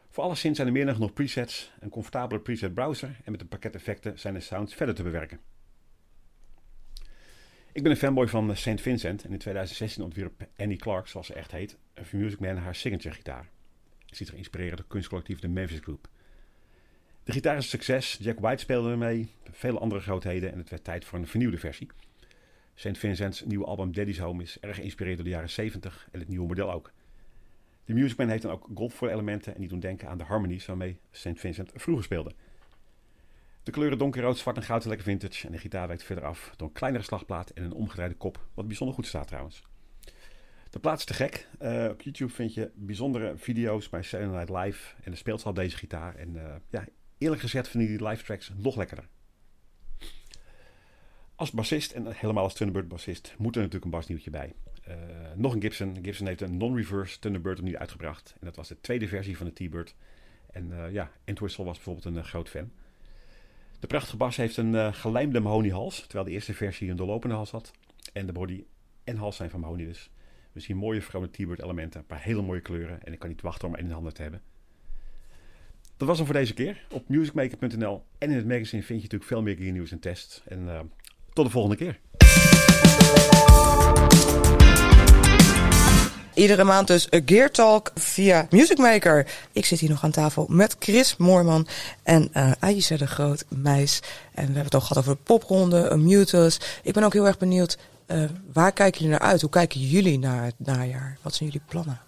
Voor 0.09 0.25
alle 0.25 0.35
synths 0.35 0.57
zijn 0.57 0.69
er 0.69 0.75
meer 0.75 0.85
dan 0.85 0.95
genoeg 0.95 1.13
presets, 1.13 1.73
een 1.81 1.89
comfortabele 1.89 2.41
preset 2.41 2.75
browser 2.75 3.21
en 3.25 3.33
met 3.33 3.41
een 3.41 3.49
pakket 3.49 3.75
effecten 3.75 4.19
zijn 4.19 4.35
de 4.35 4.41
sounds 4.41 4.75
verder 4.75 4.95
te 4.95 5.03
bewerken. 5.03 5.41
Ik 7.73 7.83
ben 7.83 7.91
een 7.91 7.97
fanboy 7.97 8.29
van 8.29 8.51
eh, 8.51 8.57
St. 8.57 8.81
Vincent 8.81 9.25
en 9.25 9.33
in 9.33 9.39
2016 9.39 10.03
ontwierp 10.03 10.49
Annie 10.57 10.79
Clark, 10.79 11.07
zoals 11.07 11.27
ze 11.27 11.35
echt 11.35 11.51
heet, 11.51 11.77
een 11.95 12.05
Music 12.13 12.41
Man 12.41 12.57
haar 12.57 12.75
signature 12.75 13.15
gitaar. 13.15 13.49
Ze 14.05 14.17
ziet 14.17 14.31
geïnspireerd 14.31 14.77
door 14.77 14.87
kunstcollectief 14.87 15.39
de 15.39 15.49
Memphis 15.49 15.79
Group. 15.79 16.09
De 17.25 17.33
gitaar 17.33 17.57
is 17.57 17.63
een 17.63 17.69
succes, 17.69 18.19
Jack 18.21 18.41
White 18.41 18.63
speelde 18.63 18.91
ermee, 18.91 19.29
vele 19.51 19.79
andere 19.79 20.01
grootheden 20.01 20.53
en 20.53 20.59
het 20.59 20.71
werd 20.71 20.85
tijd 20.85 21.05
voor 21.05 21.19
een 21.19 21.27
vernieuwde 21.27 21.59
versie. 21.59 21.89
St. 22.79 22.99
Vincent's 22.99 23.45
nieuwe 23.45 23.65
album 23.65 23.93
Daddy's 23.93 24.19
Home 24.19 24.43
is 24.43 24.61
erg 24.61 24.77
geïnspireerd 24.77 25.17
door 25.17 25.25
de 25.25 25.31
jaren 25.31 25.51
70 25.51 26.09
en 26.13 26.19
het 26.19 26.29
nieuwe 26.29 26.47
model 26.47 26.73
ook. 26.73 26.93
De 27.85 27.95
Music 27.95 28.17
Man 28.17 28.29
heeft 28.29 28.43
dan 28.43 28.53
ook 28.53 28.69
golfvolle 28.75 29.11
elementen 29.11 29.55
en 29.55 29.61
die 29.61 29.69
doen 29.69 29.81
denken 29.81 30.09
aan 30.09 30.19
de 30.19 30.25
harmonies 30.25 30.67
waarmee 30.67 30.99
St. 31.11 31.29
Vincent 31.35 31.71
vroeger 31.75 32.05
speelde. 32.05 32.33
De 33.63 33.71
kleuren 33.71 33.99
donkerrood, 33.99 34.39
zwart 34.39 34.57
en 34.57 34.63
goud 34.63 34.83
zijn 34.83 34.95
lekker 34.95 35.13
vintage. 35.13 35.47
En 35.47 35.53
de 35.53 35.59
gitaar 35.59 35.87
wijkt 35.87 36.03
verder 36.03 36.25
af 36.25 36.53
door 36.57 36.69
een 36.69 36.75
kleinere 36.75 37.05
slagplaat 37.05 37.51
en 37.51 37.65
een 37.65 37.73
omgedraaide 37.73 38.15
kop. 38.15 38.47
Wat 38.55 38.67
bijzonder 38.67 38.95
goed 38.95 39.07
staat 39.07 39.27
trouwens. 39.27 39.63
De 40.71 40.79
plaat 40.79 40.99
is 40.99 41.05
te 41.05 41.15
gek. 41.15 41.49
Uh, 41.63 41.89
op 41.91 42.03
YouTube 42.03 42.33
vind 42.33 42.55
je 42.55 42.71
bijzondere 42.75 43.37
video's 43.37 43.89
bij 43.89 44.03
Saturday 44.03 44.45
Night 44.45 44.65
Live. 44.65 44.95
En 45.05 45.11
de 45.11 45.17
speelt 45.17 45.45
al 45.45 45.55
deze 45.55 45.77
gitaar. 45.77 46.15
En 46.15 46.35
uh, 46.35 46.55
ja, 46.71 46.85
eerlijk 47.19 47.41
gezegd 47.41 47.69
vind 47.69 47.83
ik 47.83 47.99
die 47.99 48.09
live 48.09 48.25
tracks 48.25 48.53
nog 48.57 48.77
lekkerder. 48.77 49.09
Als 51.37 51.51
bassist 51.51 51.93
en 51.93 52.13
helemaal 52.13 52.43
als 52.43 52.55
Thunderbird 52.55 52.89
bassist 52.89 53.35
moet 53.39 53.55
er 53.55 53.61
natuurlijk 53.61 53.85
een 53.85 53.91
basnieuwtje 53.91 54.31
bij. 54.31 54.53
Uh, 54.89 54.95
nog 55.35 55.55
een 55.55 55.61
Gibson. 55.61 55.99
Gibson 56.03 56.27
heeft 56.27 56.41
een 56.41 56.57
non-reverse 56.57 57.19
Thunderbird 57.19 57.59
opnieuw 57.59 57.77
uitgebracht. 57.77 58.35
En 58.41 58.47
dat 58.47 58.57
was 58.57 58.69
de 58.69 58.81
tweede 58.81 59.09
versie 59.09 59.37
van 59.37 59.47
de 59.47 59.67
T-Bird. 59.67 59.95
En 60.51 60.93
ja, 60.93 61.11
Entwistle 61.25 61.65
was 61.65 61.75
bijvoorbeeld 61.75 62.17
een 62.17 62.25
groot 62.25 62.49
fan. 62.49 62.71
De 63.81 63.87
prachtige 63.87 64.17
bas 64.17 64.37
heeft 64.37 64.57
een 64.57 64.95
gelijmde 64.95 65.41
mahoниehals, 65.41 66.01
terwijl 66.01 66.25
de 66.25 66.31
eerste 66.31 66.55
versie 66.55 66.91
een 66.91 66.97
doorlopende 66.97 67.35
hals 67.35 67.51
had. 67.51 67.73
En 68.13 68.27
de 68.27 68.33
body 68.33 68.65
en 69.05 69.17
hals 69.17 69.37
zijn 69.37 69.51
van 69.51 69.61
mahogany 69.61 69.87
dus. 69.87 70.11
Zien 70.55 70.77
mooie 70.77 71.03
vrome 71.03 71.31
T-Bird 71.31 71.63
elementen, 71.63 72.01
een 72.01 72.07
paar 72.07 72.23
hele 72.23 72.43
mooie 72.43 72.61
kleuren. 72.61 73.03
En 73.03 73.13
ik 73.13 73.19
kan 73.19 73.29
niet 73.29 73.43
wachten 73.43 73.69
om 73.69 73.75
een 73.75 73.81
in 73.81 73.91
handen 73.91 74.15
te 74.15 74.23
hebben. 74.23 74.43
Dat 75.97 76.09
was 76.09 76.17
hem 76.17 76.27
voor 76.27 76.37
deze 76.37 76.55
keer. 76.55 76.87
Op 76.91 77.09
musicmaker.nl 77.09 78.05
en 78.19 78.31
in 78.31 78.37
het 78.37 78.47
magazine 78.47 78.83
vind 78.83 78.99
je 78.99 79.05
natuurlijk 79.05 79.31
veel 79.31 79.43
meer 79.43 79.57
gear 79.57 79.73
nieuws 79.73 79.91
en 79.91 79.99
tests. 79.99 80.43
En 80.47 80.91
tot 81.37 81.45
de 81.45 81.51
volgende 81.51 81.77
keer. 81.77 81.99
Iedere 86.35 86.65
maand 86.65 86.87
dus 86.87 87.07
een 87.11 87.23
Gear 87.27 87.51
Talk 87.51 87.91
via 87.95 88.47
Music 88.51 88.79
Maker. 88.79 89.27
Ik 89.53 89.65
zit 89.65 89.81
hier 89.81 89.91
nog 89.91 90.05
aan 90.05 90.11
tafel 90.11 90.47
met 90.49 90.77
Chris 90.79 91.17
Moorman 91.17 91.67
en 92.03 92.31
uh, 92.33 92.53
Aisha 92.59 92.97
de 92.97 93.07
Groot 93.07 93.45
Meis. 93.49 94.01
En 94.35 94.35
we 94.35 94.43
hebben 94.43 94.65
het 94.65 94.75
ook 94.75 94.83
gehad 94.83 94.99
over 94.99 95.13
de 95.13 95.23
popronde, 95.23 95.89
een 95.89 96.05
Mutus. 96.05 96.61
Ik 96.83 96.93
ben 96.93 97.03
ook 97.05 97.13
heel 97.13 97.27
erg 97.27 97.39
benieuwd, 97.39 97.79
uh, 98.07 98.25
waar 98.53 98.73
kijken 98.73 99.01
jullie 99.01 99.19
naar 99.19 99.29
uit? 99.29 99.41
Hoe 99.41 99.51
kijken 99.51 99.81
jullie 99.81 100.19
naar 100.19 100.45
het 100.45 100.55
najaar? 100.59 101.19
Wat 101.23 101.35
zijn 101.35 101.51
jullie 101.51 101.67
plannen? 101.69 102.01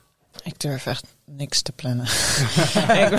Ik 0.43 0.61
durf 0.61 0.87
echt 0.87 1.05
niks 1.37 1.63
te 1.63 1.73
plannen. 1.73 2.07
ik, 3.05 3.13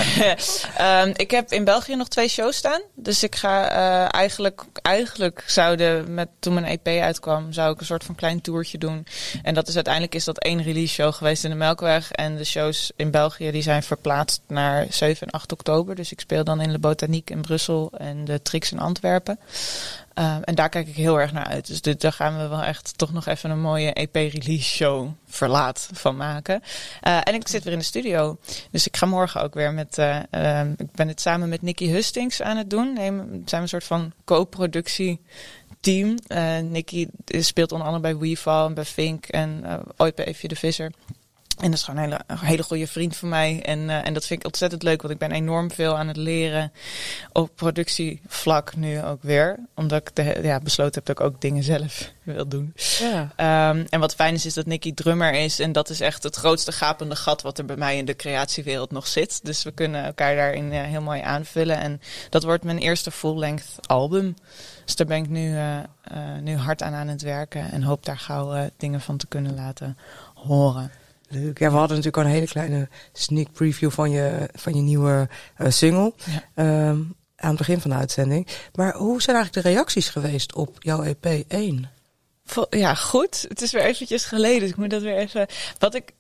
um, 0.81 1.13
ik, 1.15 1.31
heb 1.31 1.51
in 1.51 1.63
België 1.63 1.95
nog 1.95 2.07
twee 2.07 2.27
shows 2.27 2.55
staan. 2.55 2.81
Dus 2.95 3.23
ik 3.23 3.35
ga 3.35 3.71
uh, 3.71 4.13
eigenlijk, 4.13 4.65
eigenlijk 4.81 5.43
zouden 5.47 6.13
met 6.13 6.29
toen 6.39 6.53
mijn 6.53 6.65
EP 6.65 6.87
uitkwam, 6.87 7.53
zou 7.53 7.73
ik 7.73 7.79
een 7.79 7.85
soort 7.85 8.03
van 8.03 8.15
klein 8.15 8.41
toertje 8.41 8.77
doen. 8.77 9.05
En 9.43 9.53
dat 9.53 9.67
is 9.67 9.75
uiteindelijk 9.75 10.15
is 10.15 10.23
dat 10.23 10.39
één 10.39 10.63
release 10.63 10.93
show 10.93 11.13
geweest 11.13 11.43
in 11.43 11.49
de 11.49 11.55
Melkweg. 11.55 12.11
En 12.11 12.35
de 12.35 12.45
shows 12.45 12.91
in 12.95 13.11
België 13.11 13.51
die 13.51 13.61
zijn 13.61 13.83
verplaatst 13.83 14.41
naar 14.47 14.85
7 14.89 15.27
en 15.27 15.33
8 15.33 15.51
oktober. 15.51 15.95
Dus 15.95 16.11
ik 16.11 16.19
speel 16.19 16.43
dan 16.43 16.61
in 16.61 16.71
de 16.71 16.79
Botaniek 16.79 17.29
in 17.29 17.41
Brussel 17.41 17.91
en 17.97 18.25
de 18.25 18.41
Trix 18.41 18.71
in 18.71 18.79
Antwerpen. 18.79 19.39
Um, 20.19 20.43
en 20.43 20.55
daar 20.55 20.69
kijk 20.69 20.87
ik 20.87 20.95
heel 20.95 21.19
erg 21.19 21.31
naar 21.31 21.45
uit. 21.45 21.67
Dus 21.67 21.81
dit, 21.81 22.01
daar 22.01 22.13
gaan 22.13 22.37
we 22.37 22.47
wel 22.47 22.63
echt 22.63 22.97
toch 22.97 23.13
nog 23.13 23.25
even 23.25 23.49
een 23.49 23.61
mooie 23.61 23.93
EP-release 23.93 24.63
show 24.63 25.09
verlaat 25.27 25.89
van 25.93 26.17
maken. 26.17 26.63
Uh, 27.07 27.17
en 27.23 27.33
ik 27.33 27.47
zit 27.47 27.63
weer 27.63 27.73
in 27.73 27.79
de 27.79 27.85
studio. 27.85 27.98
Dus 28.71 28.87
ik 28.87 28.97
ga 28.97 29.05
morgen 29.05 29.41
ook 29.41 29.53
weer 29.53 29.73
met. 29.73 29.97
Uh, 29.97 30.19
uh, 30.31 30.69
ik 30.77 30.91
ben 30.91 31.07
het 31.07 31.21
samen 31.21 31.49
met 31.49 31.61
Nicky 31.61 31.87
Hustings 31.87 32.41
aan 32.41 32.57
het 32.57 32.69
doen. 32.69 32.93
Nee, 32.93 33.11
we 33.11 33.41
zijn 33.45 33.61
een 33.61 33.67
soort 33.67 33.83
van 33.83 34.13
co-productie 34.23 35.21
team. 35.79 36.15
Uh, 36.27 36.59
Nicky 36.59 37.07
speelt 37.25 37.71
onder 37.71 37.87
andere 37.87 38.13
bij 38.13 38.29
WeFall 38.29 38.65
en 38.65 38.73
bij 38.73 38.85
Fink 38.85 39.25
en 39.25 39.63
ooit 39.97 40.15
bij 40.15 40.25
Evie 40.25 40.49
de 40.49 40.55
Visser. 40.55 40.91
En 41.59 41.69
dat 41.69 41.79
is 41.79 41.83
gewoon 41.83 42.03
een 42.03 42.09
hele, 42.09 42.21
een 42.27 42.37
hele 42.37 42.63
goede 42.63 42.87
vriend 42.87 43.15
van 43.15 43.29
mij. 43.29 43.61
En, 43.63 43.79
uh, 43.79 44.05
en 44.05 44.13
dat 44.13 44.25
vind 44.25 44.39
ik 44.39 44.45
ontzettend 44.45 44.83
leuk, 44.83 45.01
want 45.01 45.13
ik 45.13 45.19
ben 45.19 45.31
enorm 45.31 45.71
veel 45.71 45.97
aan 45.97 46.07
het 46.07 46.17
leren 46.17 46.71
op 47.31 47.55
productievlak 47.55 48.75
nu 48.75 49.03
ook 49.03 49.23
weer. 49.23 49.59
Omdat 49.75 50.01
ik 50.01 50.15
de, 50.15 50.39
ja, 50.43 50.59
besloten 50.59 50.93
heb 50.93 51.05
dat 51.05 51.19
ik 51.19 51.25
ook 51.25 51.41
dingen 51.41 51.63
zelf 51.63 52.11
wil 52.23 52.47
doen. 52.47 52.73
Ja. 52.99 53.69
Um, 53.71 53.85
en 53.89 53.99
wat 53.99 54.15
fijn 54.15 54.33
is, 54.33 54.45
is 54.45 54.53
dat 54.53 54.65
Nicky 54.65 54.93
drummer 54.93 55.33
is. 55.33 55.59
En 55.59 55.71
dat 55.71 55.89
is 55.89 55.99
echt 55.99 56.23
het 56.23 56.35
grootste 56.35 56.71
gapende 56.71 57.15
gat 57.15 57.41
wat 57.41 57.57
er 57.57 57.65
bij 57.65 57.75
mij 57.75 57.97
in 57.97 58.05
de 58.05 58.15
creatiewereld 58.15 58.91
nog 58.91 59.07
zit. 59.07 59.39
Dus 59.45 59.63
we 59.63 59.71
kunnen 59.71 60.03
elkaar 60.03 60.35
daarin 60.35 60.71
uh, 60.71 60.81
heel 60.81 61.01
mooi 61.01 61.21
aanvullen. 61.21 61.77
En 61.77 62.01
dat 62.29 62.43
wordt 62.43 62.63
mijn 62.63 62.77
eerste 62.77 63.11
full-length 63.11 63.87
album. 63.87 64.35
Dus 64.85 64.95
daar 64.95 65.07
ben 65.07 65.17
ik 65.17 65.29
nu, 65.29 65.53
uh, 65.53 65.77
nu 66.41 66.55
hard 66.55 66.81
aan 66.81 66.93
aan 66.93 67.07
het 67.07 67.21
werken. 67.21 67.71
En 67.71 67.83
hoop 67.83 68.05
daar 68.05 68.17
gauw 68.17 68.69
dingen 68.77 69.01
van 69.01 69.17
te 69.17 69.27
kunnen 69.27 69.55
laten 69.55 69.97
horen. 70.33 70.91
Leuk. 71.29 71.59
Ja, 71.59 71.69
we 71.71 71.77
hadden 71.77 71.97
natuurlijk 71.97 72.17
al 72.17 72.23
een 72.23 72.35
hele 72.37 72.47
kleine 72.47 72.87
sneak 73.13 73.51
preview 73.51 73.91
van 73.91 74.11
je, 74.11 74.49
van 74.53 74.73
je 74.73 74.81
nieuwe 74.81 75.29
eh, 75.55 75.69
single. 75.69 76.13
Ja. 76.25 76.43
Ehm, 76.55 76.99
aan 77.35 77.49
het 77.49 77.57
begin 77.57 77.79
van 77.81 77.89
de 77.89 77.95
uitzending. 77.97 78.47
Maar 78.73 78.93
hoe 78.95 79.21
zijn 79.21 79.35
eigenlijk 79.35 79.65
de 79.65 79.71
reacties 79.73 80.09
geweest 80.09 80.55
op 80.55 80.75
jouw 80.79 81.03
EP 81.03 81.25
1? 81.47 81.89
Vol- 82.45 82.67
Ja, 82.77 82.93
goed. 82.95 83.45
Het 83.47 83.61
is 83.61 83.71
weer 83.71 83.83
eventjes 83.83 84.25
geleden. 84.25 84.59
dus 84.59 84.69
Ik 84.69 84.77
moet 84.77 84.89
dat 84.89 85.01
weer 85.01 85.17
even. 85.17 85.47
Wat 85.77 85.95
ik 85.95 86.11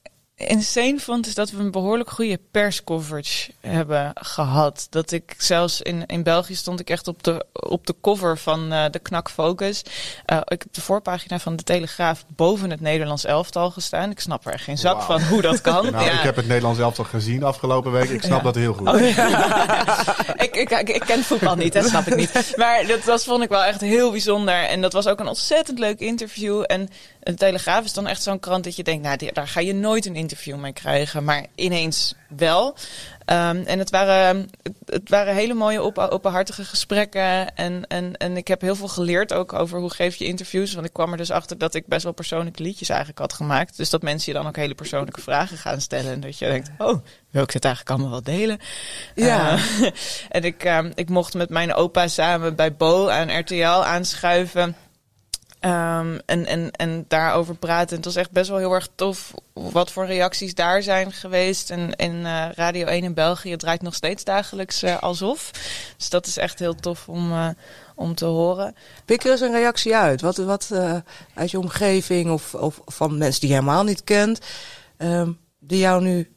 insane 0.47 0.99
vond, 0.99 1.27
is 1.27 1.35
dat 1.35 1.51
we 1.51 1.59
een 1.59 1.71
behoorlijk 1.71 2.09
goede 2.09 2.39
perscoverage 2.51 3.51
hebben 3.61 4.11
gehad. 4.15 4.87
Dat 4.89 5.11
ik 5.11 5.35
zelfs 5.37 5.81
in, 5.81 6.05
in 6.05 6.23
België 6.23 6.55
stond 6.55 6.79
ik 6.79 6.89
echt 6.89 7.07
op 7.07 7.23
de, 7.23 7.45
op 7.53 7.87
de 7.87 7.95
cover 8.01 8.37
van 8.37 8.71
eh, 8.71 8.85
de 8.91 8.99
Knak 8.99 9.29
Focus. 9.29 9.81
Eh, 10.25 10.37
ik 10.37 10.61
heb 10.61 10.67
de 10.73 10.81
voorpagina 10.81 11.39
van 11.39 11.55
de 11.55 11.63
Telegraaf 11.63 12.25
boven 12.35 12.69
het 12.69 12.81
Nederlands 12.81 13.25
elftal 13.25 13.71
gestaan. 13.71 14.09
Ik 14.11 14.19
snap 14.19 14.45
er 14.45 14.53
echt 14.53 14.63
geen 14.63 14.77
zak 14.77 15.01
van 15.01 15.21
hoe 15.21 15.41
dat 15.41 15.61
kan. 15.61 15.91
Nou, 15.91 16.05
Ja. 16.05 16.11
ik 16.11 16.19
heb 16.23 16.35
het 16.35 16.47
Nederlands 16.47 16.79
elftal 16.79 17.05
gezien 17.05 17.43
afgelopen 17.43 17.91
week. 17.91 18.09
Ik 18.09 18.21
snap 18.23 18.37
Ja. 18.37 18.43
dat 18.43 18.55
heel 18.55 18.73
goed. 18.73 18.87
Oh, 18.87 19.01
ik, 20.45 20.55
ik, 20.55 20.69
ik, 20.69 20.89
ik 20.89 21.03
ken 21.05 21.23
voetbal 21.23 21.55
niet, 21.55 21.73
dat 21.73 21.85
snap 21.85 22.07
ik 22.07 22.15
niet. 22.15 22.53
Maar 22.55 22.85
dat 22.87 23.03
was, 23.03 23.23
vond 23.23 23.43
ik 23.43 23.49
wel 23.49 23.63
echt 23.63 23.81
heel 23.81 24.11
bijzonder. 24.11 24.63
En 24.63 24.81
dat 24.81 24.93
was 24.93 25.07
ook 25.07 25.19
een 25.19 25.27
ontzettend 25.27 25.79
leuk 25.79 25.99
interview. 25.99 26.63
En 26.67 26.89
de 27.19 27.33
Telegraaf 27.33 27.83
is 27.85 27.93
dan 27.93 28.07
echt 28.07 28.23
zo'n 28.23 28.39
krant 28.39 28.63
dat 28.63 28.75
je 28.75 28.83
denkt... 28.83 29.03
nou, 29.03 29.31
daar 29.33 29.47
ga 29.47 29.59
je 29.59 29.73
nooit 29.73 30.05
een 30.05 30.15
interview 30.15 30.27
mee 30.57 30.73
krijgen. 30.73 31.23
Maar 31.23 31.45
ineens 31.55 32.15
wel. 32.37 32.75
Ehm, 33.25 33.63
en 33.65 33.79
het 33.79 33.89
waren, 33.89 34.49
het, 34.61 34.73
het 34.85 35.09
waren 35.09 35.33
hele 35.33 35.53
mooie, 35.53 35.79
open, 35.79 36.11
openhartige 36.11 36.63
gesprekken. 36.63 37.55
En, 37.55 37.87
en, 37.87 38.17
en 38.17 38.37
ik 38.37 38.47
heb 38.47 38.61
heel 38.61 38.75
veel 38.75 38.87
geleerd 38.87 39.33
ook 39.33 39.53
over 39.53 39.79
hoe 39.79 39.93
geef 39.93 40.15
je 40.15 40.25
interviews. 40.25 40.73
Want 40.73 40.85
ik 40.85 40.93
kwam 40.93 41.11
er 41.11 41.17
dus 41.17 41.31
achter 41.31 41.57
dat 41.57 41.75
ik 41.75 41.87
best 41.87 42.03
wel 42.03 42.13
persoonlijke 42.13 42.63
liedjes 42.63 42.89
eigenlijk 42.89 43.19
had 43.19 43.33
gemaakt. 43.33 43.77
Dus 43.77 43.89
dat 43.89 44.01
mensen 44.01 44.31
je 44.31 44.37
dan 44.37 44.47
ook 44.47 44.55
hele 44.55 44.75
persoonlijke 44.75 45.21
vragen 45.21 45.57
gaan 45.57 45.81
stellen. 45.81 46.11
En 46.11 46.19
dat 46.19 46.37
je 46.37 46.45
denkt, 46.45 46.69
oh, 46.77 46.99
wil 47.29 47.43
ik 47.43 47.51
dit 47.51 47.65
eigenlijk 47.65 47.95
allemaal 47.95 48.11
wel 48.11 48.35
delen? 48.35 48.59
Ja. 49.15 49.53
Eh, 49.53 49.89
en 50.37 50.43
ik, 50.43 50.63
ehm, 50.63 50.91
ik 50.95 51.09
mocht 51.09 51.33
met 51.33 51.49
mijn 51.49 51.73
opa 51.73 52.07
samen 52.07 52.55
bij 52.55 52.75
Bo 52.75 53.09
aan 53.09 53.39
RTL 53.39 53.63
aanschuiven. 53.65 54.75
Ehm, 55.59 56.17
en, 56.25 56.45
en, 56.45 56.71
en 56.71 57.05
daarover 57.07 57.55
praten. 57.55 57.89
En 57.89 57.95
het 57.95 58.05
was 58.05 58.15
echt 58.15 58.31
best 58.31 58.49
wel 58.49 58.57
heel 58.57 58.73
erg 58.73 58.87
tof 58.95 59.33
wat 59.53 59.91
voor 59.91 60.05
reacties 60.05 60.55
daar 60.55 60.83
zijn 60.83 61.11
geweest. 61.11 61.69
En, 61.69 61.95
en 61.95 62.25
eh, 62.25 62.49
Radio 62.51 62.85
1 62.85 63.03
in 63.03 63.13
België 63.13 63.55
draait 63.55 63.81
nog 63.81 63.95
steeds 63.95 64.23
dagelijks 64.23 64.83
eh, 64.83 65.01
alsof. 65.01 65.51
Dus 65.97 66.09
dat 66.09 66.27
is 66.27 66.37
echt 66.37 66.59
heel 66.59 66.75
tof 66.75 67.09
om, 67.09 67.31
eh, 67.31 67.49
om 67.95 68.15
te 68.15 68.25
horen. 68.25 68.75
Pik 69.05 69.23
er 69.23 69.31
eens 69.31 69.41
een 69.41 69.51
reactie 69.51 69.95
uit. 69.95 70.21
Wat, 70.21 70.37
wat 70.37 70.71
uit 71.33 71.51
je 71.51 71.59
omgeving 71.59 72.31
of, 72.31 72.53
of 72.53 72.81
van 72.85 73.17
mensen 73.17 73.39
die 73.39 73.49
je 73.49 73.55
helemaal 73.55 73.83
niet 73.83 74.03
kent. 74.03 74.39
ehm, 74.97 75.31
die, 75.59 75.79
jou 75.79 76.01
nu, 76.01 76.31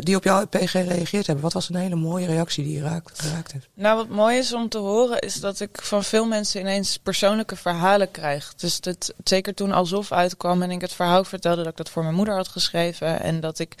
die 0.00 0.16
op 0.16 0.24
jouw 0.24 0.46
EP 0.50 0.68
gereageerd 0.68 1.26
hebben. 1.26 1.44
Wat 1.44 1.52
was 1.52 1.68
een 1.68 1.76
hele 1.76 1.94
mooie 1.94 2.26
reactie 2.26 2.64
die 2.64 2.76
je 2.76 2.82
raakt, 2.82 3.20
geraakt 3.20 3.52
heeft? 3.52 3.68
Nou, 3.74 3.96
wat 3.96 4.08
mooi 4.08 4.38
is 4.38 4.52
om 4.52 4.68
te 4.68 4.78
horen, 4.78 5.18
is 5.18 5.34
dat 5.34 5.60
ik 5.60 5.82
van 5.82 6.04
veel 6.04 6.26
mensen 6.26 6.60
ineens 6.60 6.96
persoonlijke 6.96 7.56
verhalen 7.56 8.10
krijg. 8.10 8.54
Dus 8.54 8.80
dat, 8.80 9.14
zeker 9.24 9.54
toen 9.54 9.72
Alsof 9.72 10.12
uitkwam 10.12 10.62
en 10.62 10.70
ik 10.70 10.80
het 10.80 10.92
verhaal 10.92 11.24
vertelde 11.24 11.62
dat 11.62 11.70
ik 11.70 11.76
dat 11.76 11.88
voor 11.88 12.02
mijn 12.02 12.14
moeder 12.14 12.34
had 12.34 12.48
geschreven. 12.48 13.20
En 13.20 13.40
dat 13.40 13.58
ik 13.58 13.74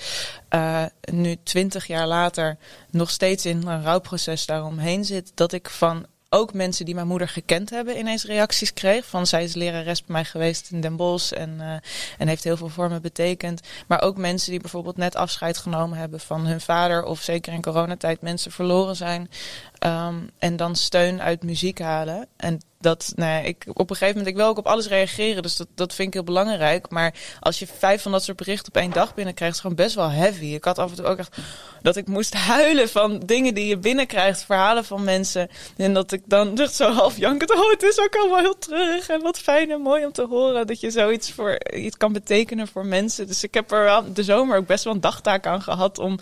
eh, 0.48 0.84
nu 1.12 1.36
twintig 1.42 1.86
jaar 1.86 2.06
later 2.06 2.56
nog 2.90 3.10
steeds 3.10 3.46
in 3.46 3.66
een 3.66 3.82
rouwproces 3.82 4.46
daaromheen 4.46 5.04
zit. 5.04 5.32
Dat 5.34 5.52
ik 5.52 5.70
van 5.70 6.06
ook 6.30 6.52
mensen 6.54 6.84
die 6.84 6.94
mijn 6.94 7.06
moeder 7.06 7.28
gekend 7.28 7.70
hebben 7.70 7.98
ineens 7.98 8.24
reacties 8.24 8.72
kreeg. 8.72 9.06
Van 9.06 9.26
zij 9.26 9.44
is 9.44 9.54
lerares 9.54 10.04
bij 10.04 10.12
mij 10.12 10.24
geweest 10.24 10.70
in 10.70 10.80
Den 10.80 10.96
Bosch 10.96 11.32
en, 11.32 11.60
eh, 11.60 11.76
en 12.18 12.28
heeft 12.28 12.44
heel 12.44 12.56
veel 12.56 12.68
voor 12.68 12.90
me 12.90 13.00
betekend. 13.00 13.60
Maar 13.86 14.02
ook 14.02 14.16
mensen 14.16 14.50
die 14.50 14.60
bijvoorbeeld 14.60 14.96
net 14.96 15.16
afscheid 15.16 15.58
genomen 15.58 15.98
hebben 15.98 16.20
van 16.20 16.46
hun 16.46 16.60
vader. 16.60 17.04
Of 17.04 17.20
zeker 17.20 17.52
in 17.52 17.62
coronatijd 17.62 18.20
mensen 18.20 18.52
verloren 18.52 18.96
zijn. 18.96 19.30
Ehm, 19.78 20.16
en 20.38 20.56
dan 20.56 20.76
steun 20.76 21.22
uit 21.22 21.42
muziek 21.42 21.78
halen. 21.78 22.26
En 22.36 22.60
dat, 22.80 23.12
nou 23.16 23.44
ik, 23.44 23.64
op 23.68 23.90
een 23.90 23.96
gegeven 23.96 24.18
moment, 24.18 24.26
ik 24.26 24.36
wil 24.36 24.46
ook 24.46 24.58
op 24.58 24.66
alles 24.66 24.88
reageren. 24.88 25.42
Dus 25.42 25.56
dat, 25.56 25.68
dat 25.74 25.94
vind 25.94 26.08
ik 26.08 26.14
heel 26.14 26.24
belangrijk. 26.24 26.90
Maar 26.90 27.14
als 27.40 27.58
je 27.58 27.66
vijf 27.66 28.02
van 28.02 28.12
dat 28.12 28.24
soort 28.24 28.36
berichten 28.36 28.68
op 28.68 28.80
één 28.80 28.90
dag 28.90 29.14
binnenkrijgt, 29.14 29.54
is 29.54 29.60
gewoon 29.60 29.76
best 29.76 29.94
wel 29.94 30.10
heavy. 30.10 30.44
Ik 30.44 30.64
had 30.64 30.78
af 30.78 30.90
en 30.90 30.96
toe 30.96 31.04
ook 31.04 31.18
echt 31.18 31.36
dat 31.82 31.96
ik 31.96 32.06
moest 32.06 32.34
huilen 32.54 32.88
van 32.88 33.18
dingen 33.18 33.54
die 33.54 33.66
je 33.66 33.78
binnenkrijgt. 33.78 34.44
Verhalen 34.44 34.84
van 34.84 35.04
mensen. 35.04 35.48
En 35.76 35.94
dat 35.94 36.12
ik 36.12 36.22
dan 36.26 36.58
echt 36.58 36.74
zo 36.74 36.92
half 36.92 37.16
jankend, 37.16 37.54
oh 37.54 37.70
het 37.70 37.82
is 37.82 38.00
ook 38.00 38.16
allemaal 38.16 38.38
heel 38.38 38.58
terug. 38.58 39.08
En 39.08 39.22
wat 39.22 39.38
fijn 39.38 39.70
en 39.70 39.80
mooi 39.80 40.04
om 40.04 40.12
te 40.12 40.26
horen 40.26 40.66
dat 40.66 40.80
je 40.80 40.90
zoiets 40.90 41.32
voor, 41.32 41.58
iets 41.74 41.96
kan 41.96 42.12
betekenen 42.12 42.68
voor 42.68 42.86
mensen. 42.86 43.26
Dus 43.26 43.42
ik 43.42 43.54
heb 43.54 43.72
er 43.72 44.14
de 44.14 44.24
zomer 44.24 44.56
ook 44.56 44.66
best 44.66 44.84
wel 44.84 44.94
een 44.94 45.00
dagtaak 45.00 45.46
aan 45.46 45.62
gehad 45.62 45.98
om, 45.98 46.18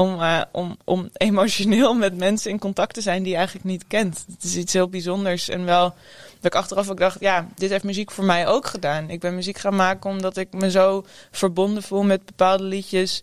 om, 0.00 0.22
eh, 0.22 0.40
om, 0.52 0.76
om 0.84 1.08
emotioneel 1.12 1.94
met 1.94 2.16
mensen 2.16 2.50
in 2.50 2.58
contact 2.58 2.94
te 2.94 3.00
zijn 3.00 3.22
die 3.22 3.30
je 3.30 3.36
eigenlijk 3.36 3.66
niet 3.66 3.86
kent. 3.86 4.24
Het 4.30 4.44
is 4.44 4.56
iets 4.56 4.72
heel 4.72 4.88
bijzonders 4.88 5.48
en 5.48 5.64
wel 5.64 5.94
dat 6.40 6.52
ik 6.52 6.54
achteraf 6.54 6.90
ook 6.90 6.98
dacht, 6.98 7.20
ja, 7.20 7.46
dit 7.56 7.70
heeft 7.70 7.84
muziek 7.84 8.10
voor 8.10 8.24
mij 8.24 8.46
ook 8.46 8.66
gedaan. 8.66 9.10
Ik 9.10 9.20
ben 9.20 9.34
muziek 9.34 9.58
gaan 9.58 9.76
maken 9.76 10.10
omdat 10.10 10.36
ik 10.36 10.52
me 10.52 10.70
zo 10.70 11.04
verbonden 11.30 11.82
voel 11.82 12.02
met 12.02 12.24
bepaalde 12.24 12.64
liedjes. 12.64 13.22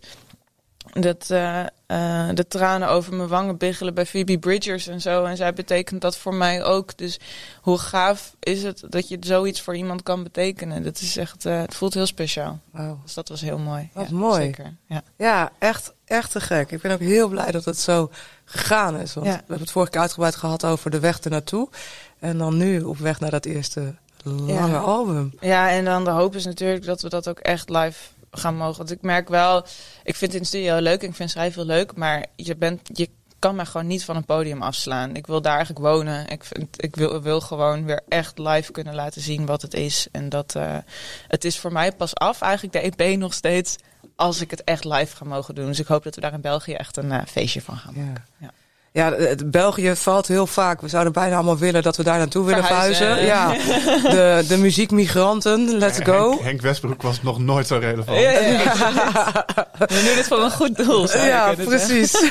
Dat 1.00 1.30
eh, 1.30 1.60
eh, 1.60 2.28
de 2.34 2.46
tranen 2.48 2.88
over 2.88 3.14
mijn 3.14 3.28
wangen 3.28 3.56
biggelen 3.56 3.94
bij 3.94 4.06
Phoebe 4.06 4.38
Bridgers 4.38 4.86
en 4.86 5.00
zo. 5.00 5.24
En 5.24 5.36
zij 5.36 5.52
betekent 5.52 6.00
dat 6.00 6.16
voor 6.16 6.34
mij 6.34 6.64
ook. 6.64 6.96
Dus 6.96 7.18
hoe 7.60 7.78
gaaf 7.78 8.34
is 8.40 8.62
het 8.62 8.82
dat 8.88 9.08
je 9.08 9.16
zoiets 9.20 9.60
voor 9.60 9.76
iemand 9.76 10.02
kan 10.02 10.22
betekenen? 10.22 10.82
Dat 10.82 11.00
is 11.00 11.16
echt, 11.16 11.46
eh, 11.46 11.60
het 11.60 11.74
voelt 11.74 11.94
heel 11.94 12.06
speciaal. 12.06 12.60
Dus 13.04 13.14
dat 13.14 13.28
was 13.28 13.40
heel 13.40 13.58
mooi. 13.58 13.88
Wat 13.92 14.08
Ja, 14.08 14.14
mooi. 14.16 14.42
Zeker. 14.42 14.74
Ja. 14.86 15.02
Ja, 15.16 15.52
echt, 15.58 15.92
echt 16.04 16.30
te 16.32 16.40
gek. 16.40 16.70
Ik 16.70 16.80
ben 16.80 16.92
ook 16.92 17.00
heel 17.00 17.28
blij 17.28 17.50
dat 17.50 17.64
het 17.64 17.78
zo 17.78 18.10
gegaan 18.44 18.98
is. 19.00 19.14
Want 19.14 19.26
Ja. 19.26 19.32
we 19.32 19.38
hebben 19.38 19.58
het 19.60 19.70
vorige 19.70 19.90
keer 19.90 20.00
uitgebreid 20.00 20.36
gehad 20.36 20.64
over 20.64 20.90
de 20.90 21.00
weg 21.00 21.20
ernaartoe. 21.20 21.68
En 22.18 22.38
dan 22.38 22.56
nu 22.56 22.80
op 22.80 22.98
weg 22.98 23.20
naar 23.20 23.30
dat 23.30 23.44
eerste 23.44 23.94
lange 24.24 24.76
album. 24.78 25.32
Ja, 25.40 25.70
en 25.70 25.84
dan 25.84 26.04
de 26.04 26.10
hoop 26.10 26.34
is 26.34 26.44
natuurlijk 26.44 26.84
dat 26.84 27.02
we 27.02 27.08
dat 27.08 27.28
ook 27.28 27.38
echt 27.38 27.68
live 27.70 27.98
gaan 28.30 28.56
mogen. 28.56 28.76
Want 28.76 28.90
ik 28.90 29.02
merk 29.02 29.28
wel, 29.28 29.66
ik 30.02 30.16
vind 30.16 30.20
het 30.20 30.34
in 30.34 30.40
de 30.40 30.46
studio 30.46 30.78
leuk, 30.78 31.02
ik 31.02 31.14
vind 31.14 31.30
schrijven 31.30 31.60
heel 31.60 31.76
leuk, 31.76 31.96
maar 31.96 32.26
je 32.36 32.56
bent, 32.56 32.80
je 32.92 33.08
kan 33.38 33.54
mij 33.54 33.66
gewoon 33.66 33.86
niet 33.86 34.04
van 34.04 34.16
een 34.16 34.24
podium 34.24 34.62
afslaan. 34.62 35.16
Ik 35.16 35.26
wil 35.26 35.42
daar 35.42 35.56
eigenlijk 35.56 35.86
wonen. 35.86 36.28
Ik, 36.28 36.44
vind, 36.44 36.82
ik 36.84 36.96
wil, 36.96 37.22
wil 37.22 37.40
gewoon 37.40 37.84
weer 37.84 38.00
echt 38.08 38.38
live 38.38 38.72
kunnen 38.72 38.94
laten 38.94 39.20
zien 39.20 39.46
wat 39.46 39.62
het 39.62 39.74
is. 39.74 40.08
En 40.12 40.28
dat, 40.28 40.54
eh, 40.54 40.76
het 41.28 41.44
is 41.44 41.58
voor 41.58 41.72
mij 41.72 41.92
pas 41.92 42.14
af, 42.14 42.40
eigenlijk 42.40 42.72
de 42.72 43.04
EP 43.04 43.18
nog 43.18 43.34
steeds, 43.34 43.76
als 44.16 44.40
ik 44.40 44.50
het 44.50 44.64
echt 44.64 44.84
live 44.84 45.16
ga 45.16 45.24
mogen 45.24 45.54
doen. 45.54 45.66
Dus 45.66 45.80
ik 45.80 45.86
hoop 45.86 46.04
dat 46.04 46.14
we 46.14 46.20
daar 46.20 46.32
in 46.32 46.40
België 46.40 46.72
echt 46.72 46.96
een 46.96 47.12
eh, 47.12 47.26
feestje 47.26 47.62
van 47.62 47.76
gaan 47.76 47.94
maken. 47.94 48.24
Ja. 48.38 48.46
Ja. 48.46 48.52
Ja, 48.96 49.14
België 49.46 49.96
valt 49.96 50.26
heel 50.26 50.46
vaak. 50.46 50.80
We 50.80 50.88
zouden 50.88 51.12
bijna 51.12 51.34
allemaal 51.34 51.58
willen 51.58 51.82
dat 51.82 51.96
we 51.96 52.02
daar 52.02 52.18
naartoe 52.18 52.44
willen 52.44 52.64
Verhuizen. 52.64 53.16
verhuizen. 53.16 53.26
Ja, 53.26 54.10
de, 54.10 54.44
de 54.48 54.56
muziekmigranten, 54.56 55.78
let's 55.78 55.98
go. 56.02 56.30
Henk, 56.30 56.42
Henk 56.42 56.60
Westbroek 56.60 57.02
was 57.02 57.22
nog 57.22 57.38
nooit 57.38 57.66
zo 57.66 57.78
relevant. 57.78 58.20
Ja, 58.20 58.30
ja, 58.30 58.40
ja. 58.40 58.62
We 59.78 59.86
doen 60.04 60.14
dit 60.14 60.26
voor 60.26 60.40
een 60.40 60.50
goed 60.50 60.76
doel. 60.76 61.16
Ja, 61.16 61.54
precies. 61.64 62.12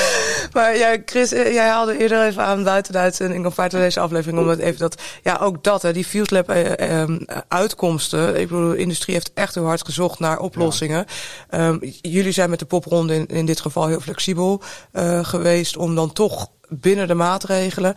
maar 0.54 0.76
ja, 0.76 0.96
Chris, 1.04 1.32
eh, 1.32 1.52
jij 1.52 1.68
haalde 1.68 1.98
eerder 1.98 2.26
even 2.26 2.42
aan 2.42 2.64
buiten 2.64 2.92
de 2.92 2.98
uitzending 2.98 3.46
of 3.46 3.54
buiten 3.54 3.78
deze 3.78 4.00
aflevering, 4.00 4.38
omdat 4.38 4.58
even 4.58 4.78
dat, 4.78 5.02
ja, 5.22 5.38
ook 5.40 5.64
dat, 5.64 5.82
hè, 5.82 5.92
die 5.92 6.04
Field 6.04 6.30
Lab 6.30 6.48
eh, 6.48 7.02
eh, 7.02 7.10
uitkomsten. 7.48 8.40
Ik 8.40 8.48
bedoel, 8.48 8.70
de 8.70 8.76
industrie 8.76 9.14
heeft 9.14 9.30
echt 9.34 9.54
heel 9.54 9.64
hard 9.64 9.84
gezocht 9.84 10.18
naar 10.18 10.38
oplossingen. 10.38 11.06
Ehm, 11.50 11.76
jullie 12.00 12.32
zijn 12.32 12.50
met 12.50 12.58
de 12.58 12.64
popronde 12.64 13.14
in, 13.14 13.26
in 13.26 13.46
dit 13.46 13.60
geval 13.60 13.86
heel 13.86 14.00
flexibel 14.00 14.62
eh, 14.92 15.24
geweest 15.24 15.44
om 15.76 15.94
dan 15.94 16.12
toch 16.12 16.48
binnen 16.68 17.08
de 17.08 17.14
maatregelen. 17.14 17.94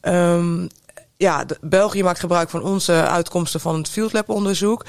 Ehm, 0.00 0.66
ja, 1.16 1.44
de- 1.44 1.58
België 1.60 2.02
maakt 2.02 2.20
gebruik 2.20 2.50
van 2.50 2.62
onze 2.62 2.92
uitkomsten 2.92 3.60
van 3.60 3.76
het 3.76 3.88
Field 3.88 4.12
Lab 4.12 4.28
onderzoek. 4.28 4.84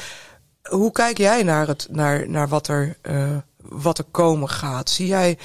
Hoe 0.69 0.91
kijk 0.91 1.17
jij 1.17 1.43
naar, 1.43 1.67
het, 1.67 1.87
naar, 1.91 2.29
naar 2.29 2.47
wat, 2.47 2.67
er, 2.67 2.97
eh, 3.01 3.37
wat 3.57 3.97
er 3.97 4.03
komen 4.11 4.49
gaat? 4.49 4.89
Zie 4.89 5.07
jij 5.07 5.37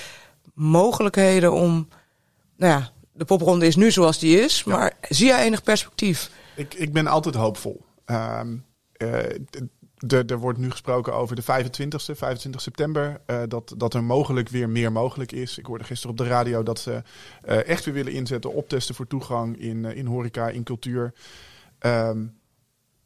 mogelijkheden 0.55 1.53
om. 1.53 1.89
Nou 2.57 2.73
ja, 2.73 2.91
de 3.13 3.25
popronde 3.25 3.67
is 3.67 3.77
nu 3.77 3.91
zoals 3.91 4.19
die 4.19 4.41
is, 4.41 4.65
maar 4.65 4.93
zie 5.09 5.27
jij 5.27 5.45
enig 5.45 5.63
perspectief? 5.63 6.31
Ik, 6.57 6.75
ik 6.75 6.93
ben 6.93 7.07
altijd 7.07 7.35
hoopvol. 7.35 7.85
Ehm, 8.05 8.57
eh, 8.93 9.19
er 10.27 10.39
wordt 10.39 10.59
nu 10.59 10.71
gesproken 10.71 11.15
over 11.15 11.37
de 11.37 11.43
25e, 11.43 12.15
25 12.17 12.61
september. 12.61 13.21
eh, 13.27 13.43
dat, 13.49 13.75
dat 13.77 13.95
er 13.95 14.05
mogelijk 14.05 14.49
weer 14.49 14.69
meer 14.69 14.93
mogelijk 14.93 15.33
is. 15.33 15.59
Ik 15.59 15.67
hoorde 15.67 15.85
gisteren 15.85 16.11
op 16.11 16.19
de 16.19 16.27
radio 16.29 16.63
dat 16.63 16.79
ze 16.79 17.03
eh, 17.43 17.69
echt 17.69 17.85
weer 17.85 17.95
willen 17.95 18.13
inzetten 18.13 18.53
op 18.53 18.69
testen 18.69 18.95
voor 18.95 19.07
toegang 19.07 19.59
in, 19.61 19.85
eh, 19.85 19.97
in 19.97 20.07
horeca, 20.07 20.49
in 20.49 20.63
cultuur. 20.63 21.13
Ehm, 21.79 22.25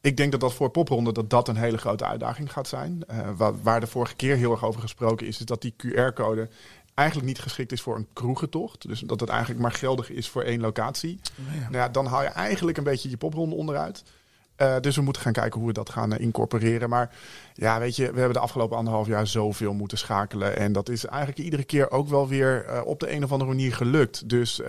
ik 0.01 0.17
denk 0.17 0.31
dat 0.31 0.41
dat 0.41 0.53
voor 0.53 0.69
popronde 0.69 1.11
dat 1.13 1.29
dat 1.29 1.47
een 1.47 1.55
hele 1.55 1.77
grote 1.77 2.05
uitdaging 2.05 2.51
gaat 2.51 2.67
zijn. 2.67 3.03
Eh, 3.07 3.29
wa- 3.37 3.55
waar 3.61 3.79
de 3.79 3.87
vorige 3.87 4.15
keer 4.15 4.35
heel 4.35 4.51
erg 4.51 4.63
over 4.65 4.81
gesproken 4.81 5.27
is, 5.27 5.39
is 5.39 5.45
dat 5.45 5.61
die 5.61 5.73
QR-code 5.77 6.49
eigenlijk 6.93 7.27
niet 7.27 7.39
geschikt 7.39 7.71
is 7.71 7.81
voor 7.81 7.95
een 7.95 8.07
kroegentocht. 8.13 8.87
Dus 8.87 8.99
dat 8.99 9.19
het 9.19 9.29
eigenlijk 9.29 9.61
maar 9.61 9.71
geldig 9.71 10.09
is 10.09 10.29
voor 10.29 10.41
één 10.43 10.61
locatie. 10.61 11.19
Nou 11.61 11.73
ja, 11.73 11.89
dan 11.89 12.05
haal 12.05 12.21
je 12.21 12.27
eigenlijk 12.27 12.77
een 12.77 12.83
beetje 12.83 13.09
je 13.09 13.17
popronde 13.17 13.55
onderuit. 13.55 14.03
Uh, 14.57 14.75
dus 14.79 14.95
we 14.95 15.01
moeten 15.01 15.21
gaan 15.21 15.33
kijken 15.33 15.59
hoe 15.59 15.67
we 15.67 15.73
dat 15.73 15.89
gaan 15.89 16.13
uh, 16.13 16.19
incorporeren. 16.19 16.89
Maar 16.89 17.09
ja, 17.53 17.79
weet 17.79 17.95
je, 17.95 18.11
we 18.11 18.17
hebben 18.17 18.33
de 18.33 18.39
afgelopen 18.39 18.77
anderhalf 18.77 19.07
jaar 19.07 19.27
zoveel 19.27 19.73
moeten 19.73 19.97
schakelen. 19.97 20.57
En 20.57 20.71
dat 20.71 20.89
is 20.89 21.05
eigenlijk 21.05 21.39
iedere 21.39 21.63
keer 21.63 21.91
ook 21.91 22.07
wel 22.07 22.27
weer 22.27 22.65
uh, 22.65 22.81
op 22.85 22.99
de 22.99 23.11
een 23.11 23.23
of 23.23 23.31
andere 23.31 23.49
manier 23.49 23.73
gelukt. 23.73 24.29
Dus 24.29 24.61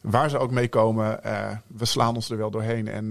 waar 0.00 0.30
ze 0.30 0.38
ook 0.38 0.50
mee 0.50 0.68
komen, 0.68 1.20
we 1.66 1.84
slaan 1.84 2.14
ons 2.14 2.30
er 2.30 2.36
wel 2.36 2.50
doorheen. 2.50 2.88
En 2.88 3.10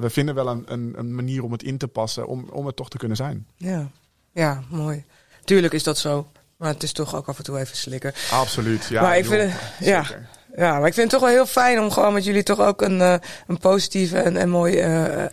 we 0.00 0.10
vinden 0.10 0.34
wel 0.34 0.48
een, 0.48 0.62
een, 0.66 0.94
een, 0.96 1.14
manier 1.14 1.44
om 1.44 1.52
het 1.52 1.62
in 1.62 1.78
te 1.78 1.88
passen, 1.88 2.26
om, 2.26 2.48
om 2.52 2.66
het 2.66 2.76
toch 2.76 2.90
te 2.90 2.98
kunnen 2.98 3.16
zijn. 3.16 3.46
Ja, 3.56 3.90
ja 4.32 4.62
mooi. 4.70 5.04
Tuurlijk 5.44 5.72
is 5.72 5.82
dat 5.82 5.98
zo. 5.98 6.26
Maar 6.56 6.72
het 6.72 6.82
is 6.82 6.92
toch 6.92 7.16
ook 7.16 7.28
af 7.28 7.38
en 7.38 7.44
toe 7.44 7.58
even 7.58 7.76
slikken. 7.76 8.12
Absoluut, 8.30 8.84
ja. 8.84 9.02
Maar 9.02 9.18
ik 9.18 9.24
vind 9.26 9.52
het, 9.52 9.60
ja, 9.78 10.04
ja, 10.56 10.78
maar 10.78 10.86
ik 10.86 10.94
vind 10.94 11.10
het 11.10 11.20
toch 11.20 11.28
wel 11.28 11.36
heel 11.36 11.46
fijn 11.46 11.80
om 11.80 11.90
gewoon 11.90 12.12
met 12.12 12.24
jullie 12.24 12.42
toch 12.42 12.60
ook 12.60 12.82
een, 12.82 12.98
uh, 12.98 13.14
een 13.46 13.58
positieve 13.58 14.18
en, 14.18 14.36
en 14.36 14.48
mooie 14.48 14.82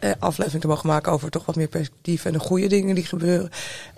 uh, 0.03 0.11
aflevering 0.19 0.61
te 0.61 0.67
mogen 0.67 0.89
maken 0.89 1.11
over 1.11 1.29
toch 1.29 1.45
wat 1.45 1.55
meer 1.55 1.67
perspectief 1.67 2.25
en 2.25 2.33
de 2.33 2.39
goede 2.39 2.67
dingen 2.67 2.95
die 2.95 3.05
gebeuren. 3.05 3.49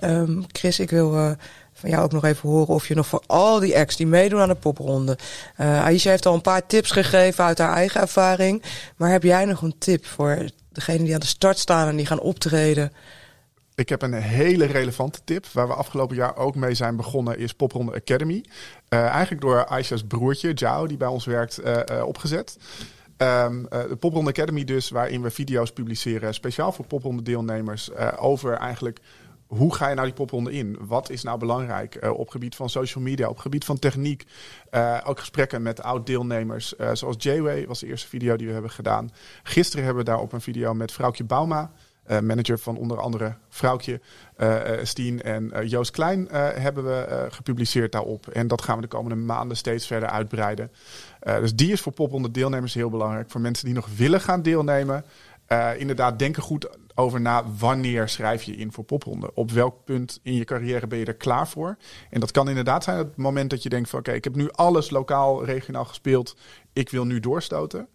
Um, 0.03 0.45
Chris, 0.51 0.79
ik 0.79 0.89
wil 0.89 1.35
van 1.73 1.89
jou 1.89 2.03
ook 2.03 2.11
nog 2.11 2.25
even 2.25 2.49
horen 2.49 2.73
of 2.73 2.87
je 2.87 2.95
nog 2.95 3.07
voor 3.07 3.23
al 3.25 3.59
die 3.59 3.77
acts 3.77 3.95
die 3.95 4.07
meedoen 4.07 4.39
aan 4.39 4.47
de 4.47 4.55
popronde. 4.55 5.17
Aisha 5.57 6.09
heeft 6.09 6.25
al 6.25 6.33
een 6.33 6.41
paar 6.41 6.65
tips 6.65 6.91
gegeven 6.91 7.43
uit 7.43 7.57
haar 7.57 7.73
eigen 7.73 8.01
ervaring. 8.01 8.63
Maar 8.97 9.11
heb 9.11 9.23
jij 9.23 9.45
nog 9.45 9.61
een 9.61 9.75
tip 9.77 10.05
voor 10.05 10.49
degenen 10.71 11.03
die 11.03 11.13
aan 11.13 11.19
de 11.19 11.25
start 11.25 11.59
staan 11.59 11.87
en 11.87 11.95
die 11.95 12.05
gaan 12.05 12.19
optreden? 12.19 12.91
Ik 13.75 13.89
heb 13.89 14.01
een 14.01 14.13
hele 14.13 14.65
relevante 14.65 15.19
tip, 15.23 15.45
waar 15.53 15.67
we 15.67 15.73
afgelopen 15.73 16.15
jaar 16.15 16.37
ook 16.37 16.55
mee 16.55 16.73
zijn 16.73 16.95
begonnen, 16.95 17.37
is 17.37 17.53
Popronde 17.53 17.93
Academy. 17.93 18.43
Uh, 18.89 18.99
eigenlijk 18.99 19.41
door 19.41 19.65
Aisha's 19.65 20.03
broertje, 20.03 20.53
Jao, 20.53 20.87
die 20.87 20.97
bij 20.97 21.07
ons 21.07 21.25
werkt, 21.25 21.65
uh, 21.65 21.79
uh, 21.91 22.03
opgezet. 22.05 22.57
Um, 23.17 23.67
de 23.69 23.97
Popronde 23.99 24.29
Academy 24.29 24.63
dus, 24.63 24.89
waarin 24.89 25.21
we 25.21 25.29
video's 25.29 25.71
publiceren, 25.71 26.33
speciaal 26.33 26.71
voor 26.71 26.85
popronde 26.85 27.21
deelnemers, 27.21 27.95
over 28.17 28.53
eigenlijk 28.53 28.99
hoe 29.47 29.75
ga 29.75 29.87
je 29.87 29.95
nou 29.95 30.07
die 30.07 30.15
popronde 30.15 30.51
in? 30.51 30.77
Wat 30.79 31.09
is 31.09 31.23
nou 31.23 31.39
belangrijk 31.39 32.09
op 32.13 32.29
gebied 32.29 32.55
van 32.55 32.69
social 32.69 33.03
media, 33.03 33.29
op 33.29 33.37
gebied 33.37 33.65
van 33.65 33.79
techniek? 33.79 34.25
Ook 35.03 35.19
gesprekken 35.19 35.61
met 35.61 35.81
oud-deelnemers, 35.81 36.73
uh, 36.77 36.89
zoals 36.93 37.15
J-Way 37.19 37.67
was 37.67 37.79
de 37.79 37.87
eerste 37.87 38.07
video 38.07 38.35
die 38.35 38.47
we 38.47 38.53
hebben 38.53 38.71
gedaan. 38.71 39.11
Gisteren 39.43 39.85
hebben 39.85 40.03
we 40.03 40.09
daarop 40.09 40.33
een 40.33 40.41
video 40.41 40.73
met 40.73 40.91
Vrouwtje 40.91 41.23
Bauma. 41.23 41.71
Uh, 42.09 42.19
manager 42.19 42.59
van 42.59 42.77
onder 42.77 42.99
andere 42.99 43.33
Vrouwtje, 43.49 44.01
uh, 44.37 44.61
Steen 44.83 45.21
en 45.21 45.51
uh, 45.53 45.67
Joost 45.67 45.91
Klein 45.91 46.27
hebben 46.31 46.83
we 46.83 47.27
gepubliceerd 47.29 47.91
daarop. 47.91 48.27
En 48.27 48.47
dat 48.47 48.61
gaan 48.61 48.75
we 48.75 48.81
de 48.81 48.87
komende 48.87 49.15
maanden 49.15 49.57
steeds 49.57 49.87
verder 49.87 50.09
uitbreiden. 50.09 50.71
dus 51.19 51.55
die 51.55 51.71
is 51.71 51.81
voor 51.81 51.91
popronde 51.91 52.31
deelnemers 52.31 52.73
heel 52.73 52.89
belangrijk. 52.89 53.29
Voor 53.29 53.41
mensen 53.41 53.65
die 53.65 53.73
nog 53.73 53.87
willen 53.97 54.21
gaan 54.21 54.41
deelnemen. 54.41 55.05
inderdaad, 55.77 56.19
denk 56.19 56.35
er 56.35 56.41
goed 56.41 56.69
over 56.95 57.21
na 57.21 57.43
wanneer 57.57 58.09
schrijf 58.09 58.43
je 58.43 58.55
in 58.55 58.71
voor 58.71 58.83
popronde. 58.83 59.31
Op 59.33 59.51
welk 59.51 59.83
punt 59.85 60.19
in 60.23 60.33
je 60.33 60.43
carrière 60.43 60.87
ben 60.87 60.99
je 60.99 61.05
er 61.05 61.15
klaar 61.15 61.47
voor? 61.47 61.77
En 62.09 62.19
dat 62.19 62.31
kan 62.31 62.49
inderdaad 62.49 62.83
zijn 62.83 62.97
het 62.97 63.15
moment 63.15 63.49
dat 63.49 63.63
je 63.63 63.69
denkt 63.69 63.89
van... 63.89 63.99
oké, 63.99 64.11
ik 64.11 64.23
heb 64.23 64.35
nu 64.35 64.49
alles 64.51 64.89
lokaal, 64.89 65.45
regionaal 65.45 65.85
gespeeld. 65.85 66.35
Ik 66.73 66.89
wil 66.89 67.05
nu 67.05 67.19
doorstoten. 67.19 67.87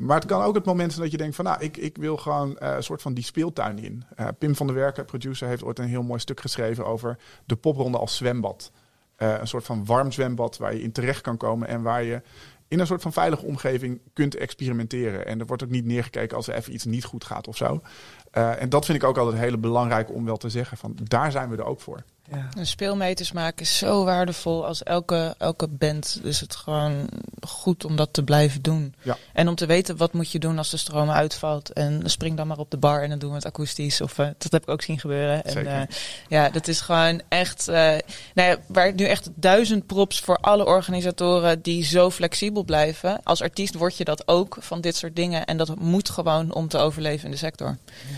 Maar 0.00 0.16
het 0.16 0.26
kan 0.28 0.42
ook 0.42 0.54
het 0.54 0.64
moment 0.64 0.90
zijn 0.90 1.02
dat 1.02 1.12
je 1.12 1.18
denkt 1.18 1.36
van, 1.36 1.44
nou, 1.44 1.60
ik, 1.60 1.76
ik 1.76 1.96
wil 1.96 2.16
gewoon 2.16 2.48
uh, 2.50 2.74
een 2.74 2.82
soort 2.82 3.02
van 3.02 3.14
die 3.14 3.24
speeltuin 3.24 3.78
in. 3.78 4.04
Uh, 4.20 4.28
Pim 4.38 4.56
van 4.56 4.66
der 4.66 4.76
Werken, 4.76 5.04
producer, 5.04 5.48
heeft 5.48 5.64
ooit 5.64 5.78
een 5.78 5.88
heel 5.88 6.02
mooi 6.02 6.20
stuk 6.20 6.40
geschreven 6.40 6.86
over 6.86 7.18
de 7.44 7.56
popronde 7.56 7.98
als 7.98 8.16
zwembad. 8.16 8.72
Een 9.16 9.48
soort 9.48 9.64
van 9.64 9.84
warm 9.84 10.12
zwembad 10.12 10.56
waar 10.56 10.74
je 10.74 10.82
in 10.82 10.92
terecht 10.92 11.20
kan 11.20 11.36
komen 11.36 11.68
en 11.68 11.82
waar 11.82 12.02
je 12.02 12.22
in 12.68 12.80
een 12.80 12.86
soort 12.86 13.02
van 13.02 13.12
veilige 13.12 13.44
omgeving 13.44 14.00
kunt 14.12 14.36
experimenteren. 14.36 15.26
En 15.26 15.40
er 15.40 15.46
wordt 15.46 15.64
ook 15.64 15.70
niet 15.70 15.84
neergekeken 15.84 16.36
als 16.36 16.48
er 16.48 16.54
even 16.54 16.74
iets 16.74 16.84
niet 16.84 17.04
goed 17.04 17.24
gaat 17.24 17.48
of 17.48 17.56
zo. 17.56 17.82
en 18.30 18.68
dat 18.68 18.84
vind 18.84 19.02
ik 19.02 19.08
ook 19.08 19.18
altijd 19.18 19.42
heel 19.42 19.58
belangrijk 19.58 20.14
om 20.14 20.24
wel 20.24 20.36
te 20.36 20.50
zeggen 20.50 20.76
van, 20.76 20.96
daar 21.02 21.30
zijn 21.30 21.50
we 21.50 21.56
er 21.56 21.64
ook 21.64 21.80
voor. 21.80 22.04
Ja. 22.32 22.48
Een 22.56 22.66
speelmeters 22.66 23.32
maken 23.32 23.62
is 23.62 23.78
zo 23.78 24.04
waardevol 24.04 24.66
als 24.66 24.82
elke, 24.82 25.34
elke 25.38 25.68
band. 25.68 26.20
is 26.22 26.40
het 26.40 26.56
gewoon 26.56 27.08
goed 27.40 27.84
om 27.84 27.96
dat 27.96 28.12
te 28.12 28.22
blijven 28.22 28.62
doen. 28.62 28.94
Ja. 29.02 29.16
En 29.32 29.48
om 29.48 29.54
te 29.54 29.66
weten 29.66 29.96
wat 29.96 30.12
moet 30.12 30.30
je 30.30 30.38
doen 30.38 30.58
als 30.58 30.70
de 30.70 30.76
stroom 30.76 31.10
uitvalt. 31.10 31.72
En 31.72 32.02
spring 32.04 32.36
dan 32.36 32.46
maar 32.46 32.58
op 32.58 32.70
de 32.70 32.76
bar 32.76 33.02
en 33.02 33.08
dan 33.08 33.18
doen 33.18 33.30
we 33.30 33.36
het 33.36 33.46
akoestisch. 33.46 34.00
Of 34.00 34.18
uh, 34.18 34.26
dat 34.38 34.52
heb 34.52 34.62
ik 34.62 34.68
ook 34.68 34.82
zien 34.82 34.98
gebeuren. 34.98 35.44
En 35.44 35.66
uh, 35.66 35.82
ja, 36.28 36.48
dat 36.50 36.68
is 36.68 36.80
gewoon 36.80 37.22
echt. 37.28 37.68
Uh, 37.68 37.74
nou 37.74 38.48
ja, 38.48 38.56
waar 38.66 38.86
ik 38.86 38.94
nu 38.94 39.04
echt 39.04 39.28
duizend 39.34 39.86
props 39.86 40.20
voor 40.20 40.36
alle 40.36 40.66
organisatoren 40.66 41.62
die 41.62 41.84
zo 41.84 42.10
flexibel 42.10 42.64
blijven. 42.64 43.20
Als 43.22 43.42
artiest 43.42 43.74
word 43.74 43.96
je 43.96 44.04
dat 44.04 44.28
ook 44.28 44.56
van 44.60 44.80
dit 44.80 44.96
soort 44.96 45.16
dingen. 45.16 45.44
En 45.44 45.56
dat 45.56 45.78
moet 45.78 46.10
gewoon 46.10 46.54
om 46.54 46.68
te 46.68 46.78
overleven 46.78 47.24
in 47.24 47.30
de 47.30 47.36
sector. 47.36 47.78
Ja. 48.08 48.16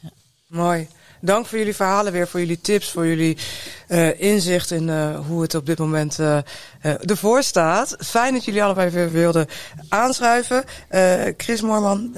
Ja. 0.00 0.10
Mooi. 0.46 0.88
Dank 1.24 1.46
voor 1.46 1.58
jullie 1.58 1.74
verhalen 1.74 2.12
weer, 2.12 2.28
voor 2.28 2.40
jullie 2.40 2.60
tips, 2.60 2.90
voor 2.90 3.06
jullie 3.06 3.36
uh, 3.88 4.20
inzicht 4.20 4.70
in 4.70 4.88
uh, 4.88 5.18
hoe 5.26 5.42
het 5.42 5.54
op 5.54 5.66
dit 5.66 5.78
moment 5.78 6.18
uh, 6.18 6.38
ervoor 6.82 7.42
staat. 7.42 7.96
Fijn 7.98 8.32
dat 8.32 8.44
jullie 8.44 8.62
allebei 8.62 8.90
weer 8.90 9.10
wilden 9.10 9.46
aanschuiven. 9.88 10.64
Chris 11.36 11.60
Moorman, 11.60 12.14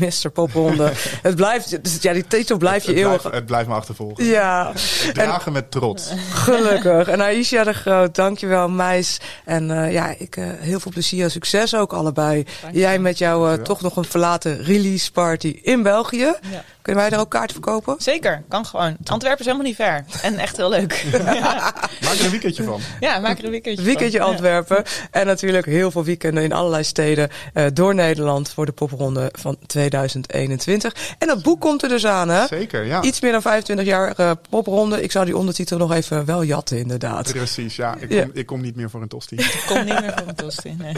Mr. 0.00 0.30
Popronde. 0.32 0.92
het 1.22 1.36
blijft, 1.36 1.84
dus, 1.84 1.98
ja, 2.00 2.12
die 2.12 2.26
titel 2.26 2.56
blijft 2.56 2.86
je 2.86 2.92
het 2.92 3.00
eeuwig. 3.00 3.20
Blijft, 3.20 3.36
het 3.36 3.46
blijft 3.46 3.68
me 3.68 3.74
achtervolgen. 3.74 4.24
Ja. 4.24 4.72
Dragen 5.12 5.46
en, 5.46 5.52
met 5.52 5.70
trots. 5.70 6.10
Gelukkig. 6.30 7.08
En 7.08 7.20
Aisha 7.20 7.64
de 7.64 7.72
Groot, 7.72 8.14
dankjewel 8.14 8.68
meis. 8.68 9.20
En 9.44 9.90
ja, 9.90 10.14
ik 10.18 10.36
heel 10.58 10.80
veel 10.80 10.92
plezier 10.92 11.24
en 11.24 11.30
succes 11.30 11.74
ook 11.74 11.92
allebei. 11.92 12.44
Jij 12.72 12.98
met 12.98 13.18
jouw 13.18 13.62
toch 13.62 13.80
nog 13.80 13.96
een 13.96 14.04
verlaten 14.04 14.62
release 14.62 15.12
party 15.12 15.58
in 15.62 15.82
België. 15.82 16.34
Ja. 16.50 16.64
Kunnen 16.88 17.06
wij 17.06 17.18
er 17.18 17.24
ook 17.24 17.30
kaart 17.30 17.52
verkopen? 17.52 17.94
Zeker, 17.98 18.42
kan 18.48 18.66
gewoon. 18.66 18.96
Antwerpen 19.04 19.38
is 19.40 19.44
helemaal 19.44 19.66
niet 19.66 19.76
ver. 19.76 20.04
En 20.22 20.38
echt 20.38 20.56
heel 20.56 20.68
leuk. 20.68 21.04
maak 22.04 22.14
er 22.18 22.24
een 22.24 22.30
weekendje 22.30 22.62
van. 22.62 22.80
Ja, 23.00 23.18
maak 23.18 23.38
er 23.38 23.44
een 23.44 23.50
weekendje, 23.50 23.84
weekendje 23.84 23.97
van. 23.98 24.20
Antwerpen. 24.20 24.76
Ja. 24.76 25.08
En 25.10 25.26
natuurlijk 25.26 25.66
heel 25.66 25.90
veel 25.90 26.04
weekenden 26.04 26.44
in 26.44 26.52
allerlei 26.52 26.84
steden 26.84 27.28
uh, 27.54 27.64
door 27.72 27.94
Nederland 27.94 28.50
voor 28.50 28.66
de 28.66 28.72
popronde 28.72 29.28
van 29.32 29.56
2021. 29.66 30.94
En 31.18 31.26
dat 31.26 31.42
boek 31.42 31.60
komt 31.60 31.82
er 31.82 31.88
dus 31.88 32.06
aan, 32.06 32.28
hè? 32.28 32.46
Zeker, 32.46 32.84
ja. 32.84 33.02
Iets 33.02 33.20
meer 33.20 33.32
dan 33.32 33.42
25 33.42 33.86
jaar 33.86 34.14
uh, 34.20 34.30
popronde. 34.50 35.02
Ik 35.02 35.12
zou 35.12 35.24
die 35.24 35.36
ondertitel 35.36 35.78
nog 35.78 35.92
even 35.92 36.24
wel 36.24 36.42
jatten, 36.42 36.78
inderdaad. 36.78 37.32
Precies, 37.32 37.76
ja. 37.76 37.96
Ik 37.98 38.08
kom, 38.08 38.16
ja. 38.16 38.26
Ik 38.32 38.46
kom 38.46 38.60
niet 38.60 38.76
meer 38.76 38.90
voor 38.90 39.02
een 39.02 39.08
tosti. 39.08 39.36
Ik 39.58 39.64
kom 39.66 39.84
niet 39.84 40.00
meer 40.00 40.14
voor 40.16 40.28
een 40.28 40.34
tosti, 40.34 40.74
nee. 40.78 40.94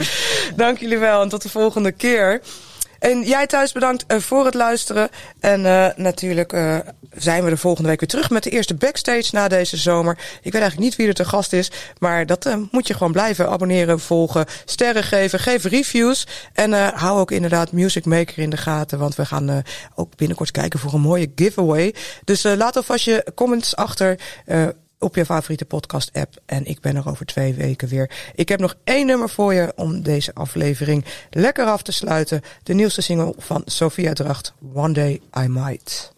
Dank 0.56 0.78
jullie 0.78 0.98
wel 0.98 1.22
en 1.22 1.28
tot 1.28 1.42
de 1.42 1.48
volgende 1.48 1.92
keer. 1.92 2.40
En 3.00 3.22
jij 3.22 3.46
thuis 3.46 3.72
bedankt 3.72 4.04
uh, 4.08 4.18
voor 4.18 4.44
het 4.44 4.54
luisteren. 4.54 5.08
En 5.40 5.60
uh, 5.60 5.86
natuurlijk 5.96 6.52
uh, 6.52 6.78
zijn 7.14 7.44
we 7.44 7.50
de 7.50 7.56
volgende 7.56 7.88
week 7.88 8.00
weer 8.00 8.08
terug 8.08 8.30
met 8.30 8.42
de 8.42 8.50
eerste 8.50 8.74
backstage 8.74 9.28
na 9.30 9.48
deze 9.48 9.76
zomer. 9.76 10.18
Ik 10.42 10.52
weet 10.52 10.62
eigenlijk 10.62 10.82
niet 10.82 10.96
wie 10.96 11.08
er 11.08 11.14
te 11.14 11.24
gast 11.24 11.52
is, 11.52 11.70
maar 11.98 12.26
dat 12.26 12.56
moet 12.70 12.86
je 12.86 12.94
gewoon 12.94 13.12
blijven 13.12 13.48
abonneren, 13.48 14.00
volgen, 14.00 14.46
sterren 14.64 15.02
geven, 15.02 15.38
geef 15.38 15.64
reviews. 15.64 16.26
En 16.52 16.72
hou 16.72 17.20
ook 17.20 17.30
inderdaad 17.30 17.72
Music 17.72 18.04
Maker 18.04 18.38
in 18.38 18.50
de 18.50 18.56
gaten, 18.56 18.98
want 18.98 19.14
we 19.14 19.24
gaan 19.24 19.62
ook 19.94 20.16
binnenkort 20.16 20.50
kijken 20.50 20.78
voor 20.78 20.94
een 20.94 21.00
mooie 21.00 21.32
giveaway. 21.34 21.94
Dus 22.24 22.42
laat 22.42 22.76
alvast 22.76 23.04
je 23.04 23.24
comments 23.34 23.76
achter 23.76 24.18
op 25.00 25.14
je 25.14 25.24
favoriete 25.24 25.64
podcast 25.64 26.10
app. 26.12 26.40
En 26.46 26.64
ik 26.64 26.80
ben 26.80 26.96
er 26.96 27.08
over 27.08 27.26
twee 27.26 27.54
weken 27.54 27.88
weer. 27.88 28.10
Ik 28.34 28.48
heb 28.48 28.60
nog 28.60 28.74
één 28.84 29.06
nummer 29.06 29.28
voor 29.28 29.54
je 29.54 29.72
om 29.76 30.02
deze 30.02 30.34
aflevering 30.34 31.04
lekker 31.30 31.66
af 31.66 31.82
te 31.82 31.92
sluiten. 31.92 32.40
De 32.62 32.74
nieuwste 32.74 33.02
single 33.02 33.34
van 33.38 33.62
Sophia 33.64 34.12
Dracht, 34.12 34.52
One 34.74 34.92
Day 34.92 35.20
I 35.38 35.48
Might. 35.48 36.12